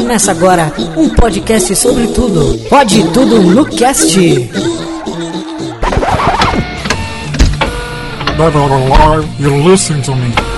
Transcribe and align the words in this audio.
Começa 0.00 0.30
agora 0.30 0.72
um 0.96 1.10
podcast 1.10 1.76
sobre 1.76 2.06
tudo. 2.06 2.58
Pode 2.70 3.04
tudo 3.12 3.42
no 3.42 3.66
cast. 3.66 4.18
You're 9.38 9.68
listening 9.68 10.00
to. 10.04 10.16
Me, 10.16 10.49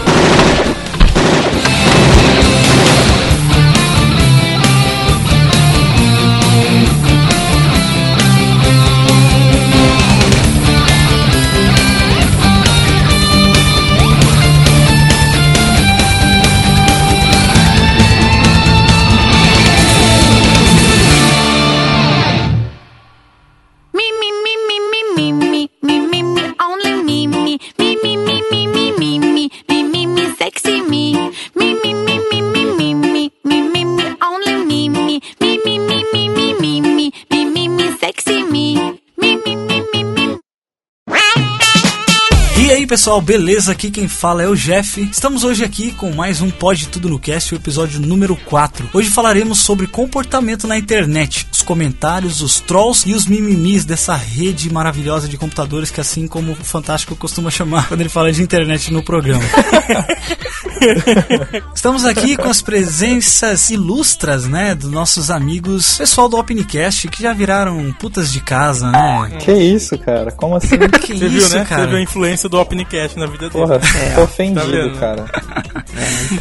pessoal, 43.02 43.20
beleza? 43.20 43.72
Aqui 43.72 43.90
quem 43.90 44.06
fala 44.06 44.44
é 44.44 44.48
o 44.48 44.54
Jeff. 44.54 45.02
Estamos 45.10 45.42
hoje 45.42 45.64
aqui 45.64 45.90
com 45.90 46.12
mais 46.12 46.40
um 46.40 46.48
Pode 46.48 46.86
Tudo 46.86 47.08
no 47.08 47.18
Cast, 47.18 47.52
o 47.52 47.56
episódio 47.56 47.98
número 47.98 48.36
4. 48.36 48.90
Hoje 48.92 49.10
falaremos 49.10 49.58
sobre 49.58 49.88
comportamento 49.88 50.68
na 50.68 50.78
internet, 50.78 51.48
os 51.50 51.62
comentários, 51.62 52.40
os 52.40 52.60
trolls 52.60 53.10
e 53.10 53.12
os 53.12 53.26
mimimis 53.26 53.84
dessa 53.84 54.14
rede 54.14 54.72
maravilhosa 54.72 55.26
de 55.26 55.36
computadores 55.36 55.90
que 55.90 56.00
assim 56.00 56.28
como 56.28 56.52
o 56.52 56.54
Fantástico 56.54 57.16
costuma 57.16 57.50
chamar 57.50 57.88
quando 57.90 58.02
ele 58.02 58.08
fala 58.08 58.30
de 58.30 58.40
internet 58.40 58.92
no 58.92 59.02
programa. 59.02 59.42
Estamos 61.74 62.04
aqui 62.04 62.36
com 62.36 62.48
as 62.48 62.62
presenças 62.62 63.70
ilustras, 63.70 64.46
né, 64.46 64.74
dos 64.74 64.90
nossos 64.90 65.30
amigos, 65.30 65.98
pessoal 65.98 66.28
do 66.28 66.38
Opencast, 66.38 67.08
que 67.08 67.22
já 67.22 67.32
viraram 67.32 67.92
putas 67.98 68.32
de 68.32 68.40
casa, 68.40 68.90
né? 68.90 69.30
Que 69.40 69.52
isso, 69.52 69.98
cara? 69.98 70.30
Como 70.32 70.56
assim? 70.56 70.78
Que 71.02 71.18
Você 71.18 71.26
isso, 71.26 71.48
viu, 71.48 71.58
né? 71.58 71.64
cara? 71.64 71.82
Você 71.82 71.88
viu 71.88 71.96
a 71.98 72.02
influência 72.02 72.48
do 72.48 72.60
Opencast 72.60 73.18
na 73.18 73.26
vida 73.26 73.48
dele. 73.48 73.66
Porra, 73.66 73.80
tô 74.14 74.22
ofendido, 74.22 74.92
tá 74.92 74.98
cara. 75.00 75.24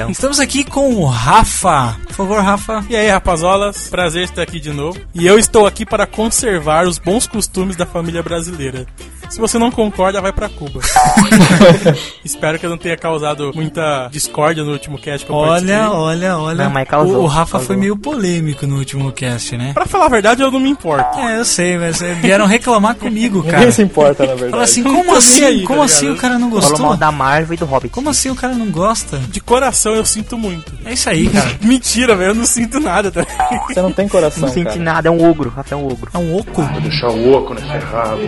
Estamos 0.10 0.40
aqui 0.40 0.64
com 0.64 0.94
o 0.96 1.06
Rafa. 1.06 1.98
Por 2.08 2.14
favor, 2.14 2.42
Rafa. 2.42 2.86
E 2.90 2.96
aí, 2.96 3.10
rapazolas, 3.10 3.88
prazer 3.90 4.24
estar 4.24 4.42
aqui 4.42 4.60
de 4.60 4.72
novo. 4.72 5.00
E 5.14 5.26
eu 5.26 5.38
estou 5.40 5.66
aqui 5.66 5.86
para 5.86 6.06
conservar 6.06 6.86
os 6.86 6.98
bons 6.98 7.28
costumes 7.28 7.76
da 7.76 7.86
família 7.86 8.22
brasileira. 8.22 8.86
Se 9.32 9.40
você 9.40 9.58
não 9.58 9.72
concorda, 9.72 10.20
vai 10.22 10.34
pra 10.34 10.50
Cuba. 10.50 10.82
Espero 12.24 12.60
que 12.60 12.66
eu 12.66 12.70
não 12.70 12.78
tenha 12.78 12.98
causado 12.98 13.52
muita 13.56 14.10
discórdia 14.12 14.62
no 14.62 14.74
último 14.74 14.98
cast 14.98 15.26
que 15.26 15.32
eu 15.32 15.36
Olha, 15.36 15.52
participei. 15.52 15.78
olha, 15.98 16.38
olha. 16.38 16.64
Não, 16.66 16.70
mas 16.70 16.86
causou, 16.88 17.22
o, 17.22 17.24
o 17.24 17.28
Rafa 17.28 17.52
causou. 17.54 17.68
foi 17.68 17.78
meio 17.78 17.96
polêmico 17.96 18.68
no 18.68 18.78
último 18.78 19.09
cast, 19.14 19.56
né? 19.56 19.72
Pra 19.74 19.86
falar 19.86 20.08
a 20.08 20.09
verdade, 20.09 20.42
eu 20.42 20.52
não 20.52 20.59
me 20.59 20.70
importo. 20.70 21.18
É, 21.18 21.40
eu 21.40 21.46
sei, 21.46 21.78
mas 21.78 22.02
é, 22.02 22.14
vieram 22.16 22.46
reclamar 22.46 22.96
comigo, 22.96 23.42
cara. 23.42 23.59
Ninguém 23.59 23.72
se 23.72 23.82
importa, 23.82 24.24
na 24.24 24.34
verdade. 24.34 24.52
Fala 24.52 24.64
assim, 24.64 24.84
como 24.84 25.16
assim? 25.16 25.46
aí, 25.46 25.62
tá 25.62 25.68
como 25.68 25.82
assim 25.82 26.02
ligado? 26.08 26.18
o 26.18 26.22
cara 26.22 26.34
não 26.38 26.50
Falou 26.50 26.62
gostou? 26.62 26.86
mal 26.88 26.98
da 26.98 27.12
Marvel 27.12 27.54
e 27.54 27.58
do 27.58 27.66
Hobbit. 27.66 27.94
Como 27.94 28.09
assim 28.09 28.30
o 28.30 28.36
cara 28.36 28.54
não 28.54 28.70
gosta? 28.70 29.18
De 29.18 29.40
coração, 29.40 29.96
eu 29.96 30.04
sinto 30.04 30.38
muito. 30.38 30.74
É 30.84 30.92
isso 30.92 31.09
aí, 31.09 31.30
cara. 31.30 31.52
Mentira, 31.64 32.18
velho, 32.18 32.32
eu 32.32 32.36
não 32.36 32.46
sinto 32.46 32.82
nada. 32.82 33.09
Tá? 33.09 33.26
Você 33.70 33.82
não 33.82 33.94
tem 33.94 34.09
coração, 34.09 34.50
Não 34.54 34.64
cara. 34.66 34.76
nada, 34.76 35.08
é 35.08 35.12
um 35.12 35.30
ogro. 35.30 35.54
Rafael 35.56 35.80
é 35.80 35.84
um 35.84 35.88
ogro. 35.88 36.12
É 36.14 36.18
um 36.18 36.36
oco. 36.38 36.62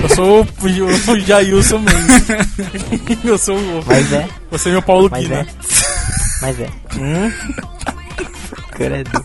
Eu 0.01 0.09
sou 0.09 0.39
o, 0.41 0.65
o, 0.65 0.92
o 1.07 1.19
Jailson 1.19 1.79
mesmo. 1.79 2.07
eu 3.23 3.37
sou 3.37 3.57
o... 3.57 3.83
Mas 3.85 4.11
é, 4.13 4.27
Você 4.51 4.69
é 4.69 4.71
meu 4.71 4.81
Paulo 4.81 5.09
mas 5.11 5.23
Guina. 5.23 5.35
é. 5.41 5.45
Mas 6.41 6.59
é. 6.59 6.69
Hum? 6.97 7.31
Credo. 8.71 9.23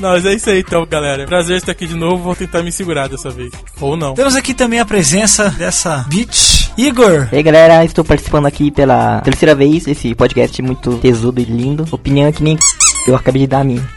Não, 0.00 0.10
mas 0.10 0.24
é 0.24 0.34
isso 0.34 0.50
aí 0.50 0.60
então, 0.60 0.86
galera. 0.86 1.26
Prazer 1.26 1.56
estar 1.56 1.72
aqui 1.72 1.86
de 1.86 1.94
novo. 1.94 2.22
Vou 2.22 2.36
tentar 2.36 2.62
me 2.62 2.70
segurar 2.70 3.08
dessa 3.08 3.30
vez. 3.30 3.52
Ou 3.80 3.96
não. 3.96 4.14
Temos 4.14 4.36
aqui 4.36 4.54
também 4.54 4.78
a 4.80 4.84
presença 4.84 5.50
dessa 5.50 6.04
bitch, 6.08 6.68
Igor. 6.76 7.28
E 7.32 7.36
aí 7.36 7.42
galera, 7.42 7.84
estou 7.84 8.04
participando 8.04 8.46
aqui 8.46 8.70
pela 8.70 9.20
terceira 9.20 9.54
vez 9.54 9.84
desse 9.84 10.14
podcast 10.14 10.60
muito 10.62 10.98
tesudo 10.98 11.40
e 11.40 11.44
lindo. 11.44 11.86
Opinião 11.90 12.30
que 12.32 12.42
nem 12.42 12.58
eu 13.06 13.16
acabei 13.16 13.42
de 13.42 13.48
dar 13.48 13.60
a 13.60 13.64
minha. 13.64 13.88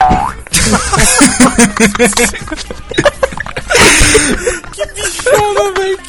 Chama, 4.77 5.71
velho. 5.73 5.99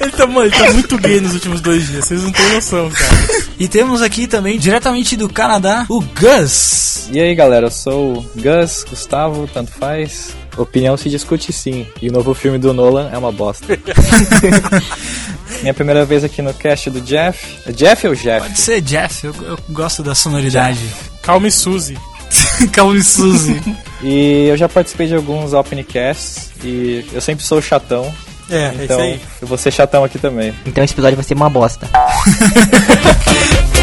Ele 0.00 0.12
tá, 0.12 0.26
mano, 0.26 0.46
ele 0.46 0.50
tá 0.50 0.72
muito 0.72 0.98
gay 0.98 1.20
nos 1.20 1.34
últimos 1.34 1.60
dois 1.60 1.86
dias. 1.86 2.04
Vocês 2.04 2.22
não 2.22 2.32
têm 2.32 2.52
noção, 2.54 2.90
cara. 2.90 3.14
E 3.58 3.68
temos 3.68 4.02
aqui 4.02 4.26
também, 4.26 4.58
diretamente 4.58 5.16
do 5.16 5.28
Canadá, 5.28 5.86
o 5.88 6.00
Gus. 6.00 7.08
E 7.10 7.20
aí, 7.20 7.34
galera, 7.34 7.66
eu 7.66 7.70
sou 7.70 8.18
o 8.18 8.26
Gus, 8.34 8.84
Gustavo, 8.88 9.48
tanto 9.52 9.70
faz. 9.72 10.34
Opinião 10.56 10.96
se 10.96 11.08
discute 11.08 11.52
sim. 11.52 11.86
E 12.00 12.08
o 12.08 12.12
novo 12.12 12.34
filme 12.34 12.58
do 12.58 12.74
Nolan 12.74 13.10
é 13.10 13.16
uma 13.16 13.32
bosta. 13.32 13.66
Minha 15.62 15.74
primeira 15.74 16.04
vez 16.04 16.24
aqui 16.24 16.42
no 16.42 16.52
cast 16.52 16.90
do 16.90 17.00
Jeff. 17.00 17.58
É 17.66 17.72
Jeff 17.72 18.06
ou 18.06 18.14
Jeff? 18.14 18.46
Pode 18.46 18.58
ser 18.58 18.80
Jeff, 18.80 19.26
eu, 19.26 19.34
eu 19.42 19.58
gosto 19.70 20.02
da 20.02 20.14
sonoridade. 20.14 20.80
Calma 21.22 21.48
e 21.48 21.52
Suzy. 21.52 21.96
Calma 22.72 22.96
e 22.96 23.04
Suzy. 23.04 23.62
E 24.02 24.46
eu 24.48 24.56
já 24.56 24.68
participei 24.68 25.06
de 25.06 25.14
alguns 25.14 25.52
Opencasts 25.52 26.50
e 26.64 27.04
eu 27.12 27.20
sempre 27.20 27.44
sou 27.44 27.60
chatão. 27.62 28.12
É, 28.50 28.56
é 28.56 28.74
Então 28.84 28.96
isso 28.98 29.00
aí. 29.14 29.20
eu 29.40 29.46
vou 29.48 29.56
ser 29.56 29.70
chatão 29.70 30.02
aqui 30.04 30.18
também. 30.18 30.52
Então 30.66 30.82
esse 30.82 30.92
episódio 30.94 31.16
vai 31.16 31.24
ser 31.24 31.34
uma 31.34 31.48
bosta. 31.48 31.88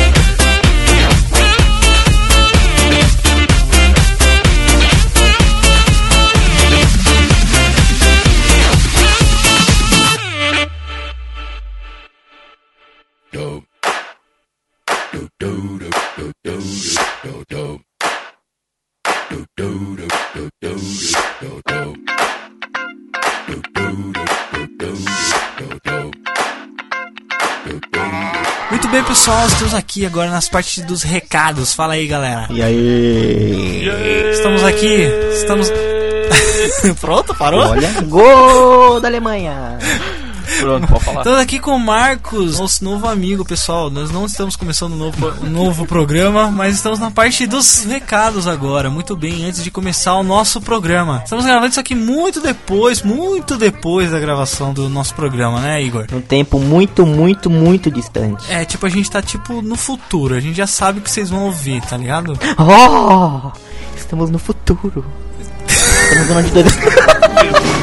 pessoal, 29.29 29.47
estamos 29.47 29.73
aqui 29.75 30.05
agora 30.05 30.31
nas 30.31 30.49
partes 30.49 30.83
dos 30.83 31.03
recados. 31.03 31.73
Fala 31.73 31.93
aí, 31.93 32.07
galera. 32.07 32.47
E 32.49 32.61
aí? 32.63 33.85
Estamos 34.31 34.63
aqui, 34.63 35.07
estamos... 35.33 35.71
Pronto, 36.99 37.35
parou? 37.35 37.61
Olha, 37.61 37.89
gol 38.07 38.99
da 38.99 39.07
Alemanha. 39.07 39.77
Pronto, 40.59 40.87
pode 40.87 41.03
falar. 41.03 41.19
Estamos 41.19 41.39
aqui 41.39 41.59
com 41.59 41.71
o 41.71 41.79
Marcos, 41.79 42.59
nosso 42.59 42.83
novo 42.83 43.07
amigo, 43.07 43.45
pessoal. 43.45 43.89
Nós 43.89 44.11
não 44.11 44.25
estamos 44.25 44.55
começando 44.55 44.93
um 44.93 44.97
novo, 44.97 45.33
um 45.41 45.49
novo 45.49 45.85
programa, 45.85 46.51
mas 46.51 46.75
estamos 46.75 46.99
na 46.99 47.09
parte 47.11 47.47
dos 47.47 47.83
recados 47.85 48.47
agora. 48.47 48.89
Muito 48.89 49.15
bem, 49.15 49.45
antes 49.45 49.63
de 49.63 49.71
começar 49.71 50.15
o 50.15 50.23
nosso 50.23 50.61
programa. 50.61 51.21
Estamos 51.23 51.45
gravando 51.45 51.69
isso 51.69 51.79
aqui 51.79 51.95
muito 51.95 52.41
depois, 52.41 53.01
muito 53.01 53.57
depois 53.57 54.11
da 54.11 54.19
gravação 54.19 54.73
do 54.73 54.89
nosso 54.89 55.15
programa, 55.15 55.59
né, 55.61 55.81
Igor? 55.81 56.05
Um 56.11 56.21
tempo 56.21 56.59
muito, 56.59 57.05
muito, 57.05 57.49
muito 57.49 57.89
distante. 57.89 58.51
É, 58.51 58.65
tipo, 58.65 58.85
a 58.85 58.89
gente 58.89 59.09
tá 59.09 59.21
tipo 59.21 59.61
no 59.61 59.75
futuro. 59.75 60.35
A 60.35 60.39
gente 60.39 60.55
já 60.55 60.67
sabe 60.67 60.99
o 60.99 61.01
que 61.01 61.09
vocês 61.09 61.29
vão 61.29 61.45
ouvir, 61.45 61.81
tá 61.81 61.97
ligado? 61.97 62.37
Oh! 62.57 63.51
Estamos 63.95 64.29
no 64.29 64.39
futuro. 64.39 65.05
Estamos 65.67 66.27
no 66.27 66.37
ano 66.37 66.47
de 66.47 66.53
dois... 66.53 67.78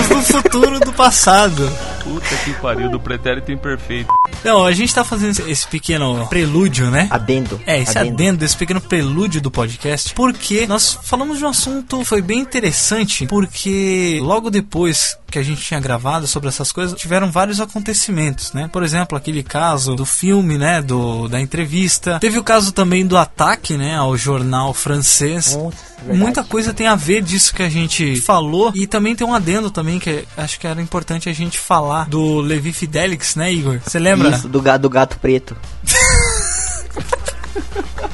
Estamos 0.00 0.08
no 0.08 0.22
futuro 0.42 0.80
do 0.80 0.92
passado. 0.92 1.70
Puta 2.02 2.36
que 2.44 2.52
pariu, 2.54 2.88
do 2.90 2.98
pretérito 2.98 3.52
imperfeito. 3.52 4.12
Não, 4.42 4.64
a 4.64 4.72
gente 4.72 4.92
tá 4.94 5.04
fazendo 5.04 5.30
esse- 5.32 5.50
esse 5.50 5.66
pequeno 5.68 6.26
prelúdio, 6.28 6.90
né? 6.90 7.06
Adendo. 7.10 7.60
É, 7.66 7.80
esse 7.80 7.96
adendo, 7.96 8.38
desse 8.38 8.56
pequeno 8.56 8.80
prelúdio 8.80 9.40
do 9.40 9.50
podcast, 9.50 10.12
porque 10.14 10.66
nós 10.66 10.98
falamos 11.04 11.38
de 11.38 11.44
um 11.44 11.48
assunto 11.48 11.98
que 11.98 12.04
foi 12.04 12.22
bem 12.22 12.40
interessante, 12.40 13.26
porque 13.26 14.18
logo 14.22 14.50
depois 14.50 15.16
que 15.32 15.38
a 15.38 15.42
gente 15.42 15.62
tinha 15.62 15.80
gravado 15.80 16.26
sobre 16.26 16.50
essas 16.50 16.70
coisas, 16.70 16.98
tiveram 16.98 17.30
vários 17.30 17.58
acontecimentos, 17.58 18.52
né? 18.52 18.68
Por 18.70 18.82
exemplo, 18.82 19.16
aquele 19.16 19.42
caso 19.42 19.96
do 19.96 20.04
filme, 20.04 20.58
né? 20.58 20.82
Do, 20.82 21.26
da 21.26 21.40
entrevista. 21.40 22.20
Teve 22.20 22.38
o 22.38 22.44
caso 22.44 22.70
também 22.70 23.06
do 23.06 23.16
ataque, 23.16 23.76
né? 23.76 23.96
Ao 23.96 24.16
jornal 24.16 24.74
francês. 24.74 25.56
Nossa, 25.56 25.76
verdade. 25.98 26.18
Muita 26.18 26.44
coisa 26.44 26.74
tem 26.74 26.86
a 26.86 26.94
ver 26.94 27.22
disso 27.22 27.54
que 27.54 27.62
a 27.62 27.70
gente 27.70 28.20
falou. 28.20 28.72
E 28.74 28.86
também 28.86 29.16
tem 29.16 29.26
um 29.26 29.34
adendo 29.34 29.70
também 29.70 29.98
que 29.98 30.24
acho 30.36 30.60
que 30.60 30.66
era 30.66 30.82
importante 30.82 31.30
a 31.30 31.32
gente 31.32 31.58
falar 31.58 32.08
do 32.08 32.40
Levi 32.40 32.72
Fidelix, 32.72 33.34
né, 33.34 33.50
Igor? 33.50 33.80
Você 33.82 33.98
lembra? 33.98 34.28
Isso, 34.28 34.48
do, 34.48 34.60
do 34.60 34.90
gato 34.90 35.18
preto. 35.18 35.56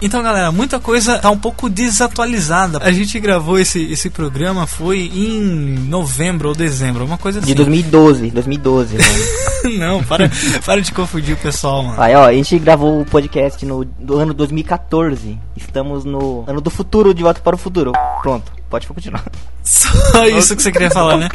Então, 0.00 0.22
galera, 0.22 0.50
muita 0.52 0.78
coisa 0.78 1.18
tá 1.18 1.30
um 1.30 1.38
pouco 1.38 1.68
desatualizada. 1.68 2.78
A 2.82 2.92
gente 2.92 3.18
gravou 3.20 3.58
esse, 3.58 3.82
esse 3.90 4.10
programa 4.10 4.66
foi 4.66 5.10
em 5.14 5.78
novembro 5.88 6.48
ou 6.48 6.54
dezembro, 6.54 7.04
uma 7.04 7.18
coisa 7.18 7.38
assim. 7.38 7.48
De 7.48 7.54
2012, 7.54 8.30
2012. 8.30 8.96
mano. 8.98 9.78
Não, 9.78 10.04
para, 10.04 10.30
para 10.64 10.80
de 10.80 10.92
confundir 10.92 11.34
o 11.34 11.38
pessoal, 11.38 11.82
mano. 11.82 12.00
Aí, 12.00 12.14
ó, 12.14 12.26
a 12.26 12.32
gente 12.32 12.58
gravou 12.58 13.00
o 13.00 13.04
podcast 13.04 13.64
no 13.66 13.84
do 13.84 14.16
ano 14.18 14.32
2014. 14.32 15.38
Estamos 15.56 16.04
no 16.04 16.44
ano 16.46 16.60
do 16.60 16.70
futuro, 16.70 17.12
de 17.12 17.22
volta 17.22 17.40
para 17.40 17.56
o 17.56 17.58
futuro. 17.58 17.92
Pronto, 18.22 18.52
pode 18.70 18.86
continuar. 18.86 19.24
Só 19.62 20.26
isso 20.26 20.56
que 20.56 20.62
você 20.62 20.72
queria 20.72 20.90
falar, 20.90 21.16
né? 21.18 21.28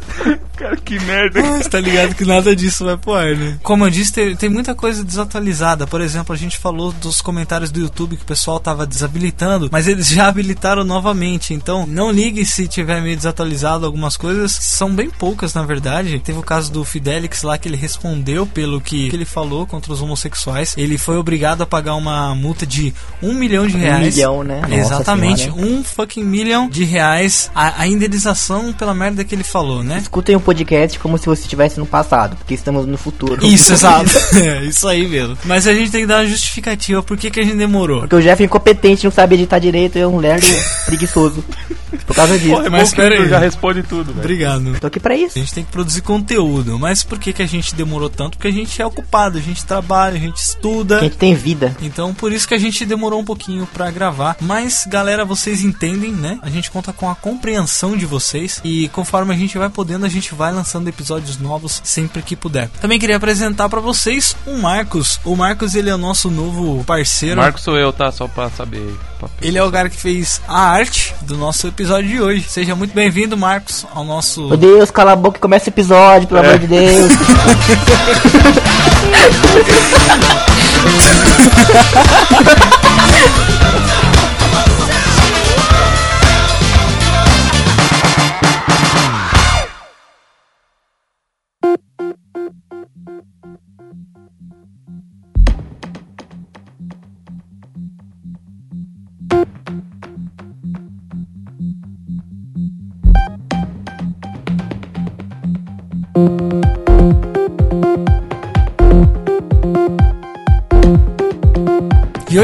cara. 0.56 0.76
que 0.76 0.98
merda. 1.00 1.42
Você 1.42 1.68
tá 1.68 1.80
ligado 1.80 2.14
que 2.14 2.24
nada 2.24 2.54
disso 2.54 2.84
vai 2.84 2.96
pro 2.96 3.14
ar, 3.14 3.36
né? 3.36 3.58
Como 3.62 3.84
eu 3.84 3.90
disse, 3.90 4.12
tem, 4.12 4.36
tem 4.36 4.48
muita 4.48 4.74
coisa 4.74 5.04
desatualizada. 5.04 5.86
Por 5.86 6.00
exemplo, 6.00 6.34
a 6.34 6.38
gente 6.38 6.58
falou 6.58 6.92
dos 6.92 7.20
comentários 7.20 7.70
do 7.70 7.80
YouTube 7.80 8.16
que 8.16 8.22
o 8.22 8.26
pessoal 8.26 8.58
tava 8.60 8.86
desabilitando, 8.86 9.68
mas 9.70 9.86
eles 9.88 10.08
já 10.08 10.28
habilitaram 10.28 10.84
novamente. 10.84 11.54
Então, 11.54 11.86
não 11.86 12.10
ligue 12.10 12.44
se 12.44 12.66
tiver 12.68 13.00
meio 13.00 13.16
desatualizado 13.16 13.86
algumas 13.86 14.16
coisas. 14.16 14.52
São 14.52 14.94
bem 14.94 15.10
poucas, 15.10 15.54
na 15.54 15.62
verdade. 15.64 16.18
Teve 16.20 16.38
o 16.38 16.42
caso 16.42 16.72
do 16.72 16.84
Fidelix 16.84 17.42
lá 17.42 17.56
que 17.58 17.68
ele 17.68 17.76
respondeu 17.76 18.46
pelo 18.46 18.80
que, 18.80 19.10
que 19.10 19.16
ele 19.16 19.24
falou 19.24 19.66
contra 19.66 19.92
os 19.92 20.02
homossexuais. 20.02 20.74
Ele 20.76 20.98
foi 20.98 21.16
obrigado 21.16 21.62
a 21.62 21.66
pagar 21.66 21.94
uma 21.94 22.34
multa 22.34 22.66
de 22.66 22.94
um 23.22 23.34
milhão 23.34 23.66
de 23.66 23.76
Um 23.76 23.80
reais. 23.80 24.14
milhão, 24.14 24.42
né? 24.42 24.62
Exatamente, 24.70 25.42
Senhora. 25.44 25.60
um 25.62 25.84
fucking 25.84 26.24
milhão 26.24 26.68
de 26.68 26.84
reais 26.84 27.50
a, 27.54 27.82
a 27.82 27.86
indenização 27.86 28.72
pela 28.72 28.94
merda 28.94 29.24
que 29.24 29.34
ele 29.34 29.44
falou, 29.44 29.82
né? 29.84 29.98
Escutem 29.98 30.36
o 30.36 30.40
podcast 30.40 30.98
como 30.98 31.18
se 31.18 31.26
você 31.26 31.42
estivesse 31.42 31.78
no 31.78 31.86
passado, 31.86 32.36
porque 32.36 32.54
estamos 32.54 32.86
no 32.86 32.98
futuro. 32.98 33.44
Isso, 33.44 33.72
exato. 33.72 34.10
É, 34.34 34.64
isso 34.64 34.86
aí 34.88 35.06
mesmo. 35.06 35.38
Mas 35.44 35.66
a 35.66 35.72
gente 35.72 35.90
tem 35.90 36.02
que 36.02 36.06
dar 36.06 36.20
uma 36.20 36.26
justificativa 36.26 37.02
por 37.02 37.16
que, 37.16 37.30
que 37.30 37.40
a 37.40 37.42
gente 37.42 37.56
demorou. 37.56 38.00
Porque 38.00 38.16
o 38.16 38.22
Jeff 38.22 38.42
é 38.42 38.46
incompetente, 38.46 39.04
não 39.04 39.10
sabe 39.10 39.36
editar 39.36 39.58
direito, 39.58 39.96
é 39.96 40.06
um 40.06 40.18
lerdo 40.18 40.46
preguiçoso. 40.86 41.44
Por 42.06 42.14
causa 42.14 42.38
disso. 42.38 42.54
Pô, 42.54 42.62
é 42.62 42.68
Mas 42.68 42.90
bom 42.90 42.90
que 42.90 42.96
pera 43.02 43.16
tu 43.16 43.22
aí. 43.22 43.28
já 43.28 43.38
responde 43.38 43.82
tudo, 43.82 44.06
velho. 44.06 44.18
Obrigado. 44.20 44.80
Tô 44.80 44.86
aqui 44.86 45.00
pra 45.00 45.16
isso. 45.16 45.38
A 45.38 45.40
gente 45.40 45.54
tem 45.54 45.64
que 45.64 45.70
produzir 45.70 46.02
conteúdo. 46.02 46.78
Mas 46.78 47.02
por 47.02 47.18
que, 47.18 47.32
que 47.32 47.42
a 47.42 47.46
gente 47.46 47.74
demorou 47.74 48.08
tanto? 48.10 48.36
Porque 48.36 48.48
a 48.48 48.52
gente 48.52 48.80
é 48.80 48.86
ocupado, 48.86 49.38
a 49.38 49.40
gente 49.40 49.64
trabalha, 49.64 50.16
a 50.16 50.20
gente 50.20 50.36
estuda. 50.36 50.98
A 50.98 51.02
gente 51.02 51.16
tem 51.16 51.34
vida. 51.34 51.76
Então 51.80 52.14
por 52.14 52.32
isso 52.32 52.46
que 52.48 52.54
a 52.54 52.58
gente 52.58 52.84
demorou 52.84 53.20
um 53.20 53.24
pouquinho 53.24 53.66
pra 53.72 53.90
gravar. 53.90 54.36
Mas 54.40 54.86
galera, 54.88 55.24
vocês 55.24 55.62
entendem, 55.62 56.12
né? 56.12 56.38
A 56.42 56.50
gente 56.50 56.70
conta 56.70 56.92
com 56.92 57.08
a 57.10 57.14
compreensão 57.14 57.96
de 57.96 58.06
vocês 58.06 58.60
e 58.64 58.88
conforme 58.88 59.32
a 59.34 59.36
gente 59.36 59.56
vai 59.58 59.68
podendo, 59.68 60.06
a 60.06 60.08
gente 60.08 60.34
vai 60.34 60.52
lançando 60.52 60.88
episódios 60.88 61.38
novos 61.38 61.80
sempre 61.84 62.22
que 62.22 62.36
puder. 62.36 62.68
Também 62.80 62.98
queria 62.98 63.16
apresentar 63.16 63.68
pra 63.68 63.80
vocês 63.80 64.36
o 64.46 64.58
Marcos. 64.58 65.20
O 65.24 65.36
Marcos 65.36 65.74
ele 65.74 65.90
é 65.90 65.94
o 65.94 65.98
nosso 65.98 66.30
novo 66.30 66.82
parceiro. 66.84 67.40
Marco 67.40 67.60
sou 67.60 67.76
eu, 67.76 67.92
tá? 67.92 68.10
Só 68.12 68.26
pra 68.28 68.50
saber. 68.50 68.94
Pra 69.18 69.28
Ele 69.40 69.58
é 69.58 69.62
o 69.62 69.70
cara 69.70 69.88
que 69.88 69.96
fez 69.96 70.40
a 70.48 70.60
arte 70.60 71.14
do 71.22 71.36
nosso 71.36 71.66
episódio 71.68 71.83
de 71.84 72.20
hoje. 72.20 72.44
Seja 72.48 72.74
muito 72.74 72.94
bem-vindo, 72.94 73.36
Marcos, 73.36 73.84
ao 73.94 74.04
nosso 74.04 74.48
Meu 74.48 74.56
Deus, 74.56 74.90
cala 74.90 75.12
a 75.12 75.16
boca 75.16 75.36
e 75.36 75.40
começa 75.40 75.68
o 75.68 75.72
episódio, 75.72 76.26
pelo 76.26 76.40
amor 76.40 76.58
de 76.58 76.66
Deus. 76.66 77.12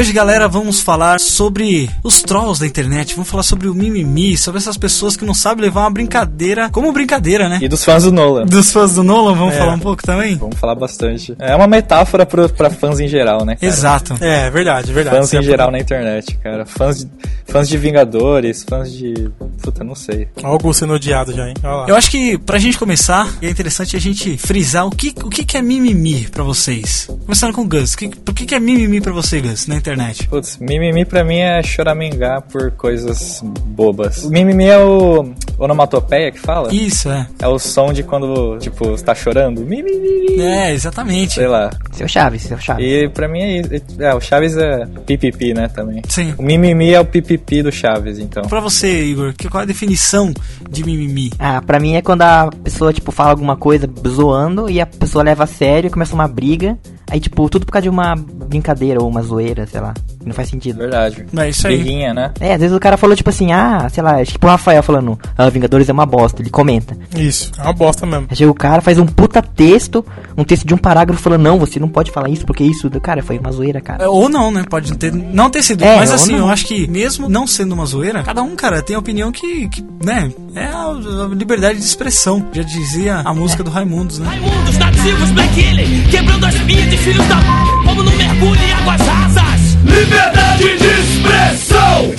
hoje, 0.01 0.13
galera, 0.13 0.47
vamos 0.47 0.81
falar 0.81 1.19
sobre 1.19 1.87
os 2.03 2.23
trolls 2.23 2.59
da 2.59 2.65
internet. 2.65 3.13
Vamos 3.13 3.29
falar 3.29 3.43
sobre 3.43 3.67
o 3.67 3.73
mimimi, 3.75 4.35
sobre 4.35 4.57
essas 4.59 4.75
pessoas 4.75 5.15
que 5.15 5.23
não 5.23 5.33
sabem 5.35 5.63
levar 5.63 5.81
uma 5.81 5.91
brincadeira 5.91 6.71
como 6.71 6.91
brincadeira, 6.91 7.47
né? 7.47 7.59
E 7.61 7.67
dos 7.67 7.85
fãs 7.85 8.03
do 8.03 8.11
Nolan. 8.11 8.45
Dos 8.47 8.71
fãs 8.71 8.95
do 8.95 9.03
Nolan, 9.03 9.35
vamos 9.35 9.53
É. 9.53 9.59
falar 9.59 9.73
um 9.75 9.79
pouco 9.79 10.01
também? 10.01 10.37
Vamos 10.37 10.57
falar 10.57 10.73
bastante. 10.73 11.35
É 11.37 11.55
uma 11.55 11.67
metáfora 11.67 12.25
pro, 12.25 12.49
pra 12.49 12.71
fãs 12.71 12.99
em 12.99 13.07
geral, 13.07 13.45
né, 13.45 13.55
cara? 13.55 13.71
Exato. 13.71 14.17
É, 14.19 14.49
verdade, 14.49 14.91
verdade. 14.91 15.17
Fãs 15.17 15.29
Você 15.29 15.37
em 15.37 15.43
geral 15.43 15.69
na 15.69 15.77
internet, 15.77 16.35
cara. 16.43 16.65
Fãs 16.65 17.01
de, 17.01 17.07
fãs 17.47 17.69
de 17.69 17.77
Vingadores, 17.77 18.65
fãs 18.67 18.91
de. 18.91 19.13
Puta, 19.61 19.83
não 19.83 19.93
sei. 19.93 20.27
Algo 20.41 20.73
sendo 20.73 20.93
odiado 20.93 21.31
já, 21.31 21.47
hein? 21.47 21.53
Olha 21.63 21.73
lá. 21.75 21.85
Eu 21.87 21.95
acho 21.95 22.09
que 22.09 22.39
pra 22.39 22.57
gente 22.57 22.75
começar, 22.79 23.29
é 23.39 23.49
interessante 23.51 23.95
a 23.95 23.99
gente 23.99 24.35
frisar 24.35 24.87
o 24.87 24.89
que, 24.89 25.13
o 25.23 25.29
que, 25.29 25.45
que 25.45 25.57
é 25.57 25.61
mimimi 25.61 26.27
pra 26.31 26.43
vocês. 26.43 27.07
Começando 27.23 27.53
com 27.53 27.61
o 27.61 27.67
Gus. 27.67 27.93
Que, 27.93 28.09
por 28.09 28.33
que, 28.33 28.47
que 28.47 28.55
é 28.55 28.59
mimimi 28.59 28.99
pra 28.99 29.13
você, 29.13 29.39
Gus, 29.39 29.67
na 29.67 29.75
internet? 29.75 29.90
Putz, 30.27 30.57
mimimi 30.57 31.05
pra 31.05 31.23
mim 31.23 31.39
é 31.39 31.61
choramingar 31.63 32.41
por 32.43 32.71
coisas 32.71 33.41
bobas. 33.65 34.23
O 34.23 34.29
mimimi 34.29 34.65
é 34.65 34.77
o 34.77 35.33
onomatopeia 35.57 36.31
que 36.31 36.39
fala? 36.39 36.73
Isso, 36.73 37.09
é. 37.09 37.27
É 37.39 37.47
o 37.47 37.59
som 37.59 37.93
de 37.93 38.03
quando, 38.03 38.57
tipo, 38.59 38.85
você 38.85 39.03
tá 39.03 39.13
chorando. 39.13 39.61
Mimimi. 39.61 40.41
É, 40.41 40.71
exatamente. 40.73 41.35
Sei 41.35 41.47
lá. 41.47 41.69
Seu 41.91 42.07
Chaves, 42.07 42.43
seu 42.43 42.57
Chaves. 42.59 42.85
E 42.85 43.09
pra 43.09 43.27
mim 43.27 43.39
é 43.39 43.59
isso. 43.59 43.69
É, 43.99 44.13
o 44.13 44.19
Chaves 44.19 44.57
é 44.57 44.85
pipipi, 45.05 45.53
né, 45.53 45.67
também. 45.67 46.01
Sim. 46.07 46.33
O 46.37 46.43
mimimi 46.43 46.93
é 46.93 46.99
o 46.99 47.05
pipipi 47.05 47.61
do 47.61 47.71
Chaves, 47.71 48.17
então. 48.19 48.43
Pra 48.43 48.59
você, 48.59 49.03
Igor, 49.03 49.33
que, 49.33 49.49
qual 49.49 49.61
é 49.61 49.63
a 49.63 49.67
definição 49.67 50.33
de 50.69 50.83
mimimi? 50.83 51.31
Ah, 51.37 51.61
pra 51.61 51.79
mim 51.79 51.95
é 51.95 52.01
quando 52.01 52.23
a 52.23 52.49
pessoa, 52.63 52.91
tipo, 52.91 53.11
fala 53.11 53.31
alguma 53.31 53.55
coisa 53.55 53.89
zoando 54.07 54.69
e 54.69 54.81
a 54.81 54.85
pessoa 54.85 55.23
leva 55.23 55.43
a 55.43 55.47
sério 55.47 55.87
e 55.87 55.91
começa 55.91 56.15
uma 56.15 56.27
briga. 56.27 56.77
Aí, 57.11 57.19
tipo, 57.19 57.49
tudo 57.49 57.65
por 57.65 57.73
causa 57.73 57.83
de 57.83 57.89
uma 57.89 58.15
brincadeira 58.15 59.01
ou 59.01 59.09
uma 59.09 59.21
zoeira, 59.21 59.67
sei 59.67 59.81
lá. 59.81 59.93
Não 60.25 60.33
faz 60.33 60.49
sentido. 60.49 60.77
Verdade. 60.77 61.25
É 61.37 61.49
isso 61.49 61.67
aí. 61.67 61.77
Birrinha, 61.77 62.13
né? 62.13 62.31
É, 62.39 62.53
às 62.53 62.59
vezes 62.59 62.75
o 62.75 62.79
cara 62.79 62.97
falou, 62.97 63.15
tipo 63.15 63.29
assim, 63.29 63.51
ah, 63.51 63.87
sei 63.91 64.03
lá, 64.03 64.23
tipo 64.23 64.45
o 64.45 64.49
Rafael 64.49 64.83
falando, 64.83 65.19
ah, 65.37 65.49
Vingadores 65.49 65.89
é 65.89 65.93
uma 65.93 66.05
bosta, 66.05 66.41
ele 66.41 66.49
comenta. 66.49 66.95
Isso, 67.15 67.51
é 67.57 67.63
uma 67.63 67.73
bosta 67.73 68.05
mesmo. 68.05 68.27
Aí 68.29 68.35
chega 68.35 68.51
o 68.51 68.55
cara, 68.55 68.81
faz 68.81 68.97
um 68.97 69.05
puta 69.05 69.41
texto, 69.41 70.05
um 70.37 70.43
texto 70.43 70.65
de 70.65 70.73
um 70.73 70.77
parágrafo 70.77 71.21
falando, 71.21 71.41
não, 71.41 71.59
você 71.59 71.79
não 71.79 71.89
pode 71.89 72.11
falar 72.11 72.29
isso, 72.29 72.45
porque 72.45 72.63
isso, 72.63 72.89
cara, 73.01 73.21
foi 73.23 73.37
uma 73.37 73.51
zoeira, 73.51 73.81
cara. 73.81 74.03
É, 74.03 74.07
Ou 74.07 74.29
não, 74.29 74.51
né? 74.51 74.63
Pode 74.69 74.95
ter, 74.97 75.11
não 75.13 75.49
ter 75.49 75.63
sido. 75.63 75.83
É, 75.83 75.97
Mas 75.97 76.11
assim, 76.11 76.33
não. 76.33 76.39
eu 76.39 76.49
acho 76.49 76.65
que 76.65 76.87
mesmo 76.87 77.29
não 77.29 77.45
sendo 77.47 77.73
uma 77.73 77.85
zoeira, 77.85 78.23
cada 78.23 78.41
um, 78.41 78.55
cara, 78.55 78.81
tem 78.81 78.95
a 78.95 78.99
opinião 78.99 79.31
que, 79.31 79.67
que 79.69 79.83
né? 80.03 80.31
É 80.55 80.65
a, 80.65 80.87
a 80.87 81.27
liberdade 81.33 81.79
de 81.79 81.85
expressão. 81.85 82.45
Já 82.51 82.63
dizia 82.63 83.17
a 83.19 83.33
música 83.33 83.63
do 83.63 83.69
Raimundos, 83.69 84.19
né? 84.19 84.27
Raimundos, 84.27 84.77
nativos, 84.77 85.31
Black 85.31 85.67
Alien, 85.67 86.03
quebrando 86.09 86.45
as 86.45 86.59
minhas 86.61 86.89
de 86.89 86.97
filhos 86.97 87.27
da 87.27 87.37
como 87.85 88.03
no 88.03 88.11
mergulho 88.11 88.61
em 88.61 88.73
águas 88.73 89.01
rasas. 89.01 89.60
Liberdade 89.83 90.77
de 90.77 90.85
expressão. 90.85 92.13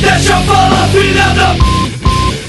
Deixa 0.00 0.32
eu 0.32 0.42
falar, 0.44 0.88
filha 0.88 1.28
da 1.34 1.56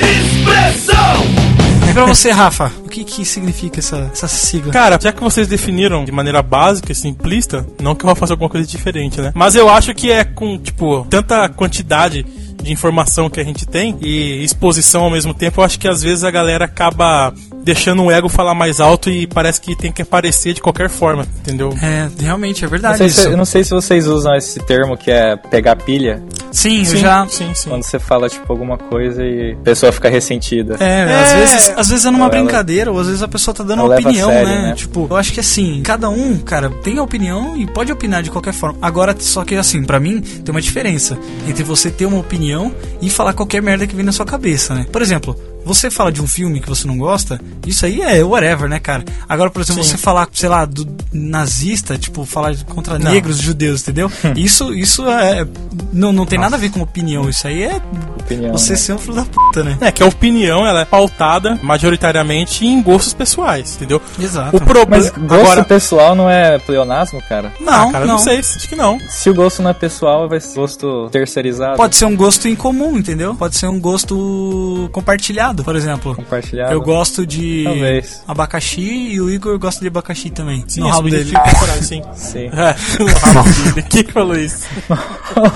expressão. 0.06 1.42
E 1.90 1.94
pra 1.94 2.06
você, 2.06 2.32
Rafa, 2.32 2.72
o 2.86 2.90
que 2.90 3.04
que 3.04 3.26
significa 3.26 3.80
essa, 3.80 4.10
essa 4.14 4.28
sigla? 4.28 4.72
Cara, 4.72 4.98
já 5.02 5.12
que 5.12 5.22
vocês 5.22 5.48
definiram 5.48 6.06
de 6.06 6.12
maneira 6.12 6.42
básica 6.42 6.92
e 6.92 6.96
simplista, 6.96 7.66
não 7.82 7.94
que 7.96 8.06
eu 8.06 8.08
vá 8.08 8.16
fazer 8.16 8.32
alguma 8.34 8.50
coisa 8.50 8.66
diferente, 8.66 9.20
né? 9.20 9.32
Mas 9.36 9.56
eu 9.56 9.70
acho 9.70 9.94
que 9.94 10.10
é 10.10 10.24
com, 10.24 10.58
tipo, 10.58 11.06
tanta 11.10 11.50
quantidade 11.50 12.24
de 12.24 12.51
informação 12.66 13.30
que 13.30 13.40
a 13.40 13.44
gente 13.44 13.66
tem 13.66 13.98
e 14.02 14.44
exposição 14.44 15.04
ao 15.04 15.10
mesmo 15.12 15.34
tempo, 15.34 15.62
eu 15.62 15.66
acho 15.66 15.80
que 15.80 15.88
às 15.88 16.02
vezes 16.02 16.24
a 16.24 16.32
galera 16.32 16.66
acaba 16.66 17.34
deixando 17.64 18.04
o 18.04 18.12
ego 18.12 18.28
falar 18.28 18.56
mais 18.56 18.80
alto 18.80 19.10
e 19.10 19.28
parece 19.28 19.62
que 19.62 19.76
tem 19.76 19.92
que 19.92 20.02
aparecer 20.02 20.54
de 20.54 20.62
qualquer 20.62 20.90
forma, 20.90 21.28
entendeu? 21.42 21.76
É, 21.82 22.10
realmente, 22.20 22.66
é 22.66 22.68
verdade 22.68 22.98
sei 22.98 23.10
se- 23.10 23.26
eu 23.28 23.38
não 23.38 23.46
sei 23.46 23.64
se 23.64 23.70
vocês 23.70 24.08
usam 24.08 24.34
esse 24.36 24.60
termo 24.62 24.98
que 24.98 25.12
é 25.12 25.36
pegar 25.36 25.76
pilha. 25.76 26.22
Sim, 26.52 26.80
eu 26.80 26.86
Sim, 26.86 26.98
já... 26.98 27.28
sim, 27.30 27.54
sim. 27.54 27.70
Quando 27.70 27.84
você 27.84 27.98
fala, 28.00 28.28
tipo, 28.28 28.52
alguma 28.52 28.78
coisa 28.78 29.24
e 29.24 29.54
a 29.54 29.64
pessoa 29.64 29.92
fica 29.92 30.10
ressentida. 30.10 30.76
É, 30.80 31.02
É. 31.02 31.22
Às, 31.22 31.32
vezes, 31.34 31.74
às 31.78 31.88
vezes 31.90 32.06
é 32.06 32.12
numa 32.12 32.26
ela- 32.26 32.30
brincadeira, 32.30 32.92
ou 32.92 33.00
às 33.00 33.06
vezes 33.08 33.22
a 33.22 33.28
pessoa 33.28 33.54
tá 33.54 33.64
dando 33.64 33.84
uma 33.84 33.94
opinião, 33.96 34.30
sério, 34.30 34.50
né? 34.50 34.62
né? 34.70 34.74
Tipo, 34.76 35.08
eu 35.10 35.16
acho 35.16 35.32
que 35.32 35.40
assim, 35.40 35.82
cada 35.84 36.10
um, 36.10 36.38
cara, 36.40 36.70
tem 36.84 36.98
a 36.98 37.04
opinião 37.04 37.56
e 37.56 37.66
pode 37.68 37.92
opinar 37.92 38.22
de 38.24 38.32
qualquer 38.32 38.54
forma. 38.54 38.78
Agora, 38.82 39.16
só 39.20 39.46
que 39.46 39.56
assim, 39.56 39.84
pra 39.84 40.00
mim, 40.00 40.20
tem 40.20 40.52
uma 40.52 40.62
diferença 40.62 41.18
entre 41.48 41.64
você 41.64 41.90
ter 41.92 42.06
uma 42.06 42.18
opinião 42.20 42.51
opinião 42.52 42.74
e 43.02 43.10
falar 43.10 43.34
qualquer 43.34 43.62
merda 43.62 43.88
que 43.88 43.96
vem 43.96 44.06
na 44.06 44.12
sua 44.12 44.26
cabeça, 44.26 44.76
né? 44.76 44.86
Por 44.92 45.02
exemplo, 45.02 45.36
você 45.66 45.90
fala 45.90 46.12
de 46.12 46.22
um 46.22 46.28
filme 46.28 46.60
que 46.60 46.70
você 46.70 46.88
não 46.88 46.98
gosta, 46.98 47.40
isso 47.66 47.86
aí 47.86 48.02
é 48.02 48.24
whatever, 48.24 48.70
né, 48.70 48.80
cara? 48.80 49.04
Agora, 49.28 49.50
por 49.50 49.62
exemplo, 49.62 49.84
Sim. 49.84 49.92
você 49.92 49.98
falar, 49.98 50.28
sei 50.34 50.50
lá, 50.50 50.66
do 50.66 50.88
nazista, 51.12 51.98
tipo, 51.98 52.26
falar 52.26 52.56
contra 52.66 52.98
Não. 52.98 53.12
negros, 53.12 53.38
judeus, 53.38 53.82
entendeu? 53.82 54.12
isso 54.36 54.74
isso 54.74 55.08
é. 55.08 55.48
Não, 55.94 56.12
não 56.12 56.26
tem 56.26 56.40
nada 56.40 56.56
a 56.56 56.60
ver 56.60 56.72
com 56.72 56.82
opinião. 56.82 57.30
Isso 57.30 57.48
aí 57.48 57.64
é 57.64 57.82
Opinião, 58.22 58.52
você 58.52 58.74
né? 58.74 58.78
ser 58.78 58.94
um 58.94 58.98
filho 58.98 59.16
da 59.16 59.26
puta, 59.26 59.64
né? 59.64 59.78
É 59.82 59.92
que 59.92 60.04
a 60.04 60.06
opinião 60.06 60.66
ela 60.66 60.82
é 60.82 60.86
pautada 60.86 61.60
majoritariamente 61.62 62.66
em 62.66 62.82
gostos 62.82 63.14
pessoais, 63.14 63.76
entendeu? 63.76 64.02
Exato. 64.20 64.56
O 64.56 64.62
problema 64.62 65.04
Mas 65.04 65.10
gosto 65.10 65.42
agora 65.42 65.64
pessoal 65.66 66.16
não 66.16 66.30
é 66.30 66.58
pleonasmo, 66.60 67.22
cara? 67.28 67.52
Não, 67.60 67.90
ah, 67.90 67.92
cara, 67.92 68.06
não. 68.06 68.14
não 68.14 68.20
sei, 68.20 68.40
acho 68.40 68.70
que 68.70 68.76
não. 68.76 69.00
Se 69.10 69.30
o 69.30 69.34
gosto 69.34 69.62
não 69.62 69.72
é 69.72 69.74
pessoal, 69.74 70.30
vai 70.30 70.40
ser 70.40 70.56
gosto 70.56 71.10
terceirizado. 71.10 71.76
Pode 71.78 71.96
ser 71.96 72.06
um 72.06 72.16
gosto 72.16 72.48
em 72.48 72.56
comum, 72.56 72.98
entendeu? 72.98 73.36
Pode 73.36 73.56
ser 73.58 73.68
um 73.68 73.80
gosto 73.80 74.90
compartilhado, 74.92 75.51
por 75.64 75.76
exemplo. 75.76 76.16
compartilhado. 76.16 76.72
Eu 76.74 76.82
gosto 76.82 77.26
de 77.26 77.64
Talvez. 77.64 78.24
abacaxi 78.28 78.82
e 79.14 79.22
o 79.22 79.30
Igor 79.30 79.58
gosta 79.60 79.82
de 79.82 79.88
abacaxi 79.88 80.30
também. 80.30 80.64
Sim, 80.68 80.82
no 80.82 80.90
rabo 80.90 81.10
dele. 81.10 81.32
pra 81.32 81.42
caralho, 81.54 81.84
sim. 81.84 82.02
Sim. 82.16 82.50
É, 82.54 82.76
no 83.04 83.08
rabo 83.08 83.50
dele. 83.74 83.88
Quem 83.90 84.04
que 84.04 84.12
falou 84.12 84.38
isso? 84.38 84.66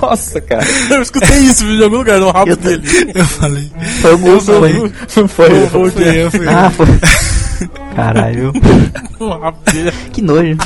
Nossa, 0.02 0.42
cara. 0.42 0.66
Eu 0.90 1.02
escutei 1.02 1.38
isso 1.40 1.66
em 1.66 1.84
algum 1.84 1.98
lugar, 1.98 2.20
no 2.20 2.32
rabo 2.32 2.52
Eu- 2.52 2.56
dele. 2.58 2.88
Eu 3.14 3.26
falei. 3.26 3.72
Foi 4.02 4.14
o 4.14 4.18
Gusto, 4.18 4.54
foi. 4.54 4.74
Não 4.74 5.28
foi. 5.28 5.68
Foi 5.68 6.24
eu, 6.24 6.32
foi 6.32 6.46
eu. 6.46 6.50
Ah, 6.50 6.70
foi. 6.72 6.88
Caralho. 7.96 8.52
No 9.18 9.30
rabo 9.40 9.58
dele. 9.72 9.92
Que 10.12 10.22
nojo. 10.22 10.58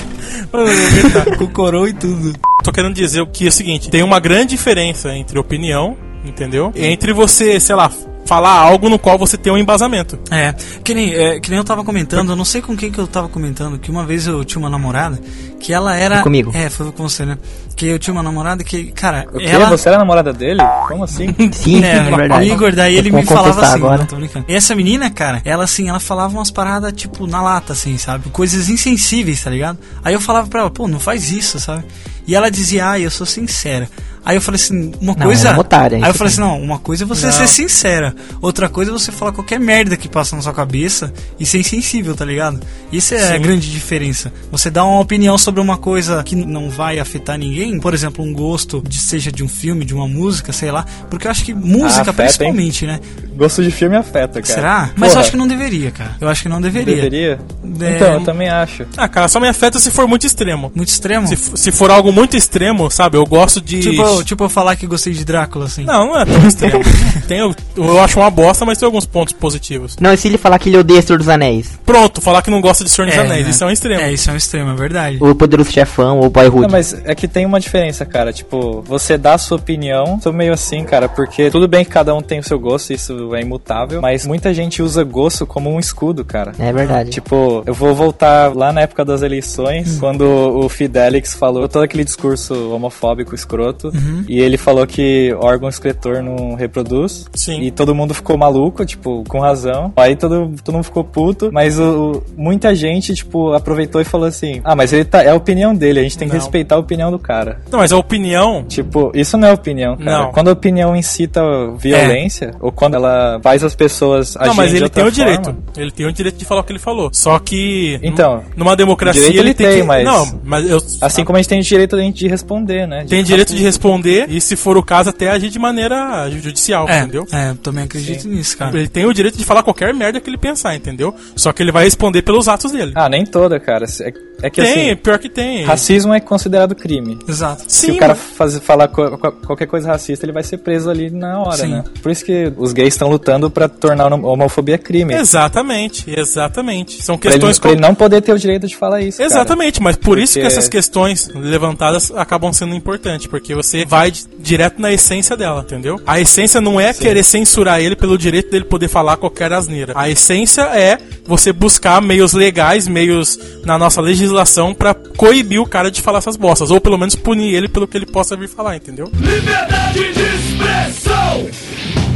Mano, 0.52 0.72
inventar. 0.72 1.38
Com 1.38 1.46
coroa 1.48 1.88
e 1.88 1.94
tudo. 1.94 2.34
Tô 2.64 2.72
querendo 2.72 2.96
dizer 2.96 3.22
o 3.22 3.28
que 3.28 3.46
é 3.46 3.50
o 3.50 3.52
seguinte: 3.52 3.92
tem 3.92 4.02
uma 4.02 4.20
grande 4.20 4.48
diferença 4.56 5.16
entre 5.16 5.38
opinião, 5.38 5.96
entendeu? 6.26 6.72
Entre 6.76 7.14
você, 7.14 7.60
sei 7.60 7.76
lá, 7.76 7.92
falar 8.30 8.52
algo 8.52 8.90
no 8.90 9.00
qual 9.00 9.18
você 9.18 9.36
tem 9.36 9.52
um 9.52 9.58
embasamento. 9.58 10.20
É 10.30 10.54
que, 10.84 10.94
nem, 10.94 11.16
é, 11.16 11.40
que 11.40 11.50
nem 11.50 11.58
eu 11.58 11.64
tava 11.64 11.84
comentando, 11.84 12.30
eu 12.30 12.36
não 12.36 12.46
sei 12.46 12.62
com 12.62 12.78
quem 12.78 12.92
que 12.92 13.00
eu 13.00 13.08
tava 13.08 13.28
comentando, 13.28 13.80
que 13.80 13.90
uma 13.90 14.06
vez 14.06 14.28
eu 14.28 14.46
tinha 14.46 14.60
uma 14.60 14.70
namorada 14.70 15.20
que 15.60 15.74
ela 15.74 15.96
era. 15.96 16.16
Foi 16.16 16.24
comigo. 16.24 16.52
É, 16.54 16.70
foi 16.70 16.92
com 16.92 17.08
você, 17.08 17.26
né? 17.26 17.38
Que 17.76 17.88
eu 17.88 18.00
tinha 18.00 18.14
uma 18.14 18.24
namorada 18.24 18.64
que, 18.64 18.92
cara, 18.92 19.28
O 19.34 19.38
quê? 19.38 19.46
ela. 19.46 19.70
Você 19.70 19.88
era 19.90 19.98
namorada 19.98 20.34
dele? 20.34 20.62
Como 20.88 21.04
assim? 21.04 21.34
Sim, 21.54 21.84
É, 21.84 21.98
é 21.98 22.16
verdade. 22.16 22.50
o 22.50 22.54
Igor, 22.54 22.74
daí 22.76 22.96
ele 22.98 23.12
me 23.12 23.24
falava 23.26 23.62
assim, 23.62 23.76
agora. 23.76 24.00
não, 24.00 24.06
tô 24.06 24.16
brincando. 24.16 24.46
E 24.48 24.56
essa 24.56 24.74
menina, 24.76 25.10
cara, 25.10 25.42
ela 25.46 25.64
assim, 25.66 25.90
ela 25.90 26.00
falava 26.00 26.34
umas 26.34 26.52
paradas, 26.52 26.92
tipo, 26.94 27.28
na 27.28 27.42
lata, 27.42 27.74
assim, 27.74 27.98
sabe? 27.98 28.30
Coisas 28.30 28.70
insensíveis, 28.70 29.44
tá 29.44 29.50
ligado? 29.50 29.78
Aí 30.04 30.14
eu 30.14 30.22
falava 30.22 30.48
pra 30.48 30.62
ela, 30.62 30.70
pô, 30.72 30.88
não 30.88 31.00
faz 31.00 31.32
isso, 31.32 31.60
sabe? 31.60 31.84
E 32.28 32.36
ela 32.36 32.50
dizia, 32.52 32.92
ah, 32.92 33.00
eu 33.00 33.10
sou 33.10 33.26
sincera. 33.26 33.90
Aí 34.24 34.36
eu 34.36 34.42
falei 34.42 34.58
assim, 34.62 34.92
uma 35.02 35.16
Não, 35.16 35.26
coisa. 35.26 35.50
é 35.50 35.58
otária, 35.58 35.98
aí 35.98 36.04
eu 36.10 36.14
falei 36.14 36.28
assim, 36.32 36.36
sim. 36.44 36.48
não, 36.48 36.62
uma 36.62 36.78
coisa 36.78 37.04
é 37.04 37.08
você 37.08 37.26
Não. 37.28 37.32
ser 37.34 37.48
sincera. 37.48 38.14
Outra 38.42 38.70
coisa 38.70 38.92
é 38.92 38.94
você 38.94 39.12
falar 39.12 39.32
qualquer 39.32 39.60
merda 39.60 39.96
que 39.98 40.08
passa 40.10 40.36
na 40.36 40.42
sua 40.42 40.54
cabeça 40.54 41.12
e 41.40 41.46
ser 41.46 41.58
insensível, 41.60 42.14
tá 42.14 42.26
ligado? 42.26 42.60
Isso 42.92 43.16
é 43.16 43.24
a 43.30 43.34
Sim. 43.38 43.42
grande 43.42 43.72
diferença. 43.72 44.32
Você 44.52 44.70
dá 44.70 44.84
uma 44.86 45.00
opinião 45.00 45.38
sobre 45.38 45.49
uma 45.58 45.78
coisa 45.78 46.22
que 46.24 46.36
não 46.36 46.70
vai 46.70 47.00
afetar 47.00 47.38
ninguém, 47.38 47.80
por 47.80 47.94
exemplo, 47.94 48.24
um 48.24 48.32
gosto, 48.32 48.84
de, 48.88 49.00
seja 49.00 49.32
de 49.32 49.44
um 49.44 49.48
filme, 49.48 49.84
de 49.84 49.96
uma 49.96 50.08
música, 50.08 50.54
sei 50.54 50.70
lá. 50.72 50.86
Porque 51.10 51.26
eu 51.26 51.32
acho 51.32 51.44
que 51.44 51.54
música, 51.54 52.02
afeta, 52.02 52.10
hein? 52.12 52.16
principalmente, 52.28 52.86
né? 52.86 53.00
Gosto 53.36 53.64
de 53.64 53.72
filme 53.72 53.96
afeta, 53.96 54.42
cara. 54.42 54.54
Será? 54.54 54.90
Mas 54.98 55.14
eu 55.14 55.20
acho 55.22 55.32
que 55.32 55.38
não 55.38 55.48
deveria, 55.48 55.92
cara. 55.92 56.16
Eu 56.20 56.28
acho 56.28 56.44
que 56.44 56.50
não 56.50 56.60
deveria. 56.62 56.96
Deveria? 56.96 57.40
É, 57.82 57.96
Então, 57.96 58.14
eu 58.16 58.22
também 58.22 58.50
acho. 58.50 58.86
Ah, 58.98 59.08
cara, 59.08 59.28
só 59.30 59.40
me 59.40 59.48
afeta 59.48 59.80
se 59.80 59.90
for 59.92 60.08
muito 60.08 60.28
extremo. 60.28 60.72
Muito 60.76 60.90
extremo. 60.90 61.26
Se, 61.28 61.36
se 61.38 61.72
for 61.72 61.90
algo 61.90 62.12
muito 62.12 62.36
extremo, 62.36 62.90
sabe? 62.92 63.18
Eu 63.18 63.26
gosto 63.26 63.62
de. 63.62 63.80
Tipo, 63.80 64.02
eu- 64.02 64.24
tipo 64.26 64.44
eu 64.44 64.50
falar 64.50 64.76
que 64.76 64.86
gostei 64.86 65.14
de 65.14 65.24
Drácula, 65.24 65.66
assim. 65.66 65.86
Não, 65.86 66.08
não 66.08 66.20
é 66.20 66.26
tão 66.26 66.46
extremo. 66.48 66.84
tem, 67.28 67.40
eu, 67.40 67.56
eu 67.78 68.00
acho 68.02 68.20
uma 68.20 68.30
bosta, 68.30 68.66
mas 68.66 68.78
tem 68.78 68.86
alguns 68.86 69.06
pontos 69.06 69.34
positivos. 69.34 69.96
Não, 70.02 70.14
e 70.14 70.18
se 70.18 70.28
ele 70.28 70.38
falar 70.38 70.60
que 70.60 70.68
ele 70.70 70.78
odeia 70.78 71.02
Senhor 71.02 71.18
dos 71.18 71.30
Anéis? 71.30 71.80
Pronto, 71.86 72.20
falar 72.20 72.42
que 72.42 72.52
não 72.52 72.60
gosta 72.60 72.84
de 72.84 72.90
Senhor 72.90 73.08
dos 73.08 73.18
Anéis, 73.18 73.46
né? 73.46 73.52
isso 73.52 73.64
é 73.64 73.68
um 73.68 73.72
extremo. 73.72 74.02
É, 74.02 74.12
isso 74.14 74.30
é 74.30 74.34
um 74.34 74.38
extremo, 74.38 74.72
é 74.72 74.76
verdade. 74.76 75.18
O 75.22 75.34
Poderoso 75.40 75.72
Chefão, 75.72 76.20
ou 76.20 76.30
Boyhood? 76.30 76.62
Não, 76.62 76.70
mas 76.70 76.94
é 77.06 77.16
que 77.16 77.28
tem 77.28 77.46
uma 77.46 77.60
diferença, 77.60 78.06
cara. 78.06 78.32
Tipo, 78.34 78.82
você 78.82 79.18
dá 79.18 79.34
a 79.34 79.38
sua 79.38 79.58
opinião, 79.58 80.20
sou 80.22 80.32
meio 80.34 80.54
assim, 80.54 80.84
cara, 80.84 81.08
porque 81.10 81.50
tudo 81.50 81.68
bem 81.68 81.84
que 81.86 81.90
cada 81.92 82.14
um 82.14 82.22
tem 82.22 82.40
o 82.40 82.44
seu 82.44 82.60
gosto, 82.60 82.92
isso 82.94 83.34
é 83.34 83.42
imutável, 83.42 84.02
mas 84.02 84.26
muita 84.26 84.54
gente 84.54 84.82
usa 84.84 85.04
gosto 85.04 85.46
como 85.48 85.70
um 85.70 85.80
escudo, 85.80 86.24
cara. 86.26 86.52
É 86.60 86.72
verdade. 86.74 87.10
Tipo, 87.10 87.64
eu 87.66 87.74
vou 87.74 87.96
voltar 87.96 88.56
lá 88.56 88.72
na 88.74 88.82
época 88.82 89.04
das 89.06 89.22
eleições, 89.22 89.96
Hum. 89.96 90.00
quando 90.00 90.24
o 90.24 90.68
Fidelix 90.70 91.34
falou 91.34 91.68
todo 91.68 91.84
aquele 91.84 92.04
discurso 92.04 92.72
homofóbico 92.74 93.34
escroto, 93.34 93.88
Uhum. 93.88 94.26
e 94.28 94.40
ele 94.40 94.58
falou 94.58 94.86
que 94.86 95.34
órgão 95.40 95.70
excretor 95.70 96.22
não 96.22 96.56
reproduz, 96.56 97.26
Sim. 97.34 97.62
e 97.62 97.72
todo 97.72 97.96
mundo 97.96 98.14
ficou 98.14 98.38
maluco, 98.38 98.86
tipo, 98.86 99.24
com 99.28 99.40
razão. 99.40 99.94
Aí 99.96 100.16
todo, 100.16 100.52
todo 100.64 100.74
mundo 100.76 100.84
ficou 100.84 101.04
puto, 101.04 101.50
mas 101.54 101.80
o, 101.80 102.12
o- 102.12 102.24
muita 102.38 102.76
gente, 102.76 103.14
tipo, 103.14 103.54
aproveitou 103.54 104.02
e 104.02 104.04
falou 104.04 104.28
assim: 104.28 104.60
Ah, 104.64 104.76
mas 104.76 104.92
ele 104.92 105.06
tá, 105.06 105.24
é 105.30 105.34
a 105.34 105.36
opinião 105.36 105.74
dele, 105.74 106.00
a 106.00 106.04
gente 106.04 106.18
tem 106.18 106.28
que 106.28 106.34
Não. 106.36 106.40
respeitar 106.42 106.76
a 106.76 106.80
opinião 106.80 107.10
do 107.12 107.20
cara. 107.20 107.62
Não, 107.72 107.80
mas 107.80 107.92
a 107.92 107.98
opinião. 107.98 108.64
Tipo, 108.68 109.12
isso 109.14 109.38
não 109.38 109.48
é 109.48 109.54
opinião, 109.54 109.96
cara. 109.98 110.12
Não. 110.26 110.32
Quando 110.32 110.50
a 110.50 110.54
opinião 110.54 110.96
incita 110.96 111.42
violência, 111.78 112.52
ou 112.60 112.72
quando 112.72 112.96
ela 112.96 113.40
faz 113.42 113.64
as 113.64 113.76
pessoas 113.76 114.36
Não, 114.36 114.54
mas 114.54 114.60
agirem 114.60 114.70
de 114.72 114.76
ele 114.78 114.84
outra 114.86 115.02
tem 115.02 115.04
o 115.12 115.14
forma- 115.16 115.42
direito. 115.42 115.64
Ele 115.78 115.92
tem 115.92 116.06
o 116.06 116.12
direito 116.14 116.38
de 116.38 116.46
falar 116.46 116.62
o 116.62 116.64
que 116.64 116.72
ele 116.72 116.80
falou. 116.80 117.10
Só 117.14 117.38
que. 117.40 118.00
Então, 118.04 118.44
Numa 118.56 118.76
democracia 118.76 119.22
direito 119.22 119.40
ele 119.40 119.50
ele 119.50 119.54
tem, 119.54 119.68
tem, 119.68 119.82
que. 119.82 119.84
mas- 119.88 120.04
Não, 120.06 120.40
mas 120.44 120.70
eu. 120.70 120.78
Assim 121.02 121.24
como 121.24 121.38
a 121.38 121.42
gente 121.42 121.50
tem 121.50 121.62
direito 121.62 121.96
a 121.96 122.00
gente 122.00 122.20
de 122.20 122.28
responder, 122.28 122.88
né? 122.88 123.06
Tem 123.08 123.24
direito 123.24 123.56
de 123.56 123.64
responder 123.64 124.26
e, 124.30 124.40
se 124.42 124.56
for 124.56 124.78
o 124.78 124.84
caso, 124.84 125.10
até 125.10 125.30
agir 125.30 125.50
de 125.50 125.60
maneira 125.60 126.30
judicial, 126.30 126.88
É, 126.90 127.00
entendeu? 127.00 127.26
é, 127.32 127.50
eu 127.52 127.56
também 127.56 127.84
acredito 127.84 128.28
nisso, 128.28 128.58
cara. 128.58 128.78
Ele 128.78 128.88
tem 128.88 129.06
o 129.06 129.14
direito 129.14 129.38
de 129.38 129.44
falar 129.46 129.64
qualquer 129.64 129.94
merda 129.94 130.20
que 130.20 130.30
ele 130.30 130.38
pensar, 130.38 130.76
entendeu? 130.76 131.14
Só 131.36 131.52
que 131.52 131.62
ele 131.62 131.72
vai 131.72 131.84
responder 131.86 132.22
pelos 132.22 132.48
atos 132.48 132.72
dele. 132.72 132.92
Ah, 132.96 133.10
nem 133.10 133.26
toda, 133.26 133.60
cara. 133.60 133.86
É, 134.02 134.14
é 134.48 134.50
que 134.50 134.62
tem, 134.62 134.92
assim, 134.92 134.96
pior 134.96 135.19
que 135.20 135.30
tem. 135.30 135.64
racismo 135.66 136.14
é 136.14 136.20
considerado 136.20 136.74
crime. 136.76 137.18
Exato. 137.28 137.64
Se 137.68 137.88
Sim, 137.88 137.92
o 137.94 137.98
cara 137.98 138.16
faz, 138.16 138.58
falar 138.60 138.88
co- 138.88 139.18
qualquer 139.46 139.68
coisa 139.68 139.88
racista, 139.90 140.26
ele 140.26 140.32
vai 140.34 140.44
ser 140.44 140.58
preso 140.58 140.90
ali 140.90 141.10
na 141.10 141.40
hora, 141.40 141.58
Sim. 141.58 141.70
né? 141.72 141.84
Por 142.02 142.12
isso 142.12 142.24
que 142.26 142.52
os 142.58 142.74
gays 142.74 142.94
estão 142.94 143.10
lutando 143.10 143.50
pra 143.50 143.68
tornar 143.68 144.12
a 144.12 144.16
homofobia 144.16 144.78
crime. 144.78 145.14
Exatamente, 145.14 146.06
exatamente. 146.10 147.02
São 147.04 147.18
Pra 147.18 147.30
ele, 147.32 147.40
questões 147.40 147.60
pra 147.60 147.72
ele 147.72 147.82
não 147.82 147.94
poder 147.96 148.22
ter 148.22 148.34
o 148.34 148.40
direito 148.40 148.68
de 148.68 148.76
falar 148.76 149.02
isso. 149.02 149.18
cara. 149.18 149.30
Exatamente, 149.30 149.82
mas 149.82 149.96
por 149.96 150.18
isso 150.18 150.34
que 150.34 150.40
Porque- 150.42 150.54
essas 150.54 150.70
questões 150.70 151.30
levantadas 151.34 152.12
acabam 152.12 152.52
sendo 152.54 152.76
importantes, 152.76 153.28
porque 153.28 153.54
você 153.54 153.86
vai 153.86 154.12
di- 154.12 154.26
direto 154.40 154.82
na 154.82 154.92
essência 154.92 155.36
dela, 155.36 155.62
entendeu? 155.62 156.00
A 156.06 156.20
essência 156.20 156.62
não 156.62 156.80
é 156.80 156.94
querer 156.94 157.24
censurar 157.24 157.80
ele 157.82 157.96
pelo 157.96 158.18
direito 158.18 158.52
dele 158.52 158.66
poder 158.66 158.88
falar 158.88 159.18
qualquer 159.18 159.52
asneira. 159.54 159.94
A 159.96 160.10
essência 160.10 160.62
é 160.64 160.98
você 161.26 161.52
buscar 161.52 162.02
meios 162.02 162.34
legais, 162.34 162.88
meios 162.88 163.40
na 163.66 163.78
nossa 163.78 164.02
legislação 164.02 164.74
pra 164.74 164.96
coibir 165.18 165.62
o 165.62 165.66
cara 165.66 165.92
de 165.92 166.02
falar 166.02 166.20
essas 166.20 166.36
bostas, 166.36 166.72
ou 166.72 166.80
pelo 166.80 166.98
menos 166.98 167.16
punir 167.16 167.54
ele 167.54 167.68
pelo 167.68 167.88
que 167.88 167.98
ele 167.98 168.06
possa 168.06 168.36
vir 168.36 168.48
falar, 168.48 168.76
entendeu? 168.76 169.12
Liberdade 169.14 170.14
de 170.14 170.22
expressão. 170.22 172.09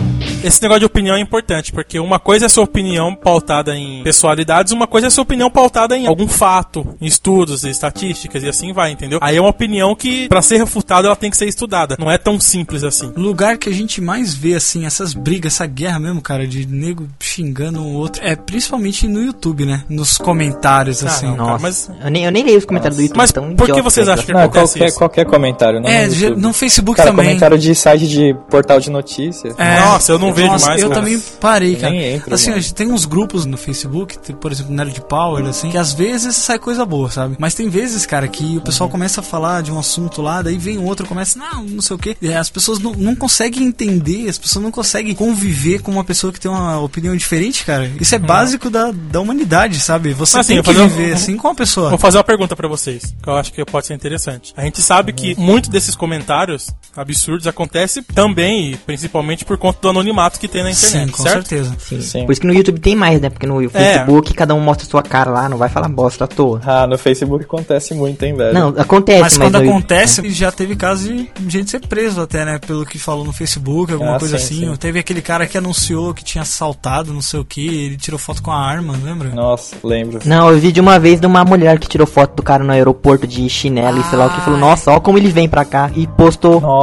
Esse 0.44 0.62
negócio 0.62 0.82
de 0.82 0.86
opinião 0.86 1.16
é 1.16 1.20
importante, 1.22 1.72
porque 1.72 2.00
uma 2.00 2.20
coisa 2.20 2.46
é 2.46 2.50
sua 2.50 2.64
opinião 2.64 3.16
pautada 3.16 3.76
em 3.76 4.04
pessoalidades, 4.04 4.72
uma 4.74 4.88
coisa 4.88 5.08
é 5.08 5.10
sua 5.10 5.24
opinião 5.24 5.50
pautada 5.50 5.98
em 5.98 6.06
algum 6.08 6.28
fato, 6.28 6.96
em 7.02 7.06
estudos, 7.06 7.64
em 7.64 7.70
estatísticas 7.70 8.44
e 8.44 8.50
assim 8.50 8.74
vai, 8.74 8.92
entendeu? 8.92 9.20
Aí 9.22 9.38
é 9.38 9.42
uma 9.42 9.50
opinião 9.50 9.96
que, 9.96 10.28
pra 10.28 10.42
ser 10.42 10.58
refutada, 10.58 11.08
ela 11.08 11.16
tem 11.16 11.30
que 11.30 11.38
ser 11.38 11.48
estudada. 11.48 11.96
Não 12.00 12.12
é 12.12 12.18
tão 12.18 12.40
simples 12.40 12.84
assim. 12.84 13.12
O 13.16 13.20
lugar 13.20 13.58
que 13.58 13.70
a 13.70 13.74
gente 13.74 14.02
mais 14.02 14.34
vê, 14.34 14.56
assim, 14.56 14.86
essas 14.86 15.14
brigas, 15.14 15.54
essa 15.54 15.66
guerra 15.66 16.00
mesmo, 16.00 16.22
cara, 16.22 16.48
de 16.48 16.66
nego 16.68 17.08
xingando 17.20 17.82
um 17.82 17.94
outro, 17.96 18.22
é 18.24 18.36
principalmente 18.36 19.08
no 19.08 19.22
YouTube, 19.22 19.66
né? 19.66 19.84
Nos 19.90 20.18
comentários, 20.18 21.04
Ah, 21.04 21.08
assim. 21.08 21.28
não, 21.28 21.36
cara, 21.38 21.48
Nossa, 21.52 21.62
mas- 21.62 21.92
eu, 22.04 22.12
nem, 22.12 22.26
eu 22.26 22.32
nem 22.32 22.44
leio 22.44 22.58
os 22.58 22.66
comentários 22.66 22.98
do 22.98 23.02
YouTube. 23.04 23.18
Mas 23.18 23.32
tão 23.32 23.56
por 23.56 23.68
que 23.72 23.82
vocês 23.82 24.08
acham 24.10 24.26
que 24.26 24.34
Não, 24.34 24.42
acontece 24.42 24.74
qualquer, 24.74 24.88
isso? 24.88 24.98
qualquer 24.98 25.26
comentário, 25.26 25.80
não 25.80 25.90
É, 25.90 26.08
no 26.08 26.44
no 26.44 26.54
Facebook 26.54 26.98
Cara, 26.98 27.10
também. 27.12 27.26
comentário 27.28 27.58
de 27.58 27.74
site 27.76 28.08
de 28.08 28.36
portal 28.50 28.80
de 28.80 28.90
notícia. 28.92 29.54
É, 29.58 29.80
Nossa, 29.80 30.12
eu 30.12 30.20
não 30.20 30.33
vejo 30.34 30.48
nossa, 30.48 30.66
mais, 30.68 30.82
Eu 30.82 30.90
também 30.90 31.20
parei, 31.40 31.76
cara. 31.76 31.96
Entro, 31.96 32.34
assim, 32.34 32.52
mano. 32.52 32.64
tem 32.74 32.92
uns 32.92 33.06
grupos 33.06 33.46
no 33.46 33.58
Facebook, 33.58 34.18
por 34.36 34.52
exemplo, 34.52 34.74
Nerd 34.74 35.00
Power, 35.02 35.46
assim, 35.46 35.70
que 35.70 35.78
às 35.78 35.94
vezes 35.94 36.36
sai 36.36 36.60
coisa 36.60 36.86
boa, 36.86 37.10
sabe? 37.12 37.36
Mas 37.40 37.54
tem 37.54 37.70
vezes, 37.70 38.06
cara, 38.06 38.28
que 38.28 38.58
o 38.58 38.62
pessoal 38.62 38.90
começa 38.90 39.22
a 39.22 39.24
falar 39.24 39.62
de 39.62 39.72
um 39.72 39.80
assunto 39.80 40.22
lá, 40.22 40.42
daí 40.42 40.58
vem 40.58 40.78
outro, 40.78 41.06
começa, 41.08 41.38
não, 41.40 41.64
não 41.64 41.82
sei 41.82 41.96
o 41.96 42.00
quê. 42.00 42.16
As 42.38 42.50
pessoas 42.50 42.80
não, 42.80 42.94
não 42.94 43.16
conseguem 43.16 43.64
entender, 43.64 44.30
as 44.30 44.38
pessoas 44.38 44.64
não 44.64 44.72
conseguem 44.72 45.14
conviver 45.14 45.82
com 45.82 45.92
uma 45.92 46.04
pessoa 46.04 46.32
que 46.34 46.40
tem 46.40 46.50
uma 46.50 46.80
opinião 46.80 47.16
diferente, 47.16 47.64
cara. 47.66 47.90
Isso 48.00 48.16
é 48.16 48.20
básico 48.20 48.70
da, 48.70 48.92
da 48.92 49.20
humanidade, 49.22 49.80
sabe? 49.80 50.14
Você 50.14 50.38
Assim, 50.40 50.54
tem 50.56 50.64
que 50.64 50.66
fazer 50.72 50.82
um- 50.82 50.88
viver 50.90 51.14
assim 51.14 51.38
com 51.38 51.48
a 51.48 51.56
pessoa. 51.56 51.90
Vou 51.90 51.98
fazer 52.00 52.18
uma 52.18 52.24
pergunta 52.24 52.56
pra 52.56 52.68
vocês, 52.68 53.16
que 53.22 53.30
eu 53.30 53.36
acho 53.36 53.52
que 53.54 53.64
pode 53.66 53.86
ser 53.88 53.94
interessante. 53.94 54.54
A 54.58 54.64
gente 54.64 54.82
sabe 54.82 55.14
que 55.14 55.36
muito 55.40 55.70
desses 55.70 55.96
comentários 55.96 56.70
absurdos 56.96 57.48
acontece 57.48 58.02
também, 58.02 58.72
e 58.72 58.78
principalmente 58.78 59.44
por 59.46 59.58
conta 59.58 59.80
do 59.82 59.90
anonimato 59.90 60.40
que 60.40 60.48
tem 60.48 60.64
na 60.64 60.72
internet, 60.72 61.06
Sim, 61.08 61.12
com 61.12 61.24
certo? 61.24 61.48
certeza. 61.48 61.76
Sim. 61.80 62.02
Sim. 62.02 62.26
Por 62.26 62.32
isso 62.32 62.42
que 62.42 62.48
no 62.48 62.54
YouTube 62.54 62.80
tem 62.80 62.96
mais, 62.96 63.20
né? 63.20 63.30
Porque 63.30 63.46
no 63.48 63.68
Facebook 63.70 64.34
cada 64.34 64.54
um 64.54 64.60
mostra 64.60 64.86
sua 64.88 65.02
cara 65.02 65.32
lá, 65.32 65.50
não 65.50 65.58
vai 65.58 65.70
falar 65.70 65.88
bosta 65.90 66.26
à 66.26 66.28
toa. 66.28 66.62
Ah, 66.66 66.88
no 66.88 66.98
Facebook 66.98 67.44
acontece 67.46 67.94
muito, 67.94 68.24
hein, 68.24 68.36
velho? 68.36 68.54
Não, 68.54 68.70
acontece, 68.78 69.22
Mas 69.22 69.38
mas, 69.38 69.52
quando 69.52 69.56
acontece, 69.58 70.30
já 70.30 70.52
teve 70.52 70.76
caso 70.76 71.12
de 71.12 71.30
gente 71.48 71.70
ser 71.72 71.80
preso 71.82 72.22
até, 72.22 72.46
né? 72.46 72.60
Pelo 72.60 72.86
que 72.86 72.98
falou 73.00 73.26
no 73.26 73.34
Facebook, 73.34 73.92
alguma 73.94 74.16
Ah, 74.16 74.20
coisa 74.20 74.38
sim, 74.38 74.46
assim. 74.66 74.72
sim. 74.72 74.76
Teve 74.78 75.00
aquele 75.00 75.22
cara 75.22 75.48
que 75.48 75.58
anunciou 75.58 76.14
que 76.14 76.24
tinha 76.24 76.42
assaltado, 76.44 77.14
não 77.14 77.22
sei 77.22 77.40
o 77.40 77.46
que, 77.46 77.66
ele 77.86 77.98
tirou 77.98 78.20
foto 78.20 78.42
com 78.42 78.52
a 78.52 78.60
arma, 78.60 78.96
lembra? 79.04 79.30
Nossa, 79.30 79.76
lembro. 79.84 80.20
Não, 80.26 80.50
eu 80.52 80.60
vi 80.60 80.72
de 80.72 80.80
uma 80.80 81.00
vez 81.00 81.20
de 81.20 81.26
uma 81.28 81.44
mulher 81.44 81.80
que 81.80 81.88
tirou 81.88 82.06
foto 82.08 82.36
do 82.36 82.44
cara 82.44 82.64
no 82.64 82.72
aeroporto 82.72 83.26
de 83.28 83.48
chinelo 83.50 84.00
e 84.00 84.04
sei 84.04 84.18
lá 84.18 84.28
o 84.28 84.30
que 84.30 84.42
falou, 84.42 84.60
nossa, 84.60 84.92
ó 84.92 85.00
como 85.00 85.18
ele 85.18 85.30
vem 85.30 85.48
pra 85.50 85.66
cá 85.66 85.92
e 85.96 86.06
postou. 86.08 86.62
Nossa, 86.62 86.83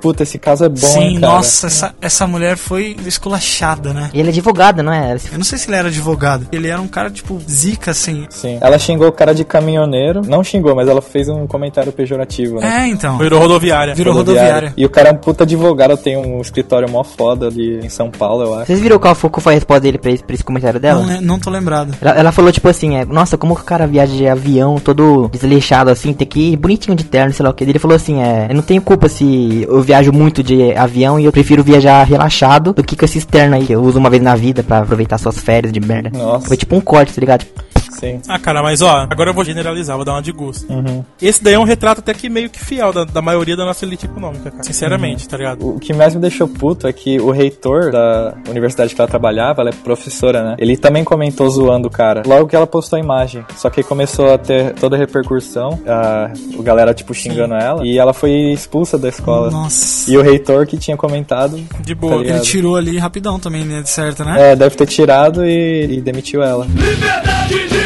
puta, 0.00 0.22
esse 0.22 0.38
caso 0.38 0.64
é 0.64 0.68
bom, 0.68 0.76
Sim, 0.76 1.00
hein, 1.00 1.20
cara? 1.20 1.34
nossa, 1.34 1.66
essa, 1.66 1.94
essa 2.00 2.26
mulher 2.26 2.56
foi 2.56 2.96
esculachada, 3.06 3.92
né? 3.92 4.10
E 4.12 4.20
ele 4.20 4.28
é 4.28 4.32
advogado, 4.32 4.82
não 4.82 4.92
é? 4.92 5.16
Eu 5.32 5.38
não 5.38 5.44
sei 5.44 5.58
se 5.58 5.68
ele 5.68 5.76
era 5.76 5.88
advogado. 5.88 6.46
Ele 6.52 6.68
era 6.68 6.80
um 6.80 6.88
cara, 6.88 7.10
tipo, 7.10 7.40
zica, 7.48 7.90
assim. 7.90 8.26
Sim. 8.30 8.58
Ela 8.60 8.78
xingou 8.78 9.08
o 9.08 9.12
cara 9.12 9.34
de 9.34 9.44
caminhoneiro. 9.44 10.22
Não 10.26 10.42
xingou, 10.42 10.74
mas 10.74 10.88
ela 10.88 11.02
fez 11.02 11.28
um 11.28 11.46
comentário 11.46 11.92
pejorativo, 11.92 12.60
né? 12.60 12.84
É, 12.84 12.88
então. 12.88 13.18
Virou 13.18 13.40
rodoviária. 13.40 13.94
Virou 13.94 14.14
rodoviária. 14.14 14.72
E 14.76 14.84
o 14.84 14.90
cara 14.90 15.08
é 15.08 15.12
um 15.12 15.16
puta 15.16 15.44
advogado, 15.44 15.96
tem 15.96 16.16
um 16.16 16.40
escritório 16.40 16.90
mó 16.90 17.02
foda 17.02 17.46
ali 17.46 17.84
em 17.84 17.88
São 17.88 18.10
Paulo, 18.10 18.44
eu 18.44 18.54
acho. 18.54 18.66
Vocês 18.66 18.80
viram 18.80 18.98
qual 18.98 19.14
foi, 19.14 19.30
qual 19.30 19.42
foi 19.42 19.52
a 19.52 19.56
resposta 19.56 19.80
dele 19.80 19.98
pra 19.98 20.10
esse, 20.10 20.22
pra 20.24 20.34
esse 20.34 20.44
comentário 20.44 20.80
dela? 20.80 21.02
Não, 21.02 21.20
não 21.20 21.38
tô 21.38 21.50
lembrado. 21.50 21.94
Ela, 22.00 22.12
ela 22.12 22.32
falou 22.32 22.52
tipo 22.52 22.68
assim, 22.68 22.96
é, 22.96 23.04
nossa, 23.04 23.36
como 23.36 23.54
que 23.54 23.62
o 23.62 23.64
cara 23.64 23.86
viaja 23.86 24.14
de 24.14 24.26
avião 24.26 24.76
todo 24.78 25.28
desleixado 25.28 25.90
assim, 25.90 26.12
tem 26.12 26.26
que 26.26 26.52
ir 26.52 26.56
bonitinho 26.56 26.96
de 26.96 27.04
terno, 27.04 27.32
sei 27.32 27.44
lá 27.44 27.50
o 27.50 27.54
que. 27.54 27.64
Ele 27.64 27.78
falou 27.78 27.96
assim, 27.96 28.20
é, 28.20 28.46
eu 28.50 28.54
não 28.54 28.62
tenho 28.62 28.82
culpa 28.82 29.08
se 29.08 29.24
eu 29.62 29.82
viajo 29.82 30.12
muito 30.12 30.42
de 30.42 30.72
avião 30.74 31.18
e 31.18 31.24
eu 31.24 31.32
prefiro 31.32 31.62
viajar 31.62 32.04
relaxado 32.04 32.72
do 32.72 32.82
que 32.82 32.96
com 32.96 33.04
esse 33.04 33.24
terno 33.26 33.56
aí 33.56 33.66
que 33.66 33.72
eu 33.72 33.82
uso 33.82 33.98
uma 33.98 34.10
vez 34.10 34.22
na 34.22 34.34
vida 34.34 34.62
pra 34.62 34.78
aproveitar 34.78 35.18
suas 35.18 35.38
férias 35.38 35.72
de 35.72 35.80
merda. 35.80 36.10
Nossa. 36.16 36.46
Foi 36.46 36.56
tipo 36.56 36.74
um 36.76 36.80
corte, 36.80 37.12
tá 37.14 37.20
ligado? 37.20 37.44
Sim. 37.90 38.20
Ah, 38.28 38.38
cara, 38.38 38.62
mas 38.62 38.80
ó, 38.82 39.06
agora 39.10 39.30
eu 39.30 39.34
vou 39.34 39.44
generalizar, 39.44 39.96
vou 39.96 40.04
dar 40.04 40.12
uma 40.12 40.22
de 40.22 40.32
gosto. 40.32 40.70
Uhum. 40.72 41.04
Esse 41.20 41.42
daí 41.42 41.54
é 41.54 41.58
um 41.58 41.64
retrato 41.64 42.00
até 42.00 42.14
que 42.14 42.28
meio 42.28 42.48
que 42.48 42.62
fiel 42.62 42.92
da, 42.92 43.04
da 43.04 43.20
maioria 43.22 43.56
da 43.56 43.64
nossa 43.64 43.84
elite 43.84 44.06
econômica, 44.06 44.50
cara. 44.50 44.62
Sinceramente, 44.62 45.28
tá 45.28 45.36
ligado? 45.36 45.76
O 45.76 45.78
que 45.78 45.92
mais 45.92 46.14
me 46.14 46.20
deixou 46.20 46.48
puto 46.48 46.86
é 46.86 46.92
que 46.92 47.20
o 47.20 47.30
reitor 47.30 47.90
da 47.90 48.34
universidade 48.48 48.94
que 48.94 49.00
ela 49.00 49.08
trabalhava, 49.08 49.62
ela 49.62 49.70
é 49.70 49.72
professora, 49.72 50.42
né? 50.42 50.56
Ele 50.58 50.76
também 50.76 51.04
comentou 51.04 51.48
zoando 51.50 51.88
o 51.88 51.90
cara. 51.90 52.22
Logo 52.26 52.46
que 52.46 52.56
ela 52.56 52.66
postou 52.66 52.96
a 52.96 53.00
imagem. 53.00 53.44
Só 53.56 53.68
que 53.70 53.82
começou 53.82 54.32
a 54.32 54.38
ter 54.38 54.74
toda 54.74 54.96
a 54.96 54.98
repercussão, 54.98 55.80
a, 55.86 56.32
o 56.56 56.62
galera, 56.62 56.94
tipo, 56.94 57.12
xingando 57.12 57.54
ela. 57.54 57.86
E 57.86 57.98
ela 57.98 58.12
foi 58.12 58.30
expulsa 58.52 58.96
da 58.96 59.08
escola. 59.08 59.50
Nossa. 59.50 60.10
E 60.10 60.16
o 60.16 60.22
reitor 60.22 60.66
que 60.66 60.76
tinha 60.76 60.96
comentado. 60.96 61.60
De 61.80 61.94
boa. 61.94 62.22
Tá? 62.22 62.30
Ele 62.30 62.40
tirou 62.40 62.76
ali 62.76 62.98
rapidão 62.98 63.38
também, 63.38 63.64
né? 63.64 63.82
De 63.82 63.90
certo, 63.90 64.24
né? 64.24 64.52
É, 64.52 64.56
deve 64.56 64.76
ter 64.76 64.86
tirado 64.86 65.44
e, 65.44 65.98
e 65.98 66.00
demitiu 66.00 66.42
ela. 66.42 66.66
Liberdade 66.66 67.68
de. 67.68 67.79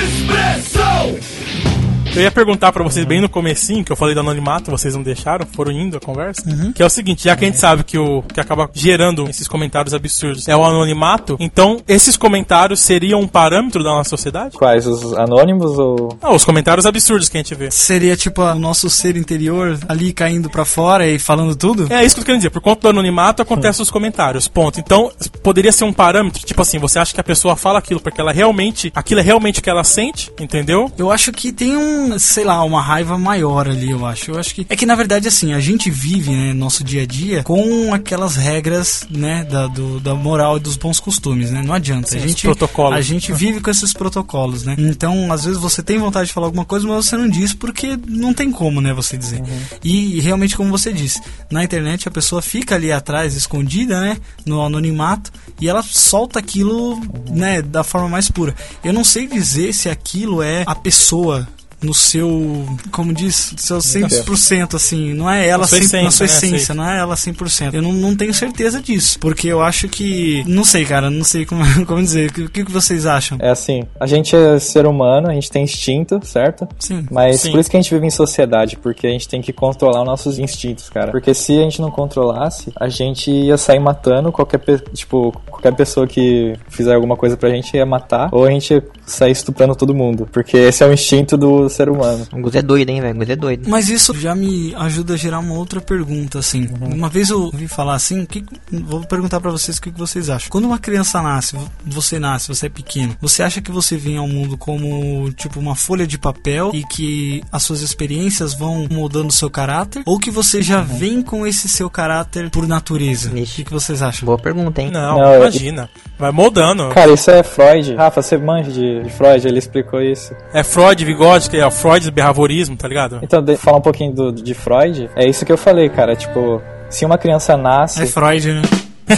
Eu 2.14 2.22
ia 2.22 2.30
perguntar 2.30 2.70
pra 2.70 2.84
vocês 2.84 3.04
bem 3.04 3.20
no 3.20 3.28
comecinho, 3.28 3.84
que 3.84 3.90
eu 3.90 3.96
falei 3.96 4.14
do 4.14 4.20
anonimato, 4.20 4.70
vocês 4.70 4.94
não 4.94 5.02
deixaram, 5.02 5.44
foram 5.52 5.72
indo 5.72 5.96
a 5.96 6.00
conversa. 6.00 6.44
Que 6.72 6.80
é 6.80 6.86
o 6.86 6.88
seguinte, 6.88 7.24
já 7.24 7.34
que 7.34 7.44
a 7.44 7.48
gente 7.48 7.58
sabe 7.58 7.82
que 7.82 7.98
o 7.98 8.22
que 8.22 8.38
acaba 8.38 8.70
gerando 8.72 9.28
esses 9.28 9.48
comentários 9.48 9.92
absurdos 9.92 10.46
é 10.46 10.54
o 10.54 10.64
anonimato, 10.64 11.36
então 11.40 11.82
esses 11.88 12.16
comentários 12.16 12.78
seriam 12.78 13.20
um 13.20 13.26
parâmetro 13.26 13.82
da 13.82 13.90
nossa 13.90 14.10
sociedade? 14.10 14.56
Quais? 14.56 14.86
Os 14.86 15.12
anônimos 15.14 15.76
ou. 15.76 16.16
Ah, 16.22 16.32
os 16.32 16.44
comentários 16.44 16.86
absurdos 16.86 17.28
que 17.28 17.36
a 17.36 17.40
gente 17.40 17.54
vê. 17.56 17.68
Seria 17.72 18.16
tipo 18.16 18.42
o 18.42 18.54
nosso 18.54 18.88
ser 18.88 19.16
interior 19.16 19.76
ali 19.88 20.12
caindo 20.12 20.48
pra 20.48 20.64
fora 20.64 21.08
e 21.08 21.18
falando 21.18 21.56
tudo? 21.56 21.92
É 21.92 22.04
isso 22.04 22.14
que 22.14 22.20
eu 22.20 22.24
tô 22.24 22.26
querendo 22.26 22.42
dizer. 22.42 22.50
Por 22.50 22.62
conta 22.62 22.82
do 22.82 22.88
anonimato, 22.90 23.42
acontecem 23.42 23.82
os 23.82 23.90
comentários. 23.90 24.46
Ponto. 24.46 24.78
Então, 24.78 25.10
poderia 25.42 25.72
ser 25.72 25.82
um 25.82 25.92
parâmetro, 25.92 26.46
tipo 26.46 26.62
assim, 26.62 26.78
você 26.78 27.00
acha 27.00 27.12
que 27.12 27.20
a 27.20 27.24
pessoa 27.24 27.56
fala 27.56 27.80
aquilo 27.80 27.98
porque 27.98 28.20
ela 28.20 28.32
realmente. 28.32 28.92
Aquilo 28.94 29.18
é 29.18 29.22
realmente 29.24 29.58
o 29.58 29.62
que 29.62 29.68
ela 29.68 29.82
sente, 29.82 30.30
entendeu? 30.38 30.92
Eu 30.96 31.10
acho 31.10 31.32
que 31.32 31.50
tem 31.50 31.76
um, 31.76 32.03
sei 32.18 32.44
lá, 32.44 32.62
uma 32.64 32.80
raiva 32.82 33.16
maior 33.18 33.68
ali, 33.68 33.90
eu 33.90 34.04
acho. 34.06 34.30
Eu 34.32 34.38
acho 34.38 34.54
que. 34.54 34.66
É 34.68 34.76
que 34.76 34.86
na 34.86 34.94
verdade, 34.94 35.28
assim, 35.28 35.52
a 35.52 35.60
gente 35.60 35.90
vive, 35.90 36.30
né, 36.30 36.52
nosso 36.52 36.82
dia 36.84 37.02
a 37.02 37.06
dia 37.06 37.42
com 37.42 37.92
aquelas 37.94 38.36
regras, 38.36 39.06
né, 39.10 39.44
da, 39.44 39.66
do- 39.66 40.00
da 40.00 40.14
moral 40.14 40.56
e 40.56 40.60
dos 40.60 40.76
bons 40.76 41.00
costumes, 41.00 41.50
né? 41.50 41.62
Não 41.64 41.74
adianta. 41.74 42.08
Sim, 42.08 42.18
a 42.18 42.20
gente, 42.26 42.42
protocolos. 42.42 42.98
A 42.98 43.00
gente 43.00 43.32
vive 43.32 43.60
com 43.60 43.70
esses 43.70 43.92
protocolos, 43.92 44.64
né? 44.64 44.74
Então, 44.78 45.32
às 45.32 45.44
vezes 45.44 45.60
você 45.60 45.82
tem 45.82 45.98
vontade 45.98 46.28
de 46.28 46.32
falar 46.32 46.46
alguma 46.46 46.64
coisa, 46.64 46.86
mas 46.86 47.06
você 47.06 47.16
não 47.16 47.28
diz 47.28 47.52
porque 47.54 47.98
não 48.06 48.32
tem 48.32 48.50
como, 48.50 48.80
né, 48.80 48.92
você 48.92 49.16
dizer. 49.16 49.42
E, 49.82 50.16
e 50.16 50.20
realmente, 50.20 50.56
como 50.56 50.70
você 50.70 50.92
disse, 50.92 51.20
na 51.50 51.62
internet 51.64 52.06
a 52.08 52.10
pessoa 52.10 52.40
fica 52.42 52.74
ali 52.74 52.92
atrás, 52.92 53.34
escondida, 53.34 54.00
né, 54.00 54.16
no 54.46 54.62
anonimato, 54.62 55.30
e 55.60 55.68
ela 55.68 55.82
solta 55.82 56.38
aquilo, 56.38 57.00
né, 57.30 57.62
da 57.62 57.82
forma 57.84 58.08
mais 58.08 58.30
pura. 58.30 58.54
Eu 58.82 58.92
não 58.92 59.04
sei 59.04 59.26
dizer 59.26 59.72
se 59.72 59.88
aquilo 59.88 60.42
é 60.42 60.64
a 60.66 60.74
pessoa 60.74 61.46
no 61.84 61.94
seu, 61.94 62.64
como 62.90 63.12
diz, 63.12 63.52
seu 63.56 63.78
100%, 63.78 64.74
assim, 64.74 65.12
não 65.14 65.30
é 65.30 65.46
ela 65.46 65.62
Na 65.62 65.66
sua 65.68 65.78
100%, 65.78 65.80
na 66.02 66.08
essência, 66.08 66.10
sua 66.10 66.26
né? 66.26 66.32
essência, 66.32 66.66
Sei. 66.66 66.74
não 66.74 66.88
é 66.88 66.98
ela 66.98 67.14
100%. 67.14 67.74
Eu 67.74 67.82
não, 67.82 67.92
não 67.92 68.16
tenho 68.16 68.32
certeza 68.34 68.80
disso, 68.80 69.18
porque 69.18 69.48
eu 69.48 69.62
acho 69.62 69.88
que, 69.88 70.42
não 70.46 70.64
sei, 70.64 70.84
cara, 70.84 71.10
não 71.10 71.24
sei 71.24 71.44
como, 71.44 71.62
como 71.86 72.02
dizer, 72.02 72.30
o 72.30 72.32
que, 72.32 72.42
o 72.42 72.48
que 72.50 72.64
que 72.64 72.72
vocês 72.72 73.06
acham? 73.06 73.38
É 73.40 73.50
assim, 73.50 73.84
a 73.98 74.06
gente 74.06 74.34
é 74.34 74.58
ser 74.58 74.86
humano, 74.86 75.28
a 75.28 75.32
gente 75.34 75.50
tem 75.50 75.64
instinto, 75.64 76.20
certo? 76.24 76.66
Sim. 76.78 77.06
Mas 77.10 77.40
Sim. 77.40 77.50
por 77.52 77.60
isso 77.60 77.70
que 77.70 77.76
a 77.76 77.80
gente 77.80 77.92
vive 77.92 78.06
em 78.06 78.10
sociedade, 78.10 78.76
porque 78.76 79.06
a 79.06 79.10
gente 79.10 79.28
tem 79.28 79.40
que 79.42 79.52
controlar 79.52 80.00
os 80.00 80.06
nossos 80.06 80.38
instintos, 80.38 80.88
cara. 80.88 81.10
Porque 81.10 81.34
se 81.34 81.58
a 81.58 81.62
gente 81.62 81.80
não 81.80 81.90
controlasse, 81.90 82.72
a 82.76 82.88
gente 82.88 83.30
ia 83.30 83.56
sair 83.56 83.78
matando 83.80 84.32
qualquer, 84.32 84.58
pe- 84.58 84.78
tipo, 84.92 85.32
qualquer 85.50 85.74
pessoa 85.74 86.06
que 86.06 86.54
fizer 86.68 86.94
alguma 86.94 87.16
coisa 87.16 87.36
pra 87.36 87.50
gente 87.50 87.76
ia 87.76 87.84
matar, 87.86 88.28
ou 88.32 88.44
a 88.44 88.50
gente 88.50 88.72
ia 88.74 88.84
sair 89.06 89.32
estuprando 89.32 89.74
todo 89.74 89.94
mundo. 89.94 90.28
Porque 90.32 90.56
esse 90.56 90.82
é 90.82 90.86
o 90.86 90.92
instinto 90.92 91.36
do 91.36 91.68
ser 91.74 91.88
humano. 91.88 92.26
O 92.32 92.40
Gus 92.40 92.54
é 92.54 92.62
doido, 92.62 92.90
hein, 92.90 93.00
velho? 93.00 93.14
O 93.14 93.18
Gus 93.18 93.28
é 93.30 93.36
doido. 93.36 93.68
Mas 93.68 93.88
isso 93.88 94.14
já 94.18 94.34
me 94.34 94.74
ajuda 94.76 95.14
a 95.14 95.16
gerar 95.16 95.38
uma 95.40 95.54
outra 95.54 95.80
pergunta, 95.80 96.38
assim. 96.38 96.68
Uma 96.80 97.08
vez 97.08 97.30
eu 97.30 97.42
ouvi 97.42 97.68
falar 97.68 97.94
assim, 97.94 98.22
o 98.22 98.26
que, 98.26 98.44
vou 98.70 99.00
perguntar 99.06 99.40
pra 99.40 99.50
vocês 99.50 99.76
o 99.78 99.82
que, 99.82 99.90
que 99.90 99.98
vocês 99.98 100.30
acham. 100.30 100.48
Quando 100.50 100.64
uma 100.66 100.78
criança 100.78 101.20
nasce, 101.22 101.56
você 101.84 102.18
nasce, 102.18 102.48
você 102.48 102.66
é 102.66 102.68
pequeno, 102.68 103.16
você 103.20 103.42
acha 103.42 103.60
que 103.60 103.70
você 103.70 103.96
vem 103.96 104.16
ao 104.16 104.28
mundo 104.28 104.56
como, 104.56 105.30
tipo, 105.32 105.58
uma 105.60 105.74
folha 105.74 106.06
de 106.06 106.18
papel 106.18 106.70
e 106.74 106.84
que 106.84 107.42
as 107.52 107.62
suas 107.62 107.80
experiências 107.80 108.54
vão 108.54 108.86
moldando 108.90 109.28
o 109.28 109.32
seu 109.32 109.50
caráter? 109.50 110.02
Ou 110.06 110.18
que 110.18 110.30
você 110.30 110.62
já 110.62 110.80
vem 110.80 111.22
com 111.22 111.46
esse 111.46 111.68
seu 111.68 111.88
caráter 111.90 112.50
por 112.50 112.66
natureza? 112.66 113.30
O 113.30 113.38
Ixi. 113.38 113.56
que, 113.56 113.64
que 113.64 113.72
vocês 113.72 114.02
acham? 114.02 114.26
Boa 114.26 114.38
pergunta, 114.38 114.80
hein? 114.82 114.90
Não, 114.90 115.18
Não, 115.18 115.32
eu- 115.34 115.40
imagina. 115.42 115.88
Vai 116.18 116.30
moldando. 116.30 116.88
Cara, 116.90 117.12
isso 117.12 117.30
é 117.30 117.42
Freud. 117.42 117.94
Rafa, 117.96 118.22
você 118.22 118.36
manja 118.38 118.70
de, 118.70 119.02
de 119.02 119.10
Freud, 119.10 119.46
ele 119.48 119.58
explicou 119.58 120.00
isso. 120.00 120.32
É 120.52 120.62
Freud, 120.62 121.04
bigode, 121.04 121.50
que 121.54 121.60
é 121.60 121.66
o 121.66 121.70
Freud, 121.70 122.10
behaviorismo, 122.10 122.76
tá 122.76 122.88
ligado? 122.88 123.20
Então, 123.22 123.40
de, 123.42 123.56
falar 123.56 123.78
um 123.78 123.82
pouquinho 123.82 124.12
do, 124.12 124.32
de 124.32 124.54
Freud, 124.54 125.08
é 125.14 125.28
isso 125.28 125.44
que 125.46 125.52
eu 125.52 125.58
falei, 125.58 125.88
cara. 125.88 126.16
Tipo, 126.16 126.60
se 126.90 127.04
uma 127.04 127.16
criança 127.16 127.56
nasce. 127.56 128.02
É 128.02 128.06
Freud, 128.06 128.52
né? 128.52 128.62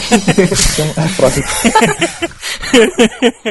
É 0.97 1.07
Freud. 1.07 1.43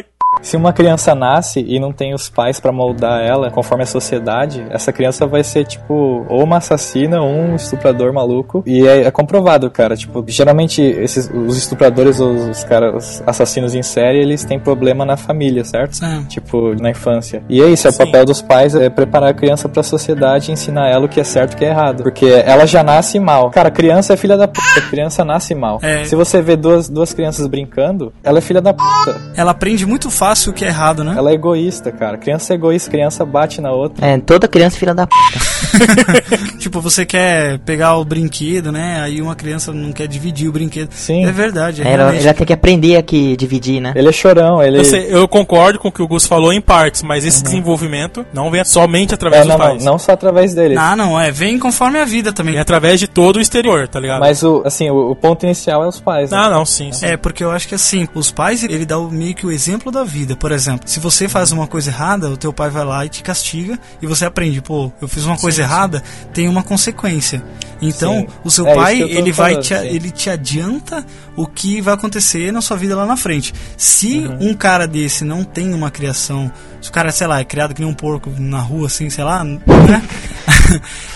Se 0.42 0.56
uma 0.56 0.72
criança 0.72 1.14
nasce 1.14 1.64
e 1.66 1.80
não 1.80 1.92
tem 1.92 2.14
os 2.14 2.28
pais 2.28 2.60
pra 2.60 2.70
moldar 2.70 3.20
ela 3.24 3.50
conforme 3.50 3.82
a 3.82 3.86
sociedade, 3.86 4.64
essa 4.70 4.92
criança 4.92 5.26
vai 5.26 5.42
ser, 5.42 5.64
tipo, 5.64 6.24
ou 6.28 6.44
uma 6.44 6.58
assassina 6.58 7.20
ou 7.20 7.28
um 7.28 7.56
estuprador 7.56 8.12
maluco. 8.12 8.62
E 8.66 8.86
é, 8.86 9.02
é 9.02 9.10
comprovado, 9.10 9.70
cara. 9.70 9.96
Tipo, 9.96 10.24
geralmente 10.28 10.80
esses, 10.82 11.30
os 11.32 11.56
estupradores 11.56 12.20
ou 12.20 12.32
os 12.32 12.64
caras 12.64 12.94
os 12.94 13.22
assassinos 13.26 13.74
em 13.74 13.82
série, 13.82 14.18
eles 14.18 14.44
têm 14.44 14.58
problema 14.58 15.04
na 15.04 15.16
família, 15.16 15.64
certo? 15.64 16.04
É. 16.04 16.22
Tipo, 16.28 16.74
na 16.80 16.90
infância. 16.90 17.42
E 17.48 17.60
é 17.60 17.68
isso, 17.68 17.86
é 17.86 17.90
o 17.90 17.92
Sim. 17.92 18.04
papel 18.04 18.24
dos 18.24 18.42
pais 18.42 18.74
é 18.74 18.88
preparar 18.88 19.30
a 19.30 19.34
criança 19.34 19.68
pra 19.68 19.82
sociedade 19.82 20.50
e 20.50 20.52
ensinar 20.52 20.88
ela 20.88 21.06
o 21.06 21.08
que 21.08 21.20
é 21.20 21.24
certo 21.24 21.52
e 21.52 21.54
o 21.54 21.58
que 21.58 21.64
é 21.64 21.68
errado. 21.70 22.02
Porque 22.02 22.26
ela 22.26 22.66
já 22.66 22.82
nasce 22.82 23.18
mal. 23.18 23.50
Cara, 23.50 23.70
criança 23.70 24.14
é 24.14 24.16
filha 24.16 24.36
da 24.36 24.46
puta. 24.46 24.80
Criança 24.90 25.24
nasce 25.24 25.54
mal. 25.54 25.78
É. 25.82 26.04
Se 26.04 26.14
você 26.14 26.40
vê 26.40 26.56
duas, 26.56 26.88
duas 26.88 27.12
crianças 27.12 27.46
brincando, 27.46 28.12
ela 28.22 28.38
é 28.38 28.40
filha 28.40 28.60
da 28.60 28.72
puta. 28.72 29.20
Ela 29.36 29.50
aprende 29.50 29.84
muito 29.86 30.10
fácil 30.10 30.25
o 30.34 30.52
que 30.52 30.64
é 30.64 30.68
errado, 30.68 31.04
né? 31.04 31.14
Ela 31.16 31.30
é 31.30 31.34
egoísta, 31.34 31.90
cara. 31.92 32.16
Criança 32.18 32.52
é 32.52 32.56
egoísta, 32.56 32.90
criança 32.90 33.24
bate 33.24 33.60
na 33.60 33.70
outra. 33.72 34.04
É, 34.06 34.18
toda 34.18 34.48
criança 34.48 34.76
é 34.76 34.78
filha 34.78 34.94
da 34.94 35.06
p. 35.06 35.14
tipo, 36.58 36.80
você 36.80 37.04
quer 37.04 37.58
pegar 37.60 37.96
o 37.96 38.04
brinquedo, 38.04 38.70
né? 38.72 39.00
Aí 39.02 39.20
uma 39.20 39.34
criança 39.34 39.72
não 39.72 39.92
quer 39.92 40.06
dividir 40.08 40.48
o 40.48 40.52
brinquedo. 40.52 40.90
Sim. 40.92 41.24
É 41.26 41.32
verdade, 41.32 41.82
é 41.82 41.92
Ela, 41.92 42.14
ela 42.14 42.34
tem 42.34 42.46
que 42.46 42.52
aprender 42.52 42.96
aqui 42.96 43.36
dividir, 43.36 43.80
né? 43.80 43.92
Ele 43.94 44.08
é 44.08 44.12
chorão, 44.12 44.62
ele. 44.62 44.78
Eu, 44.78 44.84
sei, 44.84 45.06
eu 45.08 45.26
concordo 45.28 45.78
com 45.78 45.88
o 45.88 45.92
que 45.92 46.02
o 46.02 46.08
Gus 46.08 46.26
falou 46.26 46.52
em 46.52 46.60
partes, 46.60 47.02
mas 47.02 47.24
esse 47.24 47.42
desenvolvimento 47.42 48.24
não 48.32 48.50
vem 48.50 48.64
somente 48.64 49.14
através 49.14 49.42
É, 49.42 49.44
dos 49.44 49.52
não, 49.52 49.58
não, 49.58 49.66
pais. 49.72 49.84
não 49.84 49.98
só 49.98 50.12
através 50.12 50.54
dele. 50.54 50.76
Ah, 50.78 50.96
não, 50.96 51.18
é, 51.20 51.30
vem 51.30 51.58
conforme 51.58 51.98
a 51.98 52.04
vida 52.04 52.32
também. 52.32 52.54
Vem 52.54 52.60
através 52.60 53.00
de 53.00 53.06
todo 53.08 53.36
o 53.36 53.40
exterior, 53.40 53.86
tá 53.88 54.00
ligado? 54.00 54.20
Mas 54.20 54.42
o, 54.42 54.62
assim, 54.64 54.88
o, 54.90 55.10
o 55.10 55.16
ponto 55.16 55.44
inicial 55.44 55.84
é 55.84 55.88
os 55.88 56.00
pais. 56.00 56.30
né? 56.30 56.36
Ah, 56.38 56.48
não, 56.50 56.64
sim, 56.64 56.92
sim. 56.92 57.06
É, 57.06 57.16
porque 57.16 57.42
eu 57.44 57.50
acho 57.50 57.68
que 57.68 57.74
assim, 57.74 58.06
os 58.14 58.30
pais, 58.30 58.62
ele 58.64 58.84
dá 58.86 58.98
o- 58.98 59.10
meio 59.10 59.34
que 59.34 59.46
o 59.46 59.50
exemplo 59.50 59.90
da 59.92 60.04
vida. 60.04 60.15
Por 60.36 60.52
exemplo, 60.52 60.88
se 60.88 61.00
você 61.00 61.28
faz 61.28 61.52
uma 61.52 61.66
coisa 61.66 61.90
errada, 61.90 62.30
o 62.30 62.36
teu 62.36 62.52
pai 62.52 62.70
vai 62.70 62.84
lá 62.84 63.04
e 63.04 63.08
te 63.08 63.22
castiga 63.22 63.78
e 64.00 64.06
você 64.06 64.24
aprende, 64.24 64.62
pô, 64.62 64.92
eu 65.00 65.08
fiz 65.08 65.24
uma 65.24 65.34
coisa 65.36 65.46
coisa 65.46 65.62
errada, 65.62 66.02
tem 66.32 66.48
uma 66.48 66.62
consequência. 66.62 67.42
Então, 67.80 68.20
Sim. 68.20 68.26
o 68.42 68.50
seu 68.50 68.66
É 68.66 68.74
pai, 68.74 69.00
ele 69.02 69.30
vai 69.32 69.50
falando, 69.52 69.62
te, 69.64 69.78
sim. 69.78 69.86
ele 69.86 70.10
te 70.10 70.30
adianta 70.30 71.04
o 71.36 71.46
que 71.46 71.80
vai 71.80 71.94
acontecer 71.94 72.50
na 72.52 72.60
sua 72.60 72.76
vida 72.76 72.96
lá 72.96 73.04
na 73.06 73.16
frente. 73.16 73.52
Se 73.76 74.18
Uhum. 74.26 74.50
um 74.50 74.54
cara 74.54 74.86
desse 74.88 75.24
não 75.24 75.44
tem 75.44 75.72
uma 75.74 75.90
criação, 75.90 76.50
se 76.80 76.88
o 76.88 76.92
cara, 76.92 77.12
sei 77.12 77.26
lá, 77.26 77.38
é 77.40 77.44
criado 77.44 77.74
que 77.74 77.80
nem 77.80 77.88
um 77.90 77.94
porco 77.94 78.30
na 78.38 78.60
rua, 78.60 78.86
assim, 78.86 79.08
sei 79.10 79.22
lá, 79.24 79.44
né? 79.44 79.60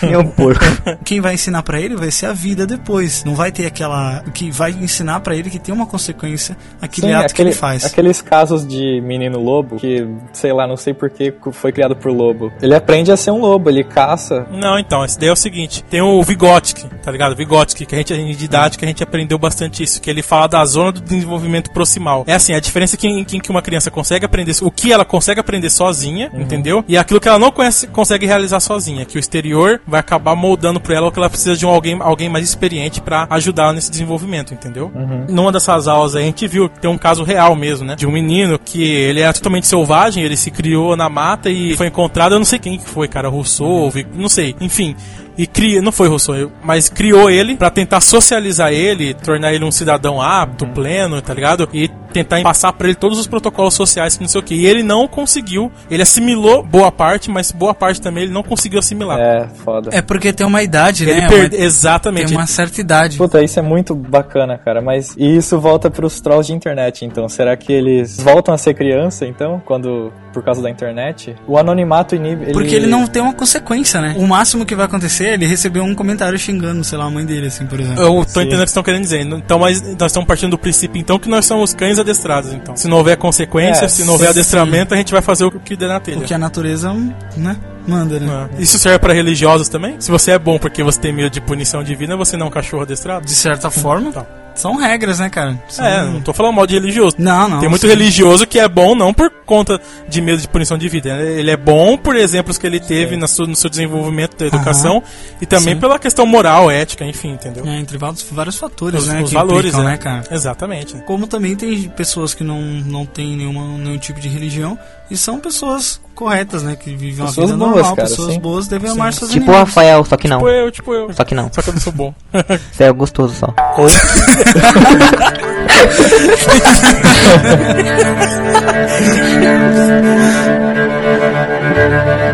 É 0.01 0.17
um 0.17 0.27
porco. 0.27 0.63
Quem 1.03 1.19
vai 1.21 1.33
ensinar 1.33 1.63
pra 1.63 1.79
ele 1.79 1.95
vai 1.95 2.11
ser 2.11 2.27
a 2.27 2.33
vida 2.33 2.65
depois. 2.65 3.23
Não 3.23 3.35
vai 3.35 3.51
ter 3.51 3.65
aquela. 3.65 4.23
O 4.27 4.31
que 4.31 4.49
vai 4.51 4.71
ensinar 4.71 5.19
pra 5.19 5.35
ele 5.35 5.49
que 5.49 5.59
tem 5.59 5.73
uma 5.73 5.85
consequência 5.85 6.57
aquele 6.81 7.07
Sim, 7.07 7.13
ato 7.13 7.25
que 7.27 7.31
aquele- 7.33 7.49
ele 7.49 7.55
faz. 7.55 7.85
Aqueles 7.85 8.21
casos 8.21 8.65
de 8.67 9.01
menino 9.01 9.39
lobo, 9.39 9.77
que, 9.77 10.07
sei 10.33 10.53
lá, 10.53 10.67
não 10.67 10.77
sei 10.77 10.93
por 10.93 11.09
que 11.09 11.33
foi 11.51 11.71
criado 11.71 11.95
por 11.95 12.11
lobo. 12.11 12.51
Ele 12.61 12.75
aprende 12.75 13.11
a 13.11 13.17
ser 13.17 13.31
um 13.31 13.39
lobo, 13.39 13.69
ele 13.69 13.83
caça. 13.83 14.45
Não, 14.51 14.77
então, 14.79 15.03
esse 15.05 15.19
daí 15.19 15.29
é 15.29 15.31
o 15.31 15.35
seguinte: 15.35 15.83
tem 15.83 16.01
o 16.01 16.21
Vygotsky, 16.23 16.85
tá 17.03 17.11
ligado? 17.11 17.35
Vygotsky, 17.35 17.85
que 17.85 17.95
a 17.95 17.97
gente, 17.97 18.13
em 18.13 18.35
didática, 18.35 18.85
a 18.85 18.87
gente 18.87 19.03
aprendeu 19.03 19.37
bastante 19.37 19.83
isso, 19.83 20.01
que 20.01 20.09
ele 20.09 20.21
fala 20.21 20.47
da 20.47 20.63
zona 20.65 20.91
do 20.91 21.01
desenvolvimento 21.01 21.71
proximal. 21.71 22.23
É 22.27 22.33
assim, 22.33 22.53
a 22.53 22.59
diferença 22.59 22.95
é 22.95 22.97
que, 22.97 23.07
em, 23.07 23.23
que 23.23 23.49
uma 23.51 23.61
criança 23.61 23.89
consegue 23.91 24.25
aprender, 24.25 24.53
o 24.61 24.71
que 24.71 24.91
ela 24.91 25.05
consegue 25.05 25.39
aprender 25.39 25.69
sozinha, 25.69 26.29
entendeu? 26.33 26.83
E 26.87 26.97
aquilo 26.97 27.19
que 27.19 27.27
ela 27.27 27.39
não 27.39 27.51
conhece, 27.51 27.87
consegue 27.87 28.25
realizar 28.25 28.59
sozinha, 28.59 29.05
que 29.05 29.17
o 29.17 29.19
exterior 29.41 29.81
vai 29.87 29.99
acabar 29.99 30.35
moldando 30.35 30.79
pra 30.79 30.95
ela 30.95 31.07
o 31.07 31.11
que 31.11 31.17
ela 31.19 31.29
precisa 31.29 31.55
de 31.57 31.65
um 31.65 31.69
alguém, 31.69 31.97
alguém 31.99 32.29
mais 32.29 32.47
experiente 32.47 33.01
pra 33.01 33.27
ajudar 33.31 33.73
nesse 33.73 33.89
desenvolvimento, 33.89 34.53
entendeu? 34.53 34.91
Numa 35.29 35.51
dessas 35.51 35.87
aulas 35.87 36.15
aí, 36.15 36.23
a 36.23 36.25
gente 36.27 36.47
viu 36.47 36.69
que 36.69 36.79
tem 36.79 36.89
um 36.89 36.97
caso 36.97 37.23
real 37.23 37.55
mesmo, 37.55 37.85
né? 37.85 37.95
De 37.95 38.05
um 38.05 38.11
menino 38.11 38.59
que 38.59 38.83
ele 38.83 39.19
era 39.21 39.33
totalmente 39.33 39.67
selvagem, 39.67 40.23
ele 40.23 40.37
se 40.37 40.51
criou 40.51 40.95
na 40.95 41.09
mata 41.09 41.49
e 41.49 41.75
foi 41.75 41.87
encontrado, 41.87 42.33
eu 42.35 42.39
não 42.39 42.45
sei 42.45 42.59
quem 42.59 42.77
que 42.77 42.87
foi, 42.87 43.07
cara, 43.07 43.27
Rousseau, 43.29 43.89
Vi- 43.89 44.05
não 44.13 44.29
sei, 44.29 44.55
enfim. 44.61 44.95
E 45.37 45.47
cria, 45.47 45.81
não 45.81 45.91
foi 45.93 46.07
Rousseau, 46.07 46.51
mas 46.63 46.89
criou 46.89 47.29
ele 47.29 47.55
pra 47.55 47.69
tentar 47.69 48.01
socializar 48.01 48.71
ele, 48.71 49.13
tornar 49.13 49.53
ele 49.53 49.63
um 49.63 49.71
cidadão 49.71 50.21
apto, 50.21 50.67
pleno, 50.67 51.21
tá 51.21 51.33
ligado? 51.33 51.67
E 51.73 51.89
tentar 52.11 52.41
passar 52.41 52.73
pra 52.73 52.87
ele 52.87 52.95
todos 52.95 53.17
os 53.19 53.27
protocolos 53.27 53.73
sociais, 53.73 54.15
que 54.15 54.21
não 54.23 54.27
sei 54.29 54.39
o 54.41 54.43
que. 54.43 54.53
E 54.55 54.65
ele 54.65 54.83
não 54.83 55.07
conseguiu. 55.07 55.71
Ele 55.89 56.01
assimilou 56.03 56.63
boa 56.63 56.91
parte, 56.91 57.29
mas 57.29 57.51
boa 57.51 57.73
parte 57.73 58.01
também 58.01 58.23
ele 58.23 58.31
não 58.33 58.43
conseguiu 58.43 58.79
assimilar. 58.79 59.19
É, 59.19 59.47
foda. 59.63 59.89
É 59.93 60.01
porque 60.01 60.31
tem 60.33 60.45
uma 60.45 60.61
idade, 60.61 61.03
Ele 61.09 61.21
né? 61.21 61.27
perde- 61.27 61.55
Uma- 61.57 61.65
exatamente. 61.65 62.27
Tem 62.27 62.37
uma 62.37 62.47
certa 62.47 62.79
idade. 62.81 63.17
Puta, 63.17 63.43
isso 63.43 63.59
é 63.59 63.61
muito 63.61 63.95
bacana, 63.95 64.57
cara. 64.57 64.81
Mas 64.81 65.15
e 65.17 65.37
isso 65.37 65.59
volta 65.59 65.89
pros 65.89 66.19
trolls 66.21 66.47
de 66.47 66.53
internet, 66.53 67.05
então. 67.05 67.27
Será 67.29 67.55
que 67.55 67.71
eles 67.71 68.17
voltam 68.21 68.53
a 68.53 68.57
ser 68.57 68.73
criança, 68.73 69.25
então, 69.25 69.61
quando 69.65 70.11
por 70.33 70.43
causa 70.43 70.61
da 70.61 70.69
internet? 70.69 71.35
O 71.47 71.57
anonimato 71.57 72.15
inibe. 72.15 72.43
Ele... 72.43 72.53
Porque 72.53 72.75
ele 72.75 72.87
não 72.87 73.05
tem 73.07 73.21
uma 73.21 73.33
consequência, 73.33 73.99
né? 74.01 74.15
O 74.17 74.27
máximo 74.27 74.65
que 74.65 74.75
vai 74.75 74.85
acontecer 74.85 75.25
é 75.25 75.33
ele 75.33 75.45
receber 75.45 75.81
um 75.81 75.93
comentário 75.93 76.37
xingando, 76.37 76.83
sei 76.83 76.97
lá, 76.97 77.05
a 77.05 77.09
mãe 77.09 77.25
dele, 77.25 77.47
assim, 77.47 77.65
por 77.65 77.79
exemplo. 77.79 78.01
Eu 78.01 78.13
tô 78.25 78.25
Sim. 78.25 78.39
entendendo 78.41 78.45
o 78.45 78.47
que 78.49 78.55
vocês 78.57 78.69
estão 78.69 78.83
querendo 78.83 79.03
dizer. 79.03 79.21
Então, 79.21 79.59
mas 79.59 79.81
nós 79.81 80.11
estamos 80.11 80.27
partindo 80.27 80.51
do 80.51 80.57
princípio, 80.57 80.99
então, 80.99 81.19
que 81.19 81.29
nós 81.29 81.45
somos 81.45 81.73
cães 81.73 81.99
adestrados, 82.01 82.53
então. 82.53 82.75
Se 82.75 82.87
não 82.87 82.97
houver 82.97 83.17
consequência, 83.17 83.85
É, 83.85 83.87
se 83.87 84.03
não 84.03 84.13
houver 84.13 84.25
sim. 84.27 84.31
adestramento, 84.31 84.93
a 84.93 84.97
gente 84.97 85.11
vai 85.11 85.21
fazer 85.21 85.45
o 85.45 85.51
que 85.51 85.75
der 85.75 85.87
na 85.87 85.99
telha. 85.99 86.19
O 86.19 86.21
que 86.23 86.33
a 86.33 86.37
natureza, 86.37 86.93
né, 87.37 87.57
manda, 87.87 88.19
né? 88.19 88.49
É. 88.57 88.61
Isso 88.61 88.77
serve 88.77 88.99
pra 88.99 89.13
religiosos 89.13 89.69
também? 89.69 89.95
Se 89.99 90.11
você 90.11 90.31
é 90.31 90.39
bom 90.39 90.57
porque 90.59 90.83
você 90.83 90.99
tem 90.99 91.13
medo 91.13 91.29
de 91.29 91.39
punição 91.41 91.83
divina, 91.83 92.15
você 92.17 92.35
não 92.37 92.45
é 92.47 92.49
um 92.49 92.51
cachorro 92.51 92.83
adestrado? 92.83 93.25
De 93.25 93.33
certa 93.33 93.69
forma, 93.71 94.11
Tá. 94.11 94.25
São 94.55 94.75
regras, 94.75 95.19
né, 95.19 95.29
cara? 95.29 95.61
São- 95.69 95.85
É, 95.85 96.03
não 96.05 96.21
tô 96.21 96.33
falando 96.33 96.53
mal 96.55 96.67
de 96.67 96.73
religioso. 96.75 97.15
Não, 97.17 97.47
não. 97.47 97.59
Tem 97.59 97.69
muito 97.69 97.81
sim. 97.83 97.87
religioso 97.87 98.45
que 98.47 98.59
é 98.59 98.67
bom 98.67 98.93
não 98.95 99.13
por 99.13 99.29
conta 99.45 99.79
de 100.07 100.21
medo 100.21 100.41
de 100.41 100.47
punição 100.47 100.77
de 100.77 100.87
vida. 100.89 101.09
Ele 101.21 101.51
é 101.51 101.57
bom 101.57 101.97
por 101.97 102.15
exemplos 102.15 102.57
que 102.57 102.65
ele 102.67 102.79
teve 102.79 103.17
na 103.17 103.27
sua- 103.27 103.47
no 103.47 103.55
seu 103.55 103.69
desenvolvimento 103.69 104.37
da 104.37 104.45
educação 104.47 105.01
e 105.41 105.45
também 105.45 105.73
Sim. 105.75 105.79
pela 105.79 105.97
questão 105.99 106.25
moral, 106.25 106.69
ética, 106.71 107.05
enfim, 107.05 107.31
entendeu? 107.33 107.65
É, 107.65 107.77
entre 107.77 107.97
vários, 107.97 108.23
vários 108.31 108.57
fatores, 108.57 109.01
Os, 109.03 109.07
né? 109.07 109.21
os 109.21 109.31
valores, 109.31 109.73
implicam, 109.73 109.83
né? 109.83 109.91
né, 109.91 109.97
cara? 109.97 110.23
Exatamente. 110.31 110.95
Como 111.05 111.27
também 111.27 111.55
tem 111.55 111.83
pessoas 111.89 112.33
que 112.33 112.43
não, 112.43 112.61
não 112.61 113.05
têm 113.05 113.35
nenhuma, 113.37 113.77
nenhum 113.77 113.97
tipo 113.97 114.19
de 114.19 114.27
religião 114.29 114.77
e 115.11 115.17
são 115.17 115.41
pessoas 115.41 115.99
corretas, 116.15 116.63
né? 116.63 116.77
Que 116.77 116.95
vivem 116.95 117.19
uma 117.19 117.27
Pessoas 117.27 117.51
vida 117.51 117.57
boas, 117.57 117.75
normal, 117.75 117.95
cara, 117.97 118.07
pessoas 118.07 118.33
sim. 118.33 118.39
boas 118.39 118.67
devem 118.69 118.89
Sim. 118.89 118.95
amar 118.95 119.11
seus 119.11 119.29
Tipo 119.29 119.43
o 119.43 119.47
inimigos. 119.49 119.69
Rafael, 119.69 120.05
só 120.05 120.15
que 120.15 120.29
não. 120.29 120.37
Tipo 120.37 120.49
eu, 120.49 120.71
tipo 120.71 120.93
eu. 120.93 121.13
Só 121.13 121.25
que 121.25 121.35
não. 121.35 121.51
Só 121.51 121.61
que 121.61 121.69
eu 121.69 121.73
não 121.73 121.81
sou 121.81 121.91
bom. 121.91 122.13
Você 122.71 122.85
é 122.85 122.91
gostoso 122.93 123.35
só. 123.35 123.53
O 123.77 123.87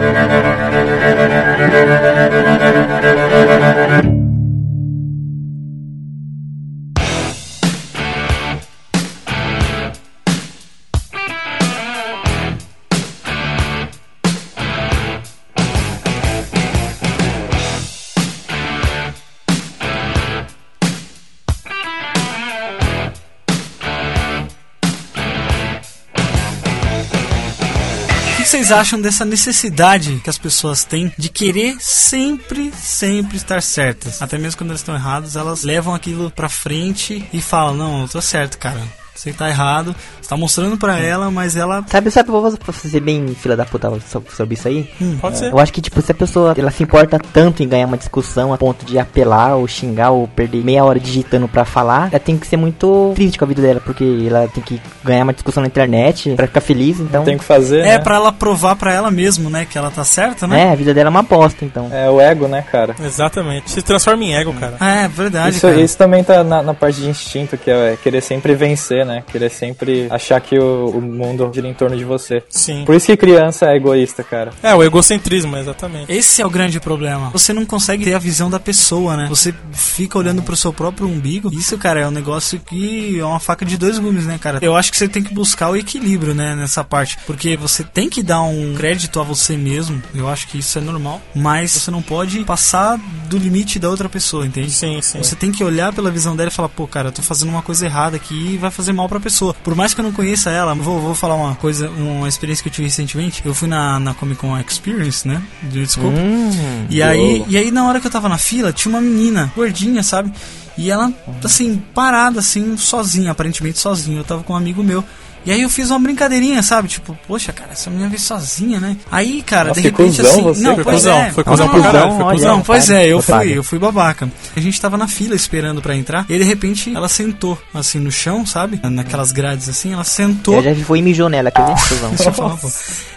vocês 28.58 28.72
acham 28.72 29.00
dessa 29.00 29.24
necessidade 29.24 30.20
que 30.24 30.32
as 30.32 30.38
pessoas 30.40 30.84
têm 30.84 31.14
de 31.16 31.30
querer 31.30 31.78
sempre, 31.80 32.74
sempre 32.74 33.38
estar 33.38 33.62
certas? 33.62 34.20
Até 34.20 34.36
mesmo 34.40 34.58
quando 34.58 34.72
elas 34.72 34.80
estão 34.80 34.96
erradas, 34.96 35.36
elas 35.36 35.64
levam 35.64 35.94
aquilo 35.94 36.32
pra 36.32 36.50
frente 36.50 37.24
e 37.32 37.40
falam: 37.40 37.76
Não, 37.76 38.02
eu 38.02 38.08
tô 38.08 38.20
certo, 38.20 38.58
cara. 38.58 38.82
Você 39.18 39.34
tá 39.34 39.50
errado. 39.50 39.96
Você 40.22 40.30
tá 40.30 40.38
mostrando 40.38 40.78
pra 40.78 41.00
ela, 41.00 41.32
mas 41.32 41.56
ela. 41.56 41.84
Sabe, 41.88 42.12
sabe, 42.12 42.30
vou 42.30 42.52
ser 42.74 43.00
bem 43.00 43.28
fila 43.36 43.56
da 43.56 43.66
puta 43.66 43.90
so- 44.08 44.24
sobre 44.36 44.54
isso 44.54 44.68
aí? 44.68 44.90
Pode 45.20 45.40
ser. 45.40 45.52
Eu 45.52 45.60
acho 45.60 45.74
que, 45.74 45.82
tipo, 45.82 46.02
se 46.02 46.12
a 46.12 46.16
pessoa 46.16 46.54
ela 46.58 46.70
se 46.70 46.84
importa 46.84 47.20
tanto 47.34 47.64
em 47.64 47.68
ganhar 47.68 47.88
uma 47.88 47.98
discussão 47.98 48.54
a 48.54 48.58
ponto 48.58 48.86
de 48.86 49.00
apelar 49.00 49.56
ou 49.56 49.68
xingar 49.68 50.12
ou 50.12 50.28
perder 50.28 50.64
meia 50.64 50.84
hora 50.86 51.00
digitando 51.00 51.48
pra 51.48 51.66
falar, 51.66 52.10
ela 52.12 52.20
tem 52.20 52.38
que 52.38 52.46
ser 52.46 52.58
muito 52.58 53.12
triste 53.16 53.38
com 53.40 53.46
a 53.46 53.48
vida 53.48 53.62
dela, 53.62 53.82
porque 53.84 54.26
ela 54.30 54.48
tem 54.48 54.64
que 54.64 54.80
ganhar 55.04 55.24
uma 55.24 55.34
discussão 55.34 55.62
na 55.62 55.68
internet 55.68 56.36
pra 56.36 56.46
ficar 56.48 56.62
feliz, 56.62 57.00
então. 57.00 57.24
Tem 57.24 57.38
que 57.38 57.44
fazer, 57.44 57.80
É 57.80 57.84
né? 57.98 58.00
pra 58.00 58.16
ela 58.18 58.32
provar 58.32 58.76
pra 58.76 58.94
ela 58.94 59.10
mesmo, 59.10 59.50
né? 59.50 59.66
Que 59.70 59.78
ela 59.78 59.90
tá 59.90 60.04
certa, 60.04 60.46
né? 60.46 60.66
É, 60.68 60.72
a 60.72 60.76
vida 60.76 60.94
dela 60.94 61.08
é 61.08 61.12
uma 61.12 61.24
bosta, 61.24 61.66
então. 61.66 61.90
É 61.92 62.10
o 62.10 62.22
ego, 62.22 62.48
né, 62.48 62.64
cara? 62.72 62.96
Exatamente. 63.04 63.72
Se 63.72 63.82
transforma 63.82 64.24
em 64.24 64.36
ego, 64.36 64.54
cara. 64.54 64.76
É, 64.80 65.08
verdade, 65.08 65.56
Isso, 65.56 65.68
cara. 65.68 65.82
isso 65.82 65.98
também 65.98 66.24
tá 66.24 66.44
na, 66.44 66.62
na 66.62 66.74
parte 66.74 67.02
de 67.02 67.10
instinto, 67.10 67.58
que 67.58 67.72
é 67.72 67.98
querer 68.02 68.22
sempre 68.22 68.54
vencer, 68.54 69.06
né? 69.08 69.24
Querer 69.32 69.50
sempre 69.50 70.08
achar 70.10 70.40
que 70.40 70.58
o, 70.58 70.90
o 70.90 71.02
mundo 71.02 71.50
gira 71.54 71.68
em 71.68 71.74
torno 71.74 71.98
de 71.98 72.04
você. 72.04 72.44
Sim. 72.50 72.84
Por 72.86 72.96
isso 72.96 73.08
que 73.08 73.18
criança 73.18 73.72
é 73.72 73.76
egoísta, 73.76 74.24
cara. 74.24 74.52
É, 74.62 74.76
o 74.76 74.84
egocentrismo, 74.84 75.58
exatamente. 75.58 76.12
Esse 76.12 76.42
é 76.42 76.46
o 76.46 76.50
grande 76.50 76.80
problema. 76.80 77.30
Você 77.32 77.54
não 77.54 77.66
consegue 77.66 78.04
ter 78.04 78.14
a 78.14 78.20
visão 78.20 78.50
da 78.50 78.60
pessoa, 78.60 79.18
né? 79.18 79.28
Você 79.30 79.54
fica 79.72 80.18
olhando 80.18 80.44
pro 80.44 80.56
seu 80.56 80.72
próprio 80.72 81.08
umbigo. 81.08 81.52
Isso, 81.54 81.78
cara, 81.78 82.02
é 82.02 82.08
um 82.08 82.12
negócio 82.12 82.60
que 82.60 83.20
é 83.20 83.26
uma 83.26 83.40
faca 83.40 83.66
de 83.66 83.78
dois 83.78 83.98
gumes, 83.98 84.26
né, 84.26 84.38
cara? 84.38 84.60
Eu 84.62 84.76
acho 84.76 84.92
que 84.92 84.98
você 84.98 85.08
tem 85.08 85.24
que 85.24 85.34
buscar 85.34 85.70
o 85.70 85.76
equilíbrio, 85.76 86.34
né, 86.34 86.56
nessa 86.56 86.84
parte. 86.84 87.18
Porque 87.26 87.56
você 87.56 87.84
tem 87.84 88.10
que 88.10 88.22
dar 88.22 88.42
um 88.42 88.76
crédito 88.76 89.20
a 89.20 89.24
você 89.24 89.56
mesmo. 89.56 90.02
Eu 90.14 90.28
acho 90.28 90.48
que 90.48 90.60
isso 90.60 90.78
é 90.78 90.82
normal. 90.82 91.22
Mas 91.34 91.72
você 91.72 91.92
não 91.92 92.02
pode 92.02 92.44
passar 92.44 93.00
do 93.28 93.38
limite 93.38 93.80
da 93.80 93.90
outra 93.90 94.10
pessoa, 94.10 94.46
entende? 94.46 94.72
Sim, 94.72 95.02
sim. 95.02 95.18
Você 95.20 95.36
tem 95.36 95.52
que 95.52 95.64
olhar 95.64 95.94
pela 95.94 96.12
visão 96.12 96.36
dela 96.36 96.50
e 96.50 96.54
falar, 96.54 96.70
pô, 96.70 96.88
cara, 96.88 97.10
eu 97.10 97.12
tô 97.12 97.22
fazendo 97.22 97.50
uma 97.50 97.62
coisa 97.62 97.86
errada 97.86 98.16
aqui 98.16 98.54
e 98.54 98.58
vai 98.58 98.72
fazer 98.72 98.94
mal 98.98 99.08
pra 99.08 99.20
pessoa. 99.20 99.54
Por 99.64 99.76
mais 99.76 99.94
que 99.94 100.02
eu 100.02 100.04
não 100.04 100.12
conheça 100.12 100.50
ela, 100.50 100.74
vou, 100.76 101.00
vou 101.00 101.16
falar 101.16 101.36
uma 101.36 101.56
coisa, 101.56 101.90
uma 101.90 102.28
experiência 102.28 102.62
que 102.64 102.70
eu 102.70 102.74
tive 102.74 102.88
recentemente. 102.88 103.42
Eu 103.46 103.54
fui 103.54 103.68
na, 103.68 104.00
na 104.00 104.14
Comic 104.14 104.42
Con 104.42 104.58
Experience, 104.60 105.26
né? 105.28 105.42
De 105.64 105.82
desculpa. 105.86 106.18
Hum, 106.18 106.88
E 106.90 107.02
aí, 107.02 107.46
e 107.48 107.58
aí, 107.58 107.72
na 107.72 107.88
hora 107.88 108.00
que 108.02 108.08
eu 108.08 108.12
tava 108.12 108.28
na 108.28 108.38
fila, 108.38 108.74
tinha 108.74 108.94
uma 108.94 109.00
menina, 109.02 109.52
gordinha, 109.56 110.04
sabe? 110.04 110.32
E 110.78 110.92
ela, 110.92 111.12
assim, 111.44 111.82
parada, 111.94 112.40
assim, 112.40 112.76
sozinha, 112.78 113.32
aparentemente 113.32 113.80
sozinha. 113.80 114.20
Eu 114.20 114.24
tava 114.24 114.44
com 114.44 114.54
um 114.54 114.56
amigo 114.58 114.84
meu. 114.84 115.04
E 115.48 115.52
aí 115.52 115.62
eu 115.62 115.70
fiz 115.70 115.90
uma 115.90 116.00
brincadeirinha, 116.00 116.62
sabe? 116.62 116.90
Tipo, 116.90 117.18
poxa, 117.26 117.54
cara, 117.54 117.72
essa 117.72 117.90
menina 117.90 118.10
veio 118.10 118.20
sozinha, 118.20 118.82
né? 118.82 118.98
Aí, 119.10 119.42
cara, 119.42 119.70
Nossa, 119.70 119.82
de 119.82 119.90
que 119.90 119.98
repente 119.98 120.18
cuzão 120.18 120.32
assim. 120.32 120.42
você, 120.42 120.62
não, 120.62 120.76
foi 120.76 120.84
pois 120.84 120.96
cuzão, 120.98 121.18
é. 121.18 121.32
foi 121.32 121.44
cuzão 121.46 121.66
Não, 121.66 121.74
pra 121.74 121.78
não, 121.78 121.86
caralho, 121.86 122.10
não, 122.10 122.16
foi 122.18 122.26
olha, 122.26 122.36
cuzão. 122.36 122.58
Não, 122.58 122.62
pois 122.64 122.90
é, 122.90 123.08
eu 123.08 123.22
fui, 123.22 123.58
eu 123.58 123.64
fui 123.64 123.80
babaca. 123.80 124.30
A 124.54 124.60
gente 124.60 124.82
tava 124.82 124.98
na 124.98 125.08
fila 125.08 125.36
esperando 125.36 125.82
pra 125.82 125.96
entrar. 125.96 126.26
E 126.28 126.34
aí, 126.34 126.40
de 126.40 126.44
repente, 126.44 126.94
ela 126.94 127.08
sentou, 127.08 127.58
assim, 127.74 127.98
no 127.98 128.12
chão, 128.12 128.46
sabe? 128.46 128.78
Naquelas 128.84 129.32
grades 129.32 129.70
assim, 129.70 129.94
ela 129.94 130.04
sentou. 130.04 130.56
Ela 130.56 130.76
já 130.76 130.84
foi 130.84 131.00
e 131.00 131.02
mijou 131.02 131.30
nela, 131.30 131.50
quer 131.50 131.66
ver? 131.66 131.76
Cuzão. 131.88 132.10
Deixa 132.10 132.26
eu 132.26 132.34
falar, 132.34 132.58
pô. 132.58 132.70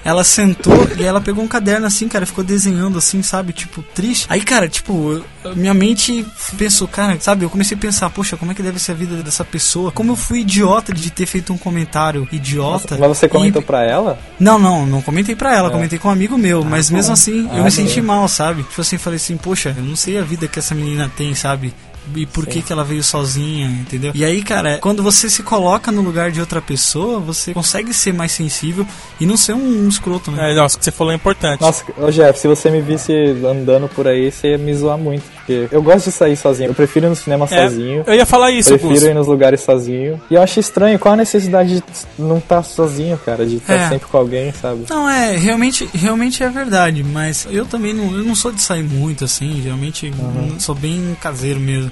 Ela 0.05 0.23
sentou 0.23 0.89
e 0.99 1.05
ela 1.05 1.21
pegou 1.21 1.43
um 1.43 1.49
caderno 1.49 1.87
assim, 1.87 2.09
cara, 2.09 2.25
ficou 2.25 2.45
desenhando 2.45 2.97
assim, 2.97 3.25
sabe? 3.25 3.53
Tipo, 3.53 3.83
triste. 3.83 4.27
Aí, 4.31 4.41
cara, 4.41 4.69
tipo, 4.69 5.21
minha 5.57 5.75
mente 5.75 6.25
pensou, 6.57 6.87
cara, 6.87 7.19
sabe, 7.21 7.45
eu 7.45 7.51
comecei 7.51 7.77
a 7.77 7.81
pensar, 7.81 8.09
poxa, 8.09 8.37
como 8.37 8.53
é 8.53 8.55
que 8.55 8.63
deve 8.63 8.79
ser 8.79 8.93
a 8.93 8.95
vida 8.95 9.17
dessa 9.17 9.45
pessoa? 9.45 9.91
Como 9.91 10.13
eu 10.13 10.17
fui 10.17 10.41
idiota 10.41 10.93
de 10.93 11.11
ter 11.11 11.27
feito 11.27 11.53
um 11.53 11.59
comentário 11.59 12.20
idiota. 12.33 12.97
Mas 12.99 13.09
você 13.19 13.29
comentou 13.29 13.63
E- 13.63 13.65
pra 13.65 13.83
ela? 13.85 14.19
Não, 14.39 14.59
não, 14.59 14.87
não 14.87 15.03
comentei 15.03 15.35
pra 15.37 15.55
ela, 15.55 15.69
É. 15.69 15.73
comentei 15.73 15.99
com 15.99 16.09
um 16.09 16.13
amigo 16.13 16.37
meu, 16.39 16.65
mas 16.65 16.91
mesmo 16.91 17.13
assim 17.13 17.49
eu 17.53 17.61
Ah, 17.61 17.65
me 17.65 17.71
sim. 17.71 17.87
senti 17.87 18.01
mal, 18.01 18.27
sabe? 18.29 18.63
Tipo 18.65 18.81
assim, 18.81 18.99
falei 18.99 19.17
assim, 19.17 19.37
poxa, 19.37 19.75
eu 19.77 19.83
não 19.85 19.97
sei 19.97 20.19
a 20.19 20.23
vida 20.23 20.47
que 20.49 20.59
essa 20.59 20.75
menina 20.75 21.11
tem, 21.17 21.35
sabe? 21.35 21.73
E 22.17 22.25
por 22.27 22.47
que 22.47 22.63
que 22.63 22.73
ela 22.73 22.83
veio 22.83 23.05
sozinha, 23.05 23.67
entendeu? 23.69 24.11
E 24.15 24.25
aí, 24.25 24.43
cara, 24.43 24.79
quando 24.81 25.03
você 25.03 25.29
se 25.29 25.43
coloca 25.43 25.93
no 25.93 26.01
lugar 26.01 26.33
de 26.33 26.41
outra 26.41 26.61
pessoa, 26.61 27.21
você 27.21 27.53
consegue 27.53 27.93
ser 27.93 28.13
mais 28.15 28.33
sensível 28.33 28.87
e 29.21 29.27
não 29.27 29.37
ser 29.37 29.53
um, 29.53 29.85
um 29.85 29.89
escroto, 29.89 30.31
né? 30.31 30.51
É, 30.51 30.55
nossa, 30.57 30.77
o 30.77 30.79
que 30.79 30.85
você 30.87 30.91
falou 30.91 31.13
é 31.13 31.17
importante. 31.17 31.61
Nossa, 31.61 31.85
ô 31.99 32.11
Jeff, 32.11 32.39
se 32.39 32.49
você 32.49 32.71
me 32.71 32.81
visse 32.81 33.13
andando 33.47 33.87
por 33.89 34.09
aí, 34.09 34.33
você 34.33 34.53
ia 34.53 34.59
me 34.59 34.75
zoar 34.75 34.97
muito. 34.97 35.23
Porque 35.41 35.69
eu 35.73 35.83
gosto 35.83 36.07
de 36.07 36.13
sair 36.13 36.37
sozinho. 36.37 36.71
Eu 36.71 36.75
prefiro 36.75 37.07
ir 37.07 37.09
no 37.09 37.17
cinema 37.17 37.47
É, 37.51 37.63
sozinho. 37.69 38.05
eu 38.07 38.15
ia 38.15 38.25
falar 38.27 38.51
isso, 38.53 38.69
Prefiro 38.71 38.93
Gus. 38.95 39.03
ir 39.03 39.15
nos 39.15 39.27
lugares 39.27 39.61
sozinho. 39.63 40.21
E 40.31 40.35
eu 40.35 40.43
acho 40.43 40.61
estranho. 40.61 40.99
Qual 40.99 41.15
a 41.15 41.17
necessidade 41.17 41.77
de 41.77 41.83
não 42.19 42.39
estar 42.39 42.63
sozinho, 42.63 43.19
cara? 43.19 43.45
De 43.45 43.57
estar 43.57 43.75
É. 43.75 43.89
sempre 43.89 44.07
com 44.09 44.17
alguém, 44.17 44.53
sabe? 44.53 44.85
Não, 44.89 45.09
é, 45.09 45.37
realmente, 45.37 45.89
realmente 45.95 46.43
é 46.43 46.49
verdade, 46.49 47.03
mas 47.03 47.47
eu 47.51 47.65
também 47.67 47.93
não, 47.93 48.13
eu 48.17 48.23
não 48.25 48.35
sou 48.35 48.53
de 48.53 48.61
sair 48.63 48.83
muito 48.85 49.25
assim, 49.25 49.61
geralmente 49.63 50.07
Uhum. 50.17 50.59
sou 50.61 50.75
bem 50.75 51.17
caseiro 51.21 51.59
mesmo. 51.59 51.91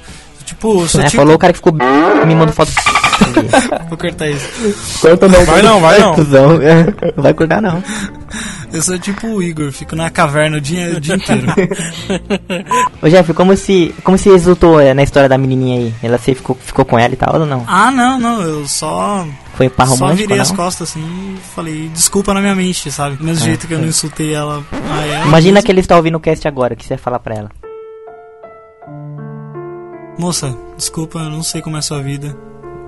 Tipo, 0.48 0.80
eu 0.80 0.88
sou 0.88 1.00
É, 1.02 1.04
tipo. 1.04 1.16
falou 1.18 1.34
o 1.34 1.38
cara 1.38 1.52
que 1.52 1.58
ficou 1.58 1.72
me 1.74 2.34
mandou 2.34 2.54
foto. 2.54 2.72
Vou 3.88 3.98
cortar 3.98 4.28
isso. 4.30 4.48
Corta 5.00 5.28
não. 5.28 5.44
Vai 5.44 5.60
não, 5.62 5.80
vai 5.80 5.98
não. 5.98 6.14
É, 6.62 6.84
Não 7.16 7.22
vai 7.22 7.34
cortar 7.34 7.60
não. 7.60 7.82
Eu 8.72 8.82
sou 8.82 8.98
tipo 8.98 9.26
o 9.26 9.42
Igor, 9.42 9.72
fico 9.72 9.96
na 9.96 10.08
caverna 10.10 10.58
o 10.58 10.60
dia, 10.60 10.94
o 10.96 11.00
dia 11.00 11.16
inteiro. 11.16 11.46
Ô 13.02 13.08
Jeff, 13.08 13.32
como 13.34 13.56
se, 13.56 13.94
como 14.04 14.16
se 14.18 14.28
resultou 14.30 14.80
é, 14.80 14.92
na 14.94 15.02
história 15.02 15.28
da 15.28 15.36
menininha 15.38 15.78
aí? 15.78 15.94
Ela 16.02 16.18
se 16.18 16.34
ficou, 16.34 16.56
ficou 16.60 16.84
com 16.84 16.98
ela 16.98 17.12
e 17.12 17.16
tal 17.16 17.40
ou 17.40 17.46
não? 17.46 17.64
ah, 17.66 17.90
não, 17.90 18.18
não, 18.18 18.42
eu 18.42 18.66
só. 18.68 19.26
Foi 19.54 19.68
par 19.68 19.86
Só 19.86 19.94
romântico 19.94 20.18
virei 20.22 20.36
não? 20.36 20.42
as 20.42 20.50
costas 20.52 20.90
assim 20.90 21.00
e 21.00 21.38
falei 21.54 21.88
desculpa 21.92 22.32
na 22.34 22.40
minha 22.40 22.54
mente, 22.54 22.90
sabe? 22.92 23.16
Do 23.16 23.24
mesmo 23.24 23.42
Ah, 23.42 23.46
jeito 23.46 23.66
que 23.66 23.74
eu 23.74 23.78
não 23.78 23.88
insultei 23.88 24.32
ela 24.34 24.62
a 24.72 25.04
ela. 25.06 25.26
Imagina 25.26 25.62
que 25.62 25.72
ele 25.72 25.80
está 25.80 25.96
ouvindo 25.96 26.16
o 26.16 26.20
cast 26.20 26.46
agora, 26.46 26.74
o 26.74 26.76
que 26.76 26.84
você 26.84 26.94
ia 26.94 26.98
falar 26.98 27.18
pra 27.18 27.34
ela? 27.34 27.50
Moça, 30.18 30.56
desculpa, 30.76 31.20
eu 31.20 31.30
não 31.30 31.42
sei 31.42 31.62
como 31.62 31.76
é 31.76 31.78
a 31.78 31.82
sua 31.82 32.02
vida. 32.02 32.36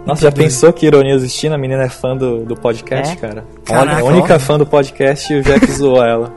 Nossa, 0.07 0.23
já 0.23 0.33
pensou 0.33 0.73
que 0.73 0.87
ironia 0.87 1.15
existindo? 1.15 1.55
A 1.55 1.59
menina 1.59 1.83
é 1.85 1.89
fã 1.89 2.17
do, 2.17 2.45
do 2.45 2.57
podcast, 2.57 3.13
É? 3.13 3.17
cara. 3.17 3.45
Caraca, 3.65 4.01
a 4.01 4.05
única 4.05 4.37
ó. 4.37 4.39
fã 4.39 4.59
do 4.59 4.67
podcast 4.67 5.33
e 5.33 5.39
o 5.39 5.43
Jeff 5.43 5.71
zoou 5.73 6.03
ela. 6.05 6.33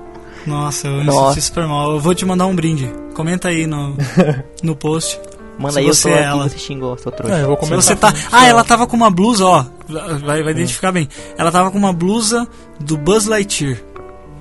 Nossa, 0.45 0.87
eu 0.87 0.97
me 0.97 1.03
Nossa. 1.05 1.33
senti 1.35 1.45
super 1.45 1.65
mal. 1.65 1.91
Eu 1.93 1.99
vou 1.99 2.13
te 2.13 2.25
mandar 2.25 2.45
um 2.45 2.55
brinde. 2.55 2.91
Comenta 3.15 3.47
aí 3.47 3.65
no, 3.65 3.95
no 4.61 4.75
post. 4.75 5.19
Manda 5.57 5.79
aí, 5.79 5.87
eu 5.87 5.93
você 5.93 6.09
tô 6.09 6.15
é 6.15 6.19
aqui, 6.19 6.27
ela. 6.27 6.49
você 6.49 6.57
xingou, 6.57 6.97
seu 6.97 7.11
trouxa. 7.11 7.35
É, 7.37 7.41
eu 7.43 7.47
vou 7.47 7.55
Se 7.55 7.61
comentar. 7.61 7.81
você 7.83 7.95
tá. 7.95 8.13
Ah, 8.31 8.45
ela 8.47 8.63
tava 8.63 8.85
com 8.85 8.95
uma 8.97 9.09
blusa, 9.09 9.45
ó. 9.45 9.65
Vai, 10.25 10.43
vai 10.43 10.51
identificar 10.51 10.91
bem. 10.91 11.07
Ela 11.37 11.51
tava 11.51 11.71
com 11.71 11.77
uma 11.77 11.93
blusa 11.93 12.47
do 12.79 12.97
Buzz 12.97 13.25
Lightyear. 13.27 13.77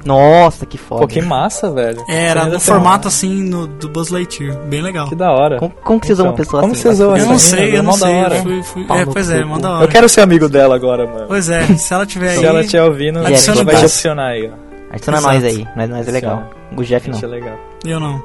Nossa, 0.04 0.66
que 0.66 0.76
foda. 0.78 1.02
Pô, 1.02 1.06
que 1.06 1.20
massa, 1.22 1.70
velho. 1.70 2.02
É, 2.08 2.26
Era 2.26 2.44
no 2.46 2.58
formato 2.60 3.06
uma- 3.06 3.08
assim 3.08 3.42
no, 3.42 3.66
do 3.66 3.88
Buzz 3.88 4.10
Lightyear. 4.10 4.56
Bem 4.66 4.82
legal. 4.82 5.08
Que 5.08 5.14
da 5.14 5.30
hora. 5.30 5.58
Como, 5.58 5.72
como 5.84 6.00
que 6.00 6.06
você 6.08 6.12
usou 6.14 6.26
uma 6.26 6.32
Então, 6.32 6.44
pessoa 6.44 6.60
como 6.62 6.72
assim? 6.72 6.82
você 6.82 6.88
usou 6.88 7.16
Eu 7.16 7.26
não 7.26 7.38
sei, 7.38 7.76
eu 7.78 7.82
não 7.82 7.92
sei. 7.92 8.14
hora. 8.16 8.36
Eu 8.36 8.42
fui, 8.42 8.62
fui... 8.62 8.86
É, 8.90 9.04
pois 9.06 9.30
é, 9.30 9.44
manda 9.44 9.70
hora. 9.70 9.84
Eu 9.84 9.88
quero 9.88 10.08
ser 10.08 10.20
amigo 10.22 10.48
dela 10.48 10.74
agora, 10.74 11.06
mano. 11.06 11.26
Pois 11.28 11.48
é, 11.48 11.64
se 11.76 11.92
ela 11.94 12.04
tiver 12.06 12.30
aí. 12.32 12.38
Se 12.38 12.44
ela 12.46 12.60
estiver 12.60 12.82
ouvindo, 12.84 13.18
a 13.20 13.28
Adiciona 13.28 13.56
gente 13.58 13.66
vai 13.66 13.76
adicionar 13.76 14.26
aí, 14.28 14.50
ó. 14.52 14.94
Adiciona 14.94 15.18
Exato. 15.18 15.34
nós 15.34 15.44
aí, 15.44 15.68
nós, 15.76 15.88
nós 15.90 16.08
é 16.08 16.10
legal. 16.10 16.50
O 16.76 16.82
Jeff 16.84 17.08
não. 17.08 17.14
Gente, 17.14 17.24
é 17.24 17.28
legal. 17.28 17.56
Eu 17.84 18.00
não. 18.00 18.22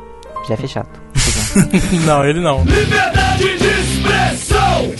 Jeff 0.48 0.64
é 0.64 0.68
chato. 0.68 1.00
Não, 2.06 2.24
ele 2.24 2.40
não. 2.40 2.64
Liberdade 2.64 3.58
de 3.58 3.68
expressão. 3.68 4.92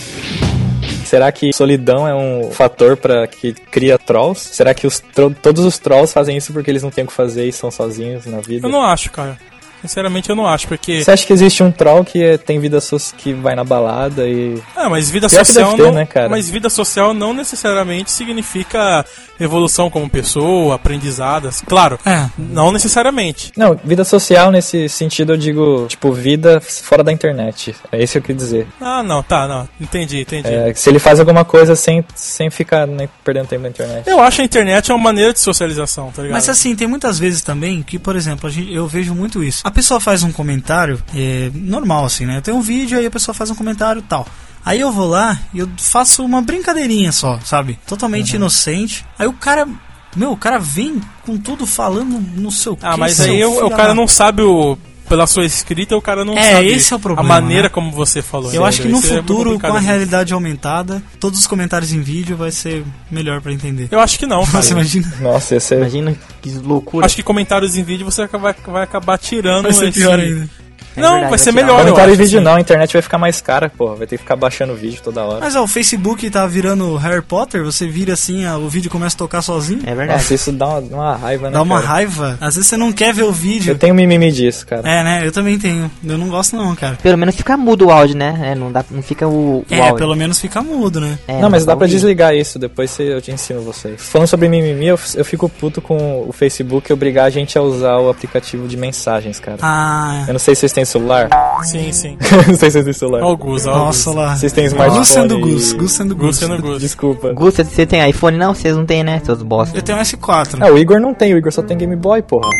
Será 1.08 1.32
que 1.32 1.50
solidão 1.54 2.06
é 2.06 2.14
um 2.14 2.50
fator 2.50 2.94
pra 2.94 3.26
que 3.26 3.54
cria 3.54 3.98
trolls? 3.98 4.50
Será 4.52 4.74
que 4.74 4.86
os 4.86 5.02
todos 5.42 5.64
os 5.64 5.78
trolls 5.78 6.12
fazem 6.12 6.36
isso 6.36 6.52
porque 6.52 6.70
eles 6.70 6.82
não 6.82 6.90
têm 6.90 7.04
o 7.04 7.06
que 7.06 7.14
fazer 7.14 7.46
e 7.46 7.48
estão 7.48 7.70
sozinhos 7.70 8.26
na 8.26 8.40
vida? 8.42 8.66
Eu 8.66 8.70
não 8.70 8.82
acho, 8.82 9.10
cara. 9.10 9.38
Sinceramente, 9.82 10.28
eu 10.30 10.36
não 10.36 10.46
acho, 10.46 10.66
porque. 10.68 11.02
Você 11.04 11.10
acha 11.10 11.26
que 11.26 11.32
existe 11.32 11.62
um 11.62 11.70
troll 11.70 12.04
que 12.04 12.22
é- 12.22 12.38
tem 12.38 12.58
vida 12.58 12.80
social 12.80 13.18
que 13.18 13.32
vai 13.32 13.54
na 13.54 13.64
balada 13.64 14.26
e. 14.26 14.60
Ah, 14.76 14.88
mas 14.88 15.10
vida 15.10 15.28
Pior 15.28 15.44
social 15.44 15.74
ter, 15.76 15.82
não. 15.82 15.92
né, 15.92 16.06
cara? 16.06 16.28
Mas 16.28 16.48
vida 16.48 16.68
social 16.68 17.14
não 17.14 17.32
necessariamente 17.34 18.10
significa 18.10 19.04
evolução 19.40 19.88
como 19.88 20.08
pessoa, 20.10 20.74
aprendizadas. 20.74 21.62
Claro, 21.66 21.98
É. 22.04 22.26
não 22.36 22.72
necessariamente. 22.72 23.52
Não, 23.56 23.78
vida 23.84 24.04
social 24.04 24.50
nesse 24.50 24.88
sentido 24.88 25.32
eu 25.34 25.36
digo, 25.36 25.86
tipo, 25.88 26.12
vida 26.12 26.60
fora 26.60 27.04
da 27.04 27.12
internet. 27.12 27.74
É 27.92 28.02
isso 28.02 28.12
que 28.14 28.18
eu 28.18 28.22
quis 28.22 28.36
dizer. 28.36 28.66
Ah, 28.80 29.02
não, 29.02 29.22
tá, 29.22 29.46
não. 29.46 29.68
Entendi, 29.80 30.20
entendi. 30.22 30.48
É, 30.48 30.74
se 30.74 30.88
ele 30.90 30.98
faz 30.98 31.20
alguma 31.20 31.44
coisa 31.44 31.76
sem, 31.76 32.04
sem 32.14 32.50
ficar 32.50 32.86
né, 32.86 33.08
perdendo 33.24 33.46
tempo 33.46 33.62
na 33.62 33.68
internet. 33.68 34.08
Eu 34.08 34.20
acho 34.20 34.40
a 34.40 34.44
internet 34.44 34.90
uma 34.90 34.98
maneira 34.98 35.32
de 35.32 35.38
socialização, 35.40 36.10
tá 36.10 36.22
ligado? 36.22 36.34
Mas 36.36 36.48
assim, 36.48 36.74
tem 36.74 36.88
muitas 36.88 37.18
vezes 37.18 37.42
também 37.42 37.82
que, 37.82 37.98
por 37.98 38.16
exemplo, 38.16 38.48
a 38.48 38.52
gente, 38.52 38.72
eu 38.74 38.86
vejo 38.88 39.14
muito 39.14 39.42
isso. 39.44 39.62
A 39.68 39.70
pessoa 39.70 40.00
faz 40.00 40.22
um 40.22 40.32
comentário, 40.32 40.98
é, 41.14 41.50
normal 41.52 42.06
assim, 42.06 42.24
né? 42.24 42.40
Tem 42.40 42.54
um 42.54 42.62
vídeo, 42.62 42.98
aí 42.98 43.04
a 43.04 43.10
pessoa 43.10 43.34
faz 43.34 43.50
um 43.50 43.54
comentário 43.54 43.98
e 44.00 44.02
tal. 44.02 44.26
Aí 44.64 44.80
eu 44.80 44.90
vou 44.90 45.06
lá 45.06 45.38
e 45.52 45.58
eu 45.58 45.68
faço 45.76 46.24
uma 46.24 46.40
brincadeirinha 46.40 47.12
só, 47.12 47.38
sabe? 47.44 47.78
Totalmente 47.86 48.32
inocente. 48.36 49.04
Aí 49.18 49.26
o 49.26 49.32
cara. 49.34 49.68
Meu, 50.16 50.32
o 50.32 50.36
cara 50.38 50.58
vem 50.58 51.02
com 51.22 51.36
tudo 51.36 51.66
falando 51.66 52.18
no 52.18 52.50
seu 52.50 52.78
ah, 52.80 52.96
mas 52.96 53.20
aí 53.20 53.44
o 53.44 53.68
cara 53.68 53.92
não 53.92 54.08
sabe 54.08 54.40
o. 54.40 54.78
Pela 55.08 55.26
sua 55.26 55.44
escrita, 55.44 55.96
o 55.96 56.02
cara 56.02 56.24
não 56.24 56.36
É, 56.36 56.52
sabe 56.52 56.66
esse 56.68 56.92
é 56.92 56.96
o 56.96 57.00
problema, 57.00 57.26
a 57.36 57.40
maneira 57.40 57.64
né? 57.64 57.68
como 57.68 57.90
você 57.90 58.20
falou. 58.22 58.52
Eu 58.52 58.64
acho 58.64 58.82
que 58.82 58.88
no 58.88 58.98
é 58.98 59.02
futuro, 59.02 59.50
complicado 59.50 59.70
com 59.72 59.76
a 59.76 59.80
realidade 59.80 60.32
aumentada, 60.34 61.02
todos 61.18 61.40
os 61.40 61.46
comentários 61.46 61.92
em 61.92 62.00
vídeo 62.00 62.36
vai 62.36 62.50
ser 62.50 62.84
melhor 63.10 63.40
pra 63.40 63.52
entender. 63.52 63.88
Eu 63.90 64.00
acho 64.00 64.18
que 64.18 64.26
não, 64.26 64.44
cara. 64.46 64.62
Você 64.62 64.72
imagina? 64.72 65.12
Nossa, 65.20 65.56
esse 65.56 65.74
é. 65.74 65.78
Imagina 65.78 66.16
que 66.42 66.50
loucura. 66.50 67.06
Acho 67.06 67.16
que 67.16 67.22
comentários 67.22 67.76
em 67.76 67.82
vídeo 67.82 68.04
você 68.04 68.26
vai, 68.26 68.54
vai 68.66 68.82
acabar 68.84 69.18
tirando 69.18 69.64
Vai 69.64 69.72
ser 69.72 69.88
esse... 69.88 70.00
pior 70.00 70.18
ainda. 70.18 70.48
É 70.98 71.02
Não, 71.02 71.10
verdade, 71.12 71.30
vai 71.30 71.38
ser 71.38 71.52
melhor, 71.52 71.86
em 71.86 71.90
acho, 71.92 72.10
vídeo 72.10 72.24
assim. 72.38 72.40
não, 72.40 72.54
a 72.54 72.60
internet 72.60 72.92
vai 72.92 73.02
ficar 73.02 73.18
mais 73.18 73.40
cara, 73.40 73.70
pô. 73.76 73.94
Vai 73.94 74.06
ter 74.06 74.16
que 74.16 74.22
ficar 74.22 74.36
baixando 74.36 74.74
vídeo 74.74 75.00
toda 75.02 75.22
hora. 75.24 75.40
Mas 75.40 75.54
ó, 75.56 75.62
o 75.62 75.66
Facebook 75.68 76.28
tá 76.30 76.46
virando 76.46 76.96
Harry 76.96 77.22
Potter, 77.22 77.64
você 77.64 77.86
vira 77.86 78.12
assim, 78.14 78.46
ó, 78.46 78.56
o 78.58 78.68
vídeo 78.68 78.90
começa 78.90 79.14
a 79.16 79.18
tocar 79.18 79.42
sozinho. 79.42 79.80
É 79.86 79.94
verdade. 79.94 80.20
Nossa, 80.22 80.34
isso 80.34 80.52
dá 80.52 80.66
uma, 80.66 80.78
uma 80.80 81.16
raiva, 81.16 81.46
né? 81.48 81.52
Dá 81.52 81.62
uma 81.62 81.76
cara? 81.80 81.88
raiva. 81.92 82.38
Às 82.40 82.54
vezes 82.56 82.68
você 82.68 82.76
não 82.76 82.92
quer 82.92 83.12
ver 83.14 83.24
o 83.24 83.32
vídeo. 83.32 83.72
Eu 83.72 83.78
tenho 83.78 83.94
mimimi 83.94 84.30
disso, 84.32 84.66
cara. 84.66 84.88
É, 84.88 85.02
né? 85.02 85.26
Eu 85.26 85.32
também 85.32 85.58
tenho. 85.58 85.90
Eu 86.04 86.18
não 86.18 86.28
gosto 86.28 86.56
não, 86.56 86.74
cara. 86.74 86.98
Pelo 87.02 87.16
menos 87.18 87.34
fica 87.34 87.56
mudo 87.56 87.86
o 87.86 87.90
áudio, 87.90 88.16
né? 88.16 88.38
É, 88.42 88.54
não, 88.54 88.70
dá, 88.72 88.84
não 88.90 89.02
fica 89.02 89.26
o, 89.26 89.58
o 89.60 89.66
É, 89.70 89.80
áudio. 89.80 89.96
pelo 89.96 90.14
menos 90.16 90.38
fica 90.40 90.62
mudo, 90.62 91.00
né? 91.00 91.18
É, 91.26 91.40
não, 91.40 91.50
mas 91.50 91.64
dá 91.64 91.74
pra 91.76 91.84
ouvir. 91.84 91.94
desligar 91.94 92.34
isso, 92.34 92.58
depois 92.58 92.98
eu 92.98 93.20
te 93.20 93.30
ensino 93.30 93.60
vocês. 93.62 93.94
Falando 94.00 94.28
sobre 94.28 94.48
mimimi, 94.48 94.86
eu, 94.86 94.98
eu 95.14 95.24
fico 95.24 95.48
puto 95.48 95.80
com 95.80 96.24
o 96.28 96.32
Facebook 96.32 96.92
obrigar 96.92 97.26
a 97.26 97.30
gente 97.30 97.56
a 97.58 97.62
usar 97.62 97.96
o 97.98 98.08
aplicativo 98.10 98.66
de 98.68 98.76
mensagens, 98.76 99.38
cara. 99.40 99.58
Ah, 99.62 100.24
Eu 100.26 100.32
não 100.32 100.38
sei 100.38 100.54
se 100.54 100.60
vocês 100.60 100.72
têm 100.72 100.84
celular. 100.88 101.28
Sim, 101.64 101.92
sim. 101.92 102.16
não 102.48 102.56
sei 102.56 102.70
se 102.70 102.72
vocês 102.72 102.84
têm 102.84 102.92
celular. 102.92 103.22
Ó 103.22 103.32
o 103.32 103.36
Gus, 103.36 103.66
ó 103.66 103.76
nossa 103.78 104.10
Gus. 104.10 104.16
lá. 104.18 104.36
Vocês 104.36 104.52
têm 104.52 104.64
smartphone. 104.66 104.98
Gus 105.00 105.08
sendo 105.08 105.38
Gus, 105.40 105.72
Gus 105.72 105.92
sendo 105.92 106.16
Gus 106.16 106.26
Gus. 106.26 106.36
sendo 106.36 106.62
Gus. 106.62 106.80
Desculpa. 106.80 107.32
Gus, 107.32 107.54
você- 107.54 107.86
tem 107.86 108.08
iPhone? 108.08 108.36
Não, 108.36 108.54
vocês 108.54 108.76
não 108.76 108.84
tem, 108.86 109.02
né? 109.04 109.20
Seus 109.24 109.42
bosta. 109.42 109.76
Eu 109.76 109.82
tenho 109.82 109.98
um 109.98 110.00
S4. 110.00 110.58
Ah, 110.60 110.66
o 110.72 110.78
Igor 110.78 111.00
não 111.00 111.14
tem, 111.14 111.34
o 111.34 111.38
Igor 111.38 111.52
só 111.52 111.62
tem 111.62 111.76
Game 111.76 111.96
Boy, 111.96 112.22
porra. 112.22 112.48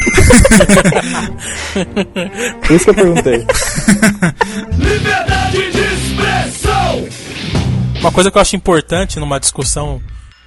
Por 2.67 2.73
isso 2.77 2.85
que 2.85 2.91
eu 2.91 2.95
perguntei. 2.95 3.47
Liberdade 4.77 5.71
de 5.73 5.79
expressão. 5.81 7.09
Uma 8.01 8.12
coisa 8.12 8.31
que 8.31 8.38
eu 8.38 8.43
acho 8.43 8.57
importante 8.57 9.19
numa 9.19 9.38
discussão 9.41 10.01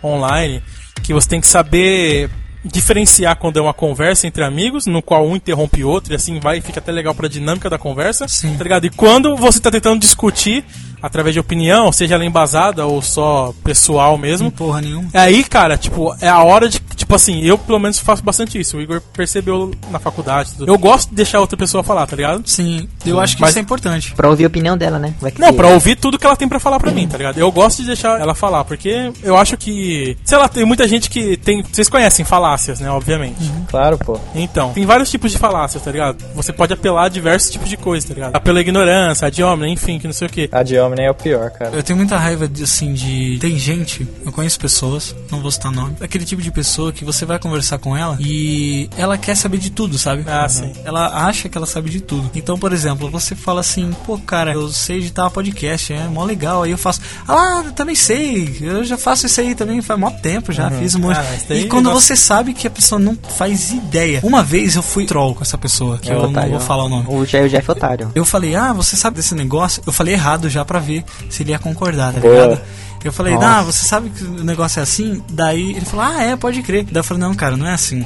online, 0.03 0.63
que 1.03 1.13
você 1.13 1.27
tem 1.29 1.41
que 1.41 1.47
saber 1.47 2.29
diferenciar 2.63 3.35
quando 3.35 3.57
é 3.57 3.61
uma 3.61 3.73
conversa 3.73 4.27
entre 4.27 4.43
amigos, 4.43 4.85
no 4.85 5.01
qual 5.01 5.25
um 5.27 5.35
interrompe 5.35 5.83
o 5.83 5.89
outro, 5.89 6.13
e 6.13 6.15
assim 6.15 6.39
vai 6.39 6.57
e 6.57 6.61
fica 6.61 6.79
até 6.79 6.91
legal 6.91 7.13
pra 7.13 7.27
dinâmica 7.27 7.69
da 7.69 7.77
conversa, 7.77 8.27
Sim. 8.27 8.55
tá 8.55 8.63
ligado? 8.63 8.85
E 8.85 8.89
quando 8.89 9.35
você 9.35 9.59
tá 9.59 9.71
tentando 9.71 9.99
discutir 9.99 10.63
através 11.01 11.33
de 11.33 11.39
opinião, 11.39 11.91
seja 11.91 12.15
ela 12.15 12.25
embasada 12.25 12.85
ou 12.85 13.01
só 13.01 13.53
pessoal 13.63 14.17
mesmo, 14.17 14.51
Porra 14.51 14.81
nenhuma. 14.81 15.09
Aí, 15.13 15.43
cara, 15.43 15.77
tipo, 15.77 16.15
é 16.21 16.27
a 16.27 16.43
hora 16.43 16.69
de. 16.69 16.79
Tipo 17.11 17.15
assim, 17.17 17.41
eu 17.41 17.57
pelo 17.57 17.77
menos 17.77 17.99
faço 17.99 18.23
bastante 18.23 18.57
isso. 18.57 18.77
O 18.77 18.81
Igor 18.81 19.01
percebeu 19.01 19.69
na 19.89 19.99
faculdade. 19.99 20.53
Tudo. 20.57 20.71
Eu 20.71 20.77
gosto 20.77 21.09
de 21.09 21.15
deixar 21.15 21.41
outra 21.41 21.57
pessoa 21.57 21.83
falar, 21.83 22.07
tá 22.07 22.15
ligado? 22.15 22.41
Sim, 22.45 22.87
eu 23.05 23.19
acho 23.19 23.35
que 23.35 23.41
Mas- 23.41 23.49
isso 23.49 23.59
é 23.59 23.61
importante. 23.61 24.13
Pra 24.15 24.29
ouvir 24.29 24.45
a 24.45 24.47
opinião 24.47 24.77
dela, 24.77 24.97
né? 24.97 25.13
Que 25.35 25.41
Não, 25.41 25.49
se- 25.49 25.53
pra 25.53 25.67
ouvir 25.67 25.97
tudo 25.97 26.17
que 26.17 26.25
ela 26.25 26.37
tem 26.37 26.47
pra 26.47 26.57
falar 26.57 26.79
pra 26.79 26.89
mim, 26.89 27.09
tá 27.09 27.17
ligado? 27.17 27.37
Eu 27.37 27.51
gosto 27.51 27.81
de 27.81 27.87
deixar 27.87 28.17
ela 28.21 28.33
falar, 28.33 28.63
porque 28.63 29.11
eu 29.23 29.35
acho 29.35 29.57
que. 29.57 30.17
Sei 30.23 30.37
lá, 30.37 30.47
tem 30.47 30.63
muita 30.63 30.87
gente 30.87 31.09
que 31.09 31.35
tem. 31.35 31.61
Vocês 31.63 31.89
conhecem 31.89 32.23
falácias, 32.23 32.79
né? 32.79 32.89
Obviamente. 32.89 33.41
Claro, 33.67 33.97
pô. 33.97 34.17
Então, 34.33 34.71
tem 34.71 34.85
vários 34.85 35.11
tipos 35.11 35.33
de 35.33 35.37
falácias, 35.37 35.83
tá 35.83 35.91
ligado? 35.91 36.23
Você 36.33 36.53
pode 36.53 36.71
apelar 36.71 37.07
a 37.07 37.09
diversos 37.09 37.51
tipos 37.51 37.67
de 37.67 37.75
coisa, 37.75 38.07
tá 38.07 38.13
ligado? 38.13 38.33
Apela 38.37 38.59
à 38.59 38.61
ignorância, 38.61 39.27
a 39.27 39.29
de 39.29 39.43
homem, 39.43 39.73
enfim, 39.73 39.99
que 39.99 40.07
não 40.07 40.13
sei 40.13 40.27
o 40.27 40.31
quê. 40.31 40.47
A 40.49 40.63
de 40.63 40.77
homem 40.79 41.05
é 41.05 41.11
o 41.11 41.15
pior, 41.15 41.49
cara. 41.51 41.75
Eu 41.75 41.83
tenho 41.83 41.97
muita 41.97 42.17
raiva 42.17 42.47
de, 42.47 42.63
assim, 42.63 42.93
de. 42.93 43.37
Tem 43.41 43.57
gente, 43.59 44.07
eu 44.25 44.31
conheço 44.31 44.57
pessoas, 44.57 45.13
não 45.29 45.41
vou 45.41 45.51
citar 45.51 45.73
nome, 45.73 45.97
aquele 45.99 46.23
tipo 46.23 46.41
de 46.41 46.49
pessoa 46.51 46.93
que 46.93 47.00
que 47.01 47.05
você 47.05 47.25
vai 47.25 47.39
conversar 47.39 47.79
com 47.79 47.97
ela 47.97 48.15
e 48.19 48.87
ela 48.95 49.17
quer 49.17 49.35
saber 49.35 49.57
de 49.57 49.71
tudo, 49.71 49.97
sabe? 49.97 50.23
Ah, 50.27 50.47
sim. 50.47 50.71
Ela 50.85 51.25
acha 51.25 51.49
que 51.49 51.57
ela 51.57 51.65
sabe 51.65 51.89
de 51.89 51.99
tudo. 51.99 52.29
Então, 52.35 52.59
por 52.59 52.71
exemplo, 52.71 53.09
você 53.09 53.35
fala 53.35 53.61
assim, 53.61 53.91
pô, 54.05 54.19
cara, 54.19 54.53
eu 54.53 54.69
sei 54.69 54.97
editar 54.97 55.27
podcast, 55.31 55.91
é 55.93 56.03
mó 56.07 56.23
legal. 56.23 56.61
Aí 56.61 56.69
eu 56.69 56.77
faço, 56.77 57.01
ah, 57.27 57.63
eu 57.65 57.71
também 57.71 57.95
sei, 57.95 58.55
eu 58.61 58.83
já 58.83 58.97
faço 58.99 59.25
isso 59.25 59.41
aí 59.41 59.55
também 59.55 59.81
faz 59.81 59.99
mó 59.99 60.11
tempo, 60.11 60.51
já 60.51 60.69
fiz 60.69 60.93
um 60.93 60.99
monte. 60.99 61.17
Ah, 61.17 61.53
e 61.55 61.65
quando 61.67 61.91
você 61.91 62.15
sabe 62.15 62.53
que 62.53 62.67
a 62.67 62.71
pessoa 62.71 62.99
não 62.99 63.17
faz 63.35 63.71
ideia. 63.71 64.19
Uma 64.23 64.43
vez 64.43 64.75
eu 64.75 64.83
fui 64.83 65.05
troll 65.07 65.33
com 65.33 65.41
essa 65.41 65.57
pessoa, 65.57 65.97
que 65.97 66.11
É 66.11 66.13
eu 66.13 66.21
não 66.21 66.29
otário. 66.29 66.51
vou 66.51 66.59
falar 66.59 66.83
o 66.85 66.89
nome. 66.89 67.05
O 67.09 67.25
Jeff, 67.25 67.55
é 67.67 67.71
otário. 67.71 68.11
Eu 68.13 68.23
falei, 68.25 68.53
ah, 68.55 68.73
você 68.73 68.95
sabe 68.95 69.15
desse 69.15 69.33
negócio? 69.33 69.81
Eu 69.87 69.91
falei 69.91 70.13
errado 70.13 70.49
já 70.51 70.63
pra 70.63 70.77
ver 70.77 71.03
se 71.31 71.41
ele 71.41 71.49
ia 71.51 71.57
concordar, 71.59 72.13
tá 72.13 72.19
Boa. 72.19 72.33
ligado? 72.45 72.61
Eu 73.03 73.11
falei, 73.11 73.33
Nossa. 73.33 73.47
ah, 73.47 73.61
você 73.63 73.85
sabe 73.85 74.09
que 74.09 74.23
o 74.23 74.43
negócio 74.43 74.79
é 74.79 74.83
assim? 74.83 75.23
Daí 75.31 75.71
ele 75.71 75.85
falou, 75.85 76.05
ah, 76.05 76.21
é, 76.23 76.35
pode 76.35 76.61
crer. 76.61 76.83
Daí 76.83 76.99
eu 76.99 77.03
falei, 77.03 77.23
não, 77.23 77.33
cara, 77.33 77.57
não 77.57 77.65
é 77.67 77.73
assim. 77.73 78.05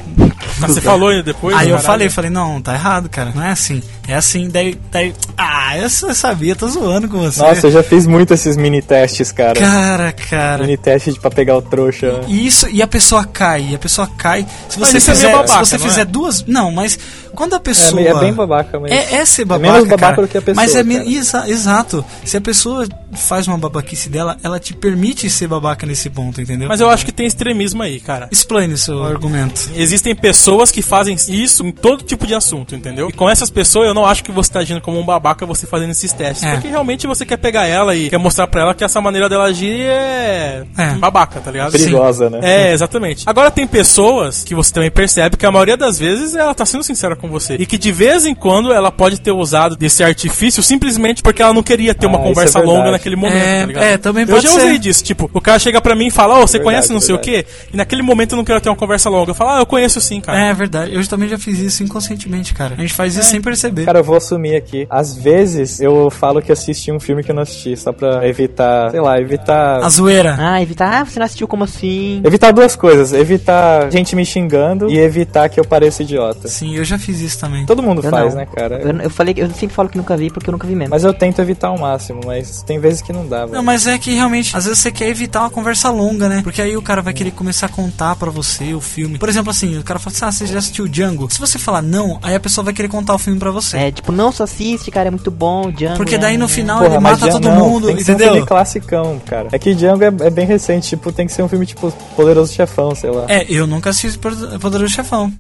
Ah, 0.62 0.68
você 0.68 0.80
falou 0.80 1.22
depois? 1.22 1.56
Aí 1.56 1.66
eu 1.68 1.72
caralho? 1.72 1.86
falei, 1.86 2.10
falei, 2.10 2.30
não, 2.30 2.62
tá 2.62 2.74
errado, 2.74 3.10
cara, 3.10 3.32
não 3.36 3.44
é 3.44 3.52
assim. 3.52 3.82
É 4.08 4.16
assim, 4.16 4.50
daí, 4.50 4.78
daí 4.92 5.14
ah, 5.38 5.78
eu 5.78 5.90
sabia, 5.90 6.56
tô 6.56 6.68
zoando 6.68 7.10
com 7.10 7.18
você. 7.20 7.42
Nossa, 7.42 7.68
eu 7.68 7.72
já 7.72 7.84
fiz 7.84 8.06
muito 8.08 8.34
esses 8.34 8.56
mini 8.56 8.82
testes, 8.82 9.32
cara. 9.32 9.60
Cara, 9.60 10.12
cara. 10.14 10.64
Mini 10.64 10.78
teste 10.78 11.12
de- 11.12 11.20
pra 11.20 11.32
pegar 11.32 11.58
o 11.58 11.62
trouxa. 11.62 12.22
E 12.28 12.46
Isso, 12.46 12.68
e 12.70 12.82
a 12.82 12.88
pessoa 12.88 13.26
cai, 13.26 13.70
e 13.72 13.76
a 13.76 13.80
pessoa 13.80 14.08
cai. 14.18 14.46
Se 14.70 14.80
Mas 14.80 14.90
você 14.90 14.98
é 14.98 15.00
fizer, 15.02 15.28
meio 15.28 15.38
babaca, 15.40 15.66
se 15.66 15.72
você 15.72 15.80
fizer 15.80 16.02
é? 16.02 16.06
duas, 16.06 16.46
não, 16.46 16.72
mas 16.72 16.98
quando 17.36 17.54
a 17.54 17.58
É, 17.58 17.60
pessoa 17.60 17.94
meio- 18.02 18.16
é 18.18 18.20
bem 18.20 18.34
babaca, 18.34 18.80
mas. 18.80 18.92
É, 18.92 19.16
é 19.16 19.26
ser 19.26 19.42
É 19.44 19.46
babaca, 19.46 19.72
menos 19.74 19.88
babaca 19.90 20.16
cara. 20.16 20.22
do 20.22 20.28
que 20.32 20.38
a 20.38 20.42
pessoa, 20.42 20.56
Mas 20.66 20.76
é 20.76 20.84
cara. 20.84 21.10
exa- 21.10 21.50
exato. 21.50 22.06
Se 22.24 22.38
a 22.38 22.42
pessoa 22.42 22.88
faz 23.14 23.48
uma 23.48 23.58
babaquice 23.58 24.10
dela, 24.10 24.38
ela 24.44 24.60
te 24.60 24.74
permite 24.74 25.30
ser 25.30 25.48
babaca 25.48 25.86
nesse 25.86 26.10
ponto, 26.10 26.42
entendeu? 26.42 26.68
Mas 26.68 26.82
eu 26.82 26.90
acho 26.90 27.06
que 27.06 27.12
tem 27.12 27.26
extremismo 27.26 27.82
aí, 27.84 28.00
cara. 28.00 28.28
Explaine 28.32 28.78
seu 28.78 29.04
argumento. 29.04 29.70
Existem 29.76 30.16
pessoas 30.16 30.72
que 30.72 30.82
fazem 30.82 31.16
isso 31.30 31.66
em 31.66 31.72
todo 31.72 32.04
tipo 32.04 32.26
de 32.28 32.34
assunto, 32.34 32.76
entendeu? 32.76 33.10
E 33.10 33.14
com 33.14 33.30
essas 33.30 33.50
pessoas 33.50 33.88
eu 33.88 33.94
não 33.94 34.06
acho 34.06 34.24
que 34.24 34.32
você 34.32 34.52
tá 34.52 34.60
agindo 34.60 34.82
como 34.82 35.00
um 35.00 35.06
babaca 35.06 35.46
você 35.46 35.66
fazendo 35.68 35.92
esses 35.92 36.12
testes. 36.12 36.44
É. 36.44 36.54
Porque 36.54 36.68
realmente 36.68 37.08
você 37.08 37.26
quer 37.26 37.38
pegar 37.38 37.66
ela 37.68 37.96
e 37.96 38.10
quer 38.10 38.18
mostrar 38.18 38.48
pra 38.48 38.62
ela 38.62 38.74
que 38.74 38.84
essa 38.84 39.00
maneira 39.02 39.28
dela 39.30 39.46
agir 39.46 39.80
é, 39.82 40.64
É. 40.78 40.94
babaca, 40.96 41.40
tá 41.40 41.52
ligado? 41.52 41.72
Perigosa, 41.72 42.30
né? 42.30 42.40
É, 42.42 42.74
exatamente. 42.74 43.24
Agora 43.28 43.50
tem 43.52 43.66
pessoas 43.66 44.44
que 44.44 44.54
você 44.56 44.74
também 44.74 44.92
percebe 44.92 45.38
que 45.38 45.46
a 45.46 45.52
maioria 45.52 45.78
das 45.78 45.98
vezes 46.00 46.36
ela 46.36 46.54
tá 46.54 46.66
sendo 46.66 46.84
sincera 46.84 47.16
com 47.16 47.25
você. 47.28 47.56
E 47.56 47.66
que 47.66 47.78
de 47.78 47.92
vez 47.92 48.26
em 48.26 48.34
quando 48.36 48.72
ela 48.72 48.92
pode 48.92 49.20
ter 49.20 49.32
usado 49.32 49.76
desse 49.76 50.04
artifício 50.04 50.62
simplesmente 50.64 51.22
porque 51.22 51.42
ela 51.42 51.54
não 51.54 51.64
queria 51.64 51.94
ter 51.94 52.06
uma 52.06 52.18
Ah, 52.18 52.22
conversa 52.24 52.60
é 52.60 52.62
verdade. 52.62 52.78
longa 52.80 52.92
naquele 52.92 53.16
momento, 53.16 53.36
É, 53.38 53.60
tá 53.62 53.66
ligado? 53.66 53.84
é, 53.84 53.98
também 53.98 54.24
Eu 54.24 54.30
pode 54.30 54.44
já 54.44 54.50
ser. 54.52 54.58
usei 54.58 54.78
disso, 54.80 55.04
tipo, 55.04 55.30
o 55.34 55.42
cara 55.42 55.60
chega 55.60 55.82
pra 55.82 55.96
mim 55.96 56.08
e 56.08 56.12
fala, 56.12 56.36
ô, 56.36 56.42
você 56.48 56.58
Verdade, 56.58 56.64
conhece 56.64 56.94
não 56.94 57.00
sei 57.00 57.16
o 57.16 57.18
verdade. 57.20 57.44
quê? 57.46 57.70
E 57.74 57.78
naquele 57.78 58.02
momento 58.02 58.34
eu 58.34 58.38
não 58.38 58.46
quero 58.46 58.60
ter 58.62 58.70
uma 58.70 58.76
conversa 58.76 59.10
longa. 59.10 59.32
Eu 59.32 59.36
falo, 59.36 59.52
ah, 59.52 59.60
eu 59.60 59.66
conheço 59.66 60.00
sim, 60.02 60.20
cara. 60.22 60.40
É 60.50 60.54
verdade. 60.54 60.94
Eu 60.94 61.06
também 61.08 61.30
já 61.30 61.38
fiz 61.38 61.60
isso 61.60 61.84
inconscientemente, 61.84 62.54
cara. 62.54 62.76
A 62.78 62.82
gente 62.82 62.94
faz 62.94 63.16
isso 63.16 63.30
sem 63.30 63.42
perceber. 63.42 63.86
Cara, 63.86 64.00
eu 64.00 64.04
vou 64.04 64.16
assumir 64.18 64.56
aqui. 64.56 64.86
Às 64.90 65.16
vezes 65.16 65.80
eu 65.80 66.10
falo 66.10 66.42
que 66.42 66.52
assisti 66.52 66.92
um 66.92 67.00
filme 67.00 67.24
que 67.24 67.32
eu 67.32 67.36
não 67.36 67.44
assisti, 67.44 67.76
só 67.78 67.92
pra 67.92 68.28
evitar, 68.28 68.92
sei 68.92 69.00
lá, 69.02 69.20
evitar. 69.20 69.84
A 69.84 69.90
zoeira. 69.90 70.36
Ah, 70.40 70.62
evitar. 70.62 71.02
Ah, 71.02 71.06
você 71.06 71.20
não 71.20 71.26
assistiu 71.26 71.48
como 71.48 71.64
assim? 71.64 72.22
Evitar 72.24 72.52
duas 72.52 72.76
coisas. 72.76 73.14
Evitar 73.14 73.92
gente 73.92 74.16
me 74.16 74.26
xingando 74.26 74.90
e 74.90 74.98
evitar 74.98 75.50
que 75.50 75.60
eu 75.60 75.66
pareça 75.66 76.04
idiota. 76.04 76.48
Sim, 76.48 76.76
eu 76.76 76.84
já 76.86 76.98
fiz 76.98 77.15
isso 77.22 77.40
também. 77.40 77.66
Todo 77.66 77.82
mundo 77.84 78.02
Eu 78.04 78.10
faz, 78.10 78.34
não. 78.34 78.42
né, 78.42 78.48
cara? 78.54 78.80
Eu, 78.82 78.96
eu 79.02 79.10
falei 79.10 79.34
que 79.34 79.42
eu 79.42 79.50
sempre 79.52 79.76
falo 79.76 79.90
que 79.90 79.98
nunca 79.98 80.16
vi 80.18 80.30
porque 80.30 80.50
eu 80.50 80.52
nunca 80.52 80.68
vi 80.68 80.76
mesmo. 80.76 80.92
Mas 80.92 81.04
eu 81.04 81.14
tento 81.14 81.40
evitar 81.42 81.68
ao 81.70 81.78
máximo, 81.78 82.22
mas 82.26 82.62
tem 82.64 82.80
vezes 82.80 83.02
que 83.02 83.12
não 83.14 83.28
dá, 83.28 83.42
velho. 83.46 83.54
Não, 83.54 83.64
mas 83.64 83.88
é 83.88 83.98
que 83.98 84.14
realmente, 84.14 84.56
às 84.56 84.66
vezes 84.66 84.80
você 84.80 84.92
quer 84.92 85.08
evitar 85.10 85.42
uma 85.42 85.50
conversa 85.50 85.90
longa, 85.90 86.28
né? 86.30 86.42
Porque 86.44 86.62
aí 86.62 86.76
o 86.78 86.82
cara 86.82 87.02
vai 87.02 87.14
querer 87.14 87.32
começar 87.32 87.66
a 87.68 87.70
contar 87.70 88.16
pra 88.16 88.30
você 88.32 88.74
o 88.74 88.82
filme. 88.82 89.18
Por 89.18 89.30
exemplo, 89.30 89.52
assim, 89.52 89.78
o 89.78 89.84
cara 89.84 90.00
fala 90.00 90.16
assim, 90.16 90.26
ah, 90.26 90.32
você 90.32 90.46
já 90.48 90.60
assistiu 90.60 90.88
Django? 90.88 91.28
Se 91.32 91.40
você 91.40 91.58
falar 91.58 91.82
não, 91.82 92.20
aí 92.22 92.36
a 92.36 92.40
pessoa 92.40 92.64
vai 92.66 92.74
querer 92.74 92.88
contar 92.90 93.14
o 93.16 93.18
filme 93.18 93.40
pra 93.40 93.52
você. 93.52 93.78
É, 93.78 93.92
tipo, 93.92 94.12
não 94.12 94.32
só 94.32 94.44
assiste, 94.44 94.92
cara, 94.92 95.08
é 95.08 95.12
muito 95.12 95.32
bom, 95.32 95.72
Django. 95.72 95.98
Porque 95.98 96.18
daí 96.18 96.38
no 96.38 96.46
é- 96.46 96.48
final 96.48 96.80
Porra, 96.80 96.90
ele 96.94 97.00
mata 97.00 97.28
todo 97.30 97.50
não, 97.50 97.56
mundo, 97.70 97.88
tem 97.88 97.96
que 97.98 98.04
ser 98.04 98.12
um 98.12 98.16
entendeu? 98.16 98.34
filme 98.34 98.48
classicão, 98.48 99.22
cara. 99.26 99.50
É 99.52 99.60
que 99.60 99.74
Django 99.74 100.04
é, 100.04 100.08
é 100.08 100.30
bem 100.30 100.46
recente, 100.46 100.90
tipo, 100.90 101.12
tem 101.12 101.26
que 101.26 101.34
ser 101.34 101.44
um 101.44 101.48
filme 101.48 101.66
tipo 101.66 101.92
Poderoso 102.16 102.54
Chefão, 102.54 102.94
sei 102.96 103.10
lá. 103.12 103.26
É, 103.28 103.46
eu 103.50 103.66
nunca 103.68 103.90
assisti 103.90 104.18
Pod- 104.18 104.60
Poderoso 104.60 104.94
Chefão. 104.94 105.32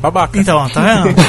Babaca. 0.00 0.38
Então, 0.38 0.68
tá 0.70 0.80
vendo? 0.80 1.14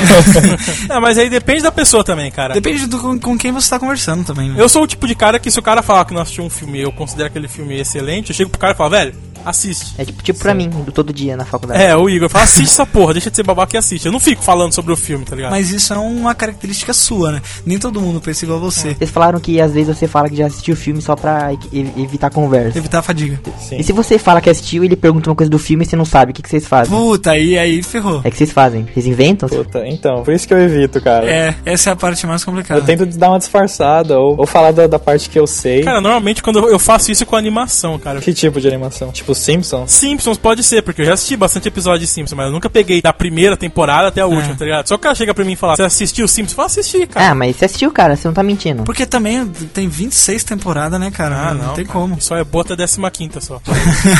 É, 0.89 0.99
mas 0.99 1.17
aí 1.17 1.29
depende 1.29 1.61
da 1.63 1.71
pessoa 1.71 2.03
também, 2.03 2.31
cara. 2.31 2.53
Depende 2.53 2.85
do 2.87 2.97
com, 2.99 3.19
com 3.19 3.37
quem 3.37 3.51
você 3.51 3.69
tá 3.69 3.79
conversando 3.79 4.23
também. 4.25 4.49
né? 4.49 4.55
Eu 4.57 4.67
sou 4.69 4.83
o 4.83 4.87
tipo 4.87 5.07
de 5.07 5.15
cara 5.15 5.39
que 5.39 5.49
se 5.51 5.59
o 5.59 5.61
cara 5.61 5.81
falar 5.81 6.05
que 6.05 6.13
não 6.13 6.21
assistiu 6.21 6.43
um 6.43 6.49
filme 6.49 6.79
e 6.79 6.81
eu 6.81 6.91
considero 6.91 7.27
aquele 7.27 7.47
filme 7.47 7.79
excelente, 7.79 8.29
eu 8.31 8.35
chego 8.35 8.49
pro 8.49 8.59
cara 8.59 8.73
e 8.73 8.77
falo, 8.77 8.89
velho, 8.89 9.13
assiste. 9.45 9.93
É 9.97 10.05
tipo, 10.05 10.21
tipo 10.23 10.39
pra 10.39 10.53
mim, 10.53 10.69
do 10.69 10.91
todo 10.91 11.11
dia 11.13 11.35
na 11.37 11.45
faculdade. 11.45 11.81
É, 11.81 11.95
o 11.95 12.09
Igor 12.09 12.29
fala, 12.29 12.43
assiste 12.43 12.71
essa 12.71 12.85
porra, 12.85 13.13
deixa 13.13 13.29
de 13.29 13.35
ser 13.35 13.43
babaca 13.43 13.75
e 13.75 13.77
assiste. 13.77 14.05
Eu 14.05 14.11
não 14.11 14.19
fico 14.19 14.41
falando 14.43 14.73
sobre 14.73 14.91
o 14.91 14.95
filme, 14.97 15.25
tá 15.25 15.35
ligado? 15.35 15.51
Mas 15.51 15.71
isso 15.71 15.93
é 15.93 15.97
uma 15.97 16.33
característica 16.35 16.93
sua, 16.93 17.31
né? 17.33 17.41
Nem 17.65 17.77
todo 17.77 17.99
mundo 18.01 18.19
pensa 18.21 18.45
igual 18.45 18.59
a 18.59 18.61
você. 18.61 18.93
Vocês 18.93 19.09
falaram 19.09 19.39
que 19.39 19.59
às 19.61 19.71
vezes 19.73 19.95
você 19.97 20.07
fala 20.07 20.29
que 20.29 20.35
já 20.35 20.47
assistiu 20.47 20.73
o 20.73 20.77
filme 20.77 21.01
só 21.01 21.15
pra 21.15 21.53
e- 21.71 21.91
evitar 21.97 22.29
conversa. 22.29 22.77
Evitar 22.77 22.99
a 22.99 23.01
fadiga. 23.01 23.39
Sim. 23.59 23.77
E 23.77 23.83
se 23.83 23.91
você 23.91 24.17
fala 24.19 24.41
que 24.41 24.49
assistiu 24.49 24.83
e 24.83 24.87
ele 24.87 24.95
pergunta 24.95 25.29
uma 25.29 25.35
coisa 25.35 25.49
do 25.49 25.59
filme 25.59 25.83
e 25.83 25.87
você 25.87 25.95
não 25.95 26.05
sabe, 26.05 26.31
o 26.31 26.33
que, 26.35 26.41
que 26.41 26.49
vocês 26.49 26.65
fazem? 26.67 26.95
Puta, 26.95 27.31
aí, 27.31 27.57
aí 27.57 27.81
ferrou. 27.83 28.21
É 28.23 28.29
que 28.31 28.37
vocês 28.37 28.51
fazem? 28.51 28.85
Vocês 28.93 29.05
inventam? 29.07 29.47
Puta, 29.49 29.85
então, 29.87 30.23
por 30.23 30.33
isso 30.33 30.47
que 30.47 30.53
eu 30.53 30.59
evito, 30.59 31.01
cara. 31.01 31.25
É, 31.29 31.55
essa 31.65 31.89
é 31.89 31.93
a 31.93 31.95
parte 31.95 32.25
mais 32.27 32.43
complicada. 32.43 32.79
Eu 32.79 32.85
tento 32.85 33.05
dar 33.17 33.29
uma 33.29 33.39
disfarçada, 33.39 34.19
ou, 34.19 34.35
ou 34.39 34.45
falar 34.47 34.71
da, 34.71 34.87
da 34.87 34.99
parte 34.99 35.29
que 35.29 35.39
eu 35.39 35.47
sei. 35.47 35.83
Cara, 35.83 35.99
normalmente 36.01 36.41
quando 36.43 36.59
eu- 36.59 36.69
eu 36.69 36.79
faço 36.79 37.11
isso 37.11 37.25
com 37.25 37.35
animação, 37.35 37.97
cara. 37.99 38.19
Que 38.21 38.33
tipo 38.33 38.59
de 38.59 38.67
animação? 38.67 39.11
Tipo 39.11 39.30
Simpsons? 39.35 39.91
Simpsons 39.91 40.37
pode 40.37 40.63
ser, 40.63 40.81
porque 40.81 41.01
eu 41.01 41.05
já 41.05 41.13
assisti 41.13 41.35
bastante 41.35 41.67
episódio 41.67 41.99
de 42.01 42.07
Simpsons, 42.07 42.35
mas 42.35 42.47
eu 42.47 42.51
nunca 42.51 42.69
peguei 42.69 43.01
da 43.01 43.13
primeira 43.13 43.55
temporada 43.57 44.07
até 44.07 44.21
a 44.21 44.25
última, 44.25 44.55
tá 44.55 44.65
ligado? 44.65 44.87
Só 44.87 44.95
que 44.95 44.99
o 44.99 45.03
cara 45.03 45.15
chega 45.15 45.33
pra 45.33 45.43
mim 45.43 45.53
e 45.53 45.55
fala, 45.55 45.75
você 45.75 45.83
assistiu 45.83 46.27
Simpsons? 46.27 46.51
Eu 46.51 46.55
falo, 46.55 46.65
assisti, 46.67 47.07
cara. 47.07 47.29
Ah, 47.29 47.35
mas 47.35 47.55
você 47.55 47.65
assistiu, 47.65 47.91
cara, 47.91 48.15
você 48.15 48.27
não 48.27 48.33
tá 48.33 48.43
mentindo. 48.43 48.83
Porque 48.83 49.05
também 49.05 49.47
tem 49.73 49.87
26 49.87 50.43
temporadas, 50.43 50.99
né, 50.99 51.11
cara? 51.11 51.35
Ah, 51.35 51.53
não, 51.53 51.67
não, 51.67 51.73
tem 51.73 51.85
cara. 51.85 51.99
como. 51.99 52.21
Só 52.21 52.37
é 52.37 52.43
bota 52.43 52.75
15 52.75 53.41
só. 53.41 53.61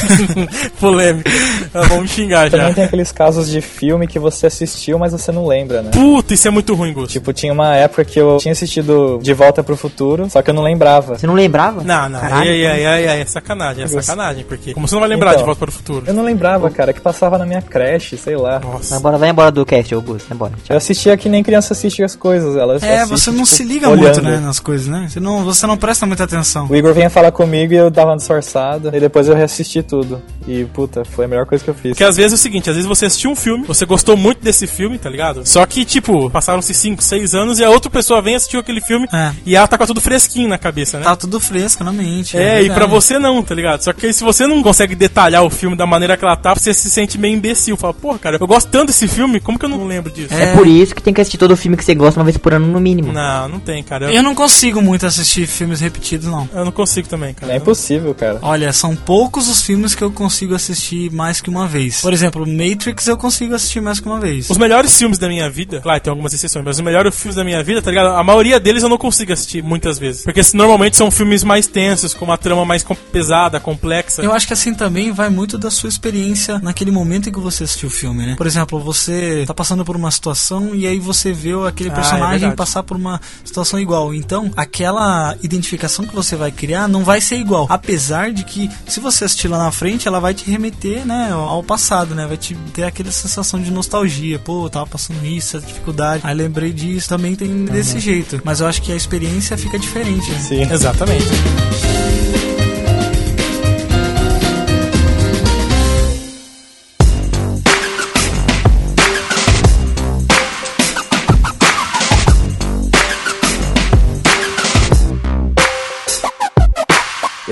Polêmica. 0.80 1.30
Ah, 1.74 1.82
Vamos 1.88 2.04
me 2.04 2.08
xingar 2.08 2.50
já. 2.50 2.58
Também 2.58 2.74
tem 2.74 2.84
aqueles 2.84 3.12
casos 3.12 3.50
de 3.50 3.62
filme 3.62 4.08
que 4.08 4.19
você 4.19 4.47
assistiu, 4.47 4.97
mas 4.97 5.12
você 5.12 5.32
não 5.32 5.45
lembra, 5.45 5.82
né? 5.82 5.91
Puta, 5.91 6.34
isso 6.34 6.47
é 6.47 6.52
muito 6.52 6.74
ruim, 6.74 6.93
Gus. 6.93 7.12
Tipo, 7.12 7.34
tinha 7.34 7.52
uma 7.54 7.76
época 7.76 8.06
que 8.06 8.19
eu 8.19 8.38
tinha 8.38 8.52
assistido 8.52 9.19
De 9.21 9.34
Volta 9.34 9.63
pro 9.63 9.76
Futuro, 9.76 10.30
só 10.30 10.41
que 10.41 10.50
eu 10.50 10.54
não 10.54 10.63
lembrava. 10.63 11.17
Você 11.17 11.28
não 11.28 11.34
lembrava? 11.34 11.84
Não, 11.84 12.10
não, 12.10 12.19
Caralho. 12.19 12.50
aí, 12.50 12.65
aí, 12.65 12.86
aí, 12.86 13.08
aí, 13.08 13.21
é 13.21 13.26
sacanagem, 13.26 13.84
é 13.84 13.88
sacanagem, 13.88 14.43
porque 14.45 14.74
como 14.74 14.88
você 14.88 14.95
não 14.95 15.00
vai 15.01 15.09
lembrar 15.09 15.31
Então. 15.31 15.41
de 15.41 15.45
Volta 15.45 15.59
para 15.59 15.69
o 15.69 15.71
Futuro? 15.71 16.03
Eu 16.07 16.13
não 16.13 16.23
lembrava, 16.23 16.69
cara, 16.69 16.93
que 16.93 17.01
passava 17.01 17.37
na 17.37 17.45
minha 17.45 17.61
creche, 17.61 18.15
sei 18.17 18.35
lá. 18.37 18.59
Vai 18.59 18.71
Nossa. 18.71 18.95
embora, 18.95 19.17
vai 19.17 19.29
embora 19.29 19.51
do 19.51 19.65
cast, 19.65 19.93
Augusto. 19.93 20.27
Vai 20.29 20.35
embora. 20.35 20.51
Tchau. 20.63 20.65
Eu 20.69 20.77
assistia 20.77 21.17
que 21.17 21.27
nem 21.27 21.43
criança 21.43 21.73
assiste 21.73 22.01
as 22.03 22.15
coisas. 22.15 22.55
Ela 22.55 22.77
É, 22.81 22.99
assiste, 23.01 23.09
você 23.09 23.29
não 23.31 23.43
tipo, 23.43 23.55
se 23.57 23.63
liga 23.63 23.89
olhando. 23.89 24.03
muito, 24.03 24.21
né, 24.21 24.37
nas 24.39 24.59
coisas, 24.59 24.87
né? 24.87 25.07
Você 25.09 25.19
não, 25.19 25.43
você 25.43 25.67
não 25.67 25.75
presta 25.77 26.05
muita 26.05 26.23
atenção. 26.23 26.67
O 26.69 26.75
Igor 26.75 26.93
vinha 26.93 27.09
falar 27.09 27.31
comigo 27.31 27.73
e 27.73 27.77
eu 27.77 27.89
dava 27.89 28.11
uma 28.11 28.17
disfarçada. 28.17 28.95
E 28.95 28.99
depois 28.99 29.27
eu 29.27 29.35
reassisti 29.35 29.83
tudo. 29.83 30.21
E, 30.47 30.65
puta, 30.65 31.03
foi 31.05 31.25
a 31.25 31.27
melhor 31.27 31.45
coisa 31.45 31.63
que 31.63 31.69
eu 31.69 31.73
fiz. 31.73 31.91
Porque 31.91 32.03
às 32.03 32.15
vezes 32.17 32.31
é 32.33 32.35
o 32.35 32.37
seguinte, 32.37 32.69
às 32.69 32.75
vezes 32.75 32.87
você 32.87 33.05
assistiu 33.05 33.29
um 33.31 33.35
filme, 33.35 33.65
você 33.65 33.85
gostou 33.85 34.15
muito 34.17 34.41
desse 34.43 34.65
filme, 34.67 34.97
tá 34.97 35.09
ligado? 35.09 35.45
Só 35.47 35.65
que, 35.65 35.83
tipo, 35.85 36.29
passaram-se 36.29 36.73
5, 36.73 37.03
6 37.03 37.35
anos 37.35 37.59
e 37.59 37.63
a 37.63 37.69
outra 37.69 37.89
pessoa 37.91 38.21
vem 38.21 38.35
assistiu 38.35 38.59
aquele 38.59 38.81
filme 38.81 39.07
É. 39.13 39.31
e 39.45 39.55
ela 39.55 39.67
tá 39.67 39.77
com 39.77 39.85
tudo 39.85 40.01
fresquinho 40.01 40.47
na 40.49 40.57
cabeça, 40.57 40.97
né? 40.97 41.03
Tá 41.03 41.15
tudo 41.15 41.39
fresco 41.39 41.83
na 41.83 41.91
mente. 41.91 42.37
É, 42.37 42.57
e 42.57 42.67
verdade. 42.67 42.73
pra 42.73 42.85
você 42.87 43.19
não, 43.19 43.41
tá 43.43 43.53
ligado? 43.53 43.81
Só 43.83 43.93
que 43.93 44.11
se 44.13 44.23
você 44.23 44.47
não 44.47 44.61
consegue 44.63 44.90
detalhar 44.95 45.43
o 45.43 45.49
filme 45.49 45.75
da 45.75 45.86
maneira 45.86 46.15
que 46.17 46.23
ela 46.25 46.36
tá, 46.36 46.54
você 46.54 46.73
se 46.73 46.89
sente 46.89 47.17
meio 47.17 47.36
imbecil. 47.36 47.77
Fala, 47.77 47.93
porra, 47.93 48.19
cara, 48.19 48.38
eu 48.39 48.47
gosto 48.47 48.69
tanto 48.69 48.88
desse 48.88 49.08
filme, 49.08 49.39
como 49.39 49.58
que 49.60 49.65
eu 49.65 49.69
não 49.69 49.86
lembro 49.86 50.12
disso? 50.12 50.34
É. 50.34 50.54
por 50.56 50.67
isso 50.67 50.93
que 50.95 51.01
tem 51.01 51.13
que 51.13 51.21
assistir 51.21 51.38
todo 51.38 51.51
o 51.51 51.58
filme 51.58 51.77
que 51.77 51.84
você 51.84 51.93
gosta 51.95 52.19
uma 52.19 52.25
vez 52.25 52.38
por 52.38 52.54
ano, 52.54 52.67
no 52.67 52.80
mínimo. 52.80 53.12
Não, 53.12 53.47
não 53.47 53.60
tem, 53.60 53.84
cara. 53.84 54.06
Eu, 54.06 54.12
Eu 54.21 54.23
não 54.23 54.36
consigo 54.36 54.82
muito 54.82 55.06
assistir 55.06 55.47
filmes 55.47 55.80
repetidos, 55.80 56.27
não. 56.27 56.47
eu 56.54 56.63
não 56.65 56.71
consigo 56.71 57.08
também, 57.08 57.34
cara. 57.34 57.54
É 57.54 57.58
impossível, 57.58 58.13
cara. 58.13 58.39
Olha, 58.41 58.71
são 58.73 58.95
poucos 58.95 59.47
os 59.47 59.62
filmes 59.62 59.93
que 59.95 60.04
eu 60.04 60.12
consigo 60.12 60.54
assistir 60.56 61.12
mais 61.12 61.41
que 61.41 61.49
uma 61.49 61.67
vez. 61.67 62.01
Por 62.01 62.13
exemplo, 62.13 62.45
Matrix 62.47 63.08
eu 63.08 63.17
consigo 63.17 63.56
assistir 63.56 63.82
mais 63.82 63.99
que 63.99 64.08
uma 64.08 64.19
vez. 64.19 64.49
Os 64.49 64.58
melhores 64.58 64.95
filmes 64.97 65.17
da 65.17 65.27
minha 65.27 65.49
vida, 65.49 65.80
claro, 65.82 65.99
tem 65.99 66.12
algumas 66.12 66.34
exceções, 66.34 66.63
mas 66.65 66.77
os 66.77 66.82
melhores 66.82 67.15
filmes 67.15 67.36
da 67.36 67.43
minha 67.43 67.63
vida, 67.63 67.82
tá 67.82 67.89
ligado? 67.89 68.10
A 68.15 68.23
maioria 68.23 68.60
deles 68.60 68.84
eu 68.84 68.89
não 68.89 68.97
consigo 68.97 69.34
assistir 69.34 69.63
muitas 69.63 69.97
vezes. 69.97 70.23
Porque 70.23 70.41
normalmente 70.54 70.95
são 70.97 71.10
filmes 71.10 71.43
mais 71.43 71.67
tensos, 71.67 72.13
com 72.13 72.25
uma 72.25 72.38
trama 72.38 72.63
mais 72.65 72.84
com- 72.84 72.95
pesada, 72.95 73.60
complexa. 73.60 74.21
Eu 74.21 74.32
acho 74.34 74.45
que 74.47 74.54
assim 74.54 74.73
também 74.82 75.12
vai 75.12 75.30
muito 75.30 75.60
da 75.60 75.70
sua 75.70 75.89
experiência 75.89 76.58
naquele 76.58 76.89
momento 76.89 77.30
em 77.30 77.32
que 77.32 77.39
você 77.39 77.65
assistiu 77.65 77.88
o 77.88 77.91
filme, 77.91 78.26
né? 78.26 78.34
Por 78.36 78.48
exemplo, 78.48 78.80
você 78.80 79.44
tá 79.46 79.54
passando 79.54 79.86
por 79.86 79.96
uma 79.96 80.10
situação 80.10 80.74
e 80.74 80.88
aí 80.88 80.98
você 80.98 81.32
vê 81.32 81.52
aquele 81.67 81.91
Ah, 81.91 81.94
é 81.94 81.96
personagem 81.98 82.52
passar 82.56 82.82
por 82.82 82.98
uma 82.98 83.22
situação 83.46 83.80
igual. 83.80 84.12
Então, 84.12 84.52
aquela 84.58 85.38
identificação 85.44 86.04
que 86.04 86.15
você 86.15 86.36
vai 86.36 86.52
criar 86.52 86.88
não 86.88 87.04
vai 87.04 87.22
ser 87.22 87.36
igual. 87.36 87.67
Apesar 87.70 88.32
de 88.32 88.44
que, 88.44 88.72
se 88.88 89.00
você 89.00 89.26
assistir 89.26 89.48
lá 89.50 89.60
na 89.60 89.72
frente, 89.72 90.08
ela 90.08 90.20
vai 90.20 90.34
te 90.34 90.50
remeter, 90.50 91.06
né, 91.06 91.30
ao 91.32 91.62
passado, 91.62 92.15
né? 92.15 92.26
Vai 92.26 92.38
te 92.38 92.56
ter 92.74 92.86
aquela 92.86 93.12
sensação 93.12 93.62
de 93.62 93.70
nostalgia. 93.70 94.39
Pô, 94.39 94.65
eu 94.65 94.70
tava 94.72 94.88
passando 94.88 95.24
isso, 95.24 95.58
essa 95.58 95.67
dificuldade. 95.67 96.24
Aí 96.26 96.34
lembrei 96.34 96.74
disso, 96.74 97.08
também 97.08 97.36
tem 97.36 97.65
desse 97.65 98.00
jeito. 98.00 98.41
Mas 98.44 98.62
eu 98.62 98.65
acho 98.65 98.82
que 98.82 98.91
a 98.91 98.96
experiência 98.96 99.56
fica 99.60 99.78
diferente, 99.78 100.28
né? 100.32 100.39
Sim. 100.39 100.62
Exatamente. 100.74 101.28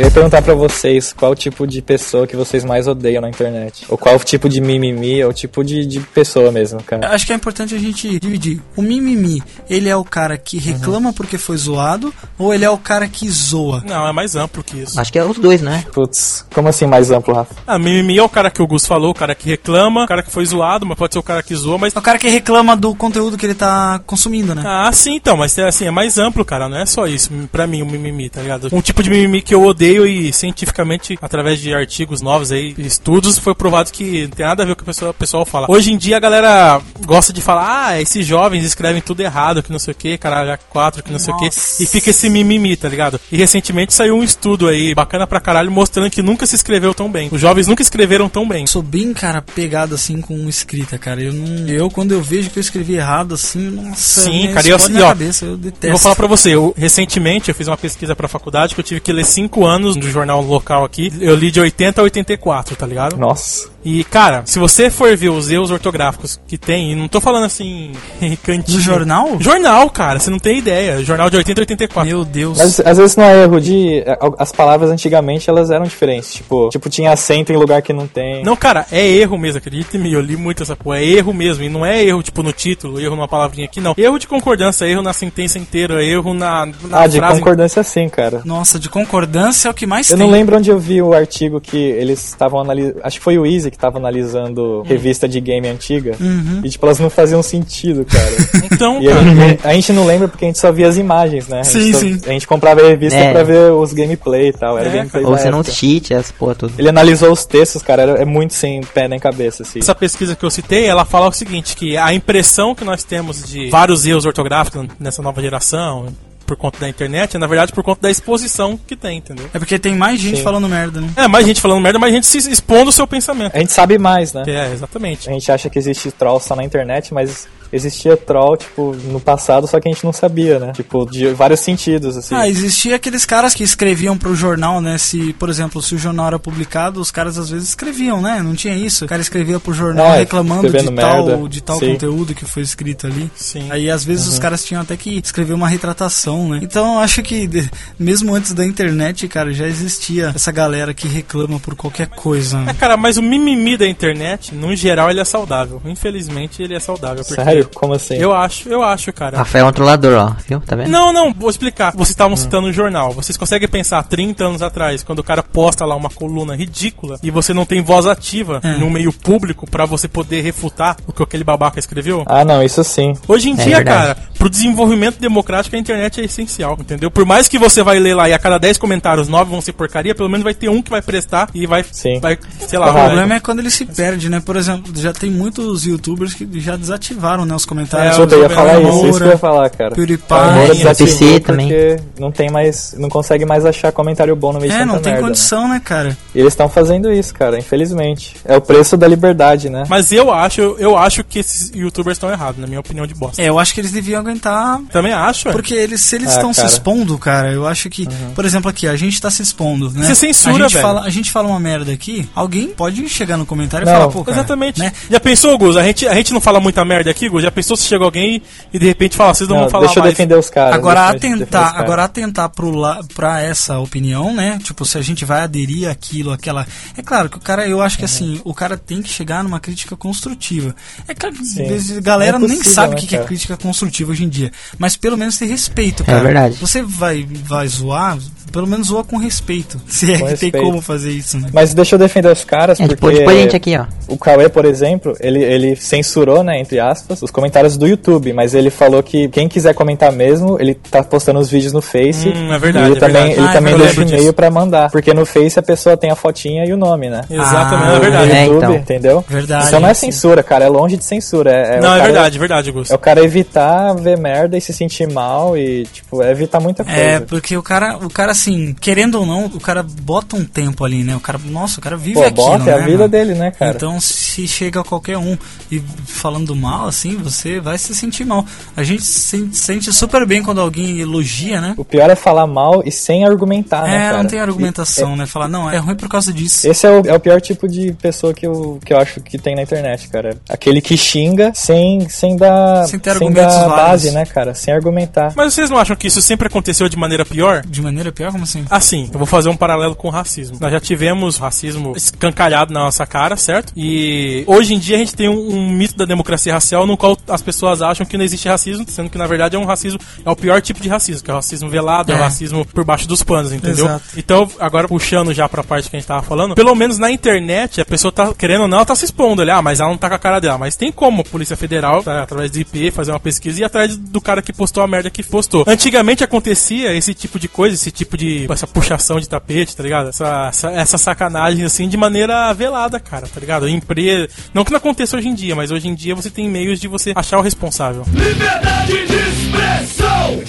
Eh, 0.02 0.09
Eu 0.10 0.12
ia 0.12 0.14
perguntar 0.16 0.42
pra 0.42 0.56
vocês 0.56 1.14
qual 1.14 1.36
tipo 1.36 1.68
de 1.68 1.84
pessoa 1.84 2.26
que 2.26 2.36
vocês 2.36 2.66
mais 2.66 2.88
odeiam 2.88 3.22
na 3.22 3.30
internet. 3.30 3.86
Ou 3.88 3.96
qual 3.96 4.18
tipo 4.18 4.50
de 4.50 4.60
mimimi, 4.60 5.24
ou 5.24 5.32
tipo 5.32 5.64
de, 5.64 5.86
de 5.86 6.00
pessoa 6.00 6.52
mesmo, 6.52 6.82
cara. 6.82 7.14
Acho 7.14 7.28
que 7.28 7.32
é 7.32 7.36
importante 7.36 7.76
a 7.76 7.78
gente 7.78 8.20
dividir. 8.20 8.60
O 8.76 8.82
mimimi, 8.82 9.44
ele 9.70 9.88
é 9.88 9.96
o 9.96 10.04
cara 10.04 10.36
que 10.36 10.58
reclama 10.58 11.14
porque 11.14 11.38
foi 11.38 11.58
zoado, 11.58 12.12
ou 12.40 12.52
ele 12.52 12.66
é 12.66 12.70
o 12.72 12.78
cara 12.78 13.08
que 13.08 13.30
zoa? 13.30 13.84
Não, 13.86 14.08
é 14.08 14.12
mais 14.12 14.36
amplo 14.36 14.64
que 14.64 14.80
isso. 14.80 15.00
Acho 15.00 15.12
que 15.12 15.20
é 15.20 15.24
os 15.24 15.38
dois, 15.38 15.62
né? 15.62 15.86
Putz, 15.94 16.44
como 16.56 16.70
assim 16.70 16.88
mais 16.88 17.12
amplo, 17.12 17.36
Rafa? 17.36 17.54
Ah, 17.68 17.78
mimimi 17.78 18.18
é 18.18 18.24
o 18.24 18.30
cara 18.30 18.50
que 18.50 18.64
o 18.64 18.68
Gus 18.68 18.88
falou, 18.88 19.12
o 19.12 19.16
cara 19.16 19.36
que 19.36 19.48
reclama, 19.48 20.06
o 20.06 20.08
cara 20.08 20.24
que 20.24 20.32
foi 20.32 20.44
zoado, 20.44 20.88
mas 20.88 20.98
pode 20.98 21.14
ser 21.14 21.20
o 21.20 21.24
cara 21.24 21.44
que 21.44 21.54
zoa, 21.54 21.78
mas. 21.78 21.96
É 21.96 22.00
o 22.00 22.02
cara 22.02 22.18
que 22.18 22.28
reclama 22.28 22.76
do 22.76 22.96
conteúdo 22.96 23.38
que 23.38 23.46
ele 23.46 23.56
tá 23.56 24.02
consumindo, 24.08 24.56
né? 24.56 24.64
Ah, 24.66 24.92
sim, 24.92 25.18
então, 25.18 25.38
mas 25.38 25.56
é 25.60 25.68
assim, 25.68 25.86
é 25.86 25.92
mais 25.92 26.18
amplo, 26.18 26.44
cara, 26.44 26.68
não 26.68 26.80
é 26.80 26.86
só 26.88 27.06
isso, 27.06 27.32
pra 27.52 27.68
mim, 27.68 27.84
o 27.84 27.86
mimimi, 27.86 28.28
tá 28.28 28.42
ligado? 28.42 28.70
Um 28.72 28.82
tipo 28.82 29.04
de 29.04 29.12
mimimi 29.12 29.44
que 29.44 29.54
eu 29.54 29.64
odeio 29.64 29.99
e 30.06 30.32
cientificamente, 30.34 31.18
através 31.22 31.60
de 31.60 31.74
artigos 31.74 32.22
novos 32.22 32.52
aí, 32.52 32.74
estudos, 32.78 33.38
foi 33.38 33.54
provado 33.56 33.92
que 33.92 34.24
não 34.24 34.30
tem 34.30 34.46
nada 34.46 34.64
a 34.64 34.66
ver 34.66 34.76
com 34.76 34.82
o 34.82 34.86
que 34.94 35.04
o 35.04 35.14
pessoal, 35.14 35.46
fala. 35.46 35.68
Hoje 35.70 35.92
em 35.94 35.98
dia 35.98 36.18
a 36.18 36.20
galera 36.20 36.82
gosta 37.06 37.32
de 37.34 37.42
falar, 37.42 37.88
ah, 37.88 38.02
esses 38.02 38.26
jovens 38.26 38.64
escrevem 38.64 39.02
tudo 39.02 39.22
errado, 39.22 39.64
que 39.64 39.72
não 39.72 39.80
sei 39.80 39.92
o 39.94 39.96
que, 39.96 40.18
caralho, 40.18 40.58
quatro, 40.70 41.04
que 41.04 41.12
não 41.12 41.20
sei 41.20 41.34
o 41.34 41.38
que, 41.38 41.46
Nossa. 41.46 41.82
e 41.84 41.86
fica 41.86 42.10
esse 42.10 42.30
mimimi, 42.30 42.76
tá 42.76 42.88
ligado? 42.90 43.20
E 43.32 43.38
recentemente 43.38 43.94
saiu 43.94 44.16
um 44.16 44.24
estudo 44.24 44.68
aí, 44.68 44.94
bacana 44.94 45.26
pra 45.28 45.40
caralho, 45.40 45.72
mostrando 45.72 46.10
que 46.10 46.22
nunca 46.22 46.46
se 46.46 46.56
escreveu 46.56 46.94
tão 46.94 47.12
bem. 47.12 47.30
Os 47.32 47.40
jovens 47.42 47.68
nunca 47.68 47.82
escreveram 47.82 48.28
tão 48.30 48.48
bem. 48.48 48.66
Sou 48.68 48.82
bem, 48.82 49.14
cara, 49.14 49.42
pegado 49.42 49.96
assim 49.96 50.22
com 50.22 50.48
escrita, 50.50 50.98
cara. 50.98 51.22
Eu 51.22 51.34
não. 51.34 51.68
Eu, 51.68 51.90
quando 51.90 52.12
eu 52.12 52.22
vejo 52.22 52.50
que 52.50 52.60
eu 52.60 52.62
escrevi 52.62 52.96
errado, 52.96 53.34
assim, 53.36 53.70
nossa, 53.70 54.22
Sim, 54.22 54.52
cara, 54.54 54.68
eu- 54.68 54.78
na 54.90 55.06
ó, 55.06 55.08
cabeça, 55.10 55.46
eu 55.46 55.52
Eu 55.52 55.58
detesto. 55.58 55.90
vou 55.90 56.00
falar 56.00 56.16
pra 56.16 56.28
você, 56.28 56.56
eu, 56.56 56.74
recentemente 56.78 57.50
eu 57.50 57.56
fiz 57.56 57.68
uma 57.68 57.78
pesquisa 57.78 58.16
pra 58.16 58.28
faculdade 58.28 58.74
que 58.74 58.80
eu 58.82 58.84
tive 58.84 59.00
que 59.02 59.12
ler 59.14 59.26
5 59.26 59.66
anos 59.66 59.89
do 59.96 60.10
jornal 60.10 60.42
local 60.42 60.84
aqui. 60.84 61.12
Eu 61.20 61.36
li 61.36 61.52
de 61.52 61.60
80 61.60 62.02
a 62.02 62.04
84, 62.04 62.76
tá 62.76 62.86
ligado? 62.86 63.18
Nossa. 63.18 63.70
E, 63.84 64.04
cara, 64.04 64.42
se 64.46 64.60
você 64.60 64.90
for 64.90 65.16
ver 65.16 65.30
os 65.30 65.50
erros 65.50 65.72
ortográficos 65.72 66.38
que 66.46 66.58
tem, 66.58 66.92
e 66.92 66.96
não 66.96 67.08
tô 67.08 67.22
falando 67.22 67.46
assim, 67.46 67.94
cantinho. 68.44 68.78
No 68.78 68.84
jornal? 68.84 69.38
Jornal, 69.40 69.90
cara, 69.90 70.20
você 70.20 70.30
não 70.30 70.38
tem 70.38 70.58
ideia. 70.58 71.02
Jornal 71.04 71.30
de 71.30 71.38
80 71.38 71.62
a 71.62 71.64
84. 71.64 72.06
Meu 72.10 72.26
Deus. 72.26 72.58
Mas 72.58 72.80
às 72.82 72.98
vezes 72.98 73.16
não 73.16 73.24
é 73.24 73.44
erro 73.44 73.60
de. 73.62 74.04
As 74.38 74.52
palavras 74.52 74.90
antigamente 74.92 75.50
elas 75.50 75.72
eram 75.72 75.86
diferentes. 75.86 76.34
Tipo, 76.34 76.68
tipo 76.70 76.90
tinha 76.90 77.12
acento 77.14 77.54
em 77.54 77.56
lugar 77.58 77.82
que 77.82 77.94
não 77.94 78.06
tem. 78.06 78.44
Não, 78.44 78.56
cara, 78.56 78.86
é 78.92 79.08
erro 79.08 79.38
mesmo, 79.38 79.60
acredite 79.60 79.96
em 79.96 80.00
mim, 80.02 80.12
eu 80.12 80.20
li 80.22 80.36
muito 80.36 80.62
essa 80.62 80.76
porra, 80.76 80.98
é 81.00 81.06
erro 81.06 81.34
mesmo, 81.34 81.64
e 81.64 81.70
não 81.70 81.86
é 81.86 82.04
erro 82.04 82.22
tipo 82.22 82.44
no 82.44 82.52
título, 82.52 83.00
erro 83.00 83.16
numa 83.16 83.28
palavrinha 83.30 83.66
aqui, 83.66 83.80
não. 83.80 83.94
Erro 83.98 84.20
de 84.20 84.28
concordância, 84.28 84.86
erro 84.86 85.02
na 85.02 85.14
sentença 85.14 85.58
inteira, 85.58 86.04
erro 86.04 86.34
na, 86.34 86.66
na 86.66 87.02
Ah, 87.02 87.08
de 87.08 87.18
frase. 87.18 87.40
concordância 87.40 87.82
sim, 87.84 88.10
cara. 88.10 88.42
Nossa, 88.44 88.78
de 88.78 88.90
concordância 88.90 89.70
é 89.70 89.72
o 89.72 89.74
que 89.80 89.88
mais 89.88 90.10
Eu 90.10 90.18
tem. 90.18 90.26
não 90.26 90.32
lembro 90.32 90.58
onde 90.58 90.70
eu 90.70 90.78
vi 90.78 91.02
o 91.02 91.14
artigo 91.14 91.60
que 91.62 91.78
eles 91.78 92.24
estavam 92.28 92.60
analisando. 92.60 93.00
Acho 93.04 93.18
que 93.18 93.24
foi 93.24 93.38
o 93.38 93.46
Easy 93.46 93.72
que 93.72 93.78
estava 93.78 93.98
analisando 93.98 94.82
revista 94.84 95.28
de 95.28 95.40
game 95.40 95.68
antiga. 95.68 96.16
Uhum. 96.20 96.62
E 96.64 96.70
tipo, 96.70 96.86
elas 96.86 97.00
não 97.00 97.10
faziam 97.10 97.42
sentido, 97.42 98.06
cara. 98.06 98.30
Então, 98.72 99.02
E 99.02 99.08
a, 99.10 99.16
cara, 99.16 99.26
gente, 99.36 99.68
a 99.68 99.74
gente 99.74 99.94
não 99.94 100.06
lembra 100.06 100.28
porque 100.28 100.46
a 100.46 100.48
gente 100.48 100.60
só 100.60 100.72
via 100.72 100.88
as 100.88 100.98
imagens, 100.98 101.48
né? 101.48 101.62
A 101.62 101.64
gente 101.64 101.84
Sim, 101.84 101.94
só- 101.94 102.00
sim. 102.00 102.20
A 102.28 102.30
gente 102.30 102.48
comprava 102.48 102.82
a 102.82 102.88
revista 102.88 103.18
É. 103.20 103.32
pra 103.34 103.44
ver 103.44 103.72
os 103.72 103.92
gameplay 103.94 104.50
e 104.50 104.54
tal. 104.54 104.78
Era 104.78 104.90
É, 104.90 104.92
gameplay 104.98 105.24
Ou 105.26 105.38
você 105.38 105.50
não 105.50 105.64
cheat, 105.64 106.14
essa 106.14 106.32
porra 106.34 106.56
tudo. 106.56 106.74
Ele 106.78 106.88
analisou 106.90 107.32
os 107.32 107.46
textos, 107.46 107.82
cara, 107.82 108.02
era, 108.04 108.12
é 108.22 108.26
muito 108.26 108.54
sem 108.54 108.82
pé 108.82 109.08
nem 109.08 109.20
cabeça, 109.20 109.64
assim. 109.64 109.80
Essa 109.80 109.96
pesquisa 109.96 110.36
que 110.36 110.46
eu 110.46 110.50
citei, 110.52 110.86
ela 110.86 111.04
fala 111.06 111.28
o 111.28 111.32
seguinte, 111.32 111.76
que 111.76 111.98
a 111.98 112.14
impressão 112.14 112.74
que 112.76 112.84
nós 112.86 113.04
temos 113.04 113.44
de 113.50 113.70
vários 113.70 114.06
erros 114.06 114.26
ortográficos 114.26 114.88
nessa 115.00 115.22
nova 115.22 115.42
geração, 115.42 116.08
por 116.50 116.58
conta 116.58 116.80
da 116.80 116.90
internet, 116.90 117.36
é 117.36 117.40
na 117.40 117.46
verdade 117.46 117.72
por 117.72 117.84
conta 117.84 118.02
da 118.02 118.10
exposição 118.10 118.76
que 118.76 118.96
tem, 118.96 119.20
entendeu? 119.20 119.48
É 119.54 119.60
porque 119.60 119.78
tem 119.78 119.96
mais 119.96 120.20
gente 120.20 120.38
Sim. 120.38 120.44
falando 120.44 120.68
merda, 120.68 121.00
né? 121.00 121.08
É, 121.16 121.28
mais 121.28 121.46
gente 121.46 121.62
falando 121.62 121.80
merda, 121.80 122.00
mais 122.00 122.12
gente 122.12 122.26
se 122.26 122.40
expondo 122.50 122.90
o 122.90 122.92
seu 122.92 123.06
pensamento. 123.06 123.56
A 123.56 123.60
gente 123.60 123.72
sabe 123.72 124.00
mais, 124.00 124.34
né? 124.34 124.44
É, 124.48 124.74
exatamente. 124.74 125.30
A 125.30 125.34
gente 125.34 125.52
acha 125.52 125.70
que 125.70 125.78
existe 125.78 126.12
troll 126.12 126.40
só 126.40 126.56
na 126.56 126.64
internet, 126.64 127.14
mas 127.14 127.48
existia 127.72 128.16
troll, 128.18 128.58
tipo, 128.58 128.96
no 129.06 129.20
passado, 129.20 129.68
só 129.68 129.80
que 129.80 129.88
a 129.88 129.92
gente 129.92 130.04
não 130.04 130.14
sabia, 130.14 130.60
né? 130.60 130.72
Tipo, 130.74 131.06
de 131.06 131.28
vários 131.34 131.60
sentidos, 131.60 132.18
assim. 132.18 132.34
Ah, 132.36 132.48
existia 132.48 132.96
aqueles 132.96 133.26
caras 133.26 133.54
que 133.54 133.64
escreviam 133.64 134.18
pro 134.18 134.36
jornal, 134.36 134.82
né? 134.82 134.98
Se, 134.98 135.34
por 135.34 135.50
exemplo, 135.50 135.82
se 135.82 135.96
o 135.96 135.98
jornal 135.98 136.28
era 136.28 136.40
publicado, 136.40 137.00
os 137.00 137.12
caras 137.12 137.38
às 137.38 137.50
vezes 137.50 137.70
escreviam, 137.70 138.22
né? 138.22 138.42
Não 138.44 138.56
tinha 138.56 138.76
isso. 138.76 139.06
O 139.06 139.08
cara 139.08 139.22
escrevia 139.22 139.60
pro 139.60 139.74
jornal 139.74 140.08
É, 140.14 140.20
reclamando 140.20 140.70
de 140.70 140.92
tal, 140.92 141.48
de 141.48 141.62
tal 141.62 141.80
Sim. 141.80 141.92
conteúdo 141.94 142.34
que 142.34 142.46
foi 142.46 142.64
escrito 142.64 143.08
ali. 143.08 143.30
Sim. 143.36 143.68
Aí 143.72 143.90
às 143.90 144.04
vezes 144.04 144.28
os 144.28 144.40
caras 144.40 144.64
tinham 144.64 144.82
até 144.82 144.96
que 144.98 145.18
escrever 145.24 145.54
uma 145.54 145.68
retratação, 145.68 146.50
né? 146.50 146.60
Então 146.62 146.96
eu 146.96 147.00
acho 147.00 147.22
que 147.22 147.48
de- 147.48 147.70
mesmo 147.98 148.34
antes 148.34 148.54
da 148.54 148.66
internet, 148.66 149.28
cara, 149.28 149.54
já 149.54 149.68
existia 149.68 150.32
essa 150.36 150.52
galera 150.52 150.94
que 150.94 151.08
reclama 151.08 151.60
por 151.60 151.76
qualquer 151.76 152.08
coisa. 152.08 152.58
É, 152.58 152.66
Né? 152.66 152.74
cara, 152.80 152.98
mas 152.98 153.18
o 153.18 153.22
mimimi 153.22 153.78
da 153.78 153.88
internet, 153.88 154.54
no 154.56 154.76
geral, 154.76 155.10
ele 155.10 155.20
é 155.20 155.26
saudável. 155.26 155.82
Infelizmente, 155.86 156.62
ele 156.64 156.74
é 156.76 156.80
saudável. 156.80 157.24
Porque 157.24 157.44
Sério? 157.44 157.59
Como 157.74 157.94
assim? 157.94 158.16
Eu 158.16 158.34
acho, 158.34 158.70
eu 158.70 158.84
acho, 158.84 159.12
cara. 159.14 159.38
Rafael 159.38 159.66
é 159.66 159.70
um 159.70 159.72
trollador, 159.74 160.18
ó, 160.18 160.36
viu? 160.48 160.60
Tá 160.62 160.76
vendo? 160.76 160.90
Não, 160.90 161.12
não, 161.14 161.34
vou 161.34 161.50
explicar. 161.50 161.92
Vocês 161.94 162.10
estavam 162.10 162.36
citando 162.36 162.68
um 162.68 162.74
jornal. 162.74 163.12
Vocês 163.14 163.38
conseguem 163.38 163.68
pensar 163.68 164.04
30 164.04 164.44
anos 164.46 164.62
atrás, 164.62 165.04
quando 165.04 165.20
o 165.20 165.24
cara 165.24 165.44
posta 165.44 165.86
lá 165.86 165.96
uma 165.96 166.10
coluna 166.10 166.56
ridícula 166.56 167.18
e 167.24 167.32
você 167.32 167.54
não 167.54 167.66
tem 167.66 167.82
voz 167.82 168.06
ativa 168.06 168.60
É. 168.64 168.78
no 168.78 168.90
meio 168.90 169.12
público 169.14 169.70
pra 169.70 169.86
você 169.86 170.08
poder 170.08 170.42
refutar 170.42 170.98
o 171.08 171.14
que 171.14 171.22
aquele 171.24 171.44
babaca 171.44 171.80
escreveu? 171.80 172.24
Ah, 172.26 172.44
não, 172.46 172.62
isso 172.64 172.84
sim. 172.84 173.14
Hoje 173.28 173.50
em 173.50 173.54
É 173.54 173.64
dia, 173.64 173.76
verdade. 173.78 173.98
cara, 174.16 174.18
pro 174.38 174.50
desenvolvimento 174.50 175.20
democrático 175.20 175.76
a 175.76 175.80
internet 175.80 176.22
é 176.22 176.26
essencial, 176.26 176.78
entendeu? 176.80 177.10
Por 177.12 177.26
mais 177.26 177.48
que 177.48 177.58
você 177.58 177.84
vai 177.84 178.00
ler 178.00 178.14
lá 178.16 178.30
e 178.30 178.34
a 178.34 178.40
cada 178.40 178.58
10 178.58 178.78
comentários 178.78 179.28
9 179.28 179.52
vão 179.52 179.62
ser 179.62 179.74
porcaria, 179.74 180.16
pelo 180.16 180.30
menos 180.30 180.44
vai 180.44 180.54
ter 180.54 180.70
um 180.70 180.82
que 180.82 180.90
vai 180.90 181.02
prestar 181.02 181.50
e 181.54 181.66
vai, 181.66 181.84
Sim. 181.92 182.20
vai 182.20 182.38
sei 182.68 182.78
O 182.78 182.82
lá, 182.82 182.92
vai- 182.92 183.06
problema 183.08 183.36
é 183.36 183.40
quando 183.40 183.60
ele 183.60 183.70
se 183.72 183.86
perde, 183.86 184.30
né? 184.30 184.40
Por 184.40 184.56
exemplo, 184.56 184.92
já 184.96 185.12
tem 185.14 185.30
muitos 185.30 185.86
youtubers 185.86 186.34
que 186.34 186.48
já 186.60 186.76
desativaram 186.76 187.46
né, 187.50 187.56
os 187.56 187.66
comentários. 187.66 188.16
É, 188.16 188.20
Puta, 188.22 188.36
eu 188.36 188.42
ia 188.44 188.50
falar 188.50 188.80
isso, 188.82 188.92
Moura, 188.92 189.10
isso 189.10 189.18
que 189.20 189.24
eu 189.26 189.32
ia 189.32 189.38
falar, 189.38 189.70
cara. 189.70 189.96
PewDiePie, 189.96 190.34
Moura 190.34 190.74
e 190.76 190.82
NPC 190.82 191.40
também. 191.42 191.68
porque 191.68 192.00
não 192.20 192.32
tem 192.32 192.50
mais, 192.50 192.96
não 192.98 193.10
consegue 193.10 193.46
mais 193.46 193.66
achar 193.66 193.92
comentário 193.92 194.36
bom 194.36 194.54
no 194.54 194.60
meio 194.60 194.72
de 194.72 194.78
É, 194.78 194.86
não 194.86 194.96
tem 195.00 195.12
merda, 195.14 195.22
né? 195.22 195.28
condição, 195.28 195.68
né, 195.68 195.82
cara? 195.84 196.18
E 196.34 196.40
eles 196.40 196.54
estão 196.54 196.70
fazendo 196.70 197.12
isso, 197.12 197.34
cara, 197.34 197.58
infelizmente. 197.58 198.36
É 198.46 198.56
o 198.58 198.62
preço 198.62 198.96
da 198.96 199.08
liberdade, 199.08 199.70
né? 199.70 199.84
Mas 199.90 200.12
eu 200.12 200.32
acho, 200.34 200.62
eu 200.80 200.98
acho 200.98 201.24
que 201.24 201.40
esses 201.40 201.72
youtubers 201.74 202.16
estão 202.16 202.30
errados, 202.32 202.60
na 202.60 202.68
minha 202.68 202.80
opinião 202.80 203.06
de 203.08 203.14
bosta. 203.14 203.42
É, 203.42 203.50
eu 203.50 203.58
acho 203.60 203.74
que 203.74 203.82
eles 203.82 203.92
deviam 203.92 204.20
aguentar. 204.20 204.80
Também 204.92 205.12
acho, 205.14 205.50
é. 205.50 205.52
Porque 205.52 205.74
eles, 205.74 206.02
se 206.02 206.16
eles 206.16 206.30
Ah, 206.30 206.36
estão 206.36 206.54
se 206.54 206.62
cara. 206.62 206.72
expondo, 206.72 207.18
cara, 207.18 207.52
eu 207.52 207.66
acho 207.68 207.90
que, 207.90 208.08
por 208.36 208.46
exemplo, 208.46 208.70
aqui, 208.70 208.88
a 208.88 208.96
gente 208.96 209.20
tá 209.22 209.30
se 209.32 209.42
expondo, 209.42 209.90
né? 209.92 210.06
Você 210.06 210.16
censura, 210.16 210.66
a 210.66 210.68
gente 210.68 210.74
velho. 210.74 210.82
fala 210.86 211.02
A 211.02 211.10
gente 211.10 211.32
fala 211.32 211.48
uma 211.48 211.60
merda 211.60 211.92
aqui, 211.92 212.30
alguém 212.36 212.68
pode 212.68 213.08
chegar 213.10 213.38
no 213.38 213.46
comentário 213.46 213.86
Não, 213.86 213.94
e 213.94 213.96
falar, 213.96 214.08
pô, 214.12 214.24
cara, 214.24 214.38
Exatamente. 214.38 214.80
né? 214.80 214.92
Já 215.10 215.20
pensou, 215.20 215.58
Gus? 215.58 215.78
A 215.78 215.84
gente, 215.84 216.08
a 216.08 216.14
gente 216.14 216.34
não 216.34 216.42
fala 216.42 216.60
muita 216.60 216.84
merda 216.86 217.10
aqui, 217.10 217.28
Gus? 217.30 217.39
Já 217.42 217.52
pensou 217.52 217.76
se 217.78 217.86
chega 217.86 218.04
alguém 218.04 218.42
e 218.74 218.80
de 218.80 218.86
repente 218.86 219.16
fala, 219.16 219.34
vocês 219.34 219.50
não, 219.50 219.56
Não, 219.56 219.64
vão 219.64 219.72
falar 219.72 219.86
deixa 219.86 220.00
eu 220.00 220.04
mais? 220.04 220.14
defender 220.16 220.38
os 220.38 220.50
caras. 220.50 220.74
Agora 220.76 221.00
deixa 221.02 221.10
eu 221.16 221.20
defender 221.20 221.36
os 221.36 221.42
atentar, 221.44 221.64
caras. 221.72 221.80
agora 221.84 222.04
atentar 222.04 222.50
pro 222.50 222.72
la, 222.72 223.02
pra 223.16 223.42
essa 223.42 223.80
opinião, 223.80 224.34
né? 224.34 224.60
Tipo, 224.64 224.86
se 224.86 224.98
a 224.98 225.02
gente 225.02 225.26
vai 225.26 225.42
aderir 225.42 225.90
àquilo, 225.90 226.32
aquela. 226.32 226.66
É 226.98 227.02
claro 227.02 227.30
que 227.30 227.38
o 227.38 227.42
cara, 227.42 227.68
eu 227.68 227.82
acho 227.82 227.98
que 227.98 228.06
assim, 228.06 228.42
o 228.44 228.54
cara 228.54 228.78
tem 228.78 229.02
que 229.02 229.10
chegar 229.10 229.44
numa 229.44 229.60
crítica 229.60 229.96
construtiva. 229.96 230.76
É 231.08 231.14
claro 231.14 231.36
que 231.36 231.42
às 231.42 231.54
vezes 231.56 231.98
a 231.98 232.02
galera 232.02 232.38
é 232.38 232.40
nem 232.40 232.50
possível, 232.50 232.72
sabe 232.74 232.94
o 232.94 232.96
né, 232.96 233.02
que 233.02 233.08
que 233.08 233.16
é 233.16 233.24
crítica 233.24 233.58
construtiva 233.58 234.12
hoje 234.12 234.24
em 234.24 234.30
dia. 234.30 234.52
Mas 234.78 234.96
pelo 234.96 235.18
menos 235.18 235.38
ter 235.38 235.46
respeito, 235.46 236.04
É 236.04 236.06
cara. 236.06 236.20
verdade. 236.24 236.56
Você 236.60 236.82
vai, 236.82 237.28
vai 237.44 237.68
zoar, 237.68 238.18
pelo 238.52 238.68
menos 238.68 238.88
zoa 238.88 239.04
com 239.04 239.18
respeito. 239.18 239.80
Se 239.88 240.06
é 240.12 240.18
Com 240.18 240.20
que 240.20 240.20
tem 240.20 240.30
respeito. 240.50 240.62
como 240.62 240.82
fazer 240.82 241.12
isso, 241.12 241.38
né? 241.40 241.50
Mas 241.54 241.74
deixa 241.74 241.96
eu 241.96 242.00
defender 242.00 242.32
os 242.32 242.44
caras, 242.44 242.80
É, 242.80 242.84
porque 242.88 242.96
tipo, 242.96 243.12
tipo 243.18 243.30
a 243.30 243.34
gente 243.34 243.56
aqui, 243.56 243.78
ó. 243.78 243.86
o 244.08 244.18
Cauê, 244.18 244.50
por 244.50 244.66
exemplo, 244.66 245.14
ele, 245.20 245.44
ele 245.44 245.76
censurou, 245.76 246.44
né, 246.44 246.60
entre 246.60 246.80
aspas, 246.80 247.22
os 247.22 247.32
comentários 247.32 247.78
do 247.78 247.88
YouTube, 247.88 248.34
mas 248.34 248.54
ele 248.54 248.70
falou 248.70 249.02
que 249.04 249.28
quem 249.30 249.48
quiser 249.48 249.74
comentar 249.74 250.12
mesmo, 250.12 250.58
ele 250.60 250.74
tá 250.76 251.04
postando 251.04 251.40
os 251.40 251.50
vídeos 251.50 251.74
no 251.74 251.82
Face. 251.82 252.30
Hum, 252.30 252.54
é 252.54 252.60
verdade, 252.60 252.86
E 252.86 252.90
ele 252.90 252.98
é 252.98 253.00
também, 253.00 253.14
verdade. 253.28 253.40
ele 253.40 253.48
Ah, 253.48 253.54
também 253.54 253.74
eu 253.74 253.80
deixa 253.80 254.00
o 254.00 254.04
e-mail 254.04 254.34
pra 254.34 254.50
mandar. 254.52 254.90
Porque 254.92 255.14
no 255.14 255.26
Face 255.26 255.58
a 255.60 255.64
pessoa 255.64 255.96
tem 255.98 256.10
a 256.12 256.16
fotinha 256.16 256.66
e 256.66 256.74
o 256.74 256.78
nome, 256.78 257.10
né? 257.10 257.22
Exatamente, 257.30 257.92
Ah, 257.92 257.96
é 257.96 258.00
verdade. 258.00 258.28
No 258.30 258.34
É, 258.36 258.44
YouTube, 258.46 258.64
então. 258.64 258.76
entendeu? 258.76 259.26
Verdade, 259.28 259.68
Então 259.68 259.80
não 259.80 259.90
é 259.90 259.94
censura, 259.94 260.44
cara, 260.44 260.66
é 260.66 260.70
longe 260.70 260.98
de 260.98 261.04
censura. 261.04 261.52
É, 261.52 261.78
é 261.78 261.80
não, 261.80 261.90
é 261.94 261.98
cara- 262.00 262.04
verdade, 262.12 262.36
é 262.36 262.40
verdade, 262.40 262.72
Gus. 262.72 262.92
É 262.92 262.96
o 262.96 263.00
cara 263.00 263.24
evitar 263.24 263.94
ver 263.96 264.18
merda 264.18 264.58
e 264.58 264.62
se 264.62 264.74
sentir 264.74 265.08
mal 265.12 265.58
e, 265.58 265.84
tipo, 265.86 266.22
é 266.24 266.32
evitar 266.32 266.60
muita 266.60 266.84
coisa. 266.84 267.00
É, 267.00 267.20
porque 267.20 267.56
o 267.58 267.64
cara, 267.64 267.98
o 267.98 268.10
cara 268.10 268.34
assim, 268.40 268.74
querendo 268.80 269.16
ou 269.16 269.26
não, 269.26 269.46
o 269.46 269.60
cara 269.60 269.84
bota 269.84 270.36
um 270.36 270.46
tempo 270.46 270.86
ali, 270.86 271.04
né? 271.04 271.16
O 271.16 271.20
cara, 271.20 271.38
nossa, 271.46 271.80
o 271.80 271.84
cara 271.84 271.98
vive 271.98 272.14
Pô, 272.16 272.24
aquilo, 272.24 272.36
bota, 272.36 272.70
é 272.70 272.74
a 272.74 272.78
né, 272.78 272.86
vida 272.86 272.98
mano? 272.98 273.10
dele, 273.10 273.34
né, 273.34 273.52
cara? 273.52 273.76
Então, 273.76 274.00
se 274.00 274.48
chega 274.48 274.84
qualquer 274.84 275.18
um 275.18 275.38
e 275.72 275.80
falando 276.06 276.56
mal, 276.56 276.88
assim, 276.88 277.18
você 277.18 277.60
vai 277.60 277.78
se 277.78 277.94
sentir 277.94 278.26
mal. 278.26 278.46
A 278.76 278.84
gente 278.84 279.04
se 279.04 279.50
sente 279.54 279.92
super 279.92 280.26
bem 280.26 280.42
quando 280.42 280.62
alguém 280.62 281.00
elogia, 281.00 281.60
né? 281.60 281.74
O 281.78 281.84
pior 281.84 282.10
é 282.10 282.16
falar 282.16 282.48
mal 282.48 282.82
e 282.86 282.92
sem 282.92 283.26
argumentar, 283.26 283.84
né, 283.84 284.08
é, 284.08 284.18
não 284.18 284.26
tem 284.26 284.40
argumentação, 284.40 285.16
né? 285.16 285.26
Falar, 285.26 285.48
não, 285.48 285.70
é 285.70 285.78
ruim 285.78 285.96
por 285.96 286.08
causa 286.08 286.32
disso. 286.32 286.68
Esse 286.68 286.88
é 286.88 286.90
o, 286.90 287.06
é 287.06 287.14
o 287.14 287.20
pior 287.20 287.42
tipo 287.42 287.68
de 287.68 287.92
pessoa 287.94 288.34
que 288.34 288.48
eu, 288.48 288.80
que 288.84 288.94
eu 288.94 288.98
acho 288.98 289.20
que 289.20 289.38
tem 289.38 289.56
na 289.56 289.62
internet, 289.62 290.08
cara. 290.08 290.38
Aquele 290.50 290.82
que 290.82 290.96
xinga 290.96 291.52
sem, 291.54 292.08
sem 292.08 292.38
dar, 292.38 292.86
Sem 292.88 293.00
ter 293.00 293.12
argumentos 293.12 293.56
dar 293.56 293.68
base, 293.68 294.12
né, 294.12 294.26
cara? 294.26 294.54
Sem 294.54 294.74
argumentar. 294.74 295.34
Mas 295.36 295.54
vocês 295.54 295.70
não 295.70 295.78
acham 295.78 295.96
que 295.96 296.08
isso 296.08 296.22
sempre 296.22 296.48
aconteceu 296.48 296.88
de 296.88 296.98
maneira 296.98 297.26
pior? 297.26 297.64
De 297.66 297.82
maneira 297.82 298.12
pior? 298.12 298.29
Como 298.32 298.44
assim? 298.44 298.66
Assim, 298.70 299.10
eu 299.12 299.18
vou 299.18 299.26
fazer 299.26 299.50
um 299.50 299.56
paralelo 299.58 299.96
com 299.96 300.08
o 300.08 300.12
racismo. 300.12 300.58
Nós 300.60 300.72
já 300.72 300.80
tivemos 300.80 301.38
racismo 301.38 301.94
escancalhado 301.96 302.74
na 302.74 302.82
nossa 302.82 303.06
cara, 303.06 303.36
certo? 303.38 303.72
E 303.76 304.44
hoje 304.48 304.74
em 304.74 304.80
dia 304.80 304.96
a 304.96 305.00
gente 305.00 305.16
tem 305.16 305.30
um, 305.30 305.56
um 305.56 305.70
mito 305.70 305.96
da 305.96 306.06
democracia 306.06 306.54
racial 306.54 306.86
no 306.86 306.98
qual 306.98 307.18
as 307.28 307.42
pessoas 307.42 307.82
acham 307.82 308.06
que 308.06 308.18
não 308.18 308.24
existe 308.26 308.48
racismo, 308.48 308.86
sendo 308.88 309.10
que 309.10 309.18
na 309.18 309.28
verdade 309.28 309.56
é 309.56 309.60
um 309.60 309.66
racismo, 309.66 310.00
é 310.26 310.30
o 310.30 310.36
pior 310.36 310.62
tipo 310.62 310.80
de 310.82 310.90
racismo, 310.90 311.24
que 311.24 311.30
é 311.32 311.34
o 311.34 311.38
racismo 311.38 311.70
velado, 311.70 312.12
é, 312.12 312.16
o 312.16 312.18
É. 312.18 312.22
racismo 312.22 312.66
por 312.66 312.84
baixo 312.84 313.08
dos 313.08 313.24
panos, 313.24 313.52
entendeu? 313.52 313.86
Exato. 313.86 314.04
Então, 314.18 314.48
agora 314.60 314.88
puxando 314.88 315.34
já 315.34 315.48
pra 315.48 315.64
parte 315.64 315.90
que 315.90 315.96
a 315.96 316.00
gente 316.00 316.08
tava 316.08 316.22
falando, 316.24 316.56
pelo 316.56 316.76
menos 316.76 316.98
na 316.98 317.12
internet, 317.12 317.82
a 317.82 317.86
pessoa 317.86 318.12
tá, 318.12 318.34
querendo 318.34 318.62
ou 318.62 318.68
não, 318.68 318.78
ela 318.78 318.86
tá 318.86 318.96
se 318.96 319.06
expondo 319.06 319.42
ali, 319.42 319.52
ah, 319.52 319.62
mas 319.62 319.80
ela 319.80 319.90
não 319.90 319.98
tá 319.98 320.10
com 320.10 320.16
a 320.16 320.20
cara 320.20 320.40
dela. 320.40 320.58
Mas 320.58 320.76
tem 320.76 320.92
como 320.92 321.22
a 321.22 321.24
Polícia 321.24 321.56
Federal, 321.58 322.04
tá, 322.04 322.24
através 322.24 322.52
do 322.52 322.60
IP, 322.60 322.92
fazer 322.92 323.12
uma 323.12 323.20
pesquisa 323.20 323.60
e 323.60 323.62
ir 323.62 323.66
atrás 323.66 323.96
do 323.98 324.20
cara 324.22 324.42
que 324.42 324.52
postou 324.54 324.84
a 324.84 324.88
merda 324.88 325.10
que 325.10 325.24
postou. 325.24 325.64
Antigamente 325.68 326.24
acontecia 326.24 326.94
esse 326.96 327.14
tipo 327.14 327.40
de 327.40 327.48
coisa, 327.48 327.76
esse 327.76 327.92
tipo 327.92 328.18
de. 328.20 328.48
essa 328.52 328.68
puxação 328.68 329.20
de 329.20 329.28
tapete, 329.28 329.76
tá 329.76 329.82
ligado? 329.82 330.10
Essa, 330.10 330.48
essa, 330.50 330.72
essa 330.72 330.98
sacanagem, 330.98 331.64
assim, 331.64 331.88
de 331.88 331.98
maneira 331.98 332.54
velada, 332.54 333.00
cara, 333.00 333.28
tá 333.28 333.40
ligado? 333.40 333.68
Empresa. 333.68 334.30
Não 334.54 334.64
que 334.64 334.72
não 334.72 334.78
aconteça 334.78 335.18
hoje 335.18 335.30
em 335.30 335.34
dia, 335.34 335.56
mas 335.56 335.72
hoje 335.72 335.88
em 335.88 335.96
dia 335.96 336.14
você 336.14 336.30
tem 336.30 336.50
meios 336.50 336.80
de 336.80 336.88
você 336.88 337.14
achar 337.16 337.40
o 337.40 337.42
responsável. 337.42 338.04
Liberdade 338.12 339.08
de 339.08 339.16
expressão. 339.16 340.44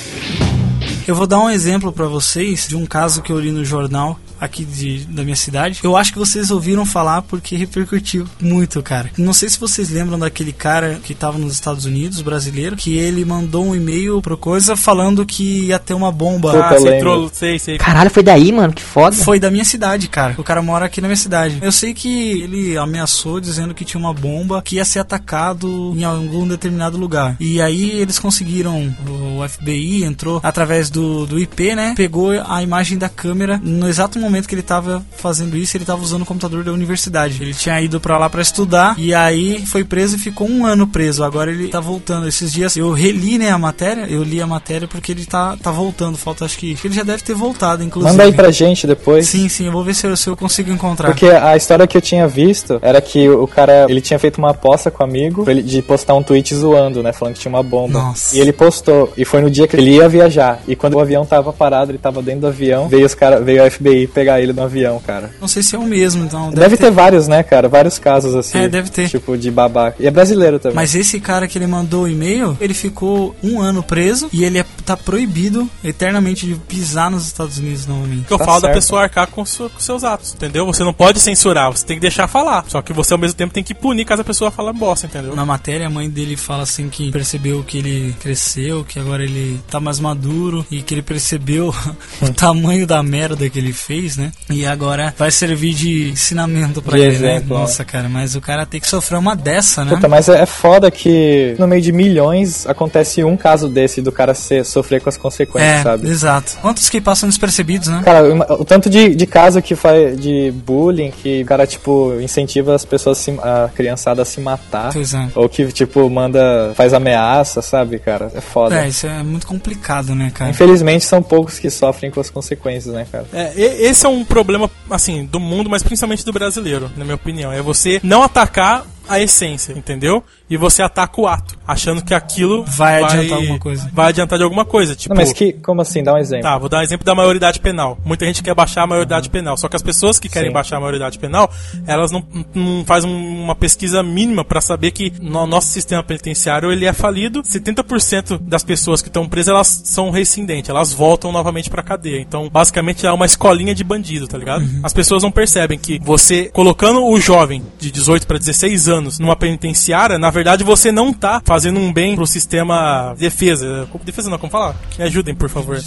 Eu 1.07 1.14
vou 1.14 1.27
dar 1.27 1.39
um 1.39 1.51
exemplo 1.51 1.93
pra 1.93 2.07
vocês 2.07 2.68
de 2.68 2.77
um 2.77 2.87
caso 2.87 3.23
que 3.23 3.33
eu 3.33 3.41
li 3.41 3.51
no 3.51 3.64
jornal 3.64 4.18
aqui 4.41 4.64
de, 4.64 5.01
da 5.05 5.22
minha 5.22 5.36
cidade. 5.36 5.80
Eu 5.82 5.97
acho 5.97 6.12
que 6.12 6.18
vocês 6.18 6.51
ouviram 6.51 6.86
falar 6.86 7.22
porque 7.22 7.57
repercutiu 7.57 8.26
muito, 8.41 8.82
cara. 8.82 9.11
Não 9.18 9.32
sei 9.32 9.49
se 9.49 9.61
vocês 9.61 9.91
lembram 9.91 10.18
daquele 10.18 10.53
cara 10.53 10.99
que 11.05 11.14
tava 11.14 11.38
nos 11.38 11.53
Estados 11.53 11.84
Unidos, 11.84 12.22
brasileiro, 12.22 12.76
que 12.76 12.97
ele 12.97 13.24
mandou 13.24 13.64
um 13.66 13.74
e-mail 13.74 14.22
pro 14.22 14.36
coisa 14.36 14.74
falando 14.76 15.26
que 15.26 15.66
ia 15.66 15.78
ter 15.78 15.95
uma 15.95 16.11
bomba. 16.11 16.53
Puta, 16.53 16.91
Ah, 16.91 16.99
troll, 16.99 17.30
sei, 17.32 17.59
sei. 17.59 17.76
Caralho, 17.78 18.11
foi 18.11 18.22
daí, 18.22 18.51
mano, 18.51 18.72
que 18.72 18.82
foda. 18.82 19.14
Foi 19.16 19.38
da 19.38 19.51
minha 19.51 19.64
cidade, 19.64 20.09
cara. 20.09 20.34
O 20.38 20.43
cara 20.45 20.62
mora 20.62 20.86
aqui 20.86 21.01
na 21.01 21.09
minha 21.09 21.16
cidade. 21.16 21.59
Eu 21.61 21.72
sei 21.72 21.93
que 21.93 22.43
ele 22.43 22.78
ameaçou 22.78 23.41
dizendo 23.41 23.74
que 23.74 23.84
tinha 23.84 24.01
uma 24.01 24.14
bomba 24.14 24.62
que 24.62 24.76
ia 24.76 24.84
ser 24.84 25.01
atacado 25.01 25.93
em 25.97 26.05
algum 26.05 26.47
determinado 26.49 26.97
lugar. 26.97 27.36
E 27.38 27.61
aí 27.61 27.91
eles 28.01 28.18
conseguiram, 28.18 28.95
o 29.07 29.47
FBI 29.47 30.05
entrou 30.05 30.41
através 30.43 30.88
do, 30.88 31.26
do 31.26 31.38
IP, 31.38 31.74
né? 31.74 31.93
Pegou 31.97 32.30
a 32.30 32.62
imagem 32.62 32.97
da 32.97 33.09
câmera 33.09 33.61
no 33.62 33.86
exato 33.88 34.18
momento 34.18 34.30
que 34.49 34.55
ele 34.55 34.62
tava 34.62 35.05
fazendo 35.16 35.57
isso, 35.57 35.76
ele 35.76 35.85
tava 35.85 36.03
usando 36.03 36.22
o 36.22 36.26
computador 36.26 36.64
da 36.64 36.72
universidade. 36.72 37.39
Ele 37.41 37.55
tinha 37.55 37.81
ido 37.81 38.01
pra 38.01 38.18
lá 38.18 38.28
pra 38.28 38.43
estudar 38.43 38.95
e 38.99 39.14
aí 39.14 39.64
foi 39.66 39.85
preso 39.85 40.16
e 40.16 40.18
ficou 40.18 40.49
um 40.49 40.64
ano 40.64 40.87
preso. 40.87 41.24
Agora 41.24 41.51
ele 41.51 41.68
tá 41.68 41.81
voltando. 41.81 42.28
Esses 42.28 42.53
dias 42.53 42.76
eu 42.76 42.93
reli, 42.93 43.39
né, 43.39 43.51
a 43.51 43.59
matéria. 43.59 44.07
Eu 44.09 44.22
li 44.22 44.41
a 44.41 44.47
matéria 44.47 44.89
porque 44.89 45.12
ele 45.12 45.24
tá, 45.24 45.57
tá 45.62 45.70
voltando. 45.70 46.16
Falta, 46.16 46.45
acho 46.45 46.59
que, 46.59 46.76
ele 46.85 46.95
já 46.95 47.03
deve 47.03 47.22
ter 47.22 47.35
voltado, 47.35 47.83
inclusive. 47.83 48.12
Manda 48.12 48.24
aí 48.24 48.33
pra 48.33 48.51
gente 48.51 48.87
depois. 48.87 49.28
Sim, 49.28 49.49
sim, 49.49 49.66
eu 49.66 49.72
vou 49.72 49.85
ver 49.85 49.95
se 49.95 50.07
eu, 50.07 50.16
se 50.16 50.28
eu 50.28 50.37
consigo 50.37 50.70
encontrar. 50.70 51.09
Porque 51.09 51.26
a 51.26 51.57
história 51.57 51.87
que 51.87 51.97
eu 51.97 52.03
tinha 52.03 52.26
visto 52.26 52.78
era 52.83 53.01
que 53.01 53.28
o 53.28 53.47
cara, 53.47 53.87
ele 53.89 54.01
tinha 54.01 54.18
feito 54.18 54.39
uma 54.39 54.51
aposta 54.51 54.91
com 54.91 55.03
um 55.03 55.07
amigo 55.07 55.45
de 55.62 55.83
postar 55.83 56.14
um 56.14 56.22
tweet 56.22 56.55
zoando, 56.55 57.03
né? 57.03 57.12
Falando 57.12 57.35
que 57.35 57.41
tinha 57.41 57.53
uma 57.53 57.62
bomba. 57.62 57.99
Nossa. 57.99 58.37
E 58.37 58.41
ele 58.41 58.53
postou. 58.53 59.12
E 59.16 59.24
foi 59.24 59.41
no 59.41 59.51
dia 59.51 59.66
que 59.66 59.76
ele 59.76 59.97
ia 59.97 60.09
viajar. 60.09 60.61
E 60.66 60.76
quando 60.76 60.95
o 60.95 61.01
avião 61.01 61.24
tava 61.24 61.53
parado, 61.53 61.91
ele 61.91 61.99
tava 61.99 62.22
dentro 62.22 62.43
do 62.43 62.47
avião, 62.49 62.89
veio 62.89 63.07
os 63.07 63.14
cara, 63.14 63.41
veio 63.41 63.64
a 63.64 63.70
FBI 63.70 64.07
pegar 64.21 64.41
ele 64.41 64.53
no 64.53 64.62
avião, 64.62 65.01
cara. 65.01 65.31
Não 65.41 65.49
sei 65.49 65.62
se 65.62 65.75
é 65.75 65.79
o 65.79 65.85
mesmo, 65.85 66.25
então. 66.25 66.51
Deve, 66.51 66.77
ter... 66.77 66.91
vários, 66.91 67.27
né, 67.27 67.43
cara? 67.43 67.68
Vários 67.68 67.99
casos 67.99 68.35
assim. 68.35 68.59
É, 68.59 68.68
deve 68.68 68.91
ter. 68.91 69.09
Tipo, 69.09 69.37
de 69.39 69.51
babaca. 69.51 69.97
E 69.99 70.07
é 70.07 70.11
brasileiro 70.11 70.59
também. 70.59 70.77
Mas 70.77 70.95
esse 70.95 71.18
cara 71.18 71.49
que 71.49 71.57
ele 71.57 71.66
mandou 71.66 72.03
o 72.05 72.09
e-mail, 72.09 72.57
ele 72.61 72.75
ficou 72.75 73.35
um 73.43 73.61
ano 73.61 73.83
preso 73.83 74.29
e 74.33 74.45
ele 74.45 74.59
é, 74.59 74.64
tá 74.85 74.95
proibido 74.97 75.68
eternamente 75.83 76.47
de 76.47 76.55
pisar 76.55 77.11
nos 77.11 77.27
Estados 77.27 77.57
Unidos 77.59 77.87
novamente. 77.87 78.27
que 78.27 78.33
eu 78.33 78.39
Tá 78.39 78.45
falo 78.45 78.61
da 78.61 78.68
certo. 78.68 78.75
pessoa 78.75 79.03
arcar 79.03 79.27
com, 79.29 79.45
su- 79.45 79.71
com 79.71 79.81
seus 79.81 80.05
atos, 80.05 80.35
entendeu? 80.35 80.66
Você 80.66 80.85
não 80.85 80.93
pode 80.93 81.18
censurar, 81.21 81.71
você 81.71 81.87
tem 81.87 81.97
que 81.97 82.01
deixar 82.03 82.27
falar. 82.29 82.64
Só 82.68 82.83
que 82.83 82.93
você 82.93 83.14
ao 83.14 83.18
mesmo 83.18 83.37
tempo 83.37 83.55
tem 83.55 83.62
que 83.64 83.75
punir 83.75 84.05
caso 84.05 84.21
a 84.23 84.25
pessoa 84.25 84.51
fala 84.51 84.73
bosta, 84.73 85.07
entendeu? 85.07 85.35
Na 85.35 85.47
matéria, 85.47 85.87
a 85.87 85.91
mãe 85.91 86.09
dele 86.11 86.37
fala 86.37 86.62
assim 86.64 86.89
que 86.91 87.11
percebeu 87.11 87.62
que 87.64 87.79
ele 87.79 88.14
cresceu, 88.21 88.85
que 88.85 88.99
agora 88.99 89.23
ele 89.25 89.61
tá 89.71 89.81
mais 89.81 89.99
maduro 89.99 90.64
e 90.71 90.83
que 90.83 90.93
ele 90.95 91.03
percebeu 91.03 91.75
o 92.21 92.33
tamanho 92.33 92.87
da 92.87 93.03
merda 93.03 93.49
que 93.49 93.59
ele 93.59 93.73
fez, 93.73 94.09
né? 94.16 94.32
E 94.48 94.64
agora 94.66 95.14
vai 95.16 95.30
servir 95.30 95.74
de 95.74 96.11
ensinamento 96.11 96.80
pra 96.82 96.96
De 96.96 97.02
ele, 97.02 97.18
né? 97.18 97.36
exemplo, 97.36 97.58
Nossa, 97.58 97.84
cara, 97.84 98.08
mas 98.08 98.34
o 98.34 98.40
cara 98.40 98.64
tem 98.66 98.80
que 98.80 98.86
sofrer 98.88 99.18
uma 99.18 99.34
dessa, 99.36 99.84
né? 99.84 99.94
Puta, 99.94 100.08
mas 100.08 100.28
é 100.28 100.40
é 100.40 100.46
foda 100.46 100.90
que 100.90 101.54
no 101.58 101.66
meio 101.68 101.82
de 101.82 101.92
milhões 101.92 102.66
acontece 102.66 103.22
um 103.22 103.36
caso 103.36 103.68
desse 103.68 104.00
do 104.00 104.11
cara 104.11 104.32
ser, 104.34 104.64
sofrer 104.64 105.00
com 105.02 105.08
as 105.08 105.16
consequências, 105.18 105.80
é, 105.80 105.82
sabe? 105.82 106.08
exato. 106.08 106.56
Quantos 106.62 106.88
que 106.88 107.00
passam 107.00 107.28
despercebidos, 107.28 107.88
né? 107.88 108.00
Cara, 108.04 108.22
o- 108.54 108.64
tanto 108.64 108.88
de, 108.88 109.14
de 109.14 109.26
caso 109.26 109.61
que 109.61 109.74
faz 109.76 110.18
de 110.18 110.50
bullying 110.64 111.11
que 111.11 111.42
o 111.42 111.46
cara, 111.46 111.66
tipo, 111.66 112.18
incentiva 112.20 112.74
as 112.74 112.84
pessoas, 112.84 113.18
a 113.18 113.20
se- 113.22 113.40
a 113.42 113.68
criançada 113.74 114.22
a 114.22 114.24
se 114.24 114.40
matar. 114.40 114.92
Pois 114.92 115.12
é. 115.12 115.28
Ou 115.34 115.48
que, 115.48 115.66
tipo, 115.72 116.08
manda, 116.08 116.72
faz 116.74 116.94
ameaça, 116.94 117.61
sabe, 117.61 117.98
cara? 117.98 118.30
É 118.34 118.40
foda. 118.40 118.76
É, 118.84 118.88
isso 118.88 119.06
é 119.06 119.22
muito 119.22 119.46
complicado, 119.46 120.14
né, 120.14 120.30
cara? 120.34 120.50
Infelizmente 120.50 121.04
são 121.04 121.22
poucos 121.22 121.58
que 121.58 121.68
sofrem 121.70 122.11
com 122.11 122.20
as 122.20 122.30
consequências, 122.30 122.94
né, 122.94 123.06
cara? 123.11 123.26
É, 123.32 123.52
e- 123.56 123.89
esse 123.91 124.07
é 124.07 124.09
um 124.09 124.24
problema, 124.24 124.70
assim, 124.88 125.24
do 125.24 125.38
mundo, 125.38 125.68
mas 125.68 125.82
principalmente 125.82 126.24
do 126.24 126.32
brasileiro, 126.32 126.91
na 126.97 127.05
minha 127.05 127.16
opinião. 127.16 127.53
É 127.53 127.61
você 127.61 128.01
não 128.03 128.22
atacar 128.22 128.86
a 129.11 129.18
essência, 129.18 129.72
entendeu? 129.72 130.22
E 130.48 130.56
você 130.56 130.82
ataca 130.82 131.20
o 131.20 131.26
ato, 131.26 131.58
achando 131.66 132.02
que 132.02 132.14
aquilo 132.14 132.64
Vai 132.64 133.02
adiantar 133.02 133.38
alguma 133.38 133.58
coisa. 133.58 133.90
Vai 133.92 134.08
adiantar 134.08 134.38
de 134.38 134.44
alguma 134.44 134.64
coisa, 134.64 134.94
tipo... 134.94 135.12
Não, 135.12 135.20
mas 135.20 135.32
que, 135.32 135.52
como 135.54 135.80
assim? 135.80 136.02
Dá 136.02 136.14
um 136.14 136.18
exemplo. 136.18 136.44
Tá, 136.44 136.56
vou 136.56 136.68
dar 136.68 136.78
um 136.78 136.82
exemplo 136.82 137.04
da 137.04 137.12
maioridade 137.12 137.58
penal. 137.58 137.98
Muita 138.04 138.24
gente 138.24 138.40
quer 138.40 138.54
baixar 138.54 138.82
a 138.82 138.86
maioridade 138.86 139.28
penal, 139.28 139.56
só 139.56 139.68
que 139.68 139.74
as 139.74 139.82
pessoas 139.82 140.20
que 140.20 140.28
querem 140.28 140.50
Sim. 140.50 140.54
baixar 140.54 140.76
a 140.76 140.80
maioridade 140.80 141.18
penal, 141.18 141.50
elas 141.88 142.12
não, 142.12 142.24
não 142.54 142.84
fazem 142.84 143.11
uma 143.11 143.56
pesquisa 143.56 144.00
mínima 144.00 144.44
pra 144.44 144.61
saber 144.61 144.92
que 144.92 145.12
no 145.20 145.44
nosso 145.44 145.68
sistema 145.68 146.04
penitenciário 146.04 146.70
ele 146.70 146.86
é 146.86 146.92
falido. 146.92 147.42
70% 147.42 148.38
das 148.38 148.62
pessoas 148.62 149.02
que 149.02 149.08
estão 149.08 149.28
presas, 149.28 149.48
elas 149.52 149.82
são 149.86 150.11
reincidentes, 150.11 150.70
elas 150.70 150.92
voltam 150.92 151.32
novamente 151.32 151.68
pra 151.68 151.82
cadeia. 151.82 152.20
Então, 152.20 152.48
basicamente 152.48 153.04
é 153.04 153.12
uma 153.12 153.26
escolinha 153.26 153.74
de 153.74 153.82
bandido, 153.82 154.28
tá 154.28 154.38
ligado? 154.38 154.64
As 154.84 154.92
pessoas 154.92 155.24
não 155.24 155.32
percebem 155.32 155.76
que 155.76 155.98
você 155.98 156.48
colocando 156.52 157.04
o 157.04 157.20
jovem 157.20 157.64
de 157.76 157.90
18 157.90 158.24
pra 158.24 158.38
16 158.38 158.88
anos 158.88 158.99
numa 159.18 159.36
penitenciária, 159.36 160.18
na 160.18 160.30
verdade 160.30 160.62
você 160.64 160.90
não 160.92 161.12
tá 161.12 161.40
fazendo 161.44 161.78
um 161.80 161.92
bem 161.92 162.14
pro 162.16 162.26
sistema 162.26 163.12
de 163.14 163.20
defesa. 163.20 163.88
Defesa 164.05 164.28
não, 164.30 164.38
como 164.38 164.51
falar? 164.53 164.74
Me 164.98 165.05
ajudem, 165.05 165.34
por 165.34 165.48
favor. 165.48 165.78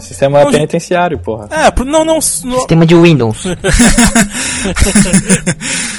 Sistema 0.00 0.42
Não, 0.44 0.50
penitenciário, 0.50 1.18
porra. 1.18 1.46
É, 1.50 1.84
não, 1.84 2.04
não, 2.06 2.14
não. 2.14 2.20
Sistema 2.22 2.86
de 2.86 2.94
Windows. 2.94 3.44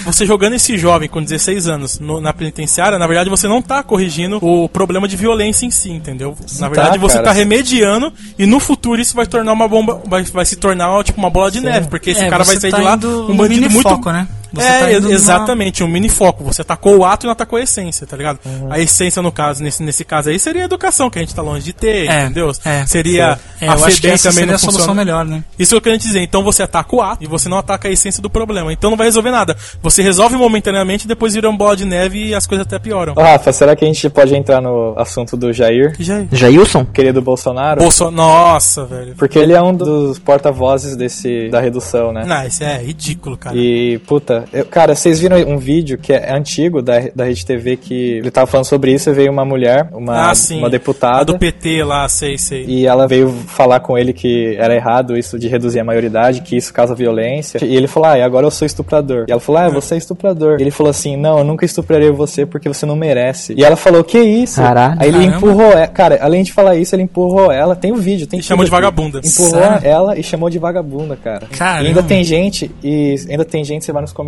Você 0.05 0.26
jogando 0.26 0.53
esse 0.53 0.78
jovem 0.78 1.07
com 1.09 1.22
16 1.22 1.68
anos 1.68 1.99
no- 1.99 2.20
na 2.22 2.34
penitenciária, 2.34 2.97
na 2.97 3.05
verdade 3.05 3.30
você 3.30 3.47
não 3.47 3.61
tá 3.61 3.84
corrigindo 3.84 4.39
o 4.41 4.68
problema 4.70 5.07
de 5.07 5.15
violência 5.15 5.65
em 5.65 5.72
si, 5.72 5.91
entendeu? 5.91 6.36
Na 6.59 6.68
verdade 6.70 6.93
Tá, 6.95 6.97
você 6.99 7.13
cara. 7.15 7.26
tá 7.28 7.32
remediando 7.34 8.11
e 8.39 8.45
no 8.45 8.59
futuro 8.59 8.99
isso 9.01 9.15
vai 9.15 9.28
tornar 9.28 9.51
uma 9.53 9.68
bomba, 9.68 10.01
vai, 10.07 10.24
vai 10.24 10.45
se 10.45 10.55
tornar 10.55 11.03
tipo 11.03 11.20
uma 11.20 11.30
bola 11.30 11.51
de 11.51 11.59
neve, 11.61 11.88
porque 11.88 12.11
esse 12.11 12.24
É, 12.24 12.30
cara 12.30 12.43
vai 12.43 12.57
sair 12.57 12.72
tá 12.72 12.78
de 12.78 12.84
lá 12.84 12.95
um 13.30 13.36
bandido 13.36 13.70
muito 13.70 13.88
foco, 13.89 14.11
né? 14.11 14.28
Você 14.58 14.68
é, 14.68 14.80
tá 14.80 14.91
indo 14.91 15.01
numa- 15.03 15.14
exatamente, 15.14 15.84
um 15.84 15.88
mini 15.88 16.10
foco. 16.10 16.43
Você 16.43 16.62
atacou 16.62 16.97
o 16.97 17.05
ato 17.05 17.26
e 17.26 17.28
não 17.28 17.34
atacou 17.34 17.58
a 17.60 17.62
essência, 17.64 18.05
tá 18.05 18.18
ligado? 18.18 18.39
Uhum. 18.45 18.72
A 18.72 18.80
essência, 18.80 19.22
no 19.22 19.32
caso, 19.32 19.64
nesse, 19.64 19.82
nesse 19.84 20.03
caso 20.03 20.30
aí, 20.30 20.39
seria 20.39 20.64
a 20.64 20.66
educação, 20.66 21.10
que 21.10 21.18
a 21.20 21.22
gente 21.22 21.34
tá 21.36 21.41
longe 21.41 21.64
de 21.64 21.74
ter, 21.74 22.10
É, 22.10 22.24
entendeu? 22.26 22.51
é. 22.66 22.86
seria 22.86 23.39
É, 23.62 23.68
a 23.70 23.76
eu 23.78 23.86
acho 23.86 23.86
que 23.86 24.01
FEBEM 24.01 24.12
essa 24.14 24.24
também 24.30 24.34
seria 24.34 24.47
não 24.47 24.55
a 24.55 24.60
solução 24.60 24.93
melhor, 24.95 25.26
né? 25.26 25.43
Isso 25.58 25.74
é 25.74 25.78
o 25.78 25.82
que 25.82 25.88
eu 25.89 25.93
queria 25.93 25.97
dizer. 25.97 26.22
Então 26.22 26.43
você 26.43 26.64
ataca 26.64 26.95
o 26.95 27.01
ato 27.01 27.24
e 27.24 27.28
você 27.28 27.47
não 27.49 27.58
ataca 27.58 27.88
a 27.88 27.91
essência 27.91 28.22
do 28.22 28.30
problema. 28.30 28.72
Então 28.74 28.89
não 28.89 28.97
vai 28.97 29.08
resolver 29.08 29.32
nada. 29.32 29.55
Você 29.82 30.01
resolve 30.01 30.36
momentaneamente 30.36 31.05
e 31.05 31.08
depois 31.08 31.34
vira 31.34 31.49
uma 31.49 31.58
bola 31.58 31.76
de 31.76 31.86
neve 31.86 32.28
e 32.28 32.36
as 32.36 32.45
coisas 32.47 32.66
até 32.66 32.78
pioram. 32.80 33.14
Ô, 33.16 33.22
Rafa, 33.22 33.51
será 33.51 33.76
que 33.76 33.84
a 33.84 33.88
gente 33.88 34.10
pode 34.10 34.36
entrar 34.36 34.62
no 34.62 34.93
assunto 34.97 35.36
do 35.38 35.51
Jair? 35.53 35.95
É. 35.99 36.36
Jailson? 36.36 36.86
Querido 36.86 37.22
Bolsonaro? 37.22 37.82
Bolso... 37.82 38.10
Nossa, 38.12 38.86
velho. 38.86 39.16
Porque 39.16 39.38
ele 39.39 39.53
é 39.53 39.62
um 39.62 39.74
dos 39.74 40.20
porta-vozes 40.20 40.95
desse 40.95 41.49
da 41.49 41.60
redução, 41.60 42.12
né? 42.12 42.24
Não, 42.26 42.45
isso 42.47 42.64
é 42.64 42.84
ridículo, 42.84 43.38
cara. 43.38 43.55
E, 43.58 43.99
puta, 44.08 44.45
eu- 44.54 44.66
cara, 44.66 44.95
vocês 44.95 45.20
viram 45.20 45.38
um 45.48 45.58
vídeo 45.58 45.98
que 45.98 46.14
é 46.14 46.34
antigo 46.34 46.82
da, 46.82 47.00
da 47.16 47.26
Rede 47.26 47.45
TV 47.45 47.78
que 47.78 48.18
ele 48.18 48.32
tava 48.32 48.48
falando 48.48 48.66
sobre 48.66 48.93
isso 48.93 49.10
e 49.10 49.14
veio 49.14 49.32
uma 49.32 49.45
mulher, 49.45 49.88
uma, 49.91 50.30
ah, 50.32 50.36
sim. 50.36 50.58
uma 50.60 50.68
A 50.68 50.70
deputada. 50.70 51.26
do 51.26 51.38
PT 51.39 51.84
lá, 51.84 52.08
sei, 52.10 52.38
sei. 52.38 52.66
E 52.68 52.86
ela 52.86 53.08
veio 53.08 53.30
falar 53.48 53.80
com 53.80 53.98
ele 53.98 54.14
que 54.14 54.56
era 54.60 54.76
errado 54.76 55.18
isso 55.18 55.38
de 55.39 55.48
reduzir 55.48 55.80
a 55.80 55.84
maioridade, 55.84 56.41
que 56.41 56.56
isso 56.56 56.74
causa 56.74 56.93
violência. 56.95 57.64
E 57.64 57.76
ele 57.76 57.88
falou, 57.88 58.10
ah, 58.10 58.18
e 58.18 58.22
agora 58.22 58.45
eu 58.45 58.52
sou 58.52 58.66
estuprador. 58.66 59.26
E 59.28 59.32
ela 59.32 59.39
falou, 59.41 59.62
ah, 59.62 59.70
você 59.70 59.95
é 59.95 59.98
estuprador. 59.98 60.58
E 60.60 60.64
ele 60.64 60.72
falou 60.72 60.89
assim, 60.89 61.16
não, 61.18 61.38
eu 61.39 61.43
nunca 61.43 61.66
estuprarei 61.66 62.12
você 62.12 62.45
porque 62.45 62.68
você 62.68 62.86
não 62.86 62.95
merece. 62.95 63.54
E 63.58 63.64
ela 63.64 63.76
falou, 63.76 64.04
que 64.04 64.20
isso? 64.20 64.62
Caralho. 64.62 64.98
Aí 65.00 65.08
ele 65.10 65.18
Caramba. 65.20 65.38
empurrou 65.38 65.72
ela. 65.72 65.88
Cara, 65.88 66.20
além 66.22 66.43
de 66.43 66.54
falar 66.54 66.76
isso, 66.76 66.95
ele 66.95 67.04
empurrou 67.04 67.52
ela. 67.52 67.76
Tem 67.76 67.91
o 67.91 67.95
vídeo, 67.98 68.28
tem 68.28 68.39
E 68.39 68.43
chamou 68.43 68.64
de 68.66 68.72
vagabunda. 68.72 69.20
Empurrou 69.24 69.50
Sério? 69.62 69.80
ela 69.88 70.18
e 70.18 70.24
chamou 70.24 70.50
de 70.50 70.60
vagabunda, 70.60 71.16
cara. 71.16 71.48
Caramba. 71.58 71.84
E 71.84 71.88
ainda 71.88 72.04
tem 72.04 72.24
gente, 72.24 72.72
e 72.84 73.16
ainda 73.30 73.45
tem 73.45 73.64
gente, 73.64 73.84
você 73.86 73.91
vai 73.91 74.02
nos 74.02 74.12
comentários, 74.14 74.26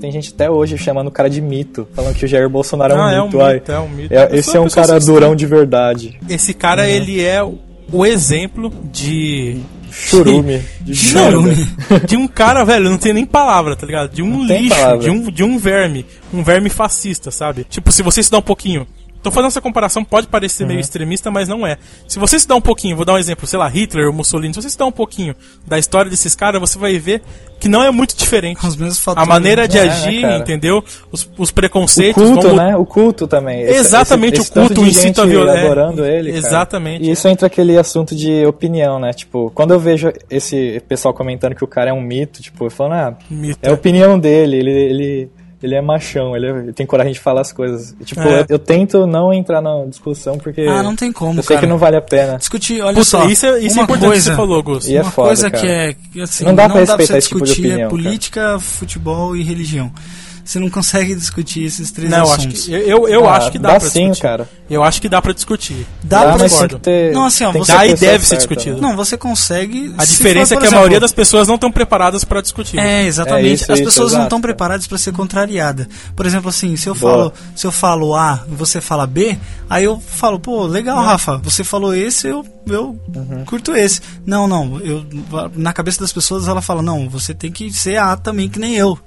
tem 0.00 0.12
gente 0.12 0.32
até 0.34 0.50
hoje 0.50 0.76
chamando 0.78 1.08
o 1.08 1.10
cara 1.10 1.28
de 1.30 1.40
mito, 1.40 1.88
falando 1.94 2.14
que 2.14 2.24
o 2.24 2.28
Jair 2.28 2.48
Bolsonaro 2.48 2.92
é 2.92 2.96
um 2.96 3.02
Ah, 3.02 3.12
é 3.12 3.20
um 3.22 3.24
mito. 3.26 3.38
mito, 3.38 3.72
é 3.72 3.78
um 3.80 3.88
mito. 3.88 4.14
É- 4.14 4.24
Eu 4.30 4.34
esse 4.36 4.50
sou 4.50 4.56
é 4.56 4.60
um 4.60 4.64
pessoa 4.64 4.86
cara 4.86 5.00
sensível. 5.00 5.14
durão 5.20 5.34
de 5.36 5.46
verdade. 5.46 6.18
Esse 6.28 6.52
cara, 6.54 6.88
ele 6.88 7.20
é 7.24 7.42
o- 7.42 7.58
exemplo 8.06 8.70
de 8.92 9.58
Churume. 9.90 10.62
De 10.80 10.92
de, 10.92 11.14
merda. 11.14 12.06
de 12.06 12.16
um 12.16 12.28
cara, 12.28 12.64
velho, 12.64 12.88
não 12.88 12.96
tem 12.98 13.12
nem 13.12 13.26
palavra, 13.26 13.74
tá 13.74 13.84
ligado? 13.86 14.12
De 14.14 14.22
um 14.22 14.30
Não 14.38 14.46
lixo, 14.46 14.98
de 15.00 15.10
um, 15.10 15.30
de 15.30 15.42
um 15.42 15.58
verme. 15.58 16.06
Um 16.32 16.44
verme 16.44 16.68
fascista, 16.70 17.30
sabe? 17.32 17.64
Tipo, 17.68 17.90
se 17.90 18.02
você 18.02 18.20
estudar 18.20 18.38
um 18.38 18.42
pouquinho. 18.42 18.86
Tô 19.22 19.30
fazendo 19.30 19.48
essa 19.48 19.60
comparação, 19.60 20.02
pode 20.04 20.26
parecer 20.28 20.62
Uhum. 20.62 20.68
meio 20.70 20.80
extremista, 20.80 21.30
mas 21.30 21.48
não 21.48 21.66
é. 21.66 21.76
Se 22.08 22.18
você 22.18 22.36
estudar 22.36 22.56
um 22.56 22.60
pouquinho, 22.60 22.96
vou 22.96 23.04
dar 23.04 23.14
um 23.14 23.18
exemplo, 23.18 23.46
sei 23.46 23.58
lá, 23.58 23.68
Hitler 23.68 24.06
ou 24.06 24.12
Mussolini, 24.12 24.54
se 24.54 24.62
você 24.62 24.68
estudar 24.68 24.86
um 24.86 24.92
pouquinho 24.92 25.34
da 25.66 25.78
história 25.78 26.10
desses 26.10 26.34
caras, 26.34 26.60
você 26.60 26.78
vai 26.78 26.98
ver 26.98 27.22
que 27.58 27.68
não 27.68 27.82
é 27.82 27.90
muito 27.90 28.16
diferente. 28.16 28.66
Os 28.66 28.74
mesmos 28.76 28.98
A 28.98 29.02
fatores. 29.02 29.28
maneira 29.28 29.68
de 29.68 29.76
É, 29.76 29.84
né, 29.84 29.90
agir, 29.90 30.20
cara? 30.22 30.36
entendeu? 30.38 30.82
Os, 31.12 31.28
os 31.36 31.50
O 31.50 31.54
preconceitos 31.54 32.22
culto, 32.22 32.48
vão 32.48 32.56
né? 32.56 32.74
O 32.76 32.86
culto 32.86 33.26
também. 33.26 33.60
Exatamente, 33.60 34.40
esse, 34.40 34.50
esse 34.50 34.58
o 34.58 34.66
culto 34.66 34.80
incita 34.86 35.22
a 35.22 35.26
violência. 35.26 35.60
adorando 35.64 36.06
ele, 36.06 36.32
cara. 36.32 36.38
Exatamente. 36.46 37.04
E 37.04 37.10
isso 37.10 37.28
entra 37.28 37.46
aquele 37.46 37.76
assunto 37.76 38.14
de 38.16 38.46
opinião, 38.46 38.98
né? 38.98 39.12
Tipo, 39.12 39.50
quando 39.54 39.72
eu 39.74 39.78
vejo 39.78 40.10
esse 40.30 40.82
pessoal 40.88 41.12
comentando 41.12 41.54
que 41.54 41.62
o 41.62 41.66
cara 41.68 41.90
é 41.90 41.92
um 41.92 42.00
mito, 42.00 42.40
tipo, 42.42 42.64
eu 42.64 42.70
falo, 42.70 42.94
ah, 42.94 43.14
Mito. 43.28 43.58
é 43.60 43.68
a 43.68 43.74
opinião 43.74 44.18
dele, 44.18 44.56
ele, 44.56 44.70
ele, 44.70 45.30
ele 45.62 45.74
é 45.74 45.80
machão, 45.80 46.34
ele, 46.36 46.46
é- 46.46 46.50
ele 46.50 46.72
tem 46.72 46.86
coragem 46.86 47.12
de 47.12 47.20
falar 47.20 47.42
as 47.42 47.52
coisas. 47.52 47.94
E, 48.00 48.04
Tipo, 48.04 48.20
É. 48.22 48.40
eu, 48.40 48.46
eu 48.50 48.58
tento 48.58 49.06
não 49.06 49.32
entrar 49.32 49.60
na 49.60 49.84
discussão 49.86 50.38
porque 50.38 50.62
Ah, 50.62 50.82
não 50.82 50.96
tem 50.96 51.12
como, 51.12 51.38
eu 51.38 51.42
sei 51.42 51.56
cara. 51.56 51.66
que 51.66 51.70
não 51.70 51.78
vale 51.78 51.96
a 51.96 52.00
pena. 52.02 52.36
Discutir, 52.38 52.80
olha 52.82 52.94
Puta, 52.94 53.04
só. 53.04 53.24
isso 53.28 53.46
é, 53.46 53.58
isso 53.60 53.78
é 53.78 53.80
uma 53.80 53.84
importante 53.84 54.06
coisa, 54.08 54.30
que 54.30 54.30
você 54.30 54.36
falou, 54.36 54.62
Gus. 54.62 54.88
E 54.88 54.96
é 54.96 55.02
uma 55.02 55.10
foda, 55.10 55.28
coisa 55.28 55.50
cara. 55.50 55.62
que 55.62 56.20
é 56.20 56.22
assim, 56.22 56.44
Não 56.44 56.54
dá 56.54 56.68
pra 56.68 56.80
respeitar 56.80 57.06
você 57.12 57.18
esse 57.18 57.28
tipo 57.28 57.40
de 57.40 57.46
discutir 57.46 57.68
opinião, 57.68 57.86
é 57.86 57.90
política, 57.90 58.58
futebol 58.58 59.36
e 59.36 59.42
religião. 59.42 59.92
Você 60.50 60.58
não 60.58 60.68
consegue 60.68 61.14
discutir 61.14 61.62
esses 61.62 61.92
três 61.92 62.10
Não, 62.10 62.18
eu 62.18 62.24
acho 62.24 62.32
assuntos. 62.40 62.64
que, 62.64 62.72
eu, 62.72 62.78
eu, 62.80 63.08
eu 63.08 63.28
Ah, 63.28 63.36
acho 63.36 63.52
que 63.52 63.58
dá, 63.58 63.74
dá 63.74 63.78
pra 63.80 63.88
sim, 63.88 64.00
discutir. 64.10 64.22
cara. 64.22 64.48
Eu 64.68 64.82
acho 64.82 65.00
que 65.00 65.08
dá 65.08 65.22
pra 65.22 65.32
discutir. 65.32 65.86
Dá 66.02 66.24
Dá, 66.24 66.36
pra 66.36 66.78
ter, 66.80 67.12
Não, 67.12 67.24
assim, 67.26 67.44
ó, 67.44 67.52
você- 67.52 67.70
Dá 67.72 67.78
a 67.80 67.86
e 67.86 67.94
deve 67.94 68.26
ser 68.26 68.36
discutido. 68.36 68.76
né? 68.80 68.82
Não, 68.82 68.96
você 68.96 69.16
consegue. 69.16 69.94
A 69.96 70.04
diferença 70.04 70.48
for, 70.48 70.54
é 70.54 70.56
que 70.56 70.64
a 70.64 70.66
exemplo, 70.66 70.74
maioria 70.78 70.98
das 70.98 71.12
pessoas 71.12 71.46
não 71.46 71.54
estão 71.54 71.70
preparadas 71.70 72.24
pra 72.24 72.40
discutir. 72.40 72.78
É, 72.80 73.04
exatamente. 73.06 73.46
É 73.46 73.52
isso, 73.52 73.72
As 73.72 73.78
isso, 73.78 73.88
pessoas 73.88 74.12
não 74.12 74.24
estão 74.24 74.40
preparadas 74.40 74.88
para 74.88 74.98
ser 74.98 75.12
contrariada. 75.12 75.88
Por 76.16 76.26
exemplo, 76.26 76.48
assim, 76.48 76.74
se 76.74 76.88
eu 76.88 76.96
Boa. 76.96 77.12
falo, 77.12 77.32
se 77.54 77.66
eu 77.68 77.70
falo 77.72 78.16
A, 78.16 78.44
e 78.50 78.54
você 78.56 78.80
fala 78.80 79.06
B, 79.06 79.38
aí 79.68 79.84
eu 79.84 80.00
falo, 80.00 80.40
pô, 80.40 80.66
legal, 80.66 81.00
Rafa, 81.00 81.36
você 81.38 81.62
falou 81.62 81.94
esse, 81.94 82.26
eu 82.26 82.44
eu 82.66 82.96
Uhum. 83.16 83.44
curto 83.46 83.74
esse. 83.74 84.00
Não, 84.26 84.46
não, 84.46 84.78
eu 84.80 85.04
na 85.56 85.72
cabeça 85.72 86.00
das 86.00 86.12
pessoas 86.12 86.46
ela 86.46 86.60
fala, 86.60 86.82
não, 86.82 87.08
você 87.08 87.32
tem 87.34 87.50
que 87.50 87.72
ser 87.72 87.96
A 87.96 88.16
também 88.16 88.48
que 88.48 88.58
nem 88.60 88.74
eu. 88.76 88.98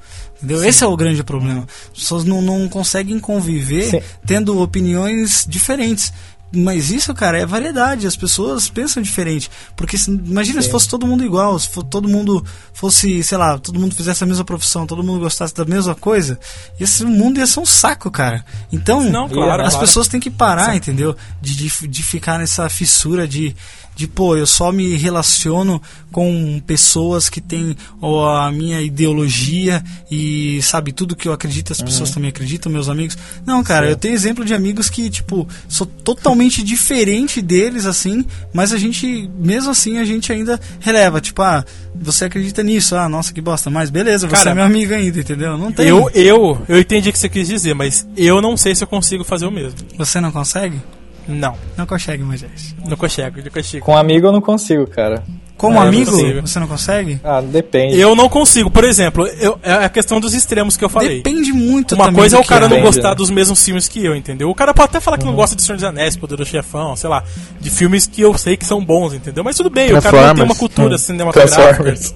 Entendeu? 0.43 0.63
Esse 0.63 0.83
é 0.83 0.87
o 0.87 0.97
grande 0.97 1.23
problema. 1.23 1.65
As 1.93 1.99
pessoas 2.01 2.25
não, 2.25 2.41
não 2.41 2.67
conseguem 2.67 3.17
conviver 3.19 3.89
Sim. 3.89 4.01
tendo 4.25 4.59
opiniões 4.61 5.45
diferentes. 5.47 6.11
Mas 6.55 6.91
isso, 6.91 7.11
cara, 7.15 7.39
é 7.39 7.45
variedade. 7.47 8.05
As 8.05 8.15
pessoas 8.15 8.69
pensam 8.69 9.01
diferente. 9.01 9.49
Porque 9.75 9.97
se- 9.97 10.11
imagina 10.11 10.61
se 10.61 10.69
fosse 10.69 10.87
todo 10.87 11.07
mundo 11.07 11.23
igual, 11.23 11.57
se 11.57 11.67
fo- 11.67 11.81
todo 11.81 12.07
mundo 12.07 12.45
fosse, 12.73 13.23
sei 13.23 13.37
lá, 13.39 13.57
todo 13.57 13.79
mundo 13.79 13.95
fizesse 13.95 14.23
a 14.23 14.27
mesma 14.27 14.43
profissão, 14.45 14.85
todo 14.85 15.01
mundo 15.01 15.21
gostasse 15.21 15.55
da 15.55 15.65
mesma 15.65 15.95
coisa, 15.95 16.37
esse 16.79 17.03
mundo 17.05 17.39
ia 17.39 17.47
ser 17.47 17.59
um 17.59 17.65
saco, 17.65 18.11
cara. 18.11 18.45
Então, 18.71 19.01
Não, 19.09 19.27
claro, 19.27 19.63
as 19.63 19.69
claro. 19.73 19.87
pessoas 19.87 20.07
têm 20.07 20.19
que 20.19 20.29
parar, 20.29 20.75
entendeu? 20.75 21.15
De, 21.41 21.55
de, 21.55 21.87
de 21.87 22.03
ficar 22.03 22.37
nessa 22.37 22.69
fissura 22.69 23.27
de, 23.27 23.55
de, 23.95 24.07
pô, 24.07 24.35
eu 24.35 24.47
só 24.47 24.71
me 24.71 24.95
relaciono 24.95 25.81
com 26.11 26.61
pessoas 26.65 27.27
que 27.29 27.41
têm 27.41 27.75
ó, 28.01 28.37
a 28.37 28.51
minha 28.51 28.81
ideologia 28.81 29.83
e, 30.09 30.61
sabe, 30.61 30.91
tudo 30.91 31.15
que 31.15 31.27
eu 31.27 31.33
acredito, 31.33 31.73
as 31.73 31.81
pessoas 31.81 32.11
também 32.11 32.29
acreditam, 32.29 32.71
meus 32.71 32.87
amigos. 32.89 33.17
Não, 33.45 33.63
cara, 33.63 33.89
eu 33.89 33.95
tenho 33.95 34.13
exemplo 34.13 34.45
de 34.45 34.53
amigos 34.53 34.89
que, 34.89 35.09
tipo, 35.09 35.47
sou 35.67 35.87
totalmente 35.87 36.61
diferente 36.63 37.41
deles, 37.41 37.85
assim, 37.85 38.25
mas 38.53 38.71
a 38.71 38.77
gente, 38.77 39.29
mesmo 39.37 39.71
assim, 39.71 39.97
a 39.97 40.05
gente 40.05 40.31
ainda 40.31 40.59
releva. 40.79 41.19
Tipo, 41.19 41.41
ah, 41.41 41.65
você 41.95 42.25
acredita 42.25 42.61
nisso? 42.63 42.95
Ah, 42.95 43.09
nossa, 43.09 43.33
que 43.33 43.41
bosta. 43.41 43.69
Mas 43.69 43.89
beleza, 43.89 44.27
você 44.27 44.35
Cara, 44.35 44.51
é 44.51 44.53
meu 44.53 44.63
amigo 44.63 44.93
ainda, 44.93 45.19
entendeu? 45.19 45.57
Não 45.57 45.71
tem. 45.71 45.87
Eu, 45.87 46.09
eu, 46.13 46.61
eu 46.67 46.79
entendi 46.79 47.09
o 47.09 47.13
que 47.13 47.19
você 47.19 47.29
quis 47.29 47.47
dizer, 47.47 47.73
mas 47.73 48.07
eu 48.15 48.41
não 48.41 48.55
sei 48.55 48.75
se 48.75 48.83
eu 48.83 48.87
consigo 48.87 49.23
fazer 49.23 49.45
o 49.45 49.51
mesmo. 49.51 49.77
Você 49.97 50.19
não 50.19 50.31
consegue? 50.31 50.79
Não, 51.28 51.55
Não 51.78 51.86
consegue, 51.86 52.24
Moisés. 52.24 52.76
não 52.88 52.97
consigo, 52.97 53.38
não 53.43 53.51
consigo. 53.51 53.86
Com 53.86 53.95
amigo 53.97 54.28
eu 54.28 54.32
não 54.32 54.41
consigo, 54.41 54.86
cara. 54.88 55.24
Como 55.55 55.78
É, 55.78 55.82
não 55.82 55.88
amigo, 55.88 56.11
consigo. 56.11 56.41
você 56.41 56.59
não 56.59 56.67
consegue? 56.67 57.21
Ah, 57.24 57.39
depende. 57.39 57.97
Eu 57.97 58.15
não 58.15 58.28
consigo. 58.28 58.69
Por 58.69 58.84
exemplo, 58.84 59.26
eu, 59.39 59.57
é 59.63 59.71
a 59.86 59.88
questão 59.88 60.19
dos 60.19 60.34
extremos 60.34 60.76
que 60.76 60.84
eu 60.84 60.89
falei. 60.89 61.17
Depende 61.17 61.53
muito 61.53 61.95
Uma 61.95 62.11
coisa 62.11 62.36
é 62.36 62.39
o 62.39 62.43
cara 62.43 62.61
não 62.61 62.69
Depende, 62.69 62.88
gostar 62.88 63.09
né? 63.11 63.15
dos 63.15 63.30
mesmos 63.30 63.63
filmes 63.63 63.88
que 63.88 64.03
eu, 64.03 64.13
entendeu? 64.15 64.49
O 64.49 64.55
cara 64.55 64.74
pode 64.74 64.89
até 64.89 64.99
falar 64.99 65.17
que 65.17 65.24
Uhum. 65.24 65.30
não 65.30 65.38
gosta 65.38 65.55
de 65.55 65.61
Senhor 65.61 65.76
dos 65.76 65.84
Anéis, 65.86 66.17
Poder 66.17 66.36
do 66.36 66.45
Chefão, 66.45 66.95
sei 66.97 67.09
lá, 67.09 67.24
de 67.61 67.69
filmes 67.69 68.05
que 68.07 68.21
eu 68.21 68.38
sei 68.38 68.57
que 68.57 68.65
são 68.65 68.84
bons, 68.84 69.13
entendeu? 69.13 69.43
Mas 69.43 69.55
tudo 69.55 69.69
bem, 69.69 69.93
o 69.93 70.01
cara 70.01 70.28
não 70.28 70.36
tem 70.36 70.43
uma 70.43 70.55
cultura 70.55 70.97
cinematográfica. 70.97 71.84
Transformers. 71.84 72.15